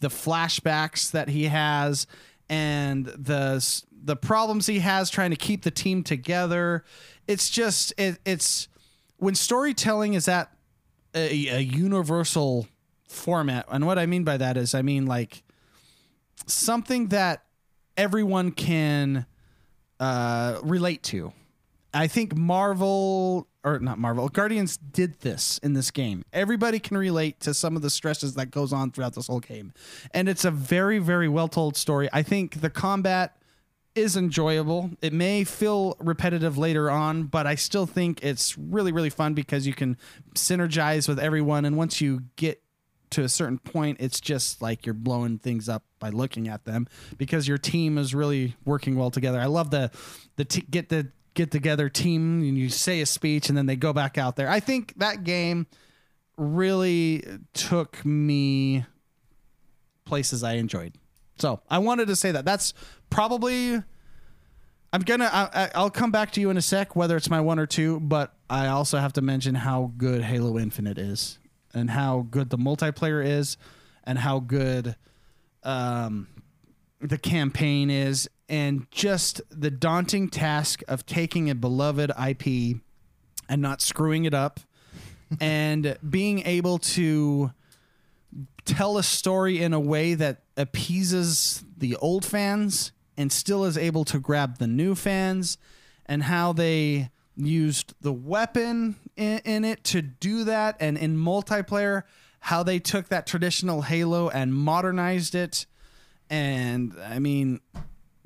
the 0.01 0.09
flashbacks 0.09 1.11
that 1.11 1.29
he 1.29 1.45
has 1.45 2.07
and 2.49 3.07
the 3.07 3.83
the 4.05 4.17
problems 4.17 4.67
he 4.67 4.81
has 4.81 5.09
trying 5.09 5.31
to 5.31 5.37
keep 5.37 5.63
the 5.63 5.71
team 5.71 6.03
together. 6.03 6.85
It's 7.27 7.49
just 7.51 7.93
it, 7.97 8.19
it's 8.25 8.69
when 9.17 9.35
storytelling 9.35 10.15
is 10.15 10.29
at 10.29 10.51
a, 11.15 11.49
a 11.49 11.61
universal 11.61 12.69
format, 13.09 13.67
and 13.71 13.87
what 13.87 13.99
I 13.99 14.07
mean 14.07 14.25
by 14.25 14.37
that 14.37 14.57
is 14.57 14.75
I 14.75 14.83
mean 14.83 15.07
like 15.07 15.43
something 16.47 17.09
that 17.09 17.45
everyone 17.97 18.53
can 18.53 19.27
uh, 20.01 20.61
relate 20.63 21.03
to. 21.05 21.33
I 21.95 22.09
think 22.09 22.37
Marvel 22.37 23.47
or 23.65 23.79
not 23.79 23.99
Marvel, 23.99 24.29
Guardians 24.29 24.77
did 24.77 25.21
this 25.21 25.59
in 25.63 25.73
this 25.73 25.91
game. 25.91 26.25
Everybody 26.33 26.79
can 26.79 26.99
relate 26.99 27.41
to 27.41 27.55
some 27.55 27.77
of 27.77 27.83
the 27.83 27.91
stresses 27.91 28.35
that 28.35 28.51
goes 28.51 28.73
on 28.73 28.91
throughout 28.91 29.15
this 29.15 29.29
whole 29.29 29.41
game. 29.41 29.73
And 30.13 30.29
it's 30.29 30.45
a 30.45 30.51
very 30.51 30.99
very 30.99 31.29
well 31.29 31.49
told 31.49 31.77
story. 31.77 32.09
I 32.13 32.23
think 32.23 32.61
the 32.61 32.71
combat 32.71 33.37
is 33.95 34.17
enjoyable. 34.17 34.91
It 35.01 35.13
may 35.13 35.45
feel 35.45 35.97
repetitive 36.01 36.59
later 36.59 36.91
on, 36.91 37.25
but 37.25 37.47
I 37.47 37.55
still 37.55 37.87
think 37.87 38.23
it's 38.23 38.59
really 38.59 38.93
really 38.93 39.11
fun 39.11 39.35
because 39.35 39.67
you 39.67 39.73
can 39.73 39.97
synergize 40.35 41.09
with 41.09 41.19
everyone 41.19 41.65
and 41.65 41.77
once 41.77 42.01
you 42.01 42.25
get 42.37 42.61
to 43.11 43.23
a 43.23 43.29
certain 43.29 43.59
point 43.59 43.99
it's 44.01 44.21
just 44.21 44.61
like 44.61 44.85
you're 44.85 44.93
blowing 44.93 45.39
things 45.39 45.69
up 45.69 45.85
by 46.01 46.09
looking 46.09 46.49
at 46.49 46.65
them 46.65 46.89
because 47.17 47.47
your 47.47 47.59
team 47.59 47.97
is 47.97 48.15
really 48.15 48.57
working 48.65 48.97
well 48.97 49.11
together. 49.11 49.41
I 49.41 49.47
love 49.47 49.71
the 49.71 49.91
the 50.37 50.45
t- 50.45 50.67
get 50.69 50.89
the 50.89 51.09
get 51.35 51.51
together 51.51 51.89
team 51.89 52.41
and 52.43 52.57
you 52.57 52.69
say 52.69 53.01
a 53.01 53.07
speech 53.07 53.49
and 53.49 53.59
then 53.59 53.67
they 53.67 53.77
go 53.77 53.93
back 53.93 54.17
out 54.17 54.37
there. 54.37 54.49
I 54.49 54.61
think 54.61 54.95
that 54.99 55.25
game 55.25 55.67
really 56.37 57.25
took 57.53 58.05
me 58.05 58.85
places 60.05 60.43
I 60.43 60.55
enjoyed. 60.55 60.95
So 61.39 61.61
I 61.69 61.79
wanted 61.79 62.09
to 62.09 62.17
say 62.17 62.33
that. 62.33 62.45
That's 62.45 62.75
probably. 63.11 63.83
I'm 64.93 65.01
gonna. 65.01 65.29
I, 65.33 65.71
I'll 65.75 65.91
come 65.91 66.13
back 66.13 66.31
to 66.33 66.41
you 66.41 66.51
in 66.51 66.57
a 66.57 66.63
sec, 66.63 66.95
whether 66.95 67.17
it's 67.17 67.29
my 67.29 67.41
one 67.41 67.59
or 67.59 67.67
two. 67.67 67.99
But 67.99 68.33
I 68.49 68.69
also 68.69 68.99
have 68.99 69.13
to 69.15 69.23
mention 69.23 69.57
how 69.57 69.93
good 69.97 70.23
Halo 70.23 70.57
Infinite 70.57 70.99
is, 70.99 71.41
and 71.73 71.91
how 71.91 72.27
good 72.31 72.51
the 72.51 72.59
multiplayer 72.59 73.25
is, 73.25 73.57
and 74.05 74.19
how 74.19 74.39
good 74.39 74.95
um, 75.65 76.29
the 77.05 77.19
campaign 77.19 77.91
is, 77.91 78.29
and 78.49 78.87
just 78.91 79.43
the 79.51 79.71
daunting 79.71 80.29
task 80.29 80.83
of 80.89 81.05
taking 81.05 81.51
a 81.51 81.55
beloved 81.55 82.11
IP 82.11 82.79
and 83.49 83.61
not 83.61 83.83
screwing 83.83 84.25
it 84.25 84.35
up, 84.35 84.61
and 85.41 85.99
being 86.09 86.41
able 86.47 86.79
to 86.79 87.53
tell 88.65 88.97
a 88.97 89.03
story 89.03 89.61
in 89.61 89.73
a 89.73 89.81
way 89.81 90.15
that 90.15 90.43
appeases 90.57 91.65
the 91.77 91.95
old 91.97 92.25
fans 92.25 92.93
and 93.17 93.31
still 93.31 93.65
is 93.65 93.77
able 93.77 94.05
to 94.07 94.19
grab 94.19 94.59
the 94.59 94.67
new 94.67 94.95
fans 94.95 95.59
and 96.07 96.25
how 96.25 96.53
they 96.53 97.11
used 97.37 97.95
the 98.01 98.13
weapon 98.13 98.97
in, 99.17 99.39
in 99.45 99.65
it 99.65 99.85
to 99.85 100.01
do 100.01 100.45
that 100.45 100.77
and 100.81 100.97
in 100.97 101.17
multiplayer 101.17 102.03
how 102.41 102.63
they 102.63 102.79
took 102.79 103.09
that 103.09 103.27
traditional 103.27 103.83
halo 103.83 104.29
and 104.29 104.55
modernized 104.55 105.35
it 105.35 105.67
and 106.31 106.95
i 107.07 107.19
mean 107.19 107.61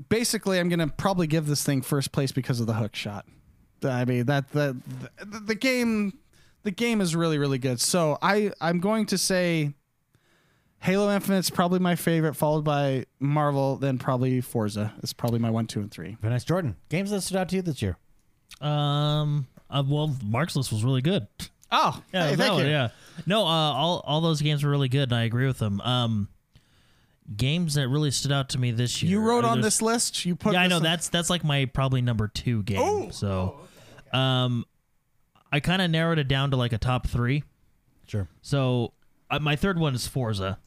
basically 0.09 0.59
i'm 0.59 0.69
gonna 0.69 0.89
probably 0.89 1.27
give 1.27 1.47
this 1.47 1.63
thing 1.65 1.83
first 1.83 2.13
place 2.13 2.33
because 2.33 2.61
of 2.61 2.67
the 2.67 2.75
hook 2.75 2.95
shot 2.95 3.27
i 3.85 4.05
mean 4.05 4.27
that 4.27 4.51
the 4.53 4.77
the, 5.19 5.41
the 5.41 5.55
game 5.55 6.17
the 6.63 6.71
game 6.71 7.01
is 7.01 7.15
really 7.17 7.39
really 7.39 7.59
good 7.59 7.81
so 7.81 8.17
i 8.23 8.51
i'm 8.61 8.81
going 8.81 9.07
to 9.07 9.19
say 9.19 9.73
Halo 10.81 11.13
Infinite's 11.13 11.51
probably 11.51 11.81
my 11.81 11.97
favorite, 11.97 12.35
followed 12.35 12.63
by 12.63 13.05
Marvel, 13.19 13.75
then 13.79 13.99
probably 13.99 14.41
Forza. 14.41 14.93
It's 15.03 15.13
probably 15.13 15.41
my 15.41 15.51
one, 15.51 15.67
two, 15.67 15.81
and 15.81 15.91
three. 15.91 16.17
Very 16.21 16.33
nice, 16.33 16.45
Jordan. 16.45 16.77
Games 16.89 17.11
that 17.11 17.23
stood 17.23 17.37
out 17.37 17.49
to 17.49 17.57
you 17.57 17.63
this 17.63 17.83
year. 17.83 17.97
Um. 18.61 19.49
Uh, 19.69 19.83
well, 19.85 20.15
Mark's 20.25 20.55
list 20.55 20.71
was 20.73 20.85
really 20.85 21.03
good. 21.03 21.27
Oh, 21.73 22.01
Yeah, 22.15 22.29
hey, 22.31 22.37
thank 22.37 22.53
one, 22.53 22.65
you. 22.65 22.71
yeah. 22.71 22.91
No, 23.27 23.41
uh, 23.43 23.45
all 23.47 24.05
all 24.07 24.21
those 24.21 24.41
games 24.41 24.63
were 24.63 24.71
really 24.71 24.89
good, 24.89 25.11
and 25.11 25.15
I 25.15 25.25
agree 25.25 25.49
with 25.49 25.59
them. 25.59 25.81
Um, 25.81 26.29
games 27.37 27.75
that 27.75 27.89
really 27.89 28.11
stood 28.11 28.33
out 28.33 28.49
to 28.51 28.59
me 28.59 28.71
this 28.71 29.03
year. 29.03 29.11
You 29.13 29.21
wrote 29.21 29.45
on 29.45 29.61
this 29.61 29.83
list. 29.83 30.25
You 30.25 30.35
put. 30.37 30.55
Yeah, 30.55 30.63
I 30.63 30.67
know 30.67 30.77
on- 30.77 30.83
that's 30.83 31.09
that's 31.09 31.31
like 31.31 31.45
my 31.45 31.67
probably 31.67 32.01
number 32.03 32.29
two 32.29 32.63
game. 32.63 32.79
Oh! 32.81 33.11
So, 33.11 33.61
um, 34.13 34.65
I 35.53 35.61
kind 35.61 35.83
of 35.83 35.91
narrowed 35.91 36.19
it 36.19 36.29
down 36.29 36.51
to 36.51 36.57
like 36.57 36.73
a 36.73 36.79
top 36.79 37.07
three. 37.07 37.45
Sure. 38.07 38.29
So 38.41 38.93
uh, 39.31 39.39
my 39.39 39.57
third 39.57 39.79
one 39.79 39.95
is 39.95 40.07
Forza. 40.07 40.59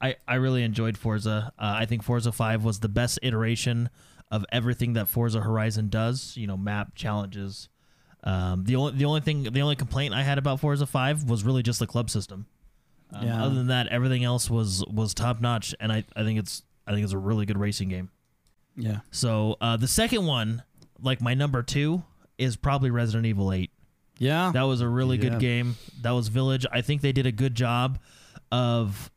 I, 0.00 0.14
I 0.28 0.36
really 0.36 0.62
enjoyed 0.62 0.96
Forza. 0.96 1.52
Uh, 1.58 1.74
I 1.80 1.84
think 1.86 2.04
Forza 2.04 2.30
5 2.30 2.62
was 2.62 2.78
the 2.78 2.88
best 2.88 3.18
iteration 3.20 3.90
of 4.30 4.44
everything 4.52 4.92
that 4.92 5.08
Forza 5.08 5.40
Horizon 5.40 5.88
does. 5.88 6.36
You 6.36 6.46
know, 6.46 6.56
map 6.56 6.94
challenges, 6.94 7.68
Um, 8.22 8.62
the 8.64 8.76
only 8.76 8.92
the 8.92 9.04
only 9.06 9.20
thing 9.22 9.42
the 9.44 9.60
only 9.60 9.74
complaint 9.74 10.14
I 10.14 10.22
had 10.22 10.38
about 10.38 10.60
Forza 10.60 10.86
Five 10.86 11.24
was 11.24 11.42
really 11.42 11.62
just 11.64 11.80
the 11.80 11.86
club 11.88 12.10
system. 12.10 12.46
Um, 13.12 13.26
Yeah. 13.26 13.42
Other 13.44 13.54
than 13.54 13.66
that, 13.68 13.88
everything 13.88 14.24
else 14.24 14.50
was 14.50 14.84
was 14.90 15.14
top 15.14 15.40
notch, 15.40 15.74
and 15.80 15.92
I, 15.92 16.04
I 16.16 16.22
think 16.24 16.38
it's 16.38 16.62
I 16.86 16.92
think 16.92 17.04
it's 17.04 17.12
a 17.12 17.18
really 17.18 17.46
good 17.46 17.58
racing 17.58 17.88
game. 17.88 18.10
Yeah. 18.76 19.00
So 19.10 19.56
uh, 19.60 19.76
the 19.76 19.88
second 19.88 20.24
one, 20.26 20.62
like 21.00 21.20
my 21.20 21.34
number 21.34 21.62
two, 21.62 22.02
is 22.38 22.56
probably 22.56 22.90
Resident 22.90 23.26
Evil 23.26 23.52
Eight. 23.52 23.70
Yeah. 24.18 24.50
That 24.52 24.62
was 24.62 24.80
a 24.80 24.88
really 24.88 25.16
Yeah. 25.16 25.30
good 25.30 25.38
game. 25.40 25.76
That 26.02 26.10
was 26.12 26.28
Village. 26.28 26.66
I 26.72 26.80
think 26.82 27.02
they 27.02 27.12
did 27.12 27.26
a 27.26 27.32
good 27.32 27.54
job 27.54 27.98
of 28.52 29.10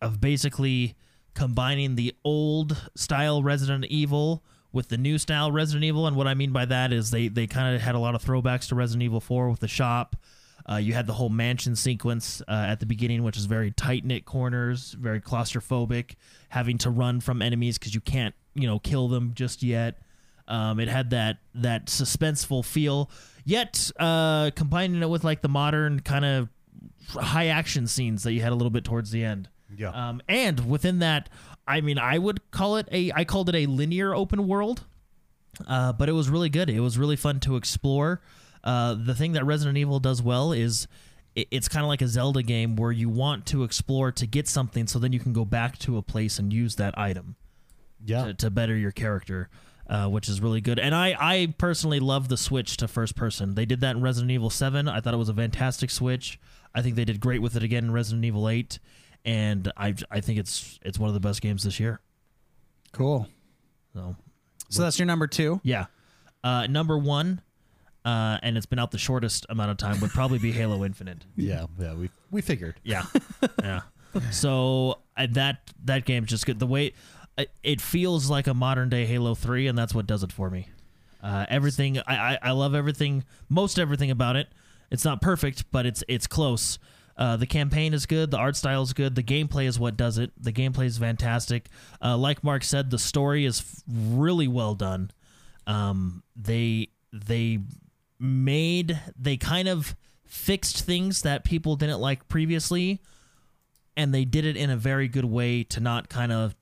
of 0.00 0.20
basically 0.20 0.94
combining 1.34 1.94
the 1.94 2.14
old 2.24 2.90
style 2.94 3.42
Resident 3.42 3.84
Evil 3.86 4.42
with 4.72 4.88
the 4.88 4.96
new 4.98 5.18
style 5.18 5.52
Resident 5.52 5.84
Evil. 5.84 6.06
And 6.06 6.16
what 6.16 6.26
I 6.26 6.34
mean 6.34 6.52
by 6.52 6.64
that 6.66 6.92
is 6.92 7.10
they 7.10 7.28
they 7.28 7.46
kind 7.46 7.74
of 7.74 7.80
had 7.82 7.94
a 7.94 7.98
lot 7.98 8.14
of 8.14 8.24
throwbacks 8.24 8.68
to 8.68 8.74
Resident 8.74 9.02
Evil 9.02 9.20
4 9.20 9.48
with 9.50 9.60
the 9.60 9.68
shop. 9.68 10.16
Uh, 10.70 10.76
you 10.76 10.94
had 10.94 11.06
the 11.06 11.12
whole 11.12 11.28
mansion 11.28 11.74
sequence 11.74 12.40
uh, 12.48 12.66
at 12.68 12.80
the 12.80 12.86
beginning, 12.86 13.22
which 13.24 13.36
is 13.36 13.46
very 13.46 13.70
tight 13.72 14.04
knit 14.04 14.24
corners, 14.24 14.92
very 14.92 15.20
claustrophobic, 15.20 16.14
having 16.50 16.78
to 16.78 16.90
run 16.90 17.20
from 17.20 17.42
enemies 17.42 17.78
because 17.78 17.94
you 17.94 18.00
can't, 18.00 18.34
you 18.54 18.66
know, 18.66 18.78
kill 18.78 19.08
them 19.08 19.32
just 19.34 19.62
yet. 19.62 19.98
Um, 20.48 20.80
it 20.80 20.88
had 20.88 21.10
that 21.10 21.38
that 21.54 21.86
suspenseful 21.86 22.64
feel, 22.64 23.10
yet 23.44 23.90
uh, 23.98 24.50
combining 24.54 25.02
it 25.02 25.08
with 25.08 25.24
like 25.24 25.40
the 25.40 25.48
modern 25.48 26.00
kind 26.00 26.24
of 26.24 26.48
high 27.08 27.46
action 27.46 27.86
scenes 27.86 28.22
that 28.24 28.32
you 28.32 28.40
had 28.40 28.52
a 28.52 28.54
little 28.54 28.70
bit 28.70 28.84
towards 28.84 29.10
the 29.10 29.24
end. 29.24 29.48
Yeah. 29.76 29.90
Um, 29.90 30.22
and 30.28 30.68
within 30.68 30.98
that, 30.98 31.28
I 31.66 31.80
mean, 31.80 31.98
I 31.98 32.18
would 32.18 32.50
call 32.50 32.76
it 32.76 32.88
a 32.92 33.12
I 33.14 33.24
called 33.24 33.48
it 33.48 33.54
a 33.54 33.66
linear 33.66 34.14
open 34.14 34.46
world, 34.46 34.84
uh, 35.66 35.92
but 35.92 36.08
it 36.08 36.12
was 36.12 36.28
really 36.28 36.50
good. 36.50 36.68
It 36.68 36.80
was 36.80 36.98
really 36.98 37.16
fun 37.16 37.40
to 37.40 37.56
explore. 37.56 38.20
Uh, 38.64 38.94
the 38.94 39.14
thing 39.14 39.32
that 39.32 39.44
Resident 39.44 39.76
Evil 39.78 40.00
does 40.00 40.22
well 40.22 40.52
is 40.52 40.86
it, 41.34 41.48
it's 41.50 41.68
kind 41.68 41.84
of 41.84 41.88
like 41.88 42.02
a 42.02 42.08
Zelda 42.08 42.42
game 42.42 42.76
where 42.76 42.92
you 42.92 43.08
want 43.08 43.46
to 43.46 43.64
explore 43.64 44.12
to 44.12 44.26
get 44.26 44.48
something, 44.48 44.86
so 44.86 44.98
then 44.98 45.12
you 45.12 45.20
can 45.20 45.32
go 45.32 45.44
back 45.44 45.78
to 45.78 45.96
a 45.96 46.02
place 46.02 46.38
and 46.38 46.52
use 46.52 46.76
that 46.76 46.96
item 46.98 47.36
yeah. 48.04 48.26
to, 48.26 48.34
to 48.34 48.50
better 48.50 48.76
your 48.76 48.92
character, 48.92 49.48
uh, 49.88 50.08
which 50.08 50.28
is 50.28 50.40
really 50.40 50.60
good. 50.60 50.78
And 50.78 50.94
I, 50.94 51.16
I 51.18 51.54
personally 51.58 52.00
love 52.00 52.28
the 52.28 52.36
switch 52.36 52.76
to 52.78 52.88
first 52.88 53.16
person. 53.16 53.54
They 53.54 53.66
did 53.66 53.80
that 53.80 53.96
in 53.96 54.02
Resident 54.02 54.30
Evil 54.30 54.50
7. 54.50 54.88
I 54.88 55.00
thought 55.00 55.14
it 55.14 55.18
was 55.18 55.28
a 55.28 55.34
fantastic 55.34 55.90
switch. 55.90 56.38
I 56.74 56.82
think 56.82 56.96
they 56.96 57.04
did 57.04 57.20
great 57.20 57.42
with 57.42 57.56
it 57.56 57.62
again 57.62 57.84
in 57.84 57.92
Resident 57.92 58.24
Evil 58.24 58.48
8. 58.48 58.78
And 59.24 59.70
I, 59.76 59.94
I 60.10 60.20
think 60.20 60.38
it's 60.38 60.80
it's 60.82 60.98
one 60.98 61.08
of 61.08 61.14
the 61.14 61.20
best 61.20 61.42
games 61.42 61.62
this 61.62 61.78
year. 61.78 62.00
Cool. 62.92 63.28
So 63.94 64.16
So 64.68 64.82
that's 64.82 64.98
your 64.98 65.06
number 65.06 65.26
two. 65.26 65.60
yeah, 65.62 65.86
uh, 66.42 66.66
number 66.66 66.98
one, 66.98 67.40
uh, 68.04 68.38
and 68.42 68.56
it's 68.56 68.66
been 68.66 68.78
out 68.78 68.90
the 68.90 68.98
shortest 68.98 69.46
amount 69.48 69.70
of 69.70 69.76
time 69.76 70.00
would 70.00 70.10
probably 70.10 70.38
be 70.38 70.52
Halo 70.52 70.84
Infinite. 70.84 71.24
yeah. 71.36 71.66
Yeah. 71.78 71.94
We 71.94 72.10
we 72.30 72.40
figured. 72.42 72.76
Yeah, 72.82 73.04
yeah. 73.62 73.80
So 74.30 74.98
that 75.16 75.70
that 75.84 76.04
game's 76.04 76.28
just 76.28 76.46
good. 76.46 76.58
The 76.58 76.66
way 76.66 76.92
it, 77.38 77.50
it 77.62 77.80
feels 77.80 78.28
like 78.28 78.46
a 78.46 78.54
modern 78.54 78.88
day 78.88 79.06
Halo 79.06 79.34
Three, 79.34 79.66
and 79.66 79.76
that's 79.78 79.94
what 79.94 80.06
does 80.06 80.22
it 80.22 80.32
for 80.32 80.50
me. 80.50 80.68
Uh, 81.22 81.46
everything 81.48 81.98
I, 82.00 82.02
I 82.34 82.38
I 82.42 82.50
love 82.52 82.74
everything, 82.74 83.24
most 83.48 83.78
everything 83.78 84.10
about 84.10 84.36
it. 84.36 84.48
It's 84.90 85.04
not 85.04 85.22
perfect, 85.22 85.70
but 85.70 85.86
it's 85.86 86.02
it's 86.08 86.26
close. 86.26 86.78
Uh, 87.16 87.36
the 87.36 87.46
campaign 87.46 87.94
is 87.94 88.06
good. 88.06 88.30
The 88.30 88.38
art 88.38 88.56
style 88.56 88.82
is 88.82 88.92
good. 88.92 89.14
The 89.14 89.22
gameplay 89.22 89.66
is 89.66 89.78
what 89.78 89.96
does 89.96 90.18
it. 90.18 90.32
The 90.42 90.52
gameplay 90.52 90.86
is 90.86 90.98
fantastic. 90.98 91.68
Uh, 92.02 92.16
like 92.16 92.42
Mark 92.42 92.64
said, 92.64 92.90
the 92.90 92.98
story 92.98 93.44
is 93.44 93.60
f- 93.60 93.82
really 93.86 94.48
well 94.48 94.74
done. 94.74 95.10
Um, 95.66 96.22
they 96.34 96.88
they 97.12 97.60
made 98.22 99.00
they 99.18 99.36
kind 99.36 99.66
of 99.68 99.96
fixed 100.24 100.84
things 100.84 101.22
that 101.22 101.42
people 101.44 101.74
didn't 101.76 101.98
like 102.00 102.28
previously 102.28 103.00
and 103.96 104.14
they 104.14 104.24
did 104.24 104.44
it 104.46 104.56
in 104.56 104.70
a 104.70 104.76
very 104.76 105.08
good 105.08 105.24
way 105.24 105.64
to 105.64 105.80
not 105.80 106.08
kind 106.08 106.30
of 106.32 106.54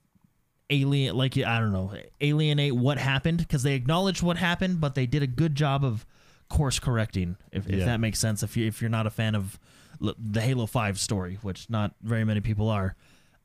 alien 0.70 1.14
like 1.16 1.36
I 1.36 1.58
don't 1.60 1.72
know 1.72 1.92
alienate 2.20 2.74
what 2.74 2.96
happened 2.98 3.38
because 3.38 3.62
they 3.62 3.74
acknowledged 3.74 4.22
what 4.22 4.38
happened 4.38 4.80
but 4.80 4.94
they 4.94 5.04
did 5.06 5.22
a 5.22 5.26
good 5.26 5.54
job 5.54 5.84
of 5.84 6.06
course 6.48 6.78
correcting 6.80 7.36
if, 7.52 7.68
if 7.68 7.76
Yeah. 7.80 7.84
that 7.86 8.00
makes 8.00 8.18
sense 8.18 8.42
if 8.42 8.56
you 8.56 8.66
if 8.66 8.80
you're 8.80 8.88
not 8.90 9.06
a 9.06 9.10
fan 9.10 9.34
of 9.34 9.58
the 10.00 10.40
Halo 10.40 10.64
5 10.66 10.98
story 10.98 11.38
which 11.42 11.68
not 11.68 11.94
very 12.02 12.24
many 12.24 12.40
people 12.40 12.68
are 12.70 12.96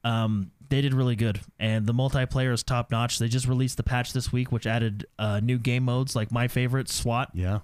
um, 0.05 0.51
they 0.69 0.81
did 0.81 0.93
really 0.93 1.15
good 1.15 1.41
and 1.59 1.85
the 1.85 1.93
multiplayer 1.93 2.53
is 2.53 2.63
top 2.63 2.91
notch 2.91 3.19
they 3.19 3.27
just 3.27 3.47
released 3.47 3.77
the 3.77 3.83
patch 3.83 4.13
this 4.13 4.31
week 4.31 4.51
which 4.51 4.65
added 4.65 5.05
uh, 5.19 5.39
new 5.41 5.57
game 5.57 5.83
modes 5.83 6.15
like 6.15 6.31
my 6.31 6.47
favorite 6.47 6.87
SWAT 6.89 7.29
Yeah. 7.33 7.59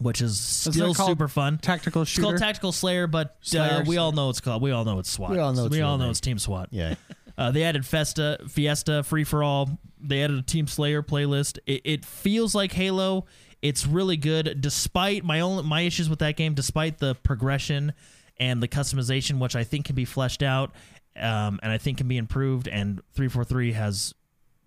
Which 0.00 0.20
is 0.22 0.40
still 0.40 0.94
super 0.94 1.28
fun 1.28 1.58
Tactical 1.58 2.04
shooter. 2.04 2.22
it's 2.22 2.30
called 2.30 2.38
Tactical 2.38 2.72
Slayer, 2.72 3.06
but 3.06 3.36
Slayer, 3.42 3.82
uh, 3.82 3.84
we 3.86 3.98
all 3.98 4.12
know 4.12 4.30
it's 4.30 4.40
called. 4.40 4.62
We 4.62 4.70
all 4.70 4.84
know 4.84 4.98
it's 4.98 5.10
SWAT. 5.10 5.30
We 5.30 5.38
all 5.38 5.52
know 5.52 5.66
its 5.66 5.74
we 5.76 5.82
all 5.82 5.98
know 5.98 6.04
name. 6.04 6.10
it's 6.10 6.20
Team 6.20 6.38
SWAT. 6.38 6.68
Yeah. 6.70 6.94
Uh, 7.38 7.50
they 7.50 7.62
added 7.62 7.86
Festa, 7.86 8.38
Fiesta, 8.50 9.02
Free 9.02 9.24
for 9.24 9.42
All. 9.42 9.78
They 9.98 10.22
added 10.22 10.38
a 10.38 10.42
Team 10.42 10.66
Slayer 10.66 11.02
playlist. 11.02 11.58
It, 11.66 11.80
it 11.84 12.04
feels 12.04 12.54
like 12.54 12.70
Halo. 12.72 13.24
It's 13.62 13.86
really 13.86 14.18
good, 14.18 14.60
despite 14.60 15.24
my 15.24 15.40
own 15.40 15.64
my 15.64 15.80
issues 15.80 16.10
with 16.10 16.18
that 16.18 16.36
game. 16.36 16.52
Despite 16.52 16.98
the 16.98 17.14
progression 17.22 17.94
and 18.38 18.62
the 18.62 18.68
customization, 18.68 19.38
which 19.38 19.56
I 19.56 19.64
think 19.64 19.86
can 19.86 19.94
be 19.94 20.04
fleshed 20.04 20.42
out, 20.42 20.72
um, 21.16 21.58
and 21.62 21.72
I 21.72 21.78
think 21.78 21.96
can 21.96 22.08
be 22.08 22.18
improved. 22.18 22.68
And 22.68 23.00
three 23.14 23.28
four 23.28 23.44
three 23.44 23.72
has 23.72 24.12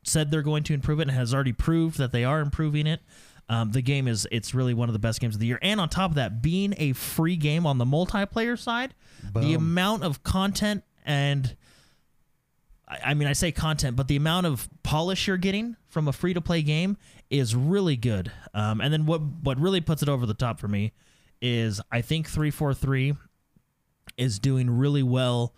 said 0.03 0.31
they're 0.31 0.41
going 0.41 0.63
to 0.63 0.73
improve 0.73 0.99
it 0.99 1.03
and 1.03 1.11
has 1.11 1.31
already 1.31 1.53
proved 1.53 1.99
that 1.99 2.11
they 2.11 2.23
are 2.23 2.39
improving 2.39 2.87
it. 2.87 3.01
Um, 3.49 3.71
the 3.71 3.81
game 3.81 4.07
is 4.07 4.27
it's 4.31 4.53
really 4.53 4.73
one 4.73 4.89
of 4.89 4.93
the 4.93 4.99
best 4.99 5.19
games 5.19 5.35
of 5.35 5.39
the 5.41 5.47
year. 5.47 5.59
And 5.61 5.79
on 5.81 5.89
top 5.89 6.11
of 6.11 6.15
that, 6.15 6.41
being 6.41 6.73
a 6.77 6.93
free 6.93 7.35
game 7.35 7.65
on 7.65 7.77
the 7.77 7.85
multiplayer 7.85 8.57
side, 8.57 8.93
the 9.33 9.53
amount 9.53 10.03
of 10.03 10.23
content 10.23 10.83
and 11.05 11.55
I 12.87 12.99
I 13.05 13.13
mean, 13.13 13.27
I 13.27 13.33
say 13.33 13.51
content, 13.51 13.95
but 13.95 14.07
the 14.07 14.15
amount 14.15 14.45
of 14.45 14.69
polish 14.83 15.27
you're 15.27 15.37
getting 15.37 15.75
from 15.87 16.07
a 16.07 16.13
free 16.13 16.33
to 16.33 16.41
play 16.41 16.61
game 16.61 16.97
is 17.29 17.55
really 17.55 17.95
good. 17.95 18.31
Um, 18.53 18.81
and 18.81 18.93
then 18.93 19.05
what 19.05 19.21
what 19.41 19.59
really 19.59 19.81
puts 19.81 20.01
it 20.01 20.09
over 20.09 20.25
the 20.25 20.33
top 20.33 20.59
for 20.59 20.67
me 20.67 20.93
is 21.41 21.81
I 21.91 22.01
think 22.01 22.29
three 22.29 22.51
four 22.51 22.73
three 22.73 23.15
is 24.17 24.39
doing 24.39 24.69
really 24.69 25.03
well 25.03 25.53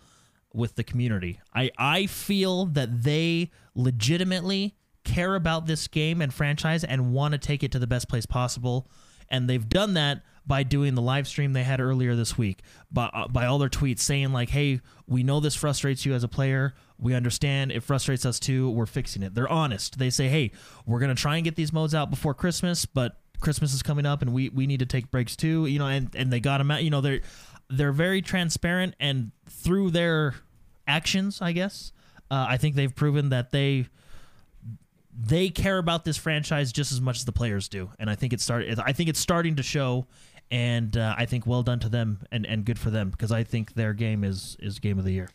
with 0.52 0.74
the 0.74 0.84
community. 0.84 1.40
I 1.54 1.70
I 1.78 2.06
feel 2.06 2.66
that 2.66 3.02
they 3.02 3.50
legitimately 3.74 4.74
care 5.06 5.34
about 5.34 5.66
this 5.66 5.88
game 5.88 6.20
and 6.20 6.34
franchise 6.34 6.84
and 6.84 7.12
want 7.14 7.32
to 7.32 7.38
take 7.38 7.62
it 7.62 7.72
to 7.72 7.78
the 7.78 7.86
best 7.86 8.08
place 8.08 8.26
possible, 8.26 8.86
and 9.30 9.48
they've 9.48 9.66
done 9.66 9.94
that 9.94 10.22
by 10.46 10.62
doing 10.62 10.94
the 10.94 11.02
live 11.02 11.26
stream 11.26 11.52
they 11.52 11.64
had 11.64 11.80
earlier 11.80 12.14
this 12.14 12.38
week. 12.38 12.62
By, 12.92 13.06
uh, 13.06 13.28
by 13.28 13.46
all 13.46 13.58
their 13.58 13.68
tweets 13.68 14.00
saying 14.00 14.32
like 14.32 14.50
hey 14.50 14.80
we 15.06 15.22
know 15.22 15.40
this 15.40 15.54
frustrates 15.54 16.06
you 16.06 16.14
as 16.14 16.22
a 16.22 16.28
player. 16.28 16.74
We 16.98 17.14
understand 17.14 17.72
it 17.72 17.82
frustrates 17.82 18.24
us 18.24 18.38
too. 18.38 18.70
We're 18.70 18.86
fixing 18.86 19.22
it. 19.22 19.34
They're 19.34 19.48
honest. 19.48 19.98
They 19.98 20.10
say 20.10 20.28
hey 20.28 20.52
we're 20.86 21.00
going 21.00 21.14
to 21.14 21.20
try 21.20 21.36
and 21.36 21.44
get 21.44 21.56
these 21.56 21.72
modes 21.72 21.94
out 21.94 22.10
before 22.10 22.34
christmas 22.34 22.86
but 22.86 23.18
christmas 23.40 23.74
is 23.74 23.82
coming 23.82 24.06
up 24.06 24.22
and 24.22 24.32
we, 24.32 24.48
we 24.50 24.66
need 24.66 24.80
to 24.80 24.86
take 24.86 25.10
breaks 25.10 25.36
too 25.36 25.66
you 25.66 25.78
know 25.78 25.86
and, 25.86 26.14
and 26.14 26.32
they 26.32 26.40
got 26.40 26.58
them 26.58 26.70
out. 26.70 26.82
You 26.82 26.90
know 26.90 27.00
they're 27.00 27.20
they're 27.68 27.92
very 27.92 28.22
transparent 28.22 28.94
and 29.00 29.32
through 29.48 29.90
their 29.90 30.36
actions 30.86 31.42
i 31.42 31.52
guess 31.52 31.92
uh, 32.30 32.46
i 32.48 32.56
think 32.56 32.76
they've 32.76 32.94
proven 32.94 33.30
that 33.30 33.50
they 33.50 33.86
they 35.18 35.48
care 35.48 35.78
about 35.78 36.04
this 36.04 36.16
franchise 36.16 36.72
just 36.72 36.92
as 36.92 37.00
much 37.00 37.16
as 37.18 37.24
the 37.24 37.32
players 37.32 37.68
do, 37.68 37.90
and 37.98 38.10
I 38.10 38.14
think 38.14 38.32
it 38.32 38.40
started. 38.40 38.78
I 38.78 38.92
think 38.92 39.08
it's 39.08 39.20
starting 39.20 39.56
to 39.56 39.62
show, 39.62 40.06
and 40.50 40.96
uh, 40.96 41.14
I 41.16 41.24
think 41.26 41.46
well 41.46 41.62
done 41.62 41.80
to 41.80 41.88
them 41.88 42.20
and, 42.30 42.44
and 42.46 42.64
good 42.64 42.78
for 42.78 42.90
them 42.90 43.10
because 43.10 43.32
I 43.32 43.42
think 43.42 43.74
their 43.74 43.94
game 43.94 44.24
is 44.24 44.56
is 44.60 44.78
game 44.78 44.98
of 44.98 45.04
the 45.04 45.12
year. 45.12 45.28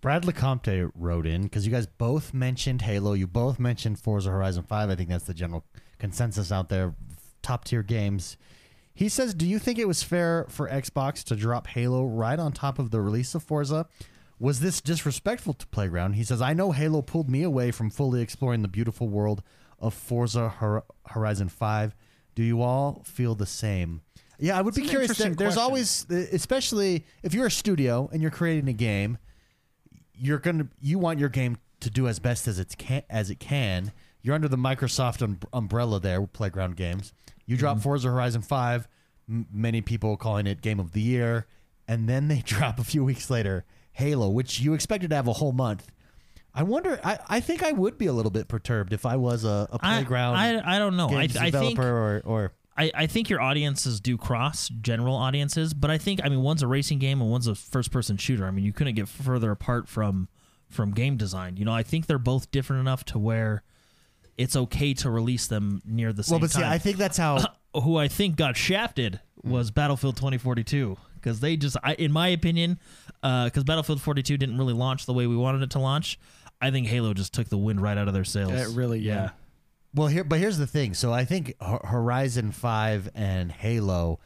Brad 0.00 0.22
LeCompte 0.22 0.90
wrote 0.94 1.26
in 1.26 1.42
because 1.42 1.66
you 1.66 1.72
guys 1.72 1.86
both 1.86 2.32
mentioned 2.32 2.82
Halo. 2.82 3.12
You 3.14 3.26
both 3.26 3.58
mentioned 3.58 3.98
Forza 3.98 4.30
Horizon 4.30 4.62
5. 4.62 4.90
I 4.90 4.94
think 4.94 5.08
that's 5.08 5.24
the 5.24 5.34
general 5.34 5.64
consensus 5.98 6.52
out 6.52 6.68
there. 6.68 6.94
Top 7.42 7.64
tier 7.64 7.82
games. 7.82 8.36
He 8.94 9.08
says, 9.08 9.34
Do 9.34 9.46
you 9.46 9.58
think 9.58 9.78
it 9.78 9.88
was 9.88 10.02
fair 10.02 10.46
for 10.48 10.68
Xbox 10.68 11.24
to 11.24 11.36
drop 11.36 11.66
Halo 11.66 12.04
right 12.04 12.38
on 12.38 12.52
top 12.52 12.78
of 12.78 12.90
the 12.90 13.00
release 13.00 13.34
of 13.34 13.42
Forza? 13.42 13.86
Was 14.38 14.60
this 14.60 14.80
disrespectful 14.80 15.54
to 15.54 15.66
Playground? 15.68 16.14
He 16.14 16.24
says, 16.24 16.42
I 16.42 16.52
know 16.52 16.72
Halo 16.72 17.00
pulled 17.02 17.30
me 17.30 17.42
away 17.42 17.70
from 17.70 17.88
fully 17.90 18.20
exploring 18.20 18.62
the 18.62 18.68
beautiful 18.68 19.08
world 19.08 19.42
of 19.78 19.94
Forza 19.94 20.48
Hor- 20.48 20.84
Horizon 21.06 21.48
5. 21.48 21.94
Do 22.34 22.42
you 22.42 22.60
all 22.60 23.02
feel 23.06 23.34
the 23.34 23.46
same? 23.46 24.02
Yeah, 24.38 24.58
I 24.58 24.60
would 24.60 24.74
be 24.74 24.82
curious. 24.82 25.16
There, 25.16 25.30
there's 25.30 25.54
question. 25.54 25.62
always, 25.62 26.06
especially 26.10 27.06
if 27.22 27.32
you're 27.32 27.46
a 27.46 27.50
studio 27.50 28.10
and 28.12 28.20
you're 28.20 28.30
creating 28.30 28.68
a 28.68 28.74
game, 28.74 29.16
you're 30.14 30.38
gonna 30.38 30.68
you 30.80 30.98
want 30.98 31.18
your 31.18 31.28
game 31.30 31.56
to 31.80 31.90
do 31.90 32.06
as 32.08 32.18
best 32.18 32.46
as 32.46 32.58
it 32.58 32.76
can 32.76 33.02
as 33.08 33.30
it 33.30 33.40
can. 33.40 33.92
You're 34.20 34.34
under 34.34 34.48
the 34.48 34.58
Microsoft 34.58 35.22
um, 35.22 35.38
umbrella 35.54 36.00
there, 36.00 36.20
with 36.20 36.34
Playground 36.34 36.76
Games. 36.76 37.14
You 37.46 37.56
drop 37.56 37.80
Forza 37.80 38.08
Horizon 38.08 38.42
Five, 38.42 38.88
m- 39.26 39.46
many 39.50 39.80
people 39.80 40.18
calling 40.18 40.46
it 40.46 40.60
Game 40.60 40.80
of 40.80 40.92
the 40.92 41.00
Year, 41.00 41.46
and 41.88 42.06
then 42.06 42.28
they 42.28 42.40
drop 42.44 42.78
a 42.78 42.84
few 42.84 43.04
weeks 43.04 43.30
later 43.30 43.64
Halo, 43.96 44.28
which 44.28 44.60
you 44.60 44.74
expected 44.74 45.08
to 45.08 45.16
have 45.16 45.26
a 45.26 45.32
whole 45.32 45.52
month. 45.52 45.90
I 46.54 46.62
wonder. 46.64 47.00
I, 47.02 47.18
I 47.28 47.40
think 47.40 47.62
I 47.62 47.72
would 47.72 47.96
be 47.96 48.06
a 48.06 48.12
little 48.12 48.30
bit 48.30 48.46
perturbed 48.46 48.92
if 48.92 49.06
I 49.06 49.16
was 49.16 49.44
a 49.44 49.68
Playground 49.80 50.36
I, 50.36 50.76
I 50.76 50.78
don't 50.78 50.98
know. 50.98 51.08
I, 51.08 51.22
I 51.22 51.26
developer 51.26 51.60
think 51.60 51.78
or 51.78 52.22
or 52.24 52.52
I, 52.76 52.90
I 52.94 53.06
think 53.06 53.30
your 53.30 53.40
audiences 53.40 54.00
do 54.00 54.18
cross 54.18 54.68
general 54.68 55.16
audiences, 55.16 55.72
but 55.72 55.90
I 55.90 55.96
think 55.96 56.20
I 56.22 56.28
mean 56.28 56.42
one's 56.42 56.62
a 56.62 56.66
racing 56.66 56.98
game 56.98 57.22
and 57.22 57.30
one's 57.30 57.46
a 57.46 57.54
first 57.54 57.90
person 57.90 58.18
shooter. 58.18 58.46
I 58.46 58.50
mean 58.50 58.66
you 58.66 58.72
couldn't 58.74 58.96
get 58.96 59.08
further 59.08 59.50
apart 59.50 59.88
from 59.88 60.28
from 60.68 60.90
game 60.92 61.16
design. 61.16 61.56
You 61.56 61.64
know, 61.64 61.72
I 61.72 61.82
think 61.82 62.06
they're 62.06 62.18
both 62.18 62.50
different 62.50 62.80
enough 62.80 63.04
to 63.06 63.18
where 63.18 63.62
it's 64.36 64.56
okay 64.56 64.92
to 64.92 65.10
release 65.10 65.46
them 65.46 65.80
near 65.86 66.12
the 66.12 66.22
same 66.22 66.34
Well, 66.34 66.40
but 66.40 66.50
see, 66.50 66.60
time. 66.60 66.70
I 66.70 66.78
think 66.78 66.98
that's 66.98 67.16
how. 67.16 67.42
who 67.82 67.96
I 67.96 68.08
think 68.08 68.36
got 68.36 68.56
shafted 68.56 69.20
was 69.42 69.70
Battlefield 69.70 70.16
2042 70.16 70.96
because 71.14 71.40
they 71.40 71.56
just, 71.56 71.76
I, 71.82 71.94
in 71.94 72.12
my 72.12 72.28
opinion, 72.28 72.78
because 73.22 73.64
Battlefield 73.64 74.00
42 74.00 74.36
didn't 74.36 74.58
really 74.58 74.74
launch 74.74 75.06
the 75.06 75.12
way 75.12 75.26
we 75.26 75.36
wanted 75.36 75.62
it 75.62 75.70
to 75.70 75.78
launch. 75.78 76.18
I 76.60 76.70
think 76.70 76.86
Halo 76.86 77.12
just 77.14 77.32
took 77.34 77.48
the 77.48 77.58
wind 77.58 77.80
right 77.82 77.98
out 77.98 78.08
of 78.08 78.14
their 78.14 78.24
sails. 78.24 78.52
It 78.52 78.76
really, 78.76 79.00
yeah. 79.00 79.30
Well, 79.94 80.08
here, 80.08 80.24
but 80.24 80.38
here's 80.38 80.58
the 80.58 80.66
thing. 80.66 80.94
So 80.94 81.12
I 81.12 81.24
think 81.24 81.54
Horizon 81.62 82.52
Five 82.52 83.08
and 83.14 83.50
Halo, 83.50 84.20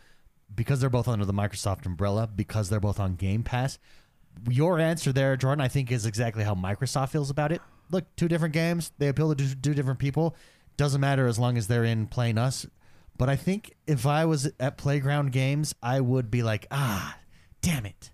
because 0.54 0.80
they're 0.80 0.90
both 0.90 1.08
under 1.08 1.24
the 1.24 1.32
Microsoft 1.32 1.86
umbrella, 1.86 2.26
because 2.26 2.68
they're 2.68 2.80
both 2.80 2.98
on 3.00 3.14
Game 3.14 3.42
Pass. 3.42 3.78
Your 4.48 4.78
answer 4.78 5.12
there, 5.12 5.36
Jordan, 5.36 5.60
I 5.60 5.68
think 5.68 5.90
is 5.90 6.06
exactly 6.06 6.44
how 6.44 6.54
Microsoft 6.54 7.10
feels 7.10 7.30
about 7.30 7.52
it. 7.52 7.60
Look, 7.90 8.04
two 8.16 8.28
different 8.28 8.54
games. 8.54 8.92
They 8.98 9.08
appeal 9.08 9.34
to 9.34 9.44
two- 9.48 9.54
two 9.56 9.74
different 9.74 9.98
people. 9.98 10.36
Doesn't 10.76 11.00
matter 11.00 11.26
as 11.26 11.38
long 11.38 11.56
as 11.58 11.66
they're 11.66 11.84
in 11.84 12.06
playing 12.06 12.38
us. 12.38 12.66
But 13.18 13.28
I 13.28 13.36
think 13.36 13.74
if 13.86 14.06
I 14.06 14.24
was 14.24 14.50
at 14.58 14.78
Playground 14.78 15.32
Games, 15.32 15.74
I 15.82 16.00
would 16.00 16.30
be 16.30 16.42
like, 16.42 16.66
ah, 16.70 17.18
damn 17.60 17.84
it. 17.84 18.10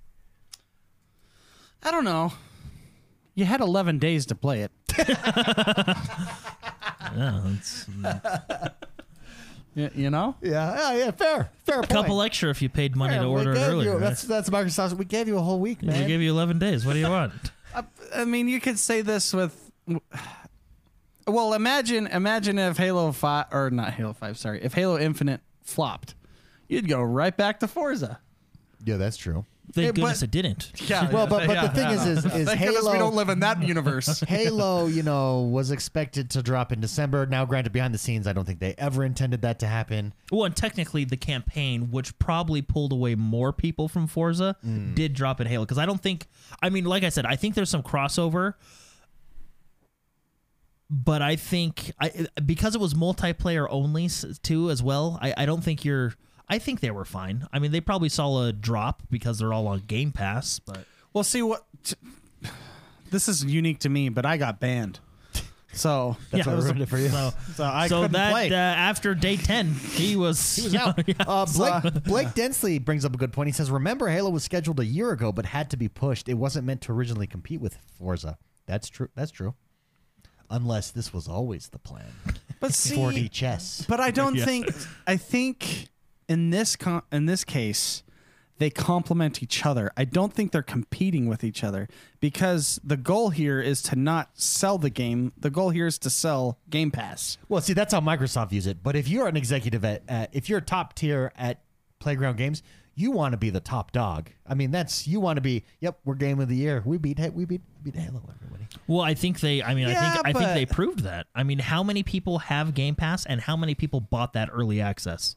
I 1.87 1.91
don't 1.93 2.05
know. 2.05 2.33
You 3.35 3.45
had 3.45 3.61
11 3.61 3.99
days 3.99 4.27
to 4.27 4.35
play 4.35 4.63
it. 4.63 4.73
Yeah, 7.17 7.41
it's 7.57 7.87
Y- 9.75 9.91
You 9.95 10.11
know? 10.11 10.35
Yeah, 10.43 10.75
yeah, 10.93 10.97
yeah 11.05 11.11
fair, 11.13 11.51
fair 11.65 11.81
a 11.81 11.87
couple 11.87 12.21
extra 12.23 12.51
if 12.51 12.61
you 12.61 12.69
paid 12.69 12.95
money 12.97 13.15
Yeah, 13.15 13.23
to 13.23 13.29
we 13.29 13.35
order 13.39 13.53
it 13.53 13.55
gave 13.55 13.69
earlier. 13.69 13.85
you- 13.93 13.97
right? 13.99 14.01
that's 14.01 14.23
that's 14.23 14.51
Microsoft. 14.51 14.95
We 14.95 15.05
gave 15.05 15.29
you 15.29 15.39
a 15.39 15.41
whole 15.41 15.61
week, 15.61 15.81
we 15.83 15.89
man. 15.89 16.07
gave 16.09 16.21
you 16.21 16.31
11 16.31 16.59
days. 16.59 16.85
What 16.85 16.95
do 16.95 16.99
you 16.99 17.09
want? 17.09 17.33
I, 17.75 17.85
I 18.15 18.25
mean, 18.25 18.49
you 18.49 18.61
could 18.61 18.79
say 18.79 19.01
this 19.03 19.33
with. 19.33 19.71
Well, 21.27 21.55
imagine 21.55 22.07
imagine 22.09 22.59
if 22.59 22.77
Halo 22.77 23.13
Five 23.13 23.47
or 23.53 23.71
not 23.71 23.95
Halo 23.95 24.13
Five, 24.13 24.37
sorry, 24.39 24.63
if 24.63 24.75
Halo 24.75 24.99
Infinite 24.99 25.41
flopped, 25.63 26.15
you'd 26.69 26.89
go 26.89 27.01
right 27.03 27.37
back 27.37 27.61
to 27.61 27.69
Forza. 27.69 28.19
yeah, 28.85 28.97
that's 28.97 29.17
true. 29.17 29.45
Thank 29.73 29.85
Yeah, 29.87 29.93
goodness 29.93 30.21
but- 30.21 30.25
it 30.25 30.31
didn't. 30.31 30.73
Yeah. 30.89 31.11
Well, 31.11 31.27
but- 31.27 31.47
but 31.47 31.61
the 31.63 31.69
thing 31.71 31.91
is- 31.91 32.07
is- 32.07 32.25
is 32.25 32.47
Thank 32.47 32.61
goodness 32.61 32.85
we 32.91 32.99
don't 32.99 33.15
live 33.15 33.29
in 33.29 33.41
that 33.41 33.63
universe. 33.63 34.21
Halo, 34.29 34.87
you 34.87 35.03
know, 35.03 35.41
was 35.43 35.71
expected 35.71 36.31
to 36.31 36.43
drop 36.43 36.73
in 36.73 36.81
December. 36.81 37.27
Now, 37.27 37.45
granted, 37.45 37.73
behind 37.73 37.93
the 37.93 37.99
scenes, 37.99 38.27
I 38.27 38.33
don't 38.33 38.45
think 38.45 38.61
they 38.61 38.75
ever 38.79 39.05
intended 39.05 39.43
that 39.43 39.59
to 39.61 39.67
happen. 39.67 40.15
Well, 40.31 40.45
and 40.45 40.55
technically, 40.57 41.05
the 41.05 41.17
campaign, 41.17 41.91
which 41.91 42.19
probably 42.19 42.63
pulled 42.63 42.93
away 42.93 43.15
more 43.17 43.53
people 43.53 43.89
from 43.89 44.07
Forza, 44.07 44.57
mm. 44.65 44.95
did 44.95 45.13
drop 45.15 45.41
in 45.41 45.47
Halo. 45.47 45.65
Because 45.65 45.79
I 45.79 45.87
don't 45.87 46.01
think, 46.01 46.27
I 46.63 46.71
mean, 46.71 46.85
like 46.85 47.03
I 47.05 47.09
said, 47.09 47.27
I 47.27 47.37
think 47.37 47.55
there's 47.55 47.71
some 47.71 47.83
crossover, 47.83 48.55
but 50.89 51.23
I 51.23 51.37
think 51.37 51.93
I 52.01 52.27
because 52.45 52.75
it 52.75 52.81
was 52.81 52.95
multiplayer 52.95 53.67
only 53.71 54.05
s- 54.05 54.39
too 54.43 54.71
as 54.71 54.83
well. 54.83 55.19
I, 55.21 55.35
I 55.39 55.47
don't 55.47 55.63
think 55.65 55.85
you're. 55.85 56.15
I 56.49 56.59
think 56.59 56.81
they 56.81 56.91
were 56.91 57.05
fine. 57.05 57.47
I 57.53 57.59
mean, 57.59 57.73
they 57.73 57.81
probably 57.81 58.09
saw 58.09 58.45
a 58.45 58.53
drop 58.53 59.03
because 59.11 59.39
they're 59.39 59.53
all 59.53 59.67
on 59.67 59.81
Game 59.81 60.13
Pass, 60.13 60.59
but 60.61 60.85
Well, 61.13 61.25
see 61.25 61.43
what 61.43 61.65
t- 61.83 61.97
this 63.11 63.29
is 63.29 63.45
unique 63.45 63.81
to 63.81 63.89
me, 63.89 64.09
but 64.09 64.25
I 64.27 64.37
got 64.37 64.61
banned. 64.61 65.01
So 65.73 66.17
That's 66.31 66.47
Yeah, 66.47 66.53
what 66.53 66.53
it 66.53 66.57
was 66.57 66.65
ruined 66.67 66.83
it 66.83 66.89
for 66.89 66.99
you. 66.99 67.09
so 67.09 67.33
so 67.55 67.65
I 67.65 67.89
so 67.89 67.97
couldn't 68.03 68.13
that 68.13 68.31
play. 68.31 68.51
Uh, 68.51 68.55
after 68.57 69.15
day 69.15 69.37
ten, 69.37 69.73
he 69.73 70.17
was 70.17 70.57
He 70.57 70.63
was 70.65 70.73
you 70.73 70.79
know, 70.79 70.87
out. 70.87 71.03
yeah. 71.09 71.15
Uh, 71.27 71.47
Blake, 71.47 72.05
Blake 72.05 72.29
Densley 72.35 72.79
brings 72.83 73.05
up 73.05 73.15
a 73.15 73.19
good 73.19 73.33
point. 73.33 73.49
He 73.49 73.53
says, 73.53 73.71
"Remember, 73.71 74.09
Halo 74.09 74.31
was 74.31 74.43
scheduled 74.45 74.81
a 74.81 74.85
year 74.87 75.11
ago, 75.11 75.33
but 75.33 75.47
had 75.47 75.69
to 75.71 75.77
be 75.77 75.89
pushed. 75.89 76.29
It 76.29 76.35
wasn't 76.35 76.65
meant 76.67 76.81
to 76.83 76.93
originally 76.93 77.27
compete 77.27 77.61
with 77.61 77.77
Forza. 77.99 78.39
That's 78.67 78.89
true. 78.89 79.09
That's 79.15 79.31
true. 79.31 79.55
Unless 80.49 80.93
this 80.93 81.13
was 81.13 81.27
always 81.29 81.69
the 81.69 81.79
plan. 81.79 82.07
but 82.61 82.73
see, 82.73 82.97
4D 82.97 83.31
chess. 83.33 83.85
But 83.89 84.01
I 84.01 84.13
don't 84.13 84.37
Yeah. 84.37 84.45
think. 84.45 84.69
I 85.07 85.17
think 85.17 85.89
in 86.29 86.51
this 86.51 86.77
con- 86.77 87.03
in 87.13 87.27
this 87.27 87.45
case, 87.45 88.03
they 88.59 88.71
complement 88.71 89.43
each 89.43 89.67
other. 89.67 89.91
I 89.97 90.05
don't 90.05 90.33
think 90.33 90.53
they're 90.53 90.63
competing 90.63 91.27
with 91.29 91.45
each 91.45 91.63
other 91.63 91.89
because 92.21 92.81
the 92.83 92.97
goal 92.97 93.31
here 93.31 93.61
is 93.61 93.83
to 93.83 93.97
not 93.97 94.31
sell 94.35 94.79
the 94.79 94.91
game. 94.91 95.33
The 95.37 95.51
goal 95.51 95.71
here 95.71 95.87
is 95.87 95.99
to 96.01 96.11
sell 96.11 96.59
Game 96.71 96.91
Pass. 96.91 97.37
Well, 97.49 97.61
see, 97.61 97.75
that's 97.75 97.93
how 97.93 98.01
Microsoft 98.01 98.51
views 98.51 98.67
it. 98.67 98.83
But 98.83 98.97
if 98.97 99.09
you're 99.09 99.29
an 99.29 99.37
executive 99.37 99.85
at, 99.85 100.03
at 100.09 100.35
if 100.35 100.49
you're 100.49 100.61
top 100.61 100.95
tier 100.95 101.33
at 101.37 101.61
Playground 101.99 102.39
Games, 102.39 102.63
you 102.95 103.11
want 103.11 103.33
to 103.33 103.37
be 103.37 103.51
the 103.51 103.61
top 103.61 103.93
dog. 103.93 104.31
I 104.47 104.55
mean, 104.55 104.71
that's 104.71 105.07
you 105.07 105.21
want 105.21 105.37
to 105.37 105.43
be. 105.43 105.65
Yep, 105.81 105.99
we're 106.07 106.15
game 106.15 106.41
of 106.41 106.49
the 106.49 106.57
year. 106.57 106.83
We 106.85 106.97
beat 106.97 107.19
we 107.35 107.45
beat 107.45 107.61
we 107.85 107.91
beat 107.91 108.01
Halo. 108.01 108.23
Everybody. 108.35 108.67
Well, 108.87 109.03
I 109.03 109.13
think 109.13 109.41
they. 109.41 109.63
I 109.63 109.75
mean, 109.75 109.87
I 109.87 109.93
Yeah, 109.93 110.13
think 110.15 110.27
I 110.27 110.33
think 110.33 110.55
they 110.55 110.67
proved 110.67 111.01
that. 111.01 111.27
I 111.35 111.43
mean, 111.43 111.59
how 111.59 111.83
many 111.83 112.03
people 112.03 112.39
have 112.39 112.73
Game 112.73 112.95
Pass, 112.95 113.27
and 113.27 113.43
how 113.43 113.57
many 113.57 113.75
people 113.75 114.01
bought 114.01 114.33
that 114.33 114.49
early 114.51 114.81
access 114.81 115.37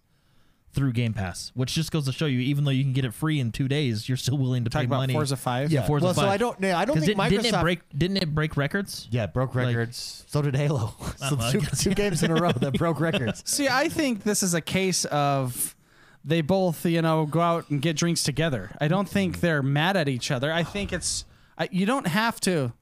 through 0.73 0.93
Game 0.93 1.13
Pass? 1.13 1.51
Which 1.55 1.73
just 1.73 1.91
goes 1.91 2.05
to 2.05 2.11
show 2.11 2.25
you, 2.25 2.39
even 2.39 2.63
though 2.63 2.71
you 2.71 2.83
can 2.83 2.93
get 2.93 3.05
it 3.05 3.13
free 3.13 3.39
in 3.39 3.51
two 3.51 3.67
days, 3.67 4.07
you're 4.07 4.17
still 4.17 4.37
willing 4.37 4.63
to 4.63 4.69
Talk 4.69 4.81
pay 4.81 4.85
about 4.85 4.97
money. 4.97 5.13
Forza 5.13 5.35
Five. 5.37 5.71
Yeah, 5.71 5.85
Forza 5.85 6.05
well, 6.05 6.13
so 6.13 6.27
I 6.27 6.37
don't. 6.37 6.57
Yeah, 6.61 6.77
I 6.77 6.85
don't 6.85 6.95
'Cause 6.95 7.05
think 7.05 7.17
it- 7.17 7.21
Microsoft. 7.21 7.29
didn't 7.29 7.55
it 7.55 7.61
break? 7.61 7.79
Didn't 7.97 8.17
it 8.17 8.35
break 8.35 8.57
records? 8.57 9.07
Yeah, 9.11 9.23
it 9.23 9.33
broke 9.33 9.55
Like- 9.55 9.67
records. 9.67 10.23
so 10.27 10.41
did 10.41 10.55
Halo. 10.55 10.93
so 11.17 11.35
well, 11.35 11.41
I 11.41 11.51
two, 11.51 11.61
guess- 11.61 11.83
two 11.83 11.93
games 11.93 12.23
in 12.23 12.31
a 12.31 12.35
row 12.35 12.51
that 12.51 12.73
broke 12.73 12.99
records. 12.99 13.43
See, 13.49 13.67
I 13.67 13.89
think 13.89 14.23
this 14.23 14.43
is 14.43 14.53
a 14.53 14.61
case 14.61 15.05
of 15.05 15.75
they 16.23 16.41
both, 16.41 16.85
you 16.85 17.01
know, 17.01 17.25
go 17.25 17.39
out 17.41 17.69
and 17.69 17.81
get 17.81 17.95
drinks 17.95 18.23
together. 18.23 18.71
I 18.79 18.87
don't 18.87 19.07
think 19.07 19.37
mm. 19.37 19.41
they're 19.41 19.63
mad 19.63 19.95
at 19.97 20.07
each 20.09 20.31
other. 20.31 20.51
I 20.51 20.63
think 20.63 20.93
it's 20.93 21.25
I, 21.57 21.69
you 21.71 21.85
don't 21.85 22.07
have 22.07 22.39
to. 22.41 22.73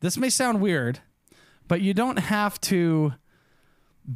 This 0.00 0.16
may 0.18 0.28
sound 0.28 0.60
weird, 0.60 1.00
but 1.68 1.80
you 1.80 1.94
don't 1.94 2.18
have 2.18 2.60
to 2.62 3.14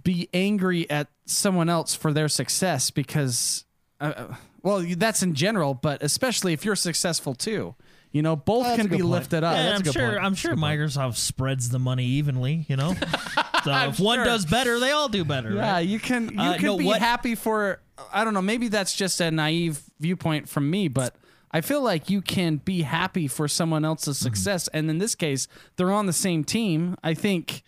be 0.03 0.29
angry 0.35 0.89
at 0.91 1.09
someone 1.27 1.69
else 1.69 1.95
for 1.95 2.13
their 2.13 2.29
success 2.29 2.91
because, 2.91 3.65
uh, 4.01 4.35
well, 4.63 4.85
that's 4.97 5.23
in 5.23 5.35
general, 5.35 5.75
but 5.75 6.03
especially 6.03 6.53
if 6.53 6.65
you're 6.65 6.77
successful 6.77 7.35
too. 7.35 7.75
You 8.11 8.23
know, 8.23 8.37
both 8.37 8.65
That's 8.65 8.79
a 8.79 8.81
can 8.83 8.91
be 8.91 8.97
point. 8.97 9.11
lifted 9.11 9.45
up. 9.45 9.55
Yeah, 9.55 9.65
that's 9.65 9.83
a 9.83 9.89
I'm 9.89 9.93
sure. 9.93 10.11
point. 10.13 10.25
I'm 10.25 10.35
sure 10.35 10.55
good 10.55 10.61
point. 10.61 10.81
Microsoft 10.81 11.17
spreads 11.17 11.69
the 11.69 11.79
money 11.79 12.07
evenly. 12.07 12.65
You 12.67 12.77
know, 12.77 12.95
so 13.65 13.73
if 13.91 14.01
one 14.01 14.21
does 14.21 14.47
better, 14.47 14.81
they 14.81 14.93
all 14.93 15.11
do 15.11 15.27
better. 15.27 15.53
Yeah, 15.53 15.73
right? 15.73 15.81
you 15.87 15.99
can 16.01 16.31
you 16.33 16.41
Uh, 16.41 16.55
can 16.55 16.65
no, 16.65 16.79
be 16.79 16.87
what- 16.87 17.01
happy 17.01 17.35
for 17.35 17.81
I 18.11 18.25
don't 18.25 18.33
know, 18.33 18.41
maybe 18.41 18.69
that's 18.69 18.95
just 18.97 19.21
a 19.21 19.31
naive 19.31 19.83
viewpoint 20.01 20.49
from 20.49 20.71
me, 20.71 20.89
but 20.89 21.17
I 21.51 21.61
feel 21.61 21.83
like 21.83 22.09
you 22.09 22.23
can 22.23 22.57
be 22.57 22.81
happy 22.83 23.29
for 23.29 23.47
someone 23.47 23.85
else's 23.85 24.17
Mm-hmm. 24.19 24.25
success 24.25 24.69
and 24.69 24.89
in 24.89 24.97
this 24.99 25.15
case, 25.15 25.47
they're 25.77 25.93
on 25.93 26.07
the 26.07 26.13
same 26.15 26.45
team. 26.45 26.97
I 27.05 27.13
think 27.13 27.63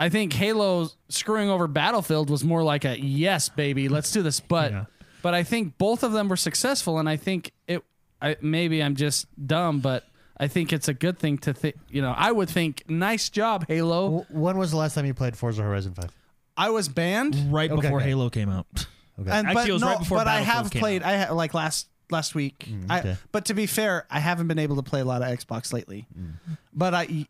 I 0.00 0.08
think 0.08 0.32
Halo 0.32 0.88
screwing 1.10 1.50
over 1.50 1.66
Battlefield 1.68 2.30
was 2.30 2.42
more 2.42 2.62
like 2.62 2.84
a 2.84 2.98
yes, 2.98 3.48
baby, 3.50 3.88
let's 3.88 4.10
do 4.10 4.22
this. 4.22 4.40
But 4.40 4.72
Yeah. 4.72 4.84
but 5.22 5.34
I 5.34 5.42
think 5.44 5.76
both 5.78 6.02
of 6.02 6.12
them 6.12 6.28
were 6.28 6.36
successful 6.36 6.98
and 6.98 7.08
I 7.08 7.16
think 7.16 7.52
it 7.68 7.84
I 8.22 8.36
maybe 8.40 8.82
I'm 8.82 8.96
just 8.96 9.26
dumb, 9.46 9.80
but 9.80 10.04
I 10.38 10.48
think 10.48 10.72
it's 10.72 10.88
a 10.88 10.94
good 10.94 11.18
thing 11.18 11.36
to 11.38 11.52
think, 11.52 11.76
you 11.90 12.00
know, 12.00 12.14
I 12.16 12.32
would 12.32 12.48
think 12.48 12.82
nice 12.88 13.28
job 13.28 13.66
Halo. 13.68 14.04
W- 14.24 14.26
When 14.30 14.56
was 14.56 14.70
the 14.70 14.78
last 14.78 14.94
time 14.94 15.04
you 15.04 15.12
played 15.14 15.36
Forza 15.36 15.62
Horizon 15.62 15.92
Five? 15.94 16.10
I 16.56 16.70
was 16.70 16.88
banned. 16.88 17.52
right 17.52 17.70
Okay, 17.70 17.80
before 17.82 18.00
okay. 18.00 18.08
Halo 18.08 18.30
came 18.30 18.48
out. 18.48 18.66
Okay. 19.20 19.30
And, 19.30 19.48
Actually, 19.48 19.54
but 19.54 19.68
it 19.68 19.72
was 19.74 19.82
no, 19.82 19.88
right 19.88 19.98
before 19.98 20.16
but 20.18 20.26
I 20.28 20.40
Battlefield 20.40 20.54
have 20.64 20.70
came 20.70 20.80
played. 20.80 21.02
out. 21.02 21.08
I 21.12 21.18
ha- 21.26 21.34
like 21.34 21.52
last 21.52 21.88
last 22.10 22.34
week. 22.34 22.64
Mm, 22.66 22.84
okay. 23.00 23.10
I, 23.10 23.16
but 23.32 23.44
to 23.46 23.54
be 23.54 23.66
fair, 23.66 24.06
I 24.10 24.18
haven't 24.18 24.48
been 24.48 24.58
able 24.58 24.76
to 24.76 24.82
play 24.82 25.00
a 25.00 25.04
lot 25.04 25.20
of 25.20 25.28
Xbox 25.28 25.74
lately. 25.74 26.06
Mm. 26.18 26.32
But 26.72 26.94
I, 26.94 27.26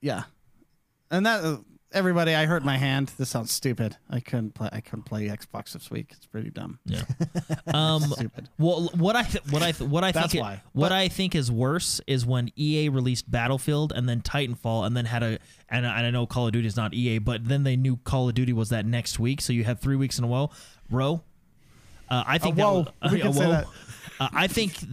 yeah, 0.00 0.22
and 1.10 1.26
that 1.26 1.44
uh, 1.44 1.58
everybody. 1.94 2.34
I 2.34 2.46
hurt 2.46 2.64
my 2.64 2.76
hand. 2.76 3.12
This 3.18 3.30
sounds 3.30 3.50
stupid. 3.52 3.96
I 4.10 4.20
couldn't 4.20 4.54
play. 4.54 4.68
I 4.72 4.80
couldn't 4.80 5.04
play 5.04 5.28
Xbox 5.28 5.72
this 5.72 5.90
week. 5.90 6.08
It's 6.10 6.26
pretty 6.26 6.50
dumb. 6.50 6.78
Yeah. 6.84 7.02
Um, 7.66 8.02
Stupid. 8.02 8.48
well, 8.58 8.90
what 8.94 9.16
I 9.16 9.22
th- 9.22 9.44
what 9.50 9.62
I 9.62 9.72
th- 9.72 9.88
what 9.90 10.04
I 10.04 10.12
That's 10.12 10.32
think 10.32 10.34
it- 10.36 10.40
why. 10.42 10.62
what 10.72 10.90
But- 10.90 10.92
I 10.92 11.08
think 11.08 11.34
is 11.34 11.50
worse 11.50 12.00
is 12.06 12.24
when 12.26 12.50
EA 12.56 12.88
released 12.90 13.28
Battlefield 13.30 13.92
and 13.92 14.08
then 14.08 14.20
Titanfall 14.20 14.86
and 14.86 14.96
then 14.96 15.06
had 15.06 15.22
a 15.22 15.38
and, 15.68 15.86
I- 15.86 15.96
and 15.98 16.06
I 16.06 16.10
know 16.10 16.26
Call 16.26 16.46
of 16.46 16.52
Duty 16.52 16.68
is 16.68 16.76
not 16.76 16.94
EA, 16.94 17.18
but 17.18 17.48
then 17.48 17.64
they 17.64 17.74
knew 17.76 17.96
Call 17.96 18.28
of 18.28 18.34
Duty 18.34 18.52
was 18.52 18.68
that 18.68 18.86
next 18.86 19.18
week, 19.18 19.40
so 19.40 19.52
you 19.52 19.64
had 19.64 19.80
three 19.80 19.96
weeks 19.96 20.18
in 20.18 20.24
a 20.24 20.28
row. 20.28 20.50
Row. 20.90 21.22
Uh, 22.10 22.22
I 22.26 22.38
think 22.38 22.56
whoa. 22.58 22.82
that 22.84 22.94
was, 23.02 23.12
We 23.12 23.18
can 23.20 23.30
a 23.30 23.32
say 23.32 23.46
that. 23.50 23.66
Uh, 24.20 24.28
I 24.32 24.46
think 24.46 24.74
th- 24.74 24.90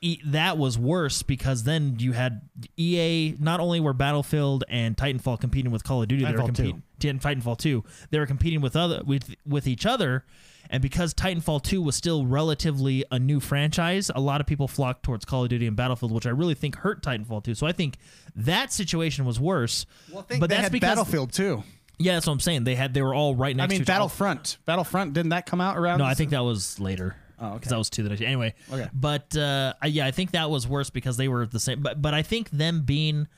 e- 0.00 0.20
that 0.26 0.58
was 0.58 0.78
worse 0.78 1.22
because 1.22 1.64
then 1.64 1.96
you 1.98 2.12
had 2.12 2.42
EA. 2.76 3.36
Not 3.38 3.60
only 3.60 3.80
were 3.80 3.92
Battlefield 3.92 4.64
and 4.68 4.96
Titanfall 4.96 5.40
competing 5.40 5.70
with 5.72 5.84
Call 5.84 6.02
of 6.02 6.08
Duty, 6.08 6.24
they 6.24 6.32
were 6.32 6.38
Titanfall 6.38 6.46
2. 6.46 6.52
competing. 6.54 6.82
Titanfall 6.98 7.58
two, 7.58 7.84
they 8.10 8.18
were 8.18 8.26
competing 8.26 8.60
with 8.62 8.74
other 8.74 9.02
with 9.04 9.34
with 9.46 9.66
each 9.66 9.84
other, 9.84 10.24
and 10.70 10.82
because 10.82 11.12
Titanfall 11.12 11.62
two 11.62 11.82
was 11.82 11.94
still 11.94 12.24
relatively 12.24 13.04
a 13.10 13.18
new 13.18 13.38
franchise, 13.38 14.10
a 14.14 14.20
lot 14.20 14.40
of 14.40 14.46
people 14.46 14.66
flocked 14.66 15.02
towards 15.02 15.24
Call 15.26 15.42
of 15.42 15.50
Duty 15.50 15.66
and 15.66 15.76
Battlefield, 15.76 16.10
which 16.12 16.26
I 16.26 16.30
really 16.30 16.54
think 16.54 16.76
hurt 16.76 17.02
Titanfall 17.02 17.44
two. 17.44 17.54
So 17.54 17.66
I 17.66 17.72
think 17.72 17.98
that 18.34 18.72
situation 18.72 19.26
was 19.26 19.38
worse. 19.38 19.84
Well, 20.10 20.22
think 20.22 20.40
but 20.40 20.48
they 20.48 20.56
that's 20.56 20.64
had 20.64 20.72
because 20.72 20.90
Battlefield 20.90 21.32
too. 21.32 21.62
Yeah, 21.98 22.14
that's 22.14 22.26
what 22.26 22.32
I'm 22.34 22.40
saying. 22.40 22.64
They 22.64 22.74
had 22.74 22.94
they 22.94 23.02
were 23.02 23.14
all 23.14 23.34
right 23.34 23.54
next. 23.54 23.64
I 23.64 23.66
next 23.66 23.70
mean, 23.70 23.78
to 23.78 23.82
each 23.82 23.90
other. 23.90 23.98
Battlefront. 23.98 24.56
Battlefront 24.66 25.12
didn't 25.12 25.30
that 25.30 25.46
come 25.46 25.60
out 25.60 25.76
around? 25.76 25.98
No, 25.98 26.04
I 26.04 26.14
think 26.14 26.30
that 26.30 26.44
was 26.44 26.80
later. 26.80 27.16
Oh, 27.38 27.46
okay. 27.48 27.54
Because 27.56 27.70
that 27.70 27.78
was 27.78 27.90
two 27.90 28.02
that 28.08 28.20
I 28.20 28.24
anyway. 28.24 28.54
Okay. 28.72 28.88
But 28.92 29.36
uh, 29.36 29.74
I- 29.82 29.86
yeah, 29.88 30.06
I 30.06 30.10
think 30.10 30.30
that 30.32 30.48
was 30.50 30.66
worse 30.66 30.90
because 30.90 31.16
they 31.16 31.28
were 31.28 31.46
the 31.46 31.60
same. 31.60 31.82
But 31.82 32.00
but 32.00 32.14
I 32.14 32.22
think 32.22 32.50
them 32.50 32.82
being 32.82 33.28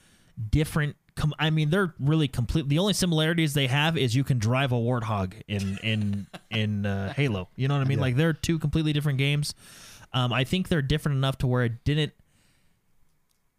different. 0.51 0.97
Com- 1.17 1.35
I 1.39 1.51
mean, 1.51 1.71
they're 1.71 1.95
really 1.99 2.29
complete. 2.29 2.69
The 2.69 2.79
only 2.79 2.93
similarities 2.93 3.55
they 3.55 3.67
have 3.67 3.99
is 3.99 4.15
you 4.15 4.23
can 4.23 4.39
drive 4.39 4.71
a 4.71 4.77
warthog 4.77 5.33
in 5.49 5.79
in 5.83 6.27
in 6.51 6.87
uh, 6.87 7.13
Halo. 7.13 7.49
You 7.57 7.67
know 7.67 7.75
what 7.75 7.81
I 7.81 7.89
mean? 7.89 7.99
Like 7.99 8.15
they're 8.17 8.33
two 8.33 8.59
completely 8.61 8.93
different 8.93 9.19
games. 9.19 9.55
Um, 10.13 10.33
I 10.33 10.45
think 10.45 10.69
they're 10.69 10.81
different 10.81 11.17
enough 11.17 11.39
to 11.39 11.47
where 11.49 11.65
it 11.65 11.83
didn't 11.85 12.13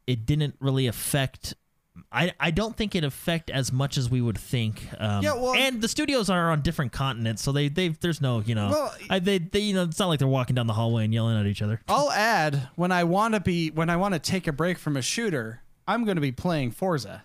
it 0.07 0.25
didn't 0.25 0.55
really 0.59 0.87
affect. 0.87 1.53
I, 2.11 2.33
I 2.39 2.51
don't 2.51 2.75
think 2.75 2.95
it 2.95 3.03
affect 3.03 3.49
as 3.49 3.71
much 3.71 3.97
as 3.97 4.09
we 4.09 4.21
would 4.21 4.37
think. 4.37 4.87
Um, 4.99 5.23
Yeah, 5.23 5.33
well- 5.35 5.53
and 5.55 5.81
the 5.81 5.87
studios 5.87 6.29
are 6.29 6.51
on 6.51 6.61
different 6.61 6.91
continents, 6.91 7.41
so 7.43 7.51
they 7.51 7.67
they 7.69 7.89
there's 7.89 8.21
no 8.21 8.41
you 8.41 8.55
know 8.55 8.69
Well- 8.69 8.95
I, 9.09 9.19
they 9.19 9.37
they 9.39 9.59
you 9.59 9.73
know 9.73 9.83
it's 9.83 9.99
not 9.99 10.07
like 10.07 10.19
they're 10.19 10.27
walking 10.27 10.55
down 10.55 10.67
the 10.67 10.73
hallway 10.73 11.03
and 11.05 11.13
yelling 11.13 11.37
at 11.39 11.45
each 11.45 11.61
other. 11.61 11.81
I'll 11.87 12.11
add 12.11 12.69
when 12.75 12.91
I 12.91 13.03
want 13.03 13.33
to 13.35 13.39
be 13.39 13.69
when 13.71 13.89
I 13.89 13.97
want 13.97 14.13
to 14.13 14.19
take 14.19 14.47
a 14.47 14.51
break 14.51 14.77
from 14.77 14.97
a 14.97 15.01
shooter, 15.01 15.61
I'm 15.87 16.03
going 16.05 16.15
to 16.17 16.21
be 16.21 16.31
playing 16.31 16.71
Forza. 16.71 17.23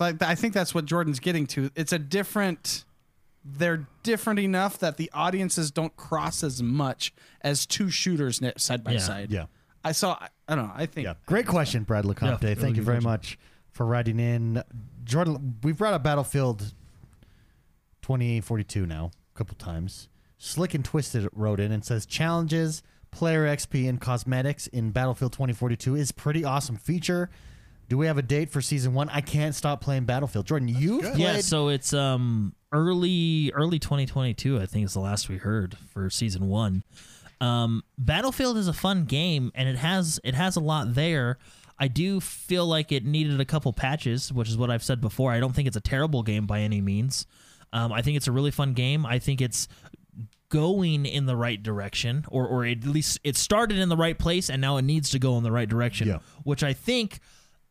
Like 0.00 0.20
I 0.22 0.34
think 0.34 0.54
that's 0.54 0.74
what 0.74 0.86
Jordan's 0.86 1.20
getting 1.20 1.46
to. 1.48 1.70
It's 1.76 1.92
a 1.92 1.98
different. 2.00 2.84
They're 3.44 3.86
different 4.02 4.40
enough 4.40 4.78
that 4.80 4.96
the 4.96 5.08
audiences 5.14 5.70
don't 5.70 5.94
cross 5.96 6.42
as 6.42 6.60
much 6.60 7.14
as 7.42 7.64
two 7.64 7.90
shooters 7.90 8.40
side 8.56 8.82
by 8.82 8.92
Yeah. 8.94 8.98
side. 8.98 9.30
Yeah. 9.30 9.46
I 9.84 9.92
saw. 9.92 10.14
I, 10.20 10.28
I 10.48 10.56
don't 10.56 10.66
know. 10.66 10.72
I 10.74 10.86
think. 10.86 11.04
Yeah. 11.04 11.14
Great 11.26 11.46
question, 11.46 11.84
Brad 11.84 12.04
LeCompte. 12.04 12.22
Yeah, 12.42 12.54
Thank 12.54 12.58
really 12.60 12.76
you 12.78 12.82
very 12.82 12.96
question. 13.00 13.04
much 13.10 13.38
for 13.76 13.84
writing 13.84 14.18
in. 14.18 14.62
Jordan, 15.04 15.56
we've 15.62 15.76
brought 15.76 15.92
up 15.92 16.02
Battlefield 16.02 16.72
2042 18.02 18.86
now 18.86 19.10
a 19.34 19.38
couple 19.38 19.54
times. 19.56 20.08
Slick 20.38 20.74
and 20.74 20.84
Twisted 20.84 21.28
wrote 21.32 21.60
in 21.60 21.72
and 21.72 21.84
says 21.84 22.06
challenges, 22.06 22.82
player 23.10 23.46
XP, 23.46 23.88
and 23.88 24.00
cosmetics 24.00 24.66
in 24.68 24.90
Battlefield 24.90 25.32
2042 25.32 25.94
is 25.94 26.10
pretty 26.10 26.44
awesome 26.44 26.76
feature. 26.76 27.30
Do 27.88 27.96
we 27.96 28.06
have 28.06 28.18
a 28.18 28.22
date 28.22 28.50
for 28.50 28.60
season 28.60 28.94
one? 28.94 29.08
I 29.10 29.20
can't 29.20 29.54
stop 29.54 29.80
playing 29.80 30.04
Battlefield. 30.04 30.46
Jordan, 30.46 30.68
you've 30.68 31.02
played. 31.02 31.18
Yeah, 31.18 31.40
so 31.40 31.68
it's 31.68 31.92
um 31.92 32.54
early 32.72 33.52
early 33.54 33.78
2022. 33.78 34.58
I 34.58 34.66
think 34.66 34.86
is 34.86 34.94
the 34.94 35.00
last 35.00 35.28
we 35.28 35.36
heard 35.36 35.76
for 35.92 36.10
season 36.10 36.48
one. 36.48 36.82
Um, 37.40 37.84
Battlefield 37.98 38.56
is 38.56 38.66
a 38.66 38.72
fun 38.72 39.04
game, 39.04 39.52
and 39.54 39.68
it 39.68 39.76
has 39.76 40.18
it 40.24 40.34
has 40.34 40.56
a 40.56 40.60
lot 40.60 40.94
there. 40.94 41.38
I 41.78 41.88
do 41.88 42.20
feel 42.20 42.66
like 42.66 42.90
it 42.92 43.04
needed 43.04 43.40
a 43.40 43.44
couple 43.44 43.72
patches, 43.72 44.32
which 44.32 44.48
is 44.48 44.56
what 44.56 44.70
I've 44.70 44.82
said 44.82 45.00
before. 45.00 45.32
I 45.32 45.40
don't 45.40 45.54
think 45.54 45.68
it's 45.68 45.76
a 45.76 45.80
terrible 45.80 46.22
game 46.22 46.46
by 46.46 46.60
any 46.60 46.80
means. 46.80 47.26
Um, 47.72 47.92
I 47.92 48.02
think 48.02 48.16
it's 48.16 48.28
a 48.28 48.32
really 48.32 48.50
fun 48.50 48.72
game. 48.72 49.04
I 49.04 49.18
think 49.18 49.40
it's 49.40 49.68
going 50.48 51.04
in 51.04 51.26
the 51.26 51.36
right 51.36 51.62
direction, 51.62 52.24
or 52.28 52.46
or 52.46 52.64
at 52.64 52.84
least 52.84 53.18
it 53.24 53.36
started 53.36 53.78
in 53.78 53.88
the 53.88 53.96
right 53.96 54.18
place, 54.18 54.48
and 54.48 54.60
now 54.60 54.76
it 54.76 54.82
needs 54.82 55.10
to 55.10 55.18
go 55.18 55.36
in 55.36 55.42
the 55.42 55.52
right 55.52 55.68
direction. 55.68 56.08
Yeah. 56.08 56.18
Which 56.44 56.62
I 56.62 56.72
think 56.72 57.20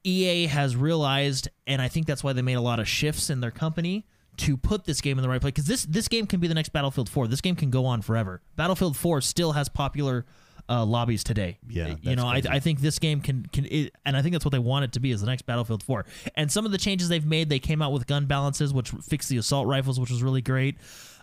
EA 0.03 0.47
has 0.47 0.75
realized, 0.75 1.47
and 1.65 1.81
I 1.81 1.87
think 1.87 2.05
that's 2.05 2.23
why 2.23 2.33
they 2.33 2.41
made 2.41 2.53
a 2.55 2.61
lot 2.61 2.79
of 2.79 2.87
shifts 2.87 3.29
in 3.29 3.39
their 3.39 3.51
company 3.51 4.05
to 4.37 4.57
put 4.57 4.83
this 4.83 5.01
game 5.01 5.17
in 5.17 5.23
the 5.23 5.29
right 5.29 5.41
place. 5.41 5.53
Because 5.53 5.67
this 5.67 5.85
this 5.85 6.07
game 6.07 6.27
can 6.27 6.39
be 6.39 6.47
the 6.47 6.53
next 6.53 6.69
Battlefield 6.69 7.09
4. 7.09 7.27
This 7.27 7.41
game 7.41 7.55
can 7.55 7.71
go 7.71 7.85
on 7.85 8.01
forever. 8.01 8.41
Battlefield 8.55 8.97
4 8.97 9.21
still 9.21 9.53
has 9.53 9.69
popular 9.69 10.25
uh, 10.67 10.85
lobbies 10.85 11.23
today. 11.23 11.57
Yeah, 11.67 11.95
you 12.01 12.15
know, 12.15 12.25
I. 12.25 12.41
I 12.49 12.59
think 12.59 12.79
this 12.79 12.99
game 12.99 13.21
can 13.21 13.45
can, 13.51 13.65
it, 13.65 13.93
and 14.05 14.17
I 14.17 14.21
think 14.21 14.33
that's 14.33 14.45
what 14.45 14.51
they 14.51 14.59
want 14.59 14.85
it 14.85 14.93
to 14.93 14.99
be 14.99 15.11
is 15.11 15.21
the 15.21 15.27
next 15.27 15.43
Battlefield 15.43 15.83
4. 15.83 16.05
And 16.35 16.51
some 16.51 16.65
of 16.65 16.71
the 16.71 16.77
changes 16.77 17.09
they've 17.09 17.25
made, 17.25 17.49
they 17.49 17.59
came 17.59 17.81
out 17.81 17.91
with 17.91 18.07
gun 18.07 18.25
balances, 18.25 18.73
which 18.73 18.89
fixed 18.89 19.29
the 19.29 19.37
assault 19.37 19.67
rifles, 19.67 19.99
which 19.99 20.09
was 20.09 20.23
really 20.23 20.41
great. 20.41 20.75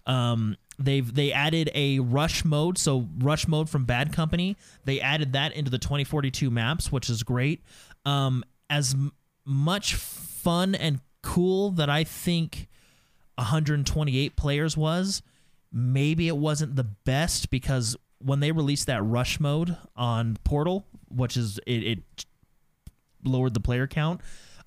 Um, 0.07 0.57
they've 0.79 1.13
they 1.13 1.33
added 1.33 1.71
a 1.75 1.99
rush 2.01 2.45
mode, 2.45 2.79
so 2.79 3.09
rush 3.19 3.47
mode 3.49 3.69
from 3.69 3.85
Bad 3.85 4.13
Company. 4.13 4.57
They 4.85 5.01
added 5.01 5.33
that 5.33 5.53
into 5.55 5.71
the 5.71 5.79
2042 5.79 6.51
maps, 6.51 6.91
which 6.91 7.09
is 7.09 7.23
great. 7.23 7.63
Um, 8.05 8.45
as 8.69 8.95
m- 8.95 9.13
much 9.45 9.95
fun 9.95 10.75
and 10.75 11.01
cool 11.23 11.71
that 11.73 11.89
I 11.89 12.05
think 12.05 12.69
128 13.37 14.37
players 14.37 14.77
was, 14.77 15.23
maybe 15.73 16.29
it 16.29 16.37
wasn't 16.37 16.77
the 16.77 16.85
best 16.85 17.51
because 17.51 17.97
when 18.25 18.41
they 18.41 18.53
released 18.53 18.87
that 18.87 19.03
rush 19.03 19.41
mode 19.41 19.77
on 19.97 20.39
Portal, 20.45 20.87
which 21.09 21.37
is 21.37 21.59
it, 21.67 21.83
it 21.83 22.25
lowered 23.25 23.55
the 23.55 23.61
player 23.61 23.87
count, 23.87 24.21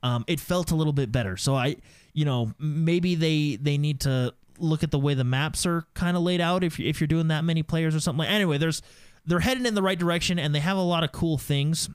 um, 0.03 0.24
it 0.28 0.39
felt 0.39 0.72
a 0.72 0.76
little 0.76 0.93
bit 0.93 1.12
better. 1.12 1.38
So 1.38 1.56
I, 1.56 1.78
you 2.14 2.26
know, 2.26 2.53
maybe 2.60 3.16
they 3.16 3.58
they 3.58 3.78
need 3.78 4.01
to 4.01 4.34
look 4.58 4.84
at 4.84 4.91
the 4.91 4.99
way 4.99 5.14
the 5.14 5.24
maps 5.24 5.66
are 5.66 5.86
kind 5.93 6.16
of 6.16 6.24
laid 6.24 6.41
out 6.41 6.64
if 6.64 6.80
if 6.80 7.01
you're 7.01 7.08
doing 7.08 7.30
that 7.30 7.43
many 7.43 7.64
players 7.64 7.95
or 7.95 7.99
something. 7.99 8.26
Anyway, 8.26 8.58
there's 8.58 8.82
they're 9.26 9.39
heading 9.39 9.66
in 9.66 9.74
the 9.76 9.82
right 9.82 9.97
direction 9.97 10.38
and 10.38 10.53
they 10.53 10.60
have 10.60 10.78
a 10.78 10.82
lot 10.82 11.03
of 11.03 11.12
cool 11.12 11.38
things. 11.38 11.89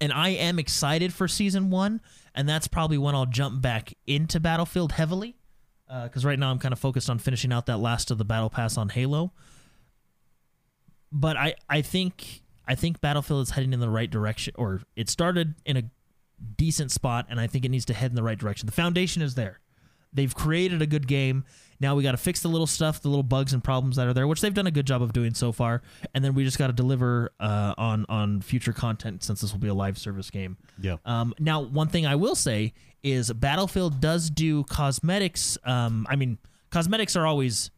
And 0.00 0.12
I 0.12 0.30
am 0.30 0.58
excited 0.58 1.14
for 1.14 1.28
season 1.28 1.70
one, 1.70 2.00
and 2.34 2.48
that's 2.48 2.66
probably 2.66 2.98
when 2.98 3.14
I'll 3.14 3.26
jump 3.26 3.62
back 3.62 3.94
into 4.06 4.40
Battlefield 4.40 4.92
heavily 4.92 5.36
because 5.86 6.24
right 6.24 6.38
now 6.38 6.50
I'm 6.50 6.58
kind 6.58 6.72
of 6.72 6.78
focused 6.78 7.08
on 7.08 7.18
finishing 7.18 7.52
out 7.52 7.66
that 7.66 7.78
last 7.78 8.10
of 8.10 8.18
the 8.18 8.24
battle 8.24 8.50
pass 8.50 8.76
on 8.76 8.88
Halo. 8.88 9.32
But 11.16 11.36
I, 11.36 11.54
I 11.70 11.80
think 11.80 12.42
I 12.66 12.74
think 12.74 13.00
Battlefield 13.00 13.42
is 13.42 13.50
heading 13.50 13.72
in 13.72 13.78
the 13.78 13.88
right 13.88 14.10
direction, 14.10 14.52
or 14.58 14.82
it 14.96 15.08
started 15.08 15.54
in 15.64 15.76
a 15.76 15.84
decent 16.56 16.90
spot, 16.90 17.26
and 17.30 17.40
I 17.40 17.46
think 17.46 17.64
it 17.64 17.70
needs 17.70 17.84
to 17.86 17.94
head 17.94 18.10
in 18.10 18.16
the 18.16 18.22
right 18.22 18.36
direction. 18.36 18.66
The 18.66 18.72
foundation 18.72 19.22
is 19.22 19.36
there. 19.36 19.60
They've 20.12 20.34
created 20.34 20.82
a 20.82 20.86
good 20.86 21.06
game. 21.06 21.44
Now 21.80 21.94
we 21.94 22.02
got 22.02 22.12
to 22.12 22.16
fix 22.16 22.40
the 22.40 22.48
little 22.48 22.66
stuff, 22.66 23.00
the 23.00 23.08
little 23.08 23.22
bugs 23.22 23.52
and 23.52 23.62
problems 23.62 23.96
that 23.96 24.06
are 24.06 24.12
there, 24.12 24.26
which 24.26 24.40
they've 24.40 24.54
done 24.54 24.66
a 24.66 24.72
good 24.72 24.86
job 24.86 25.02
of 25.02 25.12
doing 25.12 25.34
so 25.34 25.52
far. 25.52 25.82
And 26.14 26.24
then 26.24 26.34
we 26.34 26.44
just 26.44 26.58
got 26.58 26.66
to 26.68 26.72
deliver 26.72 27.30
uh, 27.38 27.74
on 27.78 28.06
on 28.08 28.40
future 28.40 28.72
content 28.72 29.22
since 29.22 29.40
this 29.40 29.52
will 29.52 29.60
be 29.60 29.68
a 29.68 29.74
live 29.74 29.98
service 29.98 30.30
game. 30.30 30.56
Yeah. 30.80 30.96
Um, 31.04 31.32
now, 31.38 31.60
one 31.60 31.88
thing 31.88 32.06
I 32.06 32.16
will 32.16 32.34
say 32.36 32.74
is 33.02 33.32
Battlefield 33.32 34.00
does 34.00 34.30
do 34.30 34.64
cosmetics. 34.64 35.58
Um, 35.64 36.06
I 36.08 36.16
mean, 36.16 36.38
cosmetics 36.70 37.16
are 37.16 37.26
always, 37.26 37.70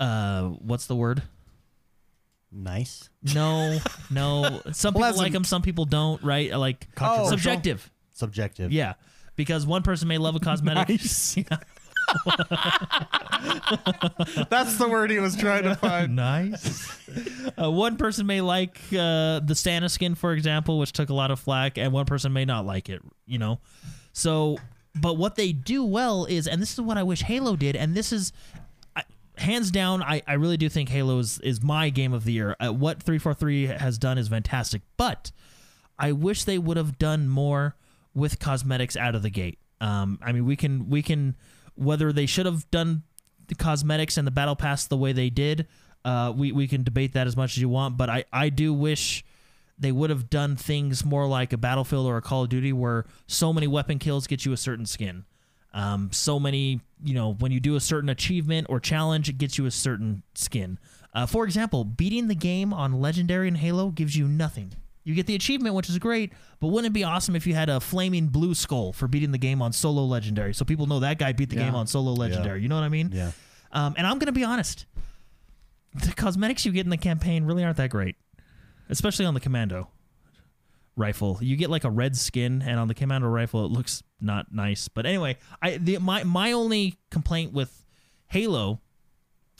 uh, 0.00 0.48
what's 0.48 0.86
the 0.86 0.96
word? 0.96 1.22
Nice. 2.52 3.08
No, 3.34 3.78
no. 4.10 4.60
Some 4.72 4.94
people 4.94 5.16
like 5.16 5.32
them, 5.32 5.44
some 5.44 5.62
people 5.62 5.84
don't. 5.84 6.22
Right? 6.22 6.54
Like 6.56 6.94
Controversial? 6.94 7.38
subjective. 7.38 7.90
Subjective. 8.12 8.72
Yeah, 8.72 8.94
because 9.36 9.66
one 9.66 9.82
person 9.82 10.08
may 10.08 10.18
love 10.18 10.36
a 10.36 10.40
cosmetic. 10.40 10.88
Nice. 10.88 11.34
That's 14.50 14.76
the 14.76 14.88
word 14.90 15.10
he 15.10 15.18
was 15.18 15.36
trying 15.36 15.62
to 15.64 15.74
find. 15.76 16.14
nice. 16.16 16.98
uh, 17.60 17.70
one 17.70 17.96
person 17.96 18.26
may 18.26 18.40
like 18.40 18.78
uh, 18.92 19.40
the 19.40 19.54
Santa 19.54 19.88
skin, 19.88 20.14
for 20.14 20.32
example, 20.32 20.78
which 20.78 20.92
took 20.92 21.08
a 21.10 21.14
lot 21.14 21.30
of 21.30 21.40
flack, 21.40 21.78
and 21.78 21.92
one 21.92 22.04
person 22.04 22.32
may 22.32 22.44
not 22.44 22.66
like 22.66 22.88
it. 22.88 23.00
You 23.24 23.38
know, 23.38 23.60
so 24.12 24.58
but 24.94 25.16
what 25.16 25.36
they 25.36 25.52
do 25.52 25.84
well 25.84 26.26
is, 26.26 26.46
and 26.46 26.60
this 26.60 26.72
is 26.72 26.80
what 26.80 26.98
I 26.98 27.02
wish 27.02 27.22
Halo 27.22 27.56
did, 27.56 27.76
and 27.76 27.94
this 27.94 28.12
is. 28.12 28.32
Hands 29.42 29.70
down, 29.70 30.02
I, 30.02 30.22
I 30.26 30.34
really 30.34 30.56
do 30.56 30.68
think 30.68 30.88
Halo 30.88 31.18
is, 31.18 31.38
is 31.40 31.62
my 31.62 31.90
game 31.90 32.12
of 32.12 32.24
the 32.24 32.32
year. 32.32 32.56
Uh, 32.60 32.72
what 32.72 33.02
343 33.02 33.66
has 33.66 33.98
done 33.98 34.16
is 34.16 34.28
fantastic, 34.28 34.82
but 34.96 35.32
I 35.98 36.12
wish 36.12 36.44
they 36.44 36.58
would 36.58 36.76
have 36.76 36.96
done 36.98 37.28
more 37.28 37.76
with 38.14 38.38
cosmetics 38.38 38.96
out 38.96 39.14
of 39.14 39.22
the 39.22 39.30
gate. 39.30 39.58
Um, 39.80 40.20
I 40.22 40.30
mean, 40.32 40.46
we 40.46 40.54
can 40.54 40.88
we 40.88 41.02
can 41.02 41.36
whether 41.74 42.12
they 42.12 42.26
should 42.26 42.46
have 42.46 42.70
done 42.70 43.02
the 43.48 43.56
cosmetics 43.56 44.16
and 44.16 44.26
the 44.26 44.30
battle 44.30 44.54
pass 44.54 44.86
the 44.86 44.96
way 44.96 45.12
they 45.12 45.28
did. 45.28 45.66
Uh, 46.04 46.32
we 46.34 46.52
we 46.52 46.68
can 46.68 46.84
debate 46.84 47.14
that 47.14 47.26
as 47.26 47.36
much 47.36 47.56
as 47.56 47.58
you 47.58 47.68
want, 47.68 47.96
but 47.96 48.08
I 48.08 48.24
I 48.32 48.48
do 48.48 48.72
wish 48.72 49.24
they 49.78 49.90
would 49.90 50.10
have 50.10 50.30
done 50.30 50.54
things 50.54 51.04
more 51.04 51.26
like 51.26 51.52
a 51.52 51.56
Battlefield 51.56 52.06
or 52.06 52.16
a 52.16 52.22
Call 52.22 52.44
of 52.44 52.48
Duty, 52.48 52.72
where 52.72 53.06
so 53.26 53.52
many 53.52 53.66
weapon 53.66 53.98
kills 53.98 54.28
get 54.28 54.44
you 54.44 54.52
a 54.52 54.56
certain 54.56 54.86
skin. 54.86 55.24
Um, 55.74 56.10
so 56.12 56.38
many, 56.38 56.80
you 57.02 57.14
know, 57.14 57.32
when 57.34 57.50
you 57.52 57.60
do 57.60 57.76
a 57.76 57.80
certain 57.80 58.08
achievement 58.10 58.66
or 58.68 58.78
challenge, 58.80 59.28
it 59.28 59.38
gets 59.38 59.56
you 59.58 59.66
a 59.66 59.70
certain 59.70 60.22
skin. 60.34 60.78
Uh, 61.14 61.26
for 61.26 61.44
example, 61.44 61.84
beating 61.84 62.28
the 62.28 62.34
game 62.34 62.72
on 62.72 63.00
Legendary 63.00 63.48
and 63.48 63.56
Halo 63.56 63.90
gives 63.90 64.16
you 64.16 64.28
nothing. 64.28 64.72
You 65.04 65.14
get 65.14 65.26
the 65.26 65.34
achievement, 65.34 65.74
which 65.74 65.88
is 65.88 65.98
great, 65.98 66.32
but 66.60 66.68
wouldn't 66.68 66.90
it 66.90 66.94
be 66.94 67.02
awesome 67.04 67.34
if 67.34 67.46
you 67.46 67.54
had 67.54 67.68
a 67.68 67.80
flaming 67.80 68.28
blue 68.28 68.54
skull 68.54 68.92
for 68.92 69.08
beating 69.08 69.32
the 69.32 69.38
game 69.38 69.60
on 69.60 69.72
Solo 69.72 70.04
Legendary, 70.04 70.54
so 70.54 70.64
people 70.64 70.86
know 70.86 71.00
that 71.00 71.18
guy 71.18 71.32
beat 71.32 71.50
the 71.50 71.56
Yeah. 71.56 71.64
game 71.64 71.74
on 71.74 71.86
Solo 71.86 72.12
Legendary? 72.12 72.62
You 72.62 72.68
know 72.68 72.76
what 72.76 72.84
I 72.84 72.88
mean? 72.88 73.10
Yeah. 73.12 73.32
Um, 73.72 73.94
and 73.98 74.06
I'm 74.06 74.18
gonna 74.18 74.30
be 74.32 74.44
honest, 74.44 74.86
the 75.94 76.12
cosmetics 76.12 76.64
you 76.64 76.72
get 76.72 76.86
in 76.86 76.90
the 76.90 76.96
campaign 76.96 77.44
really 77.44 77.64
aren't 77.64 77.78
that 77.78 77.90
great, 77.90 78.14
especially 78.88 79.24
on 79.26 79.34
the 79.34 79.40
commando 79.40 79.88
rifle. 80.96 81.38
You 81.40 81.56
get 81.56 81.70
like 81.70 81.84
a 81.84 81.90
red 81.90 82.16
skin, 82.16 82.62
and 82.62 82.78
on 82.78 82.88
the 82.88 82.94
commando 82.94 83.28
rifle, 83.28 83.64
it 83.64 83.70
looks 83.70 84.02
not 84.20 84.52
nice. 84.52 84.88
But 84.88 85.06
anyway, 85.06 85.38
I 85.60 85.76
the 85.78 85.98
my 85.98 86.24
my 86.24 86.52
only 86.52 86.98
complaint 87.10 87.52
with 87.52 87.84
Halo 88.28 88.80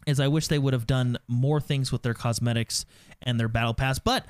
is 0.07 0.19
I 0.19 0.29
wish 0.29 0.49
they 0.49 0.59
would 0.59 0.73
have 0.73 0.87
done 0.87 1.17
more 1.29 1.61
things 1.61 1.93
with 1.93 2.03
their 2.03 2.15
cosmetics 2.15 2.85
and 3.23 3.39
their 3.39 3.49
battle 3.49 3.75
pass, 3.75 3.99
but. 3.99 4.27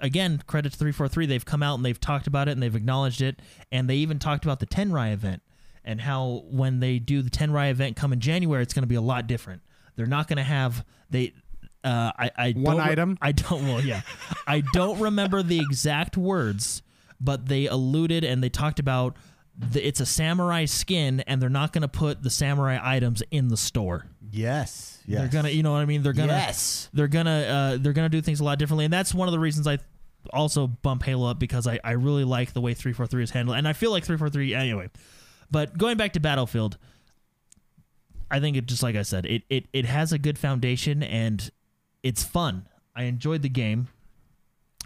Again, 0.00 0.42
credit 0.48 0.72
to 0.72 0.76
343. 0.76 1.24
They've 1.26 1.44
come 1.44 1.62
out 1.62 1.76
and 1.76 1.84
they've 1.84 1.98
talked 1.98 2.26
about 2.26 2.48
it 2.48 2.50
and 2.50 2.62
they've 2.62 2.74
acknowledged 2.74 3.22
it. 3.22 3.40
And 3.70 3.88
they 3.88 3.94
even 3.94 4.18
talked 4.18 4.44
about 4.44 4.58
the 4.58 4.66
Tenrai 4.66 5.12
event 5.12 5.40
and 5.84 6.00
how 6.00 6.42
when 6.46 6.80
they 6.80 6.98
do 6.98 7.22
the 7.22 7.30
Tenrai 7.30 7.70
event 7.70 7.96
come 7.96 8.12
in 8.12 8.20
January, 8.20 8.62
it's 8.62 8.74
going 8.74 8.82
to 8.82 8.88
be 8.88 8.96
a 8.96 9.00
lot 9.00 9.26
different. 9.26 9.62
They're 9.96 10.06
not 10.06 10.26
going 10.26 10.38
to 10.38 10.42
have 10.42 10.84
they. 11.10 11.32
Uh, 11.84 12.12
I, 12.18 12.30
I 12.36 12.52
One 12.52 12.78
don't 12.78 12.86
item? 12.86 13.18
I 13.20 13.32
don't. 13.32 13.66
Well, 13.68 13.80
yeah, 13.84 14.00
I 14.46 14.62
don't 14.72 14.98
remember 15.00 15.42
the 15.42 15.58
exact 15.60 16.16
words, 16.16 16.82
but 17.20 17.46
they 17.46 17.66
alluded 17.66 18.24
and 18.24 18.42
they 18.42 18.48
talked 18.48 18.78
about 18.78 19.16
the, 19.56 19.86
it's 19.86 20.00
a 20.00 20.06
samurai 20.06 20.64
skin, 20.64 21.20
and 21.26 21.40
they're 21.40 21.48
not 21.50 21.72
going 21.72 21.82
to 21.82 21.88
put 21.88 22.22
the 22.22 22.30
samurai 22.30 22.78
items 22.82 23.22
in 23.30 23.48
the 23.48 23.56
store. 23.56 24.06
Yes. 24.30 25.00
Yes. 25.06 25.20
They're 25.20 25.28
gonna, 25.28 25.50
you 25.50 25.62
know 25.62 25.70
what 25.72 25.78
I 25.80 25.84
mean? 25.84 26.02
They're 26.02 26.12
gonna, 26.14 26.32
Yes. 26.32 26.88
they're 26.92 27.06
gonna, 27.06 27.30
uh, 27.30 27.76
they're 27.80 27.92
gonna 27.92 28.08
do 28.08 28.20
things 28.20 28.40
a 28.40 28.44
lot 28.44 28.58
differently, 28.58 28.84
and 28.86 28.92
that's 28.92 29.14
one 29.14 29.28
of 29.28 29.32
the 29.32 29.38
reasons 29.38 29.66
I 29.68 29.78
also 30.32 30.66
bump 30.66 31.02
Halo 31.04 31.30
up 31.30 31.38
because 31.38 31.66
I, 31.68 31.78
I 31.84 31.92
really 31.92 32.24
like 32.24 32.52
the 32.54 32.60
way 32.62 32.72
three 32.74 32.92
four 32.94 33.06
three 33.06 33.22
is 33.22 33.30
handled, 33.30 33.58
and 33.58 33.68
I 33.68 33.74
feel 33.74 33.90
like 33.92 34.04
three 34.04 34.16
four 34.16 34.30
three 34.30 34.54
anyway. 34.54 34.88
But 35.50 35.76
going 35.78 35.98
back 35.98 36.14
to 36.14 36.20
Battlefield, 36.20 36.78
I 38.30 38.40
think 38.40 38.56
it 38.56 38.66
just 38.66 38.82
like 38.82 38.96
I 38.96 39.02
said, 39.02 39.26
it 39.26 39.42
it 39.48 39.66
it 39.72 39.84
has 39.84 40.12
a 40.12 40.18
good 40.18 40.38
foundation 40.38 41.02
and 41.02 41.48
it's 42.04 42.22
fun. 42.22 42.68
I 42.94 43.04
enjoyed 43.04 43.42
the 43.42 43.48
game, 43.48 43.88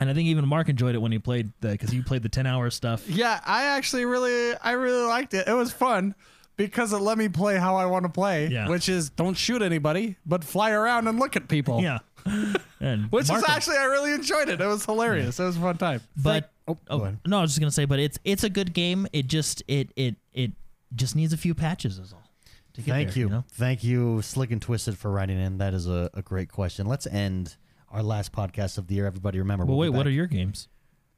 and 0.00 0.08
I 0.08 0.14
think 0.14 0.28
even 0.28 0.48
Mark 0.48 0.70
enjoyed 0.70 0.94
it 0.94 0.98
when 0.98 1.12
he 1.12 1.18
played 1.18 1.50
the 1.60 1.68
because 1.72 1.90
he 1.90 2.00
played 2.00 2.22
the 2.22 2.30
ten 2.30 2.46
hour 2.46 2.70
stuff. 2.70 3.06
Yeah, 3.08 3.38
I 3.44 3.64
actually 3.64 4.06
really, 4.06 4.54
I 4.56 4.72
really 4.72 5.06
liked 5.06 5.34
it. 5.34 5.46
It 5.46 5.52
was 5.52 5.70
fun 5.72 6.14
because 6.56 6.92
it 6.94 6.98
let 6.98 7.18
me 7.18 7.28
play 7.28 7.56
how 7.56 7.76
I 7.76 7.84
want 7.86 8.04
to 8.04 8.08
play, 8.08 8.46
Yeah. 8.48 8.68
which 8.68 8.88
is 8.88 9.10
don't 9.10 9.34
shoot 9.36 9.60
anybody, 9.60 10.16
but 10.24 10.42
fly 10.44 10.70
around 10.70 11.06
and 11.08 11.18
look 11.18 11.36
at 11.36 11.48
people. 11.48 11.82
Yeah, 11.82 11.98
Which 13.10 13.28
Mark- 13.28 13.42
is 13.42 13.48
actually, 13.48 13.76
I 13.76 13.84
really 13.84 14.12
enjoyed 14.12 14.48
it. 14.48 14.60
It 14.60 14.66
was 14.66 14.84
hilarious. 14.84 15.38
It 15.38 15.44
was 15.44 15.56
a 15.56 15.60
fun 15.60 15.76
time. 15.76 16.00
but 16.16 16.50
Oh, 16.66 16.76
oh, 16.90 17.14
no, 17.26 17.38
I 17.38 17.40
was 17.42 17.50
just 17.52 17.60
gonna 17.60 17.70
say, 17.70 17.86
but 17.86 17.98
it's 17.98 18.18
it's 18.24 18.44
a 18.44 18.50
good 18.50 18.74
game. 18.74 19.06
It 19.14 19.26
just 19.26 19.62
it 19.68 19.90
it 19.96 20.16
it 20.34 20.52
just 20.94 21.16
needs 21.16 21.32
a 21.32 21.38
few 21.38 21.54
patches, 21.54 21.98
is 21.98 22.12
all. 22.12 22.22
To 22.78 22.84
get 22.84 22.92
Thank 22.92 23.08
there, 23.10 23.18
you. 23.18 23.28
know? 23.28 23.44
Thank 23.54 23.82
you, 23.82 24.22
Slick 24.22 24.52
and 24.52 24.62
Twisted, 24.62 24.96
for 24.96 25.10
writing 25.10 25.36
in. 25.40 25.58
That 25.58 25.74
is 25.74 25.88
a, 25.88 26.10
a 26.14 26.22
great 26.22 26.48
question. 26.48 26.86
Let's 26.86 27.08
end 27.08 27.56
our 27.90 28.04
last 28.04 28.30
podcast 28.30 28.78
of 28.78 28.86
the 28.86 28.94
year. 28.94 29.04
Everybody 29.04 29.40
remember. 29.40 29.64
Well, 29.64 29.76
we'll 29.76 29.90
wait, 29.90 29.96
what 29.96 30.06
are 30.06 30.10
your 30.10 30.28
games? 30.28 30.68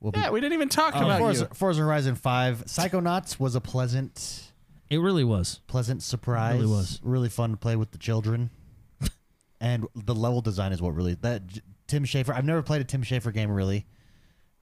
We'll 0.01 0.13
be 0.13 0.21
Yeah, 0.21 0.31
we 0.31 0.41
didn't 0.41 0.55
even 0.55 0.71
talk 0.71 0.97
Uh, 0.97 1.01
about 1.05 1.19
Forza, 1.19 1.43
you. 1.51 1.55
Forza 1.55 1.83
Horizon 1.83 2.15
5. 2.15 2.65
Psychonauts 2.65 3.39
was 3.39 3.55
a 3.55 3.61
pleasant 3.61 4.51
It 4.89 4.99
really 5.03 5.23
was. 5.23 5.61
pleasant 5.67 6.03
surprise. 6.03 6.55
Really 6.55 6.67
was. 6.73 6.99
Really 7.03 7.29
fun 7.29 7.51
to 7.51 7.57
play 7.59 7.77
with 7.77 7.91
the 7.91 7.99
children. 7.99 8.49
and 9.61 9.87
the 9.95 10.15
level 10.15 10.41
design 10.41 10.73
is 10.73 10.81
what 10.81 10.95
really 10.95 11.15
that 11.21 11.43
Tim 11.87 12.05
Schafer. 12.05 12.35
I've 12.35 12.47
never 12.47 12.63
played 12.63 12.81
a 12.81 12.85
Tim 12.85 13.03
Schafer 13.03 13.35
game 13.35 13.51
really. 13.51 13.85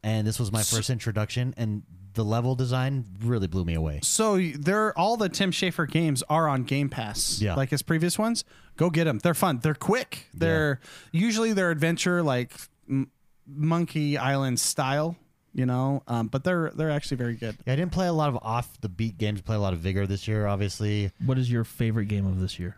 And 0.03 0.27
this 0.27 0.41
was 0.41 0.51
my 0.51 0.63
first 0.65 0.91
introduction 0.91 1.55
and 1.57 1.83
the 2.19 2.25
level 2.25 2.57
design 2.57 3.05
really 3.23 3.47
blew 3.47 3.65
me 3.65 3.75
away. 3.75 4.01
So 4.03 4.39
they're 4.39 4.97
all 4.99 5.17
the 5.17 5.29
Tim 5.29 5.53
Schafer 5.53 5.89
games 5.89 6.25
are 6.29 6.49
on 6.49 6.65
Game 6.65 6.89
Pass. 6.89 7.41
Yeah. 7.41 7.55
like 7.55 7.71
his 7.71 7.81
previous 7.81 8.19
ones. 8.19 8.45
Go 8.77 8.91
get 8.91 9.05
them. 9.05 9.19
They're 9.21 9.35
fun. 9.35 9.61
They're 9.63 9.75
quick. 9.75 10.27
They're 10.35 10.81
usually 11.13 11.53
they're 11.53 11.71
adventure 11.71 12.25
like 12.25 12.53
M- 12.91 13.13
Monkey 13.47 14.19
Island 14.19 14.59
style. 14.59 15.17
You 15.55 15.67
know, 15.67 16.03
um, 16.09 16.27
but 16.27 16.43
they're 16.45 16.71
they're 16.75 16.91
actually 16.91 17.17
very 17.19 17.35
good. 17.35 17.57
Yeah, 17.67 17.73
I 17.73 17.77
didn't 17.77 17.93
play 17.93 18.07
a 18.09 18.13
lot 18.13 18.29
of 18.29 18.37
off 18.43 18.81
the 18.81 18.89
beat 18.89 19.17
games, 19.17 19.41
play 19.41 19.57
a 19.57 19.61
lot 19.61 19.73
of 19.73 19.79
Vigor 19.79 20.07
this 20.07 20.27
year, 20.29 20.47
obviously. 20.47 21.11
What 21.25 21.39
is 21.39 21.51
your 21.51 21.65
favorite 21.65 22.07
game 22.07 22.27
of 22.27 22.41
this 22.41 22.59
year? 22.59 22.77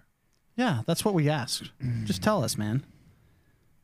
Yeah, 0.56 0.82
that's 0.86 1.04
what 1.04 1.14
we 1.14 1.28
asked. 1.28 1.70
Just 2.04 2.22
tell 2.22 2.44
us, 2.44 2.56
man. 2.56 2.84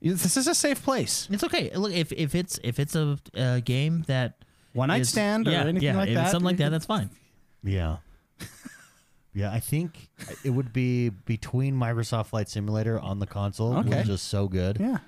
This 0.01 0.37
is 0.37 0.47
a 0.47 0.55
safe 0.55 0.83
place. 0.85 1.27
It's 1.31 1.43
okay. 1.45 1.71
Look, 1.75 1.93
if 1.93 2.13
if 2.13 2.35
it's 2.35 2.61
if 2.63 2.79
it's 2.79 2.95
a, 2.95 3.19
a 3.35 3.61
game 3.63 4.05
that 4.07 4.45
One 4.77 4.89
night 4.89 5.01
is- 5.03 5.09
stand 5.09 5.49
or 5.49 5.51
yeah, 5.53 5.61
anything 5.63 5.83
yeah, 5.83 5.97
like 5.97 6.09
if 6.11 6.15
that. 6.15 6.23
it's 6.23 6.31
something 6.33 6.47
like 6.47 6.57
that, 6.59 6.69
that's 6.71 6.87
fine. 6.87 7.11
Yeah. 7.65 7.97
yeah, 9.35 9.53
I 9.53 9.61
think 9.61 10.09
it 10.45 10.51
would 10.51 10.73
be 10.73 11.09
between 11.11 11.75
Microsoft 11.75 12.27
Flight 12.27 12.49
Simulator 12.49 12.99
on 13.01 13.19
the 13.19 13.27
console, 13.27 13.75
which 13.75 13.87
Okay. 13.89 14.01
is 14.01 14.07
just 14.07 14.29
so 14.29 14.49
good, 14.49 14.79
yeah. 14.81 14.99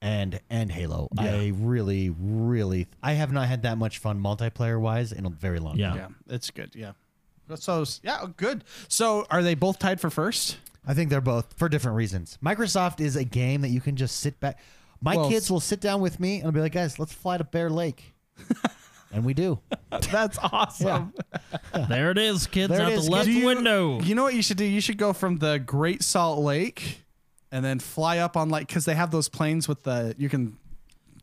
and 0.00 0.40
and 0.50 0.70
Halo. 0.70 1.08
I 1.18 1.52
really, 1.56 2.10
really, 2.10 2.86
I 3.02 3.12
have 3.14 3.32
not 3.32 3.48
had 3.48 3.62
that 3.62 3.78
much 3.78 3.98
fun 3.98 4.20
multiplayer 4.20 4.80
wise 4.80 5.10
in 5.12 5.24
a 5.26 5.30
very 5.30 5.58
long 5.58 5.76
Yeah. 5.78 5.90
time. 5.90 6.16
Yeah, 6.28 6.34
it's 6.34 6.50
good. 6.50 6.74
Yeah. 6.74 6.92
So 7.56 7.84
yeah, 8.02 8.18
oh, 8.22 8.28
good. 8.36 8.64
So 8.88 9.26
are 9.30 9.42
they 9.42 9.54
both 9.54 9.78
tied 9.78 10.00
for 10.00 10.10
first? 10.10 10.58
I 10.86 10.94
think 10.94 11.10
they're 11.10 11.20
both 11.20 11.54
for 11.56 11.68
different 11.68 11.96
reasons. 11.96 12.38
Microsoft 12.44 13.00
is 13.00 13.14
a 13.16 13.24
game 13.24 13.60
that 13.62 13.68
you 13.68 13.80
can 13.80 13.94
just 13.96 14.16
sit 14.20 14.38
back. 14.40 14.58
My 15.00 15.16
Well, 15.16 15.28
kids 15.28 15.50
will 15.50 15.60
sit 15.60 15.80
down 15.80 16.00
with 16.00 16.18
me 16.20 16.36
and 16.38 16.46
I'll 16.46 16.52
be 16.52 16.60
like, 16.60 16.72
guys, 16.72 16.98
let's 16.98 17.12
fly 17.12 17.36
to 17.38 17.44
Bear 17.44 17.68
Lake. 17.70 18.14
and 19.12 19.24
we 19.24 19.34
do. 19.34 19.58
That's 20.10 20.38
awesome. 20.38 21.12
There 21.88 22.10
it 22.10 22.18
is, 22.18 22.46
kids 22.46 22.70
There 22.70 22.80
it 22.80 22.84
out 22.84 22.92
is, 22.92 23.04
the 23.06 23.10
left 23.12 23.26
Do 23.26 23.32
you- 23.32 23.46
window. 23.46 24.00
You 24.00 24.14
know 24.14 24.22
what 24.22 24.34
you 24.34 24.42
should 24.42 24.56
do? 24.56 24.64
You 24.64 24.80
should 24.80 24.98
go 24.98 25.12
from 25.12 25.38
the 25.38 25.58
Great 25.58 26.02
Salt 26.02 26.38
Lake 26.40 27.02
and 27.50 27.64
then 27.64 27.78
fly 27.78 28.18
up 28.18 28.36
on 28.36 28.48
like 28.48 28.66
because 28.68 28.84
they 28.84 28.94
have 28.94 29.10
those 29.10 29.28
planes 29.28 29.68
with 29.68 29.82
the 29.82 30.14
you 30.18 30.28
can 30.28 30.56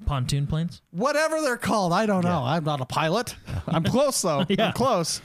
Pontoon 0.05 0.47
planes. 0.47 0.81
whatever 0.91 1.41
they're 1.41 1.57
called. 1.57 1.91
I 1.91 2.05
don't 2.05 2.23
know. 2.23 2.43
I'm 2.43 2.63
not 2.63 2.79
a 2.81 2.85
pilot. 2.85 3.35
I'm 3.67 3.83
close 3.83 4.21
though. 4.21 4.45
Yeah. 4.47 4.67
I'm 4.67 4.73
close. 4.73 5.21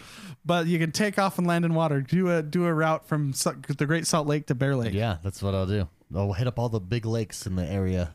But 0.47 0.67
you 0.67 0.79
can 0.79 0.91
take 0.93 1.19
off 1.19 1.39
and 1.39 1.47
land 1.47 1.65
in 1.65 1.73
water. 1.75 2.01
Do 2.03 2.31
a 2.31 2.43
do 2.43 2.67
a 2.67 2.75
route 2.75 3.07
from 3.07 3.33
Sa- 3.33 3.55
the 3.79 3.87
Great 3.87 4.07
Salt 4.07 4.27
Lake 4.27 4.47
to 4.49 4.55
Bear 4.55 4.75
Lake. 4.77 4.93
Yeah, 4.93 5.17
that's 5.23 5.43
what 5.43 5.55
I'll 5.55 5.65
do. 5.67 5.89
I'll 6.15 6.33
hit 6.35 6.47
up 6.47 6.59
all 6.59 6.69
the 6.69 6.81
big 6.81 7.07
lakes 7.07 7.47
in 7.47 7.57
the 7.57 7.65
area. 7.65 8.13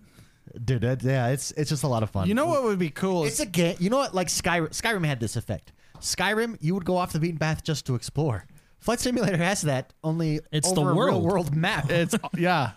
Dude, 0.63 0.81
that, 0.81 1.03
yeah, 1.03 1.27
it's 1.27 1.51
it's 1.51 1.69
just 1.69 1.83
a 1.83 1.87
lot 1.87 2.03
of 2.03 2.09
fun. 2.09 2.27
You 2.27 2.33
know 2.33 2.47
what 2.47 2.63
would 2.63 2.79
be 2.79 2.89
cool? 2.89 3.25
It's 3.25 3.35
Is, 3.35 3.41
a 3.41 3.45
game. 3.45 3.75
You 3.79 3.89
know 3.89 3.97
what? 3.97 4.13
Like 4.15 4.27
Skyrim, 4.27 4.69
Skyrim 4.69 5.05
had 5.05 5.19
this 5.19 5.35
effect. 5.35 5.71
Skyrim, 5.99 6.57
you 6.61 6.73
would 6.73 6.85
go 6.85 6.97
off 6.97 7.11
the 7.13 7.19
beaten 7.19 7.37
path 7.37 7.63
just 7.63 7.85
to 7.87 7.95
explore. 7.95 8.45
Flight 8.79 8.99
Simulator 8.99 9.37
has 9.37 9.61
that 9.63 9.93
only 10.03 10.39
It's 10.51 10.71
the 10.71 10.79
over 10.79 10.91
a 10.91 10.93
real 10.93 11.21
world. 11.21 11.23
world 11.23 11.55
map. 11.55 11.85
it's 11.91 12.15
yeah. 12.37 12.71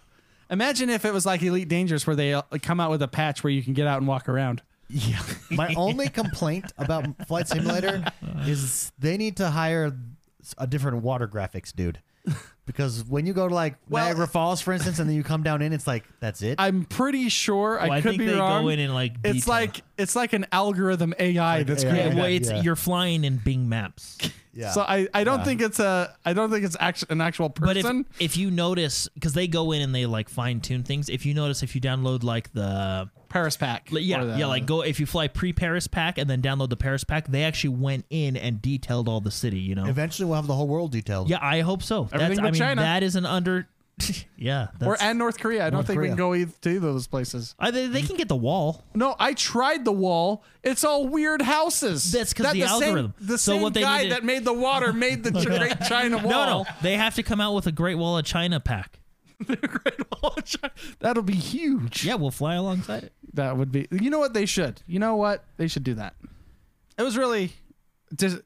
Imagine 0.50 0.90
if 0.90 1.04
it 1.04 1.12
was 1.12 1.24
like 1.24 1.42
Elite 1.42 1.68
Dangerous 1.68 2.06
where 2.06 2.16
they 2.16 2.34
uh, 2.34 2.42
come 2.62 2.80
out 2.80 2.90
with 2.90 3.00
a 3.02 3.08
patch 3.08 3.42
where 3.44 3.52
you 3.52 3.62
can 3.62 3.72
get 3.72 3.86
out 3.86 3.98
and 3.98 4.06
walk 4.08 4.28
around. 4.28 4.62
yeah. 4.88 5.22
My 5.50 5.72
only 5.74 6.08
complaint 6.08 6.72
about 6.76 7.26
Flight 7.26 7.48
Simulator 7.48 8.04
is 8.46 8.92
they 8.98 9.16
need 9.16 9.36
to 9.38 9.48
hire 9.50 9.96
a 10.58 10.66
different 10.66 11.02
water 11.02 11.28
graphics 11.28 11.74
dude. 11.74 12.00
Because 12.64 13.04
when 13.04 13.26
you 13.26 13.32
go 13.32 13.48
to 13.48 13.54
like 13.54 13.74
Well- 13.88 14.04
Niagara 14.04 14.28
Falls, 14.28 14.60
for 14.60 14.72
instance, 14.72 14.98
and 15.00 15.08
then 15.08 15.16
you 15.16 15.24
come 15.24 15.42
down 15.42 15.62
in, 15.62 15.72
it's 15.72 15.86
like 15.86 16.04
that's 16.20 16.42
it. 16.42 16.56
I'm 16.60 16.84
pretty 16.84 17.28
sure 17.28 17.78
I 17.80 17.84
Well, 17.88 17.92
I 17.92 18.00
could 18.00 18.10
think 18.10 18.18
be 18.20 18.26
they 18.26 18.38
wrong. 18.38 18.62
go 18.64 18.68
in 18.68 18.78
and 18.78 18.94
like 18.94 19.14
it's 19.24 19.40
detail. 19.40 19.52
like 19.54 19.82
it's 19.98 20.14
like 20.14 20.32
an 20.32 20.46
algorithm 20.52 21.12
AI 21.18 21.58
Like 21.58 21.66
that's 21.66 21.82
AI. 21.84 21.88
yeah, 21.88 21.94
created. 22.02 22.16
well, 22.16 22.26
it's 22.26 22.50
yeah. 22.50 22.62
you're 22.62 22.76
flying 22.76 23.24
in 23.24 23.38
Bing 23.38 23.68
Maps. 23.68 24.16
yeah. 24.54 24.70
So 24.70 24.82
I, 24.82 25.08
I 25.12 25.24
don't 25.24 25.40
Yeah. 25.40 25.44
think 25.44 25.60
it's 25.60 25.80
a 25.80 26.16
I 26.24 26.32
don't 26.34 26.50
think 26.50 26.64
it's 26.64 26.76
actu- 26.78 27.06
an 27.10 27.20
actual 27.20 27.50
person. 27.50 27.66
But 27.66 27.76
if 27.78 27.82
person. 27.84 28.06
if 28.20 28.36
you 28.36 28.50
notice, 28.50 29.08
because 29.14 29.32
they 29.32 29.48
go 29.48 29.72
in 29.72 29.82
and 29.82 29.92
they 29.92 30.06
like 30.06 30.28
fine 30.28 30.60
tune 30.60 30.84
things. 30.84 31.08
If 31.08 31.26
you 31.26 31.34
notice, 31.34 31.64
if 31.64 31.74
you 31.74 31.80
download 31.80 32.22
like 32.22 32.52
the 32.52 33.10
Paris 33.32 33.56
pack. 33.56 33.88
Like, 33.90 34.04
yeah, 34.04 34.24
the- 34.24 34.38
yeah, 34.38 34.46
like 34.46 34.66
go 34.66 34.82
if 34.82 35.00
you 35.00 35.06
fly 35.06 35.26
pre 35.28 35.52
Paris 35.52 35.86
pack 35.86 36.18
and 36.18 36.28
then 36.28 36.42
download 36.42 36.68
the 36.68 36.76
Paris 36.76 37.02
pack, 37.04 37.28
they 37.28 37.44
actually 37.44 37.76
went 37.76 38.04
in 38.10 38.36
and 38.36 38.60
detailed 38.60 39.08
all 39.08 39.20
the 39.20 39.30
city. 39.30 39.58
You 39.58 39.74
know, 39.74 39.86
Eventually, 39.86 40.26
we'll 40.26 40.36
have 40.36 40.46
the 40.46 40.54
whole 40.54 40.68
world 40.68 40.92
detailed. 40.92 41.30
yeah, 41.30 41.38
I 41.40 41.60
hope 41.60 41.82
so. 41.82 42.04
That's, 42.10 42.22
Everything 42.22 42.44
I 42.44 42.48
but 42.48 42.52
mean, 42.52 42.60
China. 42.60 42.82
that 42.82 43.02
is 43.02 43.16
an 43.16 43.24
under. 43.26 43.66
yeah, 44.38 44.68
or 44.80 44.92
that's, 44.92 45.02
and 45.02 45.18
North 45.18 45.38
Korea. 45.38 45.60
I 45.66 45.70
don't 45.70 45.74
North 45.74 45.86
think 45.86 46.00
we 46.00 46.08
can 46.08 46.16
go 46.16 46.34
either 46.34 46.50
to 46.62 46.68
either 46.70 46.88
of 46.88 46.94
those 46.94 47.06
places. 47.06 47.54
I, 47.58 47.70
they, 47.70 47.86
they 47.86 48.02
can 48.02 48.16
get 48.16 48.26
the 48.28 48.34
wall. 48.36 48.82
No, 48.94 49.14
I 49.18 49.34
tried 49.34 49.84
the 49.84 49.92
wall. 49.92 50.42
It's 50.62 50.82
all 50.82 51.06
weird 51.06 51.42
houses. 51.42 52.10
That's 52.10 52.32
'cause 52.32 52.46
That 52.46 52.54
the 52.54 52.62
same- 52.62 52.82
algorithm. 52.82 53.14
the 53.20 53.36
So 53.38 53.52
same 53.52 53.62
what 53.62 53.74
they 53.74 53.82
guy 53.82 53.98
need 53.98 54.08
to- 54.08 54.14
that 54.14 54.24
made 54.24 54.44
the 54.46 54.52
water 54.54 54.92
made 54.94 55.22
the 55.24 55.30
Great 55.30 55.78
China 55.88 56.16
Wall. 56.18 56.28
No, 56.30 56.46
no, 56.46 56.64
they 56.80 56.96
have 56.96 57.14
to 57.16 57.22
come 57.22 57.40
out 57.40 57.54
with 57.54 57.66
a 57.66 57.72
Great 57.72 57.96
Wall 57.96 58.16
of 58.18 58.24
China 58.24 58.60
pack. 58.60 58.98
The 59.46 59.56
Great 59.56 59.98
Wall 60.22 60.34
of 60.36 60.44
China. 60.44 60.72
That'll 61.00 61.22
be 61.22 61.34
huge. 61.34 62.04
Yeah, 62.04 62.14
we'll 62.14 62.30
fly 62.30 62.54
alongside 62.54 63.04
it. 63.04 63.12
That 63.34 63.56
would 63.56 63.72
be. 63.72 63.88
You 63.90 64.10
know 64.10 64.18
what 64.18 64.34
they 64.34 64.46
should. 64.46 64.82
You 64.86 64.98
know 64.98 65.16
what 65.16 65.44
they 65.56 65.68
should 65.68 65.84
do 65.84 65.94
that. 65.94 66.14
It 66.98 67.02
was 67.02 67.16
really, 67.16 67.52
dis- 68.14 68.40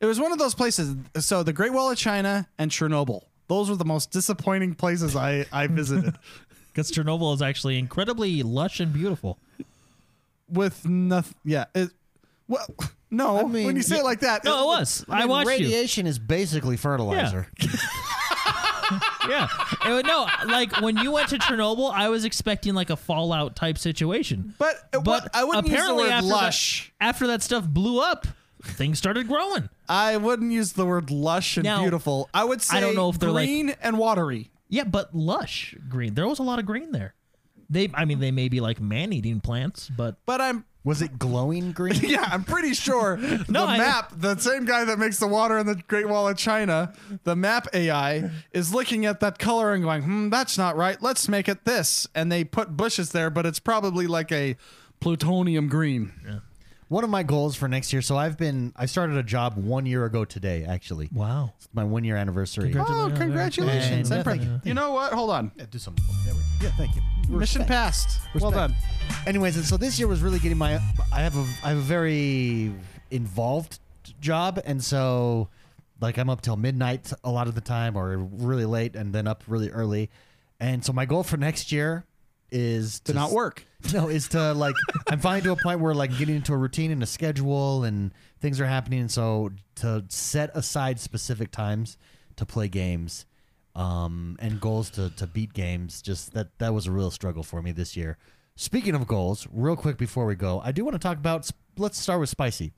it 0.00 0.06
was 0.06 0.18
one 0.18 0.32
of 0.32 0.38
those 0.38 0.54
places. 0.54 0.94
So 1.18 1.42
the 1.42 1.52
Great 1.52 1.72
Wall 1.72 1.90
of 1.90 1.98
China 1.98 2.48
and 2.58 2.70
Chernobyl. 2.70 3.22
Those 3.48 3.68
were 3.68 3.76
the 3.76 3.84
most 3.84 4.10
disappointing 4.10 4.74
places 4.74 5.16
I 5.16 5.46
I 5.52 5.66
visited. 5.66 6.16
Because 6.72 6.92
Chernobyl 6.92 7.34
is 7.34 7.42
actually 7.42 7.80
incredibly 7.80 8.44
lush 8.44 8.78
and 8.78 8.92
beautiful. 8.92 9.40
With 10.48 10.86
nothing. 10.88 11.34
Yeah. 11.44 11.64
It, 11.74 11.90
well, 12.46 12.64
no. 13.10 13.38
I 13.40 13.42
mean, 13.42 13.66
when 13.66 13.74
you 13.74 13.82
say 13.82 13.98
it 13.98 14.04
like 14.04 14.20
that, 14.20 14.44
No, 14.44 14.62
it 14.62 14.66
was. 14.78 15.04
I, 15.08 15.18
mean, 15.20 15.28
watched 15.30 15.46
you. 15.50 15.52
radiation 15.66 16.06
is 16.06 16.20
basically 16.20 16.76
fertilizer. 16.76 17.48
Yeah. 19.30 19.48
No, 20.02 20.26
like 20.46 20.80
when 20.80 20.96
you 20.98 21.12
went 21.12 21.28
to 21.30 21.38
Chernobyl, 21.38 21.92
I 21.92 22.08
was 22.08 22.24
expecting 22.24 22.74
like 22.74 22.90
a 22.90 22.96
Fallout 22.96 23.56
type 23.56 23.78
situation. 23.78 24.54
But, 24.58 24.76
uh, 24.92 25.00
But 25.00 25.06
what, 25.06 25.30
I 25.34 25.44
wouldn't 25.44 25.66
use 25.68 25.76
the 25.76 25.80
apparently 25.82 26.04
word 26.04 26.12
after 26.12 26.28
that- 26.28 26.34
lush. 26.34 26.92
After 27.00 27.26
that 27.28 27.42
stuff 27.42 27.66
blew 27.68 28.00
up, 28.00 28.26
things 28.62 28.98
started 28.98 29.26
growing. 29.28 29.68
I 29.88 30.16
wouldn't 30.16 30.52
use 30.52 30.72
the 30.72 30.84
word 30.84 31.10
lush 31.10 31.56
and 31.56 31.64
Now, 31.64 31.80
beautiful. 31.80 32.28
I 32.34 32.44
would 32.44 32.60
say 32.62 32.76
I 32.76 32.80
don't 32.80 32.94
know 32.94 33.08
if 33.08 33.18
they're 33.18 33.30
like- 33.30 33.46
green 33.46 33.74
and 33.82 33.96
watery. 33.98 34.50
Yeah, 34.68 34.84
but 34.84 35.14
lush 35.14 35.74
green. 35.88 36.14
There 36.14 36.28
was 36.28 36.38
a 36.38 36.42
lot 36.42 36.58
of 36.58 36.66
green 36.66 36.92
there. 36.92 37.14
They, 37.68 37.88
I 37.94 38.04
mean, 38.04 38.18
they 38.20 38.32
may 38.32 38.48
be 38.48 38.60
like 38.60 38.80
man-eating 38.80 39.40
plants, 39.40 39.88
but 39.88 40.16
But 40.26 40.40
I'm 40.40 40.64
Was 40.82 41.02
it 41.02 41.18
glowing 41.18 41.72
green? 41.72 41.94
Yeah, 42.02 42.26
I'm 42.32 42.42
pretty 42.44 42.72
sure 42.74 43.16
the 43.48 43.60
I- 43.60 43.76
map, 43.78 44.12
the 44.16 44.36
same 44.38 44.64
guy 44.64 44.84
that 44.84 44.98
makes 44.98 45.18
the 45.18 45.26
water 45.26 45.58
in 45.58 45.66
the 45.66 45.74
Great 45.88 46.08
Wall 46.08 46.26
of 46.28 46.36
China, 46.38 46.92
the 47.24 47.36
map 47.36 47.68
AI 47.74 48.30
is 48.52 48.72
looking 48.72 49.04
at 49.06 49.20
that 49.20 49.38
color 49.38 49.74
and 49.74 49.82
going, 49.82 50.02
"Hmm, 50.02 50.30
that's 50.30 50.56
not 50.56 50.76
right. 50.76 51.00
Let's 51.02 51.28
make 51.28 51.48
it 51.48 51.64
this." 51.66 52.06
And 52.14 52.32
they 52.32 52.44
put 52.44 52.76
bushes 52.76 53.12
there, 53.12 53.28
but 53.30 53.44
it's 53.46 53.58
probably 53.60 54.06
like 54.06 54.32
a 54.32 54.56
plutonium 55.00 55.68
green. 55.68 56.12
One 56.90 57.04
of 57.04 57.10
my 57.10 57.22
goals 57.22 57.54
for 57.54 57.68
next 57.68 57.92
year. 57.92 58.02
So 58.02 58.16
I've 58.16 58.36
been 58.36 58.72
I 58.74 58.86
started 58.86 59.16
a 59.16 59.22
job 59.22 59.56
one 59.56 59.86
year 59.86 60.04
ago 60.04 60.24
today. 60.24 60.64
Actually, 60.64 61.08
Wow. 61.12 61.52
It's 61.56 61.68
my 61.72 61.84
one 61.84 62.02
year 62.02 62.16
anniversary. 62.16 62.72
Congrats. 62.72 62.90
Oh, 62.92 63.12
congratulations! 63.16 64.10
And- 64.10 64.28
I'm 64.28 64.36
Yeah, 64.40 64.42
thank 64.48 64.66
you 64.66 64.74
know 64.74 64.90
what? 64.90 65.12
Hold 65.12 65.30
on. 65.30 65.52
Yeah, 65.54 65.66
do 65.70 65.78
something. 65.78 66.04
There 66.24 66.34
we 66.34 66.40
go. 66.40 66.46
Yeah, 66.62 66.70
thank 66.76 66.96
you. 66.96 67.02
Mission 67.28 67.60
Respect. 67.62 67.68
passed. 67.68 68.20
Well 68.40 68.50
Respect. 68.50 68.74
done. 68.74 69.22
Anyways, 69.24 69.54
and 69.56 69.64
so 69.64 69.76
this 69.76 70.00
year 70.00 70.08
was 70.08 70.20
really 70.20 70.40
getting 70.40 70.58
my. 70.58 70.80
I 71.12 71.20
have 71.20 71.36
a 71.36 71.46
I 71.62 71.68
have 71.68 71.78
a 71.78 71.80
very 71.82 72.72
involved 73.12 73.78
job, 74.20 74.60
and 74.64 74.82
so 74.82 75.48
like 76.00 76.18
I'm 76.18 76.28
up 76.28 76.40
till 76.40 76.56
midnight 76.56 77.12
a 77.22 77.30
lot 77.30 77.46
of 77.46 77.54
the 77.54 77.60
time, 77.60 77.94
or 77.96 78.18
really 78.18 78.64
late, 78.64 78.96
and 78.96 79.12
then 79.12 79.28
up 79.28 79.44
really 79.46 79.70
early. 79.70 80.10
And 80.58 80.84
so 80.84 80.92
my 80.92 81.06
goal 81.06 81.22
for 81.22 81.36
next 81.36 81.70
year 81.70 82.04
is 82.52 83.00
To 83.00 83.12
not 83.14 83.32
work. 83.32 83.64
No, 83.94 84.08
is 84.08 84.28
to 84.28 84.52
like 84.52 84.74
I'm 85.08 85.20
finally 85.20 85.40
to 85.42 85.52
a 85.52 85.56
point 85.56 85.80
where 85.80 85.94
like 85.94 86.16
getting 86.18 86.36
into 86.36 86.52
a 86.52 86.56
routine 86.56 86.90
and 86.90 87.02
a 87.02 87.06
schedule, 87.06 87.84
and 87.84 88.12
things 88.40 88.60
are 88.60 88.66
happening. 88.66 89.00
And 89.00 89.10
so 89.10 89.50
to 89.76 90.04
set 90.08 90.50
aside 90.54 91.00
specific 91.00 91.50
times 91.50 91.96
to 92.36 92.44
play 92.44 92.68
games, 92.68 93.24
um, 93.74 94.36
and 94.38 94.60
goals 94.60 94.90
to 94.90 95.08
to 95.16 95.26
beat 95.26 95.54
games, 95.54 96.02
just 96.02 96.34
that 96.34 96.58
that 96.58 96.74
was 96.74 96.86
a 96.86 96.90
real 96.92 97.10
struggle 97.10 97.42
for 97.42 97.62
me 97.62 97.72
this 97.72 97.96
year. 97.96 98.18
Speaking 98.56 98.94
of 98.94 99.06
goals, 99.06 99.48
real 99.50 99.76
quick 99.76 99.96
before 99.96 100.26
we 100.26 100.34
go, 100.34 100.60
I 100.62 100.72
do 100.72 100.84
want 100.84 100.94
to 100.94 100.98
talk 100.98 101.16
about. 101.16 101.48
Let's 101.78 101.98
start 101.98 102.20
with 102.20 102.28
spicy. 102.28 102.72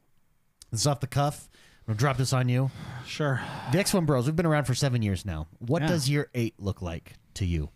This 0.70 0.83
is 0.83 0.87
off 0.87 1.01
the 1.01 1.09
cuff. 1.09 1.49
I'm 1.81 1.95
gonna 1.95 1.99
drop 1.99 2.16
this 2.16 2.33
on 2.33 2.49
you. 2.49 2.70
Sure. 3.05 3.41
The 3.73 3.79
X1 3.79 4.07
Bros. 4.07 4.27
We've 4.27 4.37
been 4.37 4.47
around 4.47 4.64
for 4.66 4.75
seven 4.75 5.03
years 5.03 5.25
now. 5.25 5.49
What 5.59 5.83
Yeah. 5.83 5.89
does 5.89 6.09
year 6.09 6.31
eight 6.35 6.55
look 6.61 6.81
like 6.81 7.14
to 7.35 7.45
you? 7.45 7.70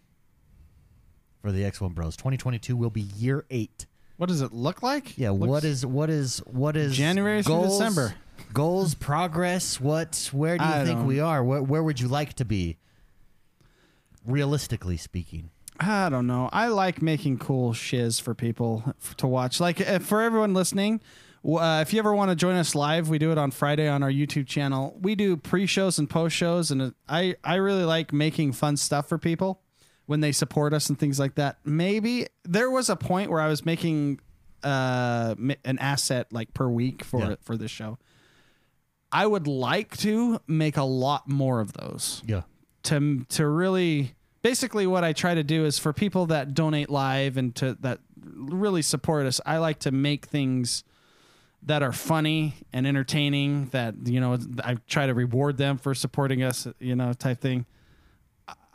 For 1.47 1.53
the 1.53 1.63
X1 1.63 1.95
Bros, 1.95 2.17
2022 2.17 2.77
will 2.77 2.91
be 2.91 3.03
year 3.03 3.45
eight. 3.51 3.87
What 4.17 4.29
does 4.29 4.41
it 4.41 4.53
look 4.53 4.83
like? 4.83 5.17
Yeah, 5.17 5.31
Looks- 5.31 5.49
what 5.49 5.63
is 5.63 5.87
what 5.87 6.11
is 6.11 6.39
what 6.39 6.77
is 6.77 6.97
January 6.97 7.41
through 7.41 7.55
goals, 7.55 7.79
December. 7.79 8.15
Goals, 8.53 8.95
progress. 8.97 9.81
What? 9.81 10.29
Where 10.33 10.59
do 10.59 10.65
you 10.65 10.71
I 10.71 10.85
think 10.85 10.99
don't- 10.99 11.07
we 11.07 11.21
are? 11.21 11.45
Where, 11.45 11.63
where 11.63 11.85
would 11.85 12.01
you 12.01 12.09
like 12.09 12.35
to 12.35 12.45
be? 12.45 12.79
Realistically 14.27 14.97
speaking, 14.97 15.51
I 15.79 16.09
don't 16.09 16.27
know. 16.27 16.51
I 16.53 16.67
like 16.67 17.01
making 17.01 17.39
cool 17.39 17.73
shiz 17.73 18.19
for 18.19 18.35
people 18.35 18.97
to 19.19 19.29
watch. 19.29 19.61
Like 19.61 19.81
uh, 19.89 20.01
for 20.01 20.23
everyone 20.23 20.53
listening, 20.53 21.01
uh, 21.49 21.79
if 21.87 21.93
you 21.93 22.01
ever 22.01 22.13
want 22.13 22.33
to 22.33 22.35
join 22.35 22.57
us 22.57 22.75
live, 22.75 23.09
we 23.09 23.19
do 23.19 23.31
it 23.31 23.39
on 23.39 23.53
Friday 23.53 23.87
on 23.87 24.03
our 24.03 24.11
YouTube 24.11 24.49
channel. 24.49 24.99
We 25.01 25.15
do 25.15 25.37
pre-shows 25.37 26.01
and 26.01 26.11
post-shows, 26.11 26.73
and 26.73 26.83
it, 26.83 26.95
I 27.09 27.37
I 27.45 27.55
really 27.55 27.85
like 27.85 28.13
making 28.13 28.51
fun 28.51 28.77
stuff 28.77 29.09
for 29.09 29.17
people 29.17 29.61
when 30.07 30.21
they 30.21 30.33
support 30.33 30.73
us 30.73 30.89
and 30.89 30.99
things 30.99 31.19
like 31.19 31.35
that. 31.35 31.59
Maybe 31.65 32.27
there 32.45 32.71
was 32.71 32.89
a 32.89 32.97
point 32.97 33.31
where 33.31 33.41
I 33.41 33.49
was 33.49 33.65
making 33.65 34.21
uh 34.65 35.35
an 35.65 35.79
asset 35.79 36.33
like 36.33 36.53
per 36.55 36.69
week 36.69 37.05
for 37.05 37.21
Yeah. 37.21 37.35
for 37.43 37.57
this 37.57 37.71
show. 37.71 37.99
I 39.13 39.27
would 39.27 39.47
like 39.47 39.97
to 39.99 40.41
make 40.47 40.77
a 40.77 40.83
lot 40.83 41.29
more 41.29 41.61
of 41.61 41.73
those 41.75 42.23
yeah, 42.27 42.43
to 42.85 43.25
to 43.31 43.47
really 43.47 44.15
basically 44.43 44.87
what 44.87 45.05
I 45.05 45.13
try 45.13 45.35
to 45.35 45.45
do 45.45 45.65
is 45.65 45.79
for 45.79 45.93
people 45.93 46.27
that 46.27 46.55
donate 46.55 46.91
live 46.91 47.37
and 47.37 47.55
to 47.57 47.77
that 47.81 48.01
really 48.25 48.83
support 48.83 49.27
us. 49.27 49.41
I 49.47 49.59
like 49.59 49.79
to 49.81 49.91
make 49.93 50.27
things 50.27 50.83
that 51.63 51.83
are 51.83 51.93
funny 51.93 52.55
and 52.73 52.87
entertaining. 52.87 53.67
That 53.67 53.95
you 54.05 54.21
know, 54.21 54.39
I 54.65 54.77
try 54.89 55.07
to 55.07 55.15
reward 55.15 55.57
them 55.59 55.79
for 55.79 55.95
supporting 55.95 56.43
us. 56.43 56.67
You 56.81 56.97
know, 56.97 57.13
type 57.13 57.41
thing. 57.41 57.67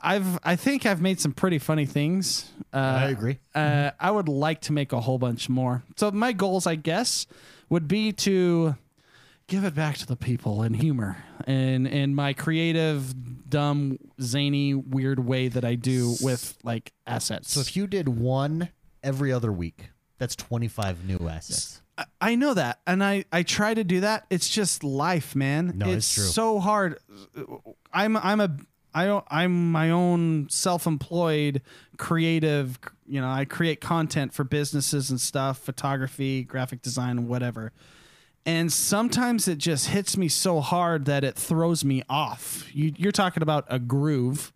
I've 0.02 0.40
I 0.44 0.56
think 0.56 0.86
I've 0.86 1.02
made 1.02 1.20
some 1.20 1.32
pretty 1.32 1.60
funny 1.60 1.86
things. 1.86 2.50
Uh, 2.74 2.78
I 2.78 3.10
agree. 3.10 3.40
Uh, 3.54 3.92
I 4.00 4.12
would 4.12 4.30
like 4.30 4.62
to 4.62 4.74
make 4.74 4.94
a 4.94 5.00
whole 5.02 5.18
bunch 5.18 5.50
more. 5.50 5.84
So 5.98 6.10
my 6.12 6.32
goals, 6.34 6.66
I 6.68 6.76
guess, 6.76 7.28
would 7.70 7.88
be 7.88 8.12
to 8.14 8.76
give 9.48 9.64
it 9.66 9.76
back 9.76 9.98
to 9.98 10.06
the 10.08 10.16
people 10.16 10.64
in 10.64 10.74
humor 10.74 11.18
and 11.46 11.86
in 11.88 12.16
my 12.16 12.32
creative, 12.34 13.50
dumb, 13.50 13.98
zany, 14.22 14.74
weird 14.74 15.20
way 15.26 15.50
that 15.50 15.66
I 15.66 15.76
do 15.76 16.16
with 16.22 16.58
like 16.64 16.94
assets. 17.06 17.52
So 17.52 17.60
if 17.60 17.76
you 17.76 17.88
did 17.88 18.08
one 18.08 18.70
every 19.04 19.32
other 19.34 19.52
week, 19.52 19.90
that's 20.18 20.36
25 20.36 21.06
new 21.06 21.28
assets. 21.28 21.82
I- 21.98 22.06
I 22.22 22.36
know 22.36 22.54
that, 22.56 22.80
and 22.88 23.04
I 23.04 23.26
I 23.32 23.44
try 23.44 23.74
to 23.76 23.84
do 23.84 24.00
that. 24.00 24.26
It's 24.32 24.50
just 24.50 24.84
life, 24.84 25.36
man. 25.36 25.74
No, 25.76 25.90
it's 25.92 26.12
true. 26.12 26.24
so 26.24 26.60
hard. 26.60 26.98
I'm 27.94 28.16
I'm 28.18 28.40
a 28.40 28.56
I 28.94 29.06
don't 29.06 29.26
I'm 29.30 29.72
my 29.72 29.90
own 29.90 30.48
self-employed 30.50 31.62
creative. 31.98 32.80
You 33.06 33.22
know, 33.22 33.30
I 33.30 33.46
create 33.46 33.82
content 33.82 34.34
for 34.34 34.44
businesses 34.44 35.10
and 35.10 35.20
stuff, 35.20 35.60
photography, 35.60 36.44
graphic 36.44 36.82
design, 36.82 37.28
whatever. 37.28 37.72
And 38.46 38.74
sometimes 38.74 39.48
it 39.48 39.60
just 39.60 39.90
hits 39.90 40.18
me 40.18 40.28
so 40.28 40.62
hard 40.62 41.06
that 41.06 41.24
it 41.24 41.36
throws 41.36 41.86
me 41.86 42.02
off. 42.10 42.68
You, 42.74 42.92
you're 42.98 43.12
talking 43.12 43.44
about 43.44 43.66
a 43.70 43.78
groove. 43.78 44.52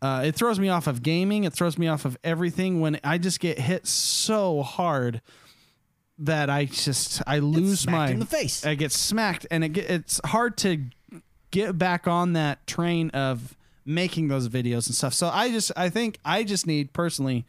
Uh, 0.00 0.22
it 0.26 0.36
throws 0.36 0.60
me 0.60 0.68
off 0.68 0.86
of 0.86 1.02
gaming. 1.02 1.42
It 1.42 1.52
throws 1.52 1.76
me 1.76 1.88
off 1.88 2.04
of 2.04 2.16
everything 2.22 2.80
when 2.80 3.00
I 3.02 3.18
just 3.18 3.40
get 3.40 3.58
hit 3.58 3.88
so 3.88 4.62
hard 4.62 5.20
that 6.18 6.50
I 6.50 6.66
just 6.66 7.22
I 7.26 7.40
lose 7.40 7.80
smacked 7.80 7.96
my 7.96 8.10
in 8.10 8.18
the 8.20 8.26
face. 8.26 8.64
I 8.64 8.76
get 8.76 8.92
smacked, 8.92 9.46
and 9.50 9.64
it 9.64 9.70
get, 9.70 9.90
it's 9.90 10.20
hard 10.24 10.56
to 10.58 10.84
get 11.50 11.78
back 11.78 12.06
on 12.06 12.32
that 12.34 12.66
train 12.66 13.10
of 13.10 13.56
making 13.84 14.28
those 14.28 14.48
videos 14.48 14.86
and 14.86 14.94
stuff. 14.94 15.14
So 15.14 15.28
I 15.28 15.50
just 15.50 15.72
I 15.76 15.88
think 15.88 16.18
I 16.24 16.44
just 16.44 16.66
need 16.66 16.92
personally 16.92 17.46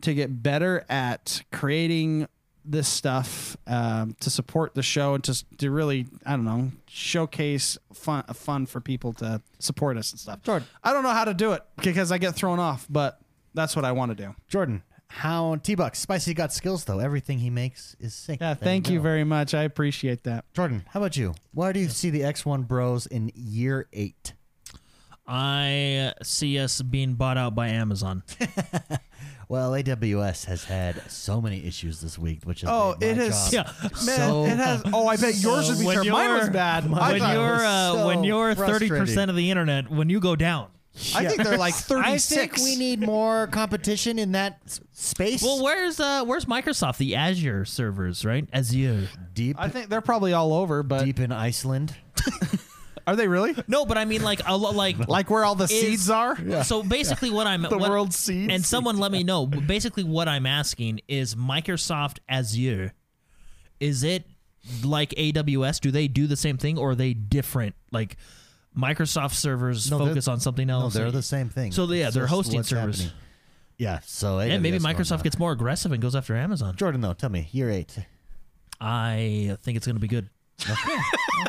to 0.00 0.14
get 0.14 0.42
better 0.42 0.84
at 0.88 1.42
creating 1.52 2.28
this 2.64 2.88
stuff 2.88 3.56
um, 3.66 4.16
to 4.20 4.28
support 4.28 4.74
the 4.74 4.82
show 4.82 5.14
and 5.14 5.24
to 5.24 5.44
to 5.58 5.70
really 5.70 6.06
I 6.24 6.32
don't 6.32 6.44
know 6.44 6.72
showcase 6.88 7.78
fun 7.92 8.24
fun 8.34 8.66
for 8.66 8.80
people 8.80 9.12
to 9.14 9.40
support 9.58 9.96
us 9.96 10.10
and 10.10 10.20
stuff. 10.20 10.42
Jordan. 10.42 10.66
I 10.82 10.92
don't 10.92 11.02
know 11.02 11.10
how 11.10 11.24
to 11.24 11.34
do 11.34 11.52
it 11.52 11.62
because 11.82 12.10
I 12.10 12.18
get 12.18 12.34
thrown 12.34 12.58
off, 12.58 12.86
but 12.90 13.20
that's 13.54 13.76
what 13.76 13.84
I 13.84 13.92
want 13.92 14.16
to 14.16 14.24
do. 14.26 14.34
Jordan, 14.48 14.82
how 15.08 15.56
T 15.56 15.74
Bucks 15.74 15.98
Spicy 15.98 16.34
got 16.34 16.52
skills 16.52 16.84
though. 16.84 16.98
Everything 16.98 17.38
he 17.38 17.50
makes 17.50 17.96
is 18.00 18.14
sick. 18.14 18.40
Yeah, 18.40 18.54
thank 18.54 18.90
you 18.90 19.00
very 19.00 19.24
much. 19.24 19.54
I 19.54 19.62
appreciate 19.62 20.24
that. 20.24 20.44
Jordan, 20.52 20.84
how 20.90 21.00
about 21.00 21.16
you? 21.16 21.34
Where 21.54 21.72
do 21.72 21.80
you 21.80 21.88
see 21.88 22.10
the 22.10 22.20
X1 22.22 22.66
Bros 22.66 23.06
in 23.06 23.30
year 23.34 23.86
eight? 23.92 24.34
I 25.26 26.12
see 26.22 26.58
us 26.58 26.80
being 26.82 27.14
bought 27.14 27.36
out 27.38 27.54
by 27.54 27.68
Amazon. 27.68 28.22
Well, 29.48 29.70
AWS 29.72 30.46
has 30.46 30.64
had 30.64 31.00
so 31.08 31.40
many 31.40 31.64
issues 31.64 32.00
this 32.00 32.18
week, 32.18 32.40
which 32.42 32.64
is 32.64 32.68
Oh, 32.68 32.96
it 33.00 33.16
is- 33.16 33.50
Job 33.50 33.68
Yeah. 33.82 33.88
Man, 34.04 34.18
so 34.18 34.44
it 34.44 34.56
has. 34.56 34.82
Oh, 34.92 35.06
I 35.06 35.16
bet 35.16 35.36
yours 35.36 35.68
would 35.68 35.78
be 35.78 35.86
when 35.86 35.94
terrible. 36.02 36.18
Mine 36.18 36.34
was 36.40 36.48
bad. 36.50 36.92
I 36.92 37.12
when 37.12 37.30
you're 37.32 37.50
was 37.52 37.62
uh, 37.62 37.92
so 37.92 38.06
when 38.08 38.24
you're 38.24 38.54
thirty 38.56 38.88
percent 38.88 39.30
of 39.30 39.36
the 39.36 39.48
internet, 39.52 39.88
when 39.88 40.10
you 40.10 40.18
go 40.18 40.34
down. 40.34 40.66
I 41.14 41.26
think 41.26 41.42
they're 41.42 41.58
like 41.58 41.74
36. 41.76 41.92
I 41.92 42.10
36. 42.10 42.30
think 42.56 42.56
we 42.64 42.76
need 42.76 43.00
more 43.00 43.46
competition 43.48 44.18
in 44.18 44.32
that 44.32 44.60
s- 44.66 44.80
space. 44.92 45.42
Well, 45.42 45.62
where's 45.62 46.00
uh 46.00 46.24
where's 46.24 46.46
Microsoft? 46.46 46.96
The 46.98 47.14
Azure 47.16 47.64
servers, 47.64 48.24
right? 48.24 48.48
Azure. 48.52 49.08
deep, 49.34 49.56
I 49.58 49.68
think 49.68 49.88
they're 49.90 50.00
probably 50.00 50.32
all 50.32 50.52
over, 50.54 50.82
but 50.82 51.04
deep 51.04 51.20
in 51.20 51.32
Iceland. 51.32 51.94
are 53.06 53.14
they 53.14 53.28
really? 53.28 53.54
No, 53.68 53.84
but 53.84 53.98
I 53.98 54.04
mean 54.04 54.22
like 54.22 54.40
a 54.46 54.56
lo- 54.56 54.70
like 54.72 54.96
Like 55.08 55.28
where 55.30 55.44
all 55.44 55.54
the 55.54 55.68
seeds 55.68 56.08
are? 56.10 56.36
So 56.64 56.82
basically, 56.82 57.30
what 57.30 57.46
I'm 57.46 57.62
The 57.62 57.76
what- 57.78 57.90
world's 57.90 58.16
seeds. 58.16 58.52
and 58.52 58.64
someone 58.64 58.96
let 58.98 59.12
me 59.12 59.22
know. 59.22 59.46
Basically, 59.46 60.02
what 60.04 60.28
I'm 60.28 60.46
asking 60.46 61.00
is 61.08 61.34
Microsoft 61.34 62.18
Azure. 62.28 62.94
Is 63.80 64.02
it 64.02 64.24
like 64.82 65.10
AWS? 65.10 65.80
Do 65.80 65.90
they 65.90 66.08
do 66.08 66.26
the 66.26 66.36
same 66.36 66.56
thing, 66.56 66.78
or 66.78 66.92
are 66.92 66.94
they 66.94 67.12
different? 67.12 67.74
Like 67.92 68.16
Microsoft 68.76 69.32
servers 69.34 69.90
No, 69.90 69.98
focus 69.98 70.28
on 70.28 70.40
something 70.40 70.68
else. 70.68 70.80
No, 70.80 70.84
else. 70.86 70.94
they're 70.94 71.10
the 71.10 71.22
same 71.22 71.48
thing. 71.48 71.72
So, 71.72 71.90
yeah, 71.92 72.06
It's 72.06 72.14
they're 72.14 72.26
hosting 72.26 72.56
what's 72.56 72.68
servers. 72.68 73.00
happening. 73.02 73.20
Yeah, 73.78 74.00
so 74.04 74.38
and 74.38 74.62
maybe 74.62 74.78
AWS 74.78 74.82
going 74.82 74.94
Microsoft 74.96 75.22
gets 75.22 75.38
more 75.38 75.52
aggressive 75.52 75.92
and 75.92 76.00
goes 76.00 76.14
after 76.14 76.34
Amazon. 76.36 76.76
Jordan 76.76 77.00
though. 77.02 77.12
Tell 77.12 77.28
me, 77.30 77.48
year 77.52 77.70
eight. 77.70 77.98
I 78.80 79.56
think 79.62 79.76
it's 79.76 79.86
going 79.86 79.96
to 79.96 80.00
be 80.00 80.08
good. 80.08 80.28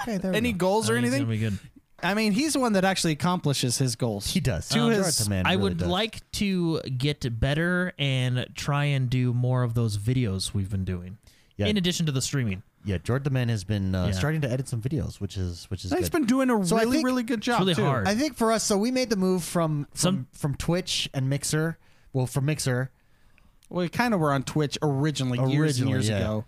Okay, 0.02 0.18
there 0.18 0.32
we 0.32 0.38
Any 0.38 0.52
go. 0.52 0.58
goals 0.58 0.90
I 0.90 0.94
or 0.94 0.98
it's 0.98 1.04
anything? 1.08 1.26
going 1.26 1.40
to 1.40 1.46
be 1.46 1.50
good. 1.50 1.60
I 2.04 2.14
mean, 2.14 2.34
he's 2.34 2.54
the 2.54 2.60
one 2.60 2.74
that 2.74 2.84
actually 2.84 3.14
accomplishes 3.14 3.78
his 3.78 3.96
goals. 3.96 4.28
He 4.30 4.42
does. 4.42 4.68
To 4.70 4.80
Um, 4.82 4.92
his- 4.92 5.18
Jordan, 5.18 5.30
man, 5.30 5.46
I 5.48 5.52
really 5.52 5.64
would 5.64 5.78
does. 5.78 5.88
like 5.88 6.30
to 6.34 6.82
get 6.82 7.40
better 7.40 7.94
and 7.98 8.46
try 8.54 8.84
and 8.86 9.10
do 9.10 9.34
more 9.34 9.64
of 9.64 9.74
those 9.76 9.98
videos 9.98 10.54
we've 10.54 10.70
been 10.70 10.84
doing. 10.84 11.18
Yeah. 11.56 11.68
In 11.68 11.78
addition 11.78 12.06
to 12.06 12.12
the 12.12 12.22
streaming. 12.22 12.64
Yeah, 12.88 12.98
Jordan 13.00 13.24
the 13.26 13.30
man 13.32 13.50
has 13.50 13.64
been 13.64 13.94
uh, 13.94 14.06
Yeah. 14.08 14.12
starting 14.14 14.42
to 14.42 14.50
edit 14.52 14.68
some 14.68 14.82
videos, 14.82 15.20
which 15.20 15.36
is 15.38 15.66
which 15.70 15.84
is 15.86 15.92
He's 15.92 16.04
good. 16.04 16.12
been 16.14 16.26
doing 16.26 16.50
a 16.50 16.66
So 16.66 16.78
I 16.78 16.82
really, 16.82 16.98
think- 16.98 17.06
really 17.06 17.24
good 17.24 17.42
job. 17.42 17.60
really 17.60 17.76
too. 17.76 17.84
hard. 17.84 18.08
I 18.08 18.16
think 18.16 18.36
for 18.36 18.52
us, 18.52 18.64
so 18.64 18.78
we 18.78 18.92
made 18.92 19.10
the 19.10 19.16
move 19.18 19.44
from 19.44 19.86
from, 19.94 19.98
Some- 19.98 20.28
from 20.32 20.56
Twitch 20.56 21.10
and 21.14 21.30
Mixer. 21.30 21.78
Well, 22.14 22.26
from 22.28 22.46
Mixer, 22.46 22.90
we 23.70 23.90
kind 23.90 24.14
of 24.14 24.20
were 24.20 24.32
on 24.32 24.44
Twitch 24.44 24.78
originally, 24.82 25.38
years 25.38 25.80
and 25.80 25.90
Originally, 25.90 25.92
years 25.92 26.10
yeah. 26.10 26.18
ago. 26.20 26.46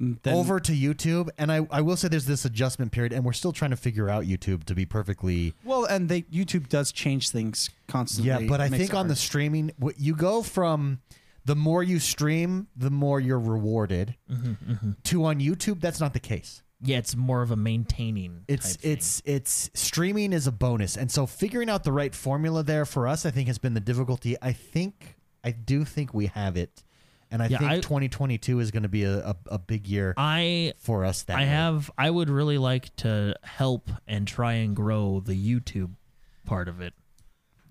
then- 0.00 0.34
over 0.34 0.58
to 0.60 0.72
YouTube. 0.72 1.28
And 1.36 1.50
I, 1.52 1.66
I 1.70 1.80
will 1.82 1.96
say 1.96 2.08
there's 2.08 2.24
this 2.26 2.44
adjustment 2.44 2.92
period, 2.92 3.12
and 3.12 3.24
we're 3.24 3.32
still 3.32 3.52
trying 3.52 3.72
to 3.72 3.76
figure 3.76 4.08
out 4.08 4.24
YouTube 4.24 4.64
to 4.64 4.74
be 4.74 4.86
perfectly. 4.86 5.54
Well, 5.64 5.84
and 5.84 6.08
they 6.08 6.22
YouTube 6.22 6.68
does 6.68 6.92
change 6.92 7.30
things 7.30 7.68
constantly. 7.88 8.28
Yeah, 8.30 8.48
but 8.48 8.60
I 8.60 8.66
It 8.66 8.70
makes 8.70 8.80
think 8.82 8.90
it 8.92 8.96
on 8.96 9.08
the 9.08 9.14
hard. 9.14 9.18
streaming, 9.18 9.72
what 9.76 9.98
you 10.00 10.14
go 10.14 10.42
from 10.42 11.00
the 11.48 11.56
more 11.56 11.82
you 11.82 11.98
stream, 11.98 12.68
the 12.76 12.90
more 12.90 13.18
you're 13.20 13.38
rewarded. 13.40 14.14
Mm-hmm, 14.30 14.90
To 15.04 15.24
on 15.24 15.40
YouTube, 15.40 15.80
that's 15.80 15.98
not 16.00 16.12
the 16.12 16.20
case. 16.20 16.62
Yeah, 16.80 16.98
it's 16.98 17.16
more 17.16 17.42
of 17.42 17.50
a 17.50 17.56
maintaining. 17.56 18.44
It's 18.46 18.76
it's 18.82 19.20
it's 19.24 19.70
streaming 19.74 20.32
is 20.32 20.46
a 20.46 20.52
bonus, 20.52 20.96
and 20.96 21.10
so 21.10 21.26
figuring 21.26 21.68
out 21.70 21.82
the 21.84 21.90
right 21.92 22.14
formula 22.14 22.62
there 22.62 22.84
for 22.84 23.08
us, 23.08 23.26
I 23.26 23.30
think, 23.32 23.48
has 23.48 23.58
been 23.58 23.74
the 23.74 23.80
difficulty. 23.80 24.36
I 24.40 24.52
think 24.52 25.16
I 25.42 25.50
do 25.50 25.84
think 25.84 26.14
we 26.14 26.26
have 26.26 26.56
it, 26.56 26.84
and 27.32 27.42
I 27.42 27.46
Yeah, 27.48 27.58
think 27.58 27.70
I- 27.72 27.80
2022 27.80 28.60
is 28.60 28.70
going 28.70 28.84
to 28.84 28.88
be 28.88 29.02
a, 29.04 29.18
a, 29.30 29.36
a 29.46 29.58
big 29.58 29.88
year 29.88 30.14
I 30.16 30.74
for 30.78 31.04
us. 31.04 31.22
That 31.24 31.38
I 31.38 31.40
way. 31.40 31.46
have 31.46 31.90
I 31.98 32.10
would 32.10 32.30
really 32.30 32.58
like 32.58 32.94
to 32.96 33.34
help 33.42 33.90
and 34.06 34.28
try 34.28 34.52
and 34.52 34.76
grow 34.76 35.18
the 35.18 35.34
YouTube 35.34 35.94
part 36.46 36.68
of 36.68 36.80
it. 36.80 36.94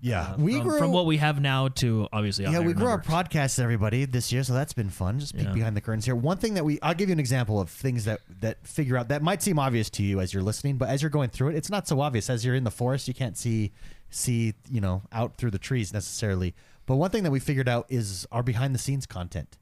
Yeah. 0.00 0.20
Uh, 0.32 0.36
we 0.38 0.54
from, 0.54 0.68
grew 0.68 0.78
from 0.78 0.92
what 0.92 1.06
we 1.06 1.16
have 1.16 1.40
now 1.40 1.68
to 1.68 2.08
obviously 2.12 2.44
Yeah, 2.44 2.60
we 2.60 2.72
grew 2.72 2.86
our 2.86 3.00
podcast, 3.00 3.58
everybody, 3.58 4.04
this 4.04 4.32
year, 4.32 4.44
so 4.44 4.52
that's 4.52 4.72
been 4.72 4.90
fun. 4.90 5.18
Just 5.18 5.34
peek 5.36 5.46
Yeah. 5.46 5.52
behind 5.52 5.76
the 5.76 5.80
curtains 5.80 6.04
here. 6.04 6.14
One 6.14 6.36
thing 6.38 6.54
that 6.54 6.64
we, 6.64 6.78
I'll 6.82 6.94
give 6.94 7.08
you 7.08 7.12
an 7.14 7.20
example 7.20 7.60
of 7.60 7.70
things 7.70 8.04
that 8.04 8.20
that 8.40 8.66
figure 8.66 8.96
out 8.96 9.08
that 9.08 9.22
might 9.22 9.42
seem 9.42 9.58
obvious 9.58 9.90
to 9.90 10.02
you 10.02 10.20
as 10.20 10.32
you're 10.32 10.42
listening, 10.42 10.76
but 10.76 10.88
as 10.88 11.02
you're 11.02 11.10
going 11.10 11.30
through 11.30 11.48
it, 11.50 11.56
it's 11.56 11.70
not 11.70 11.88
so 11.88 12.00
obvious. 12.00 12.30
As 12.30 12.44
you're 12.44 12.54
in 12.54 12.64
the 12.64 12.70
forest, 12.70 13.08
you 13.08 13.14
can't 13.14 13.36
see 13.36 13.72
see 14.10 14.54
you 14.70 14.80
know 14.80 15.02
out 15.12 15.36
through 15.36 15.50
the 15.50 15.58
trees 15.58 15.92
necessarily. 15.92 16.54
But 16.86 16.96
one 16.96 17.10
thing 17.10 17.22
that 17.24 17.30
we 17.30 17.40
figured 17.40 17.68
out 17.68 17.86
is 17.90 18.26
our 18.32 18.42
behind 18.42 18.74
the 18.74 18.78
scenes 18.78 19.04
content. 19.06 19.58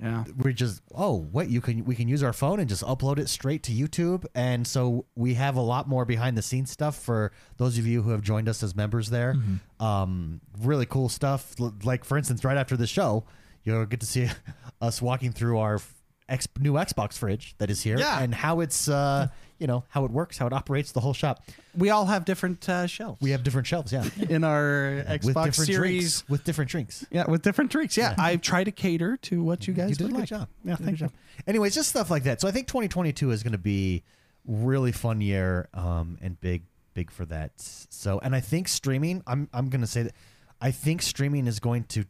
Yeah. 0.00 0.24
We're 0.36 0.52
just 0.52 0.82
oh 0.94 1.26
wait 1.32 1.48
you 1.48 1.60
can 1.60 1.84
we 1.84 1.94
can 1.94 2.06
use 2.06 2.22
our 2.22 2.34
phone 2.34 2.60
and 2.60 2.68
just 2.68 2.82
upload 2.82 3.18
it 3.18 3.28
straight 3.28 3.62
to 3.64 3.72
YouTube, 3.72 4.26
and 4.34 4.66
so 4.66 5.06
we 5.14 5.34
have 5.34 5.56
a 5.56 5.60
lot 5.60 5.88
more 5.88 6.04
behind 6.04 6.36
the 6.36 6.42
scenes 6.42 6.70
stuff 6.70 6.96
for 6.96 7.32
those 7.56 7.78
of 7.78 7.86
you 7.86 8.02
who 8.02 8.10
have 8.10 8.20
joined 8.20 8.48
us 8.48 8.62
as 8.62 8.76
members 8.76 9.08
there. 9.08 9.34
Mm-hmm. 9.34 9.84
Um, 9.84 10.40
really 10.58 10.86
cool 10.86 11.08
stuff. 11.08 11.54
Like 11.82 12.04
for 12.04 12.18
instance, 12.18 12.44
right 12.44 12.58
after 12.58 12.76
the 12.76 12.86
show, 12.86 13.24
you'll 13.64 13.86
get 13.86 14.00
to 14.00 14.06
see 14.06 14.28
us 14.82 15.00
walking 15.00 15.32
through 15.32 15.58
our 15.58 15.80
X, 16.28 16.48
new 16.58 16.72
Xbox 16.74 17.16
fridge 17.18 17.54
that 17.58 17.70
is 17.70 17.82
here, 17.82 17.98
Yeah. 17.98 18.20
and 18.20 18.34
how 18.34 18.60
it's 18.60 18.88
uh, 18.88 19.28
you 19.58 19.66
know 19.66 19.84
how 19.90 20.04
it 20.04 20.10
works, 20.10 20.36
how 20.38 20.46
it 20.46 20.52
operates, 20.52 20.92
the 20.92 21.00
whole 21.00 21.14
shop. 21.14 21.42
We 21.76 21.90
all 21.90 22.06
have 22.06 22.24
different 22.24 22.68
uh, 22.68 22.86
shelves. 22.88 23.20
We 23.22 23.30
have 23.30 23.42
different 23.44 23.66
shelves, 23.66 23.92
yeah, 23.92 24.04
in 24.28 24.42
our 24.44 24.96
with 24.96 25.06
Xbox 25.22 25.44
different 25.44 25.54
Series. 25.54 26.00
drinks, 26.00 26.28
with 26.28 26.44
different 26.44 26.70
drinks. 26.70 27.04
Yeah, 27.10 27.30
with 27.30 27.42
different 27.42 27.70
drinks. 27.70 27.96
Yeah, 27.96 28.14
I 28.18 28.36
try 28.36 28.64
to 28.64 28.72
cater 28.72 29.16
to 29.18 29.42
what 29.42 29.66
you 29.68 29.72
guys 29.74 29.90
you 29.90 29.96
did 29.96 30.04
would 30.04 30.10
a 30.10 30.14
good 30.14 30.20
like. 30.20 30.28
job. 30.28 30.48
Yeah, 30.64 30.72
You 30.72 30.76
did 30.76 30.82
a 30.82 30.84
thank 30.86 30.98
good 30.98 31.04
you. 31.04 31.06
job. 31.08 31.16
Anyways, 31.46 31.74
just 31.74 31.88
stuff 31.90 32.10
like 32.10 32.24
that. 32.24 32.40
So 32.40 32.48
I 32.48 32.50
think 32.50 32.66
2022 32.66 33.30
is 33.30 33.42
going 33.42 33.52
to 33.52 33.58
be 33.58 34.02
really 34.46 34.92
fun 34.92 35.20
year 35.20 35.68
um, 35.74 36.18
and 36.20 36.40
big, 36.40 36.62
big 36.94 37.10
for 37.10 37.24
that. 37.26 37.52
So, 37.56 38.18
and 38.22 38.34
I 38.34 38.40
think 38.40 38.68
streaming. 38.68 39.22
I'm 39.26 39.48
I'm 39.54 39.68
going 39.68 39.80
to 39.80 39.86
say 39.86 40.02
that 40.04 40.12
I 40.60 40.70
think 40.72 41.02
streaming 41.02 41.46
is 41.46 41.60
going 41.60 41.84
to 41.84 42.04
th- 42.04 42.08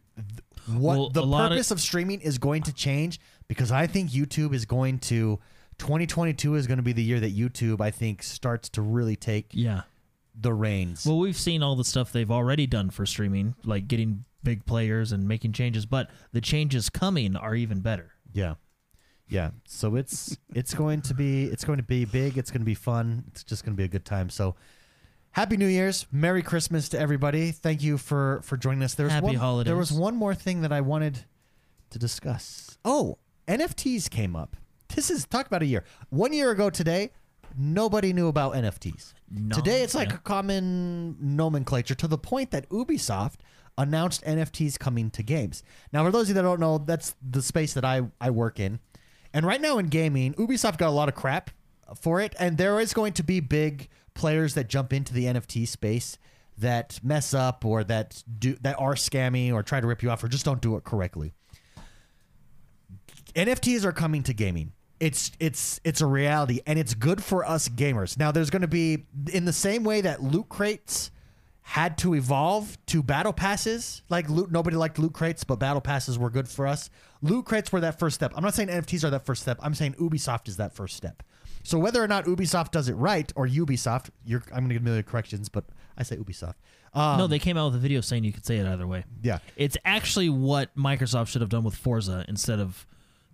what 0.77 0.97
Well, 0.97 1.09
the 1.11 1.21
a 1.21 1.23
lot 1.23 1.45
of- 1.45 1.49
purpose 1.55 1.71
of 1.71 1.79
streaming 1.81 2.21
is 2.21 2.37
going 2.39 2.63
to 2.63 2.73
change 2.73 3.19
because 3.47 3.71
I 3.71 3.87
think 3.87 4.11
YouTube 4.11 4.53
is 4.53 4.65
going 4.65 4.99
to 4.99 5.39
2022 5.77 6.55
is 6.55 6.67
going 6.67 6.77
to 6.77 6.83
be 6.83 6.93
the 6.93 7.03
year 7.03 7.19
that 7.19 7.35
YouTube 7.37 7.81
I 7.81 7.91
think 7.91 8.23
starts 8.23 8.69
to 8.69 8.81
really 8.81 9.15
take 9.15 9.47
Yeah. 9.51 9.83
the 10.39 10.53
reins. 10.53 11.05
Well, 11.05 11.19
we've 11.19 11.37
seen 11.37 11.61
all 11.63 11.75
the 11.75 11.83
stuff 11.83 12.11
they've 12.11 12.31
already 12.31 12.67
done 12.67 12.89
for 12.89 13.05
streaming, 13.05 13.55
like 13.63 13.87
getting 13.87 14.25
big 14.43 14.65
players 14.65 15.11
and 15.11 15.27
making 15.27 15.53
changes, 15.53 15.85
but 15.85 16.09
the 16.31 16.41
changes 16.41 16.89
coming 16.89 17.35
are 17.35 17.55
even 17.55 17.79
better. 17.81 18.11
Yeah. 18.33 18.55
Yeah. 19.27 19.51
So 19.67 19.95
it's 19.95 20.37
it's 20.53 20.73
going 20.73 21.01
to 21.01 21.13
be 21.13 21.43
it's 21.45 21.65
going 21.65 21.77
to 21.77 21.83
be 21.83 22.05
big. 22.05 22.37
It's 22.37 22.49
going 22.49 22.61
to 22.61 22.65
be 22.65 22.75
fun. 22.75 23.25
It's 23.27 23.43
just 23.43 23.65
going 23.65 23.73
to 23.75 23.77
be 23.77 23.83
a 23.83 23.89
good 23.89 24.05
time. 24.05 24.29
So 24.29 24.55
Happy 25.31 25.57
New 25.57 25.67
Year's. 25.67 26.07
Merry 26.11 26.41
Christmas 26.41 26.87
to 26.89 26.99
everybody. 26.99 27.51
Thank 27.51 27.83
you 27.83 27.97
for 27.97 28.39
for 28.43 28.57
joining 28.57 28.83
us. 28.83 28.93
There 28.95 29.05
was 29.05 29.13
Happy 29.13 29.25
one, 29.25 29.35
holidays. 29.35 29.69
There 29.69 29.75
was 29.77 29.91
one 29.91 30.15
more 30.15 30.33
thing 30.33 30.61
that 30.61 30.71
I 30.71 30.81
wanted 30.81 31.25
to 31.89 31.99
discuss. 31.99 32.77
Oh, 32.85 33.17
NFTs 33.47 34.09
came 34.09 34.35
up. 34.35 34.55
This 34.93 35.09
is 35.09 35.25
talk 35.25 35.47
about 35.47 35.61
a 35.61 35.65
year. 35.65 35.83
One 36.09 36.33
year 36.33 36.51
ago 36.51 36.69
today, 36.69 37.11
nobody 37.57 38.11
knew 38.11 38.27
about 38.27 38.53
NFTs. 38.53 39.13
No, 39.31 39.55
today 39.55 39.83
it's 39.83 39.95
like 39.95 40.09
yeah. 40.09 40.15
a 40.15 40.19
common 40.19 41.15
nomenclature 41.19 41.95
to 41.95 42.07
the 42.07 42.17
point 42.17 42.51
that 42.51 42.69
Ubisoft 42.69 43.35
announced 43.77 44.23
NFTs 44.25 44.77
coming 44.77 45.09
to 45.11 45.23
games. 45.23 45.63
Now, 45.93 46.03
for 46.03 46.11
those 46.11 46.23
of 46.23 46.29
you 46.29 46.33
that 46.35 46.41
don't 46.41 46.59
know, 46.59 46.77
that's 46.77 47.15
the 47.21 47.41
space 47.41 47.73
that 47.73 47.85
I, 47.85 48.03
I 48.19 48.31
work 48.31 48.59
in. 48.59 48.79
And 49.33 49.45
right 49.45 49.61
now 49.61 49.77
in 49.77 49.87
gaming, 49.87 50.33
Ubisoft 50.33 50.77
got 50.77 50.89
a 50.89 50.91
lot 50.91 51.09
of 51.09 51.15
crap 51.15 51.51
for 52.01 52.19
it, 52.19 52.35
and 52.39 52.57
there 52.57 52.79
is 52.79 52.93
going 52.93 53.13
to 53.13 53.23
be 53.23 53.39
big 53.39 53.87
players 54.13 54.55
that 54.55 54.67
jump 54.67 54.91
into 54.91 55.13
the 55.13 55.25
NFT 55.25 55.67
space 55.67 56.17
that 56.57 56.99
mess 57.03 57.33
up 57.33 57.63
or 57.63 57.83
that 57.83 58.23
do 58.39 58.55
that 58.61 58.75
are 58.79 58.95
scammy 58.95 59.53
or 59.53 59.61
try 59.61 59.79
to 59.79 59.85
rip 59.85 60.01
you 60.01 60.09
off 60.09 60.23
or 60.23 60.27
just 60.27 60.43
don't 60.43 60.59
do 60.59 60.75
it 60.75 60.83
correctly. 60.83 61.33
NFTs 63.37 63.85
are 63.85 63.91
coming 63.91 64.23
to 64.23 64.33
gaming. 64.33 64.73
It's 64.99 65.31
it's 65.39 65.79
it's 65.83 66.01
a 66.01 66.07
reality 66.07 66.59
and 66.65 66.79
it's 66.79 66.95
good 66.95 67.23
for 67.23 67.45
us 67.45 67.69
gamers. 67.69 68.17
Now 68.17 68.31
there's 68.31 68.49
going 68.49 68.63
to 68.63 68.67
be 68.67 69.05
in 69.31 69.45
the 69.45 69.53
same 69.53 69.83
way 69.83 70.01
that 70.01 70.23
loot 70.23 70.49
crates 70.49 71.11
had 71.61 71.99
to 71.99 72.15
evolve 72.15 72.77
to 72.87 73.03
battle 73.03 73.33
passes. 73.33 74.01
Like 74.09 74.27
loot 74.27 74.51
nobody 74.51 74.75
liked 74.75 74.97
loot 74.97 75.13
crates, 75.13 75.43
but 75.43 75.59
battle 75.59 75.81
passes 75.81 76.17
were 76.17 76.31
good 76.31 76.47
for 76.47 76.65
us. 76.65 76.89
Loot 77.21 77.45
crates 77.45 77.71
were 77.71 77.81
that 77.81 77.99
first 77.99 78.15
step. 78.15 78.33
I'm 78.35 78.43
not 78.43 78.55
saying 78.55 78.69
NFTs 78.69 79.03
are 79.03 79.11
that 79.11 79.23
first 79.23 79.43
step. 79.43 79.59
I'm 79.61 79.75
saying 79.75 79.93
Ubisoft 79.95 80.47
is 80.47 80.57
that 80.57 80.73
first 80.73 80.97
step. 80.97 81.21
So 81.61 81.77
whether 81.77 82.03
or 82.03 82.07
not 82.07 82.25
Ubisoft 82.25 82.71
does 82.71 82.89
it 82.89 82.93
right 82.93 83.31
or 83.35 83.47
Ubisoft, 83.47 84.09
you're 84.25 84.41
I'm 84.47 84.61
going 84.61 84.69
to 84.69 84.75
give 84.75 84.83
million 84.83 85.03
corrections, 85.03 85.47
but 85.47 85.65
I 85.95 86.01
say 86.01 86.15
Ubisoft. 86.15 86.55
Um, 86.93 87.19
no, 87.19 87.27
they 87.27 87.37
came 87.39 87.55
out 87.57 87.67
with 87.67 87.75
a 87.75 87.79
video 87.79 88.01
saying 88.01 88.23
you 88.23 88.33
could 88.33 88.45
say 88.47 88.57
it 88.57 88.65
either 88.65 88.87
way. 88.87 89.03
yeah. 89.21 89.39
It's 89.57 89.77
actually 89.85 90.29
what 90.29 90.75
Microsoft 90.75 91.27
should 91.27 91.41
have 91.41 91.49
done 91.49 91.63
with 91.63 91.75
Forza 91.75 92.25
instead 92.27 92.59
of 92.59 92.87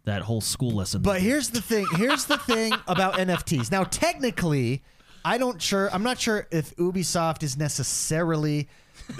that 0.05 0.21
whole 0.21 0.41
school 0.41 0.71
lesson. 0.71 1.01
But 1.01 1.21
here's 1.21 1.49
the 1.49 1.61
thing. 1.61 1.85
Here's 1.95 2.25
the 2.25 2.37
thing 2.37 2.73
about 2.87 3.15
NFTs. 3.15 3.71
Now, 3.71 3.83
technically, 3.83 4.83
I 5.23 5.37
don't 5.37 5.61
sure. 5.61 5.89
I'm 5.93 6.03
not 6.03 6.19
sure 6.19 6.47
if 6.51 6.75
Ubisoft 6.75 7.43
is 7.43 7.57
necessarily. 7.57 8.67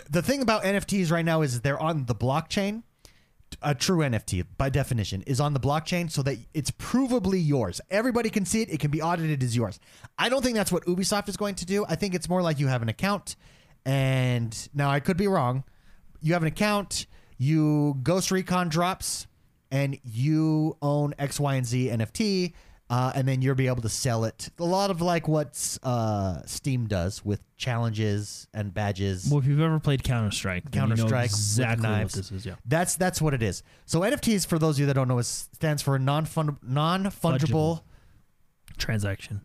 The 0.10 0.22
thing 0.22 0.42
about 0.42 0.64
NFTs 0.64 1.12
right 1.12 1.26
now 1.26 1.42
is 1.42 1.62
they're 1.62 1.80
on 1.80 2.06
the 2.06 2.16
blockchain. 2.16 2.84
A 3.62 3.76
true 3.76 4.00
NFT, 4.00 4.46
by 4.58 4.70
definition, 4.70 5.22
is 5.28 5.40
on 5.40 5.54
the 5.54 5.60
blockchain 5.60 6.10
so 6.10 6.24
that 6.24 6.38
it's 6.56 6.72
provably 6.72 7.46
yours. 7.46 7.80
Everybody 7.92 8.32
can 8.32 8.46
see 8.46 8.64
it. 8.64 8.70
It 8.70 8.80
can 8.80 8.90
be 8.90 9.00
audited 9.02 9.44
as 9.44 9.56
yours. 9.56 9.80
I 10.18 10.30
don't 10.30 10.44
think 10.44 10.56
that's 10.56 10.72
what 10.72 10.84
Ubisoft 10.86 11.30
is 11.30 11.38
going 11.38 11.56
to 11.56 11.66
do. 11.66 11.86
I 11.88 11.96
think 11.96 12.16
it's 12.16 12.28
more 12.28 12.42
like 12.42 12.60
you 12.60 12.68
have 12.68 12.82
an 12.82 12.90
account, 12.90 13.36
and 13.86 14.70
now 14.74 14.90
I 14.90 15.00
could 15.00 15.18
be 15.18 15.28
wrong. 15.28 15.64
You 16.20 16.34
have 16.34 16.42
an 16.42 16.48
account. 16.48 17.06
You 17.38 18.00
Ghost 18.02 18.32
Recon 18.32 18.70
drops, 18.70 19.28
and 19.74 19.98
you 20.04 20.78
own 20.84 21.16
X, 21.18 21.40
Y, 21.40 21.56
and 21.56 21.66
Z 21.66 21.88
NFT, 21.88 22.54
uh, 22.92 23.12
and 23.16 23.28
then 23.28 23.42
you'll 23.42 23.56
be 23.56 23.66
able 23.66 23.82
to 23.82 23.90
sell 23.90 24.24
it. 24.24 24.50
A 24.60 24.64
lot 24.64 24.92
of 24.92 25.02
like 25.02 25.28
what 25.28 25.80
uh, 25.82 26.42
Steam 26.46 26.86
does 26.86 27.26
with 27.26 27.42
challenges 27.58 28.48
and 28.54 28.72
badges. 28.72 29.28
well, 29.32 29.40
if 29.40 29.48
you've 29.48 29.60
ever 29.60 29.80
played 29.80 30.04
Counter 30.04 30.30
Strike, 30.30 30.70
Counter 30.72 30.96
Strike 30.96 31.26
exactly 31.26 31.88
what 31.88 31.98
knives. 31.98 32.14
this 32.14 32.32
is. 32.32 32.46
Yeah. 32.46 32.54
That's 32.68 32.96
that's 32.96 33.20
what 33.20 33.34
it 33.34 33.42
is. 33.42 33.64
So 33.86 34.02
NFTs, 34.02 34.46
for 34.46 34.60
those 34.60 34.76
of 34.76 34.82
you 34.82 34.86
that 34.86 34.94
don't 34.94 35.08
know, 35.08 35.18
is, 35.18 35.50
stands 35.54 35.82
for 35.82 35.98
non 35.98 36.28
non 36.62 37.06
fungible. 37.06 37.82
Transaction. 38.78 39.42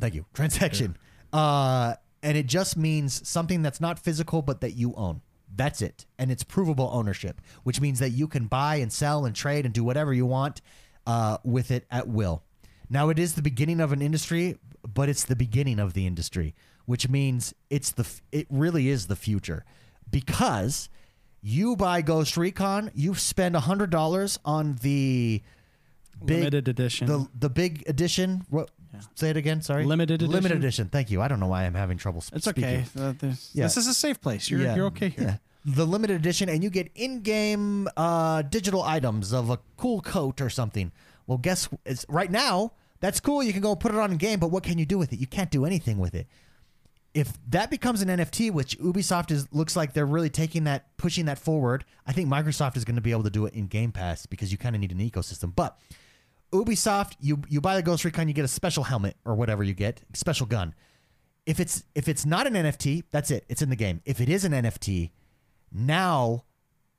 Thank 0.00 0.14
you. 0.14 0.24
Transaction. 0.32 0.96
Uh, 1.34 1.94
and 2.22 2.38
it 2.38 2.46
just 2.46 2.78
means 2.78 3.28
something 3.28 3.60
that's 3.60 3.80
not 3.80 3.98
physical, 3.98 4.40
but 4.40 4.62
that 4.62 4.72
you 4.72 4.94
own. 4.96 5.20
That's 5.58 5.82
it. 5.82 6.06
And 6.18 6.30
it's 6.30 6.42
provable 6.44 6.88
ownership, 6.92 7.40
which 7.64 7.80
means 7.80 7.98
that 7.98 8.10
you 8.10 8.26
can 8.28 8.46
buy 8.46 8.76
and 8.76 8.90
sell 8.90 9.26
and 9.26 9.34
trade 9.36 9.66
and 9.66 9.74
do 9.74 9.84
whatever 9.84 10.14
you 10.14 10.24
want 10.24 10.62
uh, 11.06 11.36
with 11.44 11.70
it 11.70 11.84
at 11.90 12.08
will. 12.08 12.42
Now, 12.88 13.10
it 13.10 13.18
is 13.18 13.34
the 13.34 13.42
beginning 13.42 13.80
of 13.80 13.92
an 13.92 14.00
industry, 14.00 14.56
but 14.82 15.10
it's 15.10 15.24
the 15.24 15.36
beginning 15.36 15.78
of 15.78 15.92
the 15.92 16.06
industry, 16.06 16.54
which 16.86 17.08
means 17.10 17.52
it's 17.68 17.90
the 17.90 18.04
f- 18.04 18.22
it 18.32 18.46
really 18.48 18.88
is 18.88 19.08
the 19.08 19.16
future 19.16 19.64
because 20.10 20.88
you 21.42 21.76
buy 21.76 22.02
Ghost 22.02 22.36
Recon, 22.36 22.90
you 22.94 23.14
spend 23.14 23.54
hundred 23.56 23.90
dollars 23.90 24.38
on 24.44 24.76
the 24.82 25.42
big 26.24 26.38
Limited 26.38 26.68
edition. 26.68 27.06
the 27.06 27.28
the 27.38 27.50
big 27.50 27.84
edition. 27.88 28.44
What? 28.48 28.70
Say 29.14 29.30
it 29.30 29.36
again. 29.36 29.60
Sorry. 29.62 29.84
Limited 29.84 30.14
edition. 30.22 30.32
Limited 30.32 30.56
edition. 30.58 30.88
Thank 30.88 31.10
you. 31.10 31.20
I 31.20 31.28
don't 31.28 31.40
know 31.40 31.46
why 31.46 31.64
I'm 31.64 31.74
having 31.74 31.98
trouble. 31.98 32.22
sp- 32.24 32.36
it's 32.36 32.48
okay. 32.48 32.84
Uh, 32.98 33.12
this, 33.18 33.50
Yeah. 33.54 33.64
this 33.64 33.76
is 33.76 33.86
a 33.86 33.94
safe 33.94 34.20
place. 34.20 34.50
You're 34.50 34.62
Yeah. 34.62 34.76
you're 34.76 34.86
okay 34.86 35.10
here. 35.10 35.40
The 35.74 35.84
limited 35.84 36.16
edition, 36.16 36.48
and 36.48 36.64
you 36.64 36.70
get 36.70 36.90
in-game 36.94 37.88
uh, 37.96 38.42
digital 38.42 38.82
items 38.82 39.32
of 39.32 39.50
a 39.50 39.58
cool 39.76 40.00
coat 40.00 40.40
or 40.40 40.48
something. 40.48 40.92
Well, 41.26 41.36
guess 41.36 41.68
it's 41.84 42.06
right 42.08 42.30
now. 42.30 42.72
That's 43.00 43.20
cool. 43.20 43.42
You 43.42 43.52
can 43.52 43.60
go 43.60 43.76
put 43.76 43.92
it 43.92 43.98
on 43.98 44.10
in 44.10 44.16
game, 44.16 44.40
but 44.40 44.50
what 44.50 44.62
can 44.62 44.78
you 44.78 44.86
do 44.86 44.96
with 44.96 45.12
it? 45.12 45.18
You 45.18 45.26
can't 45.26 45.50
do 45.50 45.66
anything 45.66 45.98
with 45.98 46.14
it. 46.14 46.26
If 47.12 47.38
that 47.48 47.70
becomes 47.70 48.00
an 48.00 48.08
NFT, 48.08 48.50
which 48.50 48.78
Ubisoft 48.78 49.30
is 49.30 49.46
looks 49.52 49.76
like 49.76 49.92
they're 49.92 50.06
really 50.06 50.30
taking 50.30 50.64
that, 50.64 50.96
pushing 50.96 51.26
that 51.26 51.38
forward, 51.38 51.84
I 52.06 52.12
think 52.12 52.28
Microsoft 52.28 52.76
is 52.76 52.84
going 52.84 52.96
to 52.96 53.02
be 53.02 53.10
able 53.12 53.24
to 53.24 53.30
do 53.30 53.44
it 53.44 53.54
in 53.54 53.66
Game 53.66 53.92
Pass 53.92 54.26
because 54.26 54.50
you 54.50 54.58
kind 54.58 54.74
of 54.74 54.80
need 54.80 54.92
an 54.92 54.98
ecosystem. 54.98 55.54
But 55.54 55.78
Ubisoft, 56.52 57.16
you 57.20 57.42
you 57.48 57.60
buy 57.60 57.76
the 57.76 57.82
Ghost 57.82 58.04
Recon, 58.04 58.26
you 58.26 58.34
get 58.34 58.44
a 58.44 58.48
special 58.48 58.84
helmet 58.84 59.16
or 59.24 59.34
whatever 59.34 59.62
you 59.62 59.74
get, 59.74 60.00
special 60.14 60.46
gun. 60.46 60.74
If 61.44 61.60
it's 61.60 61.84
if 61.94 62.08
it's 62.08 62.24
not 62.24 62.46
an 62.46 62.54
NFT, 62.54 63.04
that's 63.10 63.30
it. 63.30 63.44
It's 63.48 63.62
in 63.62 63.68
the 63.68 63.76
game. 63.76 64.00
If 64.06 64.20
it 64.20 64.28
is 64.28 64.44
an 64.44 64.52
NFT, 64.52 65.10
now 65.72 66.44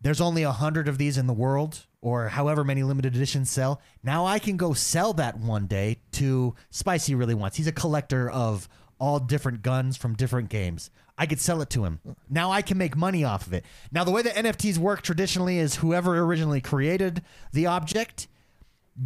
there's 0.01 0.21
only 0.21 0.43
a 0.43 0.51
hundred 0.51 0.87
of 0.87 0.97
these 0.97 1.17
in 1.17 1.27
the 1.27 1.33
world, 1.33 1.85
or 2.01 2.29
however 2.29 2.63
many 2.63 2.83
limited 2.83 3.15
editions 3.15 3.49
sell. 3.49 3.81
Now 4.03 4.25
I 4.25 4.39
can 4.39 4.57
go 4.57 4.73
sell 4.73 5.13
that 5.13 5.37
one 5.37 5.67
day 5.67 6.01
to 6.13 6.55
Spicy 6.69 7.15
really 7.15 7.35
wants. 7.35 7.57
He's 7.57 7.67
a 7.67 7.73
collector 7.73 8.29
of 8.29 8.69
all 8.99 9.19
different 9.19 9.61
guns 9.61 9.97
from 9.97 10.15
different 10.15 10.49
games. 10.49 10.89
I 11.17 11.25
could 11.25 11.41
sell 11.41 11.61
it 11.61 11.69
to 11.71 11.83
him. 11.83 11.99
Now 12.29 12.51
I 12.51 12.61
can 12.61 12.77
make 12.77 12.95
money 12.95 13.25
off 13.25 13.45
of 13.45 13.53
it. 13.53 13.65
Now 13.91 14.05
the 14.05 14.11
way 14.11 14.21
that 14.21 14.35
NFTs 14.35 14.77
work 14.77 15.01
traditionally 15.01 15.57
is 15.57 15.75
whoever 15.75 16.17
originally 16.17 16.61
created 16.61 17.21
the 17.51 17.65
object 17.65 18.27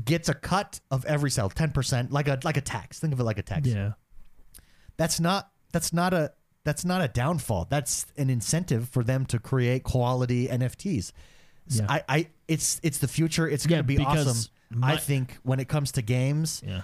gets 0.05 0.29
a 0.29 0.33
cut 0.33 0.79
of 0.91 1.05
every 1.05 1.31
sale, 1.31 1.49
ten 1.49 1.71
percent, 1.71 2.11
like 2.11 2.27
a 2.27 2.39
like 2.43 2.57
a 2.57 2.61
tax. 2.61 2.99
Think 2.99 3.13
of 3.13 3.19
it 3.19 3.23
like 3.23 3.39
a 3.39 3.43
tax. 3.43 3.67
Yeah. 3.67 3.93
That's 4.97 5.19
not 5.19 5.49
that's 5.71 5.91
not 5.91 6.13
a 6.13 6.33
that's 6.65 6.85
not 6.85 7.01
a 7.01 7.07
downfall. 7.07 7.67
That's 7.69 8.05
an 8.17 8.29
incentive 8.29 8.89
for 8.89 9.03
them 9.03 9.25
to 9.27 9.39
create 9.39 9.83
quality 9.83 10.47
NFTs. 10.47 11.11
Yeah. 11.67 11.85
I, 11.89 12.03
I 12.09 12.27
it's 12.47 12.79
it's 12.83 12.97
the 12.99 13.07
future. 13.07 13.47
It's 13.47 13.65
Yeah, 13.65 13.69
going 13.69 13.79
to 13.83 13.87
be 13.87 13.97
awesome. 13.99 14.51
my- 14.69 14.93
I 14.93 14.97
think 14.97 15.37
when 15.43 15.59
it 15.59 15.67
comes 15.67 15.91
to 15.93 16.01
games. 16.01 16.61
Yeah. 16.65 16.81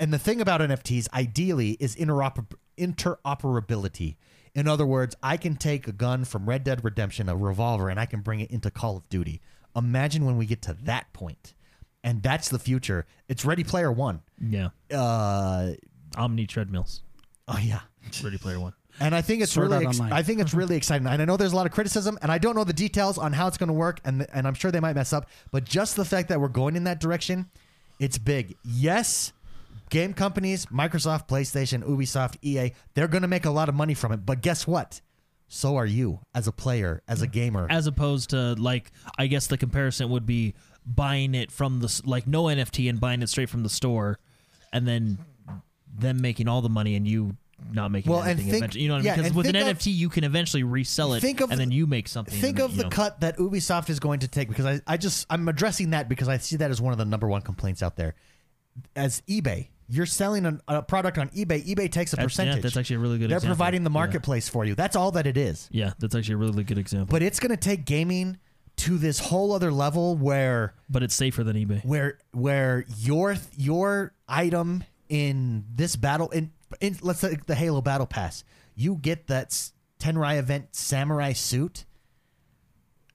And 0.00 0.12
the 0.14 0.18
thing 0.18 0.40
about 0.40 0.60
NFTs, 0.62 1.08
ideally, 1.12 1.72
is 1.78 1.94
interoper- 1.96 2.46
interoperability. 2.78 4.16
In 4.54 4.66
other 4.66 4.86
words, 4.86 5.14
I 5.22 5.36
can 5.36 5.56
take 5.56 5.86
a 5.86 5.92
gun 5.92 6.24
from 6.24 6.48
Red 6.48 6.64
Dead 6.64 6.82
Redemption, 6.84 7.28
a 7.28 7.36
revolver, 7.36 7.88
and 7.90 8.00
I 8.00 8.06
can 8.06 8.20
bring 8.22 8.40
it 8.40 8.50
into 8.50 8.70
Call 8.70 8.96
of 8.96 9.08
Duty. 9.08 9.40
Imagine 9.76 10.24
when 10.24 10.36
we 10.38 10.46
get 10.46 10.62
to 10.62 10.72
that 10.84 11.12
point, 11.12 11.52
and 12.02 12.22
that's 12.22 12.48
the 12.48 12.58
future. 12.58 13.06
It's 13.28 13.44
Ready 13.44 13.62
Player 13.62 13.92
One. 13.92 14.22
Yeah. 14.40 14.70
Uh, 14.90 15.72
Omni 16.16 16.46
treadmills. 16.46 17.02
oh 17.46 17.58
yeah, 17.58 17.80
Ready 18.24 18.38
Player 18.38 18.58
One. 18.58 18.72
And 19.00 19.14
I 19.14 19.22
think 19.22 19.42
it's 19.42 19.52
Sword 19.52 19.70
really, 19.70 19.86
ex- 19.86 20.00
I 20.00 20.22
think 20.22 20.40
it's 20.40 20.50
mm-hmm. 20.50 20.58
really 20.58 20.76
exciting. 20.76 21.06
And 21.06 21.22
I 21.22 21.24
know 21.24 21.36
there's 21.36 21.52
a 21.52 21.56
lot 21.56 21.66
of 21.66 21.72
criticism, 21.72 22.18
and 22.22 22.30
I 22.30 22.38
don't 22.38 22.54
know 22.54 22.64
the 22.64 22.72
details 22.72 23.18
on 23.18 23.32
how 23.32 23.46
it's 23.46 23.58
going 23.58 23.68
to 23.68 23.74
work, 23.74 24.00
and 24.04 24.26
and 24.32 24.46
I'm 24.46 24.54
sure 24.54 24.70
they 24.70 24.80
might 24.80 24.94
mess 24.94 25.12
up. 25.12 25.28
But 25.50 25.64
just 25.64 25.96
the 25.96 26.04
fact 26.04 26.28
that 26.28 26.40
we're 26.40 26.48
going 26.48 26.76
in 26.76 26.84
that 26.84 27.00
direction, 27.00 27.50
it's 27.98 28.18
big. 28.18 28.56
Yes, 28.64 29.32
game 29.90 30.14
companies, 30.14 30.66
Microsoft, 30.66 31.28
PlayStation, 31.28 31.82
Ubisoft, 31.82 32.36
EA, 32.42 32.72
they're 32.94 33.08
going 33.08 33.22
to 33.22 33.28
make 33.28 33.44
a 33.44 33.50
lot 33.50 33.68
of 33.68 33.74
money 33.74 33.94
from 33.94 34.12
it. 34.12 34.24
But 34.24 34.40
guess 34.40 34.66
what? 34.66 35.00
So 35.48 35.76
are 35.76 35.86
you 35.86 36.20
as 36.34 36.46
a 36.46 36.52
player, 36.52 37.02
as 37.08 37.22
a 37.22 37.24
mm-hmm. 37.24 37.32
gamer. 37.32 37.66
As 37.70 37.86
opposed 37.86 38.30
to 38.30 38.54
like, 38.54 38.92
I 39.18 39.26
guess 39.26 39.46
the 39.46 39.56
comparison 39.56 40.10
would 40.10 40.26
be 40.26 40.54
buying 40.84 41.34
it 41.34 41.50
from 41.50 41.80
the 41.80 42.02
like 42.04 42.26
no 42.26 42.44
NFT 42.44 42.88
and 42.88 43.00
buying 43.00 43.22
it 43.22 43.28
straight 43.28 43.48
from 43.48 43.62
the 43.62 43.68
store, 43.68 44.18
and 44.72 44.86
then 44.86 45.18
them 45.98 46.20
making 46.20 46.48
all 46.48 46.60
the 46.62 46.68
money 46.68 46.94
and 46.94 47.08
you 47.08 47.36
not 47.72 47.90
making 47.90 48.10
Well, 48.12 48.20
and 48.22 48.30
anything. 48.30 48.50
think- 48.50 48.56
eventually. 48.62 48.82
you 48.82 48.88
know 48.88 48.94
what 48.94 49.00
I 49.06 49.10
mean? 49.10 49.16
Because 49.16 49.32
with 49.34 49.46
an 49.46 49.56
of- 49.56 49.76
NFT, 49.78 49.92
you 49.94 50.08
can 50.08 50.24
eventually 50.24 50.62
resell 50.62 51.14
it, 51.14 51.20
Think 51.20 51.40
of 51.40 51.50
and 51.50 51.58
then 51.60 51.70
you 51.70 51.86
make 51.86 52.08
something. 52.08 52.38
Think 52.40 52.58
and, 52.58 52.64
of 52.66 52.76
the 52.76 52.84
know. 52.84 52.88
cut 52.90 53.20
that 53.20 53.36
Ubisoft 53.38 53.90
is 53.90 53.98
going 54.00 54.20
to 54.20 54.28
take 54.28 54.48
because 54.48 54.64
I, 54.66 54.80
I 54.86 54.96
just 54.96 55.26
I'm 55.28 55.46
addressing 55.48 55.90
that 55.90 56.08
because 56.08 56.28
I 56.28 56.36
see 56.38 56.56
that 56.56 56.70
as 56.70 56.80
one 56.80 56.92
of 56.92 56.98
the 56.98 57.04
number 57.04 57.26
one 57.28 57.42
complaints 57.42 57.82
out 57.82 57.96
there. 57.96 58.14
As 58.94 59.22
eBay, 59.28 59.68
you're 59.88 60.06
selling 60.06 60.46
an, 60.46 60.60
a 60.68 60.82
product 60.82 61.18
on 61.18 61.28
eBay. 61.30 61.64
eBay 61.66 61.90
takes 61.90 62.12
a 62.12 62.16
That's- 62.16 62.16
yeah, 62.16 62.22
percentage. 62.24 62.62
that's 62.62 62.76
actually 62.76 62.96
a 62.96 62.98
really 63.00 63.18
good 63.18 63.24
example. 63.24 63.28
They're 63.28 63.36
example. 63.38 63.56
providing 63.56 63.84
the 63.84 63.90
Yeah. 63.90 63.94
marketplace 63.94 64.48
for 64.48 64.64
you. 64.64 64.74
That's 64.74 64.94
all 64.96 65.10
that 65.12 65.26
it 65.26 65.36
is. 65.36 65.68
Yeah, 65.72 65.92
that's 65.98 66.14
actually 66.14 66.34
a 66.34 66.38
really 66.38 66.62
good 66.64 66.78
example. 66.78 67.08
But 67.10 67.22
it's 67.22 67.40
going 67.40 67.50
to 67.50 67.56
take 67.56 67.84
gaming 67.86 68.38
to 68.76 68.96
this 68.98 69.18
whole 69.18 69.52
other 69.52 69.72
level 69.72 70.16
where 70.16 70.74
But 70.88 71.02
it's 71.02 71.14
safer 71.14 71.42
than 71.42 71.56
eBay. 71.56 71.84
where 71.84 72.18
where 72.30 72.84
your 72.98 73.36
your 73.56 74.12
item 74.28 74.84
in 75.08 75.64
this 75.74 75.96
battle 75.96 76.28
in, 76.30 76.52
in 76.80 76.96
let's 77.02 77.20
say 77.20 77.38
the 77.46 77.54
Halo 77.54 77.80
Battle 77.80 78.06
Pass, 78.06 78.44
you 78.74 78.96
get 78.96 79.26
that 79.28 79.50
Tenrai 80.00 80.38
event 80.38 80.68
samurai 80.74 81.32
suit. 81.32 81.84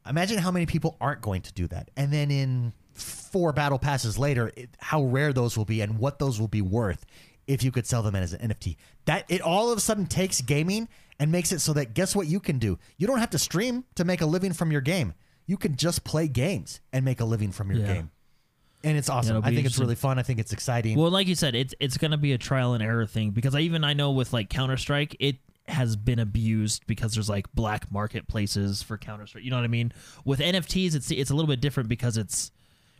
Imagine 0.07 0.37
how 0.37 0.51
many 0.51 0.65
people 0.65 0.97
aren't 0.99 1.21
going 1.21 1.41
to 1.43 1.53
do 1.53 1.67
that, 1.67 1.89
and 1.95 2.11
then 2.11 2.29
in 2.29 2.73
four 2.93 3.53
battle 3.53 3.79
passes 3.79 4.19
later, 4.19 4.51
it, 4.57 4.69
how 4.79 5.03
rare 5.03 5.31
those 5.33 5.57
will 5.57 5.65
be 5.65 5.81
and 5.81 5.97
what 5.97 6.19
those 6.19 6.39
will 6.39 6.47
be 6.49 6.61
worth 6.61 7.05
if 7.47 7.63
you 7.63 7.71
could 7.71 7.87
sell 7.87 8.03
them 8.03 8.15
as 8.15 8.33
an 8.33 8.49
NFT. 8.49 8.75
That 9.05 9.25
it 9.29 9.41
all 9.41 9.71
of 9.71 9.77
a 9.77 9.81
sudden 9.81 10.05
takes 10.05 10.41
gaming 10.41 10.87
and 11.19 11.31
makes 11.31 11.51
it 11.51 11.59
so 11.59 11.73
that 11.73 11.93
guess 11.93 12.15
what 12.15 12.27
you 12.27 12.39
can 12.39 12.59
do? 12.59 12.77
You 12.97 13.07
don't 13.07 13.19
have 13.19 13.29
to 13.31 13.39
stream 13.39 13.85
to 13.95 14.03
make 14.03 14.21
a 14.21 14.25
living 14.25 14.53
from 14.53 14.71
your 14.71 14.81
game. 14.81 15.13
You 15.45 15.57
can 15.57 15.75
just 15.75 16.03
play 16.03 16.27
games 16.27 16.79
and 16.91 17.03
make 17.03 17.19
a 17.19 17.25
living 17.25 17.51
from 17.51 17.71
your 17.71 17.81
Yeah. 17.81 17.93
game. 17.93 18.11
And 18.83 18.97
it's 18.97 19.09
awesome. 19.09 19.37
it'll 19.37 19.45
I 19.45 19.49
be 19.49 19.55
think 19.55 19.65
it's 19.67 19.75
interesting. 19.75 19.83
really 19.85 19.95
fun. 19.95 20.19
I 20.19 20.23
think 20.23 20.39
it's 20.39 20.51
exciting. 20.53 20.97
Well, 20.97 21.09
like 21.11 21.27
you 21.27 21.35
said, 21.35 21.55
it's 21.55 21.73
it's 21.79 21.97
gonna 21.97 22.17
be 22.17 22.33
a 22.33 22.37
trial 22.37 22.73
and 22.73 22.83
error 22.83 23.05
thing 23.05 23.31
because 23.31 23.55
I 23.55 23.59
even 23.61 23.83
I 23.83 23.93
know 23.93 24.11
with 24.11 24.33
like 24.33 24.49
Counter 24.49 24.75
Strike, 24.77 25.15
it 25.19 25.37
has 25.69 25.95
been 25.95 26.19
abused 26.19 26.85
because 26.87 27.13
there's 27.13 27.29
like 27.29 27.49
black 27.53 27.89
marketplaces 27.91 28.83
for 28.83 28.97
Counter 28.97 29.25
Strike. 29.27 29.43
You 29.45 29.51
know 29.51 29.57
what 29.57 29.63
I 29.63 29.67
mean? 29.69 29.93
With 30.25 30.39
NFTs, 30.39 30.95
it's 30.95 31.11
it's 31.11 31.31
a 31.31 31.35
little 31.35 31.47
bit 31.47 31.61
different 31.61 31.89
because 31.89 32.17
it's 32.17 32.51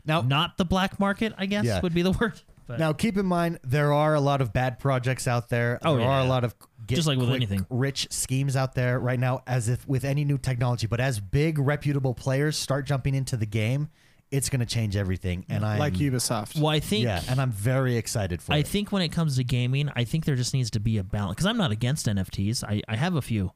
now, 0.06 0.20
not 0.22 0.56
the 0.58 0.64
black 0.64 0.98
market. 1.00 1.32
I 1.38 1.46
guess 1.46 1.64
Yeah. 1.64 1.80
would 1.80 1.94
be 1.94 2.02
the 2.02 2.12
word. 2.12 2.40
But 2.66 2.78
now 2.78 2.94
keep 2.94 3.18
in 3.18 3.26
mind 3.26 3.58
there 3.62 3.92
are 3.92 4.14
a 4.14 4.20
lot 4.20 4.40
of 4.40 4.52
bad 4.54 4.78
projects 4.78 5.28
out 5.28 5.50
there. 5.50 5.78
Oh, 5.84 5.96
there 5.98 6.06
are 6.08 6.20
a 6.20 6.22
yeah. 6.24 6.28
lot 6.30 6.44
of 6.44 6.54
get 6.86 6.96
Just 6.96 7.06
like 7.06 7.18
with 7.18 7.26
quick, 7.28 7.36
anything. 7.36 7.66
rich 7.68 8.08
schemes 8.10 8.56
out 8.56 8.74
there 8.74 8.98
right 8.98 9.20
now. 9.20 9.42
As 9.46 9.68
if 9.68 9.86
with 9.86 10.04
any 10.04 10.24
new 10.24 10.38
technology, 10.38 10.86
but 10.86 10.98
as 11.00 11.20
big 11.20 11.58
reputable 11.58 12.14
players 12.14 12.56
start 12.56 12.86
jumping 12.86 13.14
into 13.14 13.36
the 13.36 13.44
game, 13.46 13.90
it's 14.34 14.50
going 14.50 14.60
to 14.60 14.66
change 14.66 14.96
everything. 14.96 15.46
And 15.48 15.64
I 15.64 15.78
like 15.78 15.94
Ubisoft. 15.94 16.56
well, 16.58 16.68
I 16.68 16.80
think 16.80 17.04
yeah, 17.04 17.22
and 17.28 17.40
I'm 17.40 17.52
very 17.52 17.96
excited 17.96 18.42
for 18.42 18.52
I 18.52 18.58
it. 18.58 18.66
think 18.66 18.90
when 18.90 19.00
it 19.02 19.10
comes 19.10 19.36
to 19.36 19.44
gaming, 19.44 19.90
I 19.94 20.02
think 20.04 20.24
there 20.24 20.34
just 20.34 20.52
needs 20.52 20.70
to 20.72 20.80
be 20.80 20.98
a 20.98 21.04
balance 21.04 21.36
because 21.36 21.46
I'm 21.46 21.56
not 21.56 21.70
against 21.70 22.06
NFTs. 22.06 22.64
I, 22.64 22.82
I 22.88 22.96
have 22.96 23.14
a 23.14 23.22
few. 23.22 23.52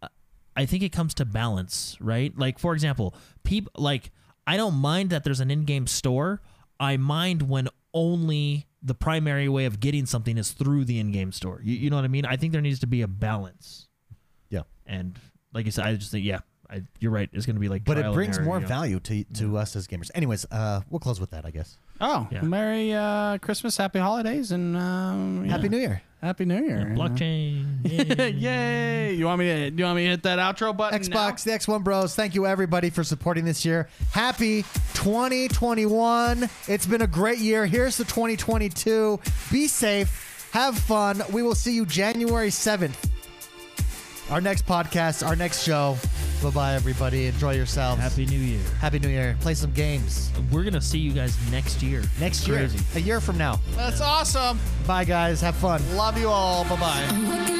Uh, 0.00 0.08
I 0.56 0.64
think 0.64 0.84
it 0.84 0.92
comes 0.92 1.12
to 1.14 1.24
balance, 1.24 1.96
right? 2.00 2.32
Like 2.38 2.58
for 2.60 2.72
example, 2.72 3.14
people 3.42 3.72
like 3.76 4.12
I 4.46 4.56
don't 4.56 4.76
mind 4.76 5.10
that 5.10 5.24
there's 5.24 5.40
an 5.40 5.50
in-game 5.50 5.88
store. 5.88 6.40
I 6.78 6.96
mind 6.96 7.42
when 7.42 7.68
only 7.92 8.66
the 8.82 8.94
primary 8.94 9.48
way 9.48 9.64
of 9.64 9.80
getting 9.80 10.06
something 10.06 10.38
is 10.38 10.52
through 10.52 10.84
the 10.84 10.98
in-game 11.00 11.32
store. 11.32 11.60
You, 11.64 11.74
you 11.74 11.90
know 11.90 11.96
what 11.96 12.04
I 12.04 12.08
mean? 12.08 12.26
I 12.26 12.36
think 12.36 12.52
there 12.52 12.60
needs 12.60 12.80
to 12.80 12.86
be 12.86 13.02
a 13.02 13.08
balance. 13.08 13.88
Yeah. 14.50 14.62
And 14.86 15.18
like 15.52 15.64
you 15.66 15.72
said, 15.72 15.84
I 15.86 15.94
just 15.96 16.12
think 16.12 16.24
yeah, 16.24 16.40
I, 16.70 16.82
you're 16.98 17.10
right. 17.12 17.28
It's 17.32 17.46
going 17.46 17.56
to 17.56 17.60
be 17.60 17.68
like, 17.68 17.84
but 17.84 17.98
it 17.98 18.02
trial 18.02 18.12
and 18.12 18.14
brings 18.16 18.36
error, 18.38 18.46
more 18.46 18.56
you 18.56 18.62
know? 18.62 18.68
value 18.68 19.00
to 19.00 19.24
to 19.24 19.56
us 19.58 19.76
as 19.76 19.86
gamers. 19.86 20.10
Anyways, 20.14 20.46
uh, 20.50 20.80
we'll 20.90 21.00
close 21.00 21.20
with 21.20 21.30
that, 21.30 21.44
I 21.44 21.50
guess. 21.50 21.76
oh, 22.00 22.26
Yeah. 22.30 22.42
Merry 22.42 22.92
uh, 22.92 23.38
Christmas, 23.38 23.76
Happy 23.76 23.98
Holidays, 23.98 24.50
and 24.52 24.76
um, 24.76 25.44
Happy. 25.48 25.68
New 25.68 25.78
Year. 25.78 26.02
Happy 26.22 26.46
New 26.46 26.62
Year. 26.64 26.94
Blockchain. 26.96 27.84
Yay. 27.84 28.30
Yay! 29.10 29.14
You 29.14 29.26
want 29.26 29.40
me 29.40 29.46
to? 29.46 29.76
You 29.76 29.84
want 29.84 29.96
me 29.96 30.04
to 30.04 30.10
hit 30.10 30.22
that 30.22 30.38
outro 30.38 30.74
button? 30.74 31.00
Xbox, 31.02 31.44
the 31.44 31.50
X1 31.50 31.84
Bros. 31.84 32.14
Thank 32.14 32.34
you 32.34 32.46
everybody 32.46 32.88
for 32.88 33.04
supporting 33.04 33.44
this 33.44 33.64
year. 33.64 33.88
Happy 34.12 34.62
2021. 34.94 36.48
It's 36.66 36.86
been 36.86 37.02
a 37.02 37.06
great 37.06 37.38
year. 37.38 37.66
Here's 37.66 37.96
the 37.98 38.04
2022. 38.04 39.20
Be 39.52 39.68
safe. 39.68 40.48
Have 40.52 40.78
fun. 40.78 41.22
We 41.32 41.42
will 41.42 41.54
see 41.54 41.74
you 41.74 41.84
January 41.84 42.48
7th. 42.48 43.10
Our 44.30 44.40
next 44.40 44.66
podcast, 44.66 45.26
our 45.26 45.36
next 45.36 45.62
show. 45.64 45.96
Bye 46.42 46.50
bye, 46.50 46.74
everybody. 46.74 47.26
Enjoy 47.26 47.52
yourselves. 47.54 48.00
Happy 48.00 48.26
New 48.26 48.38
Year. 48.38 48.60
Happy 48.80 48.98
New 48.98 49.08
Year. 49.08 49.36
Play 49.40 49.54
some 49.54 49.70
games. 49.72 50.30
We're 50.50 50.62
going 50.62 50.74
to 50.74 50.80
see 50.80 50.98
you 50.98 51.12
guys 51.12 51.36
next 51.50 51.82
year. 51.82 52.02
Next 52.18 52.46
Crazy. 52.46 52.76
year. 52.78 52.84
A 52.94 53.00
year 53.00 53.20
from 53.20 53.38
now. 53.38 53.60
That's 53.76 54.00
awesome. 54.00 54.58
Bye, 54.86 55.04
guys. 55.04 55.40
Have 55.40 55.54
fun. 55.56 55.82
Love 55.96 56.18
you 56.18 56.28
all. 56.28 56.64
Bye 56.64 56.76
bye. 56.76 57.06
I'm 57.08 57.28
looking 57.28 57.56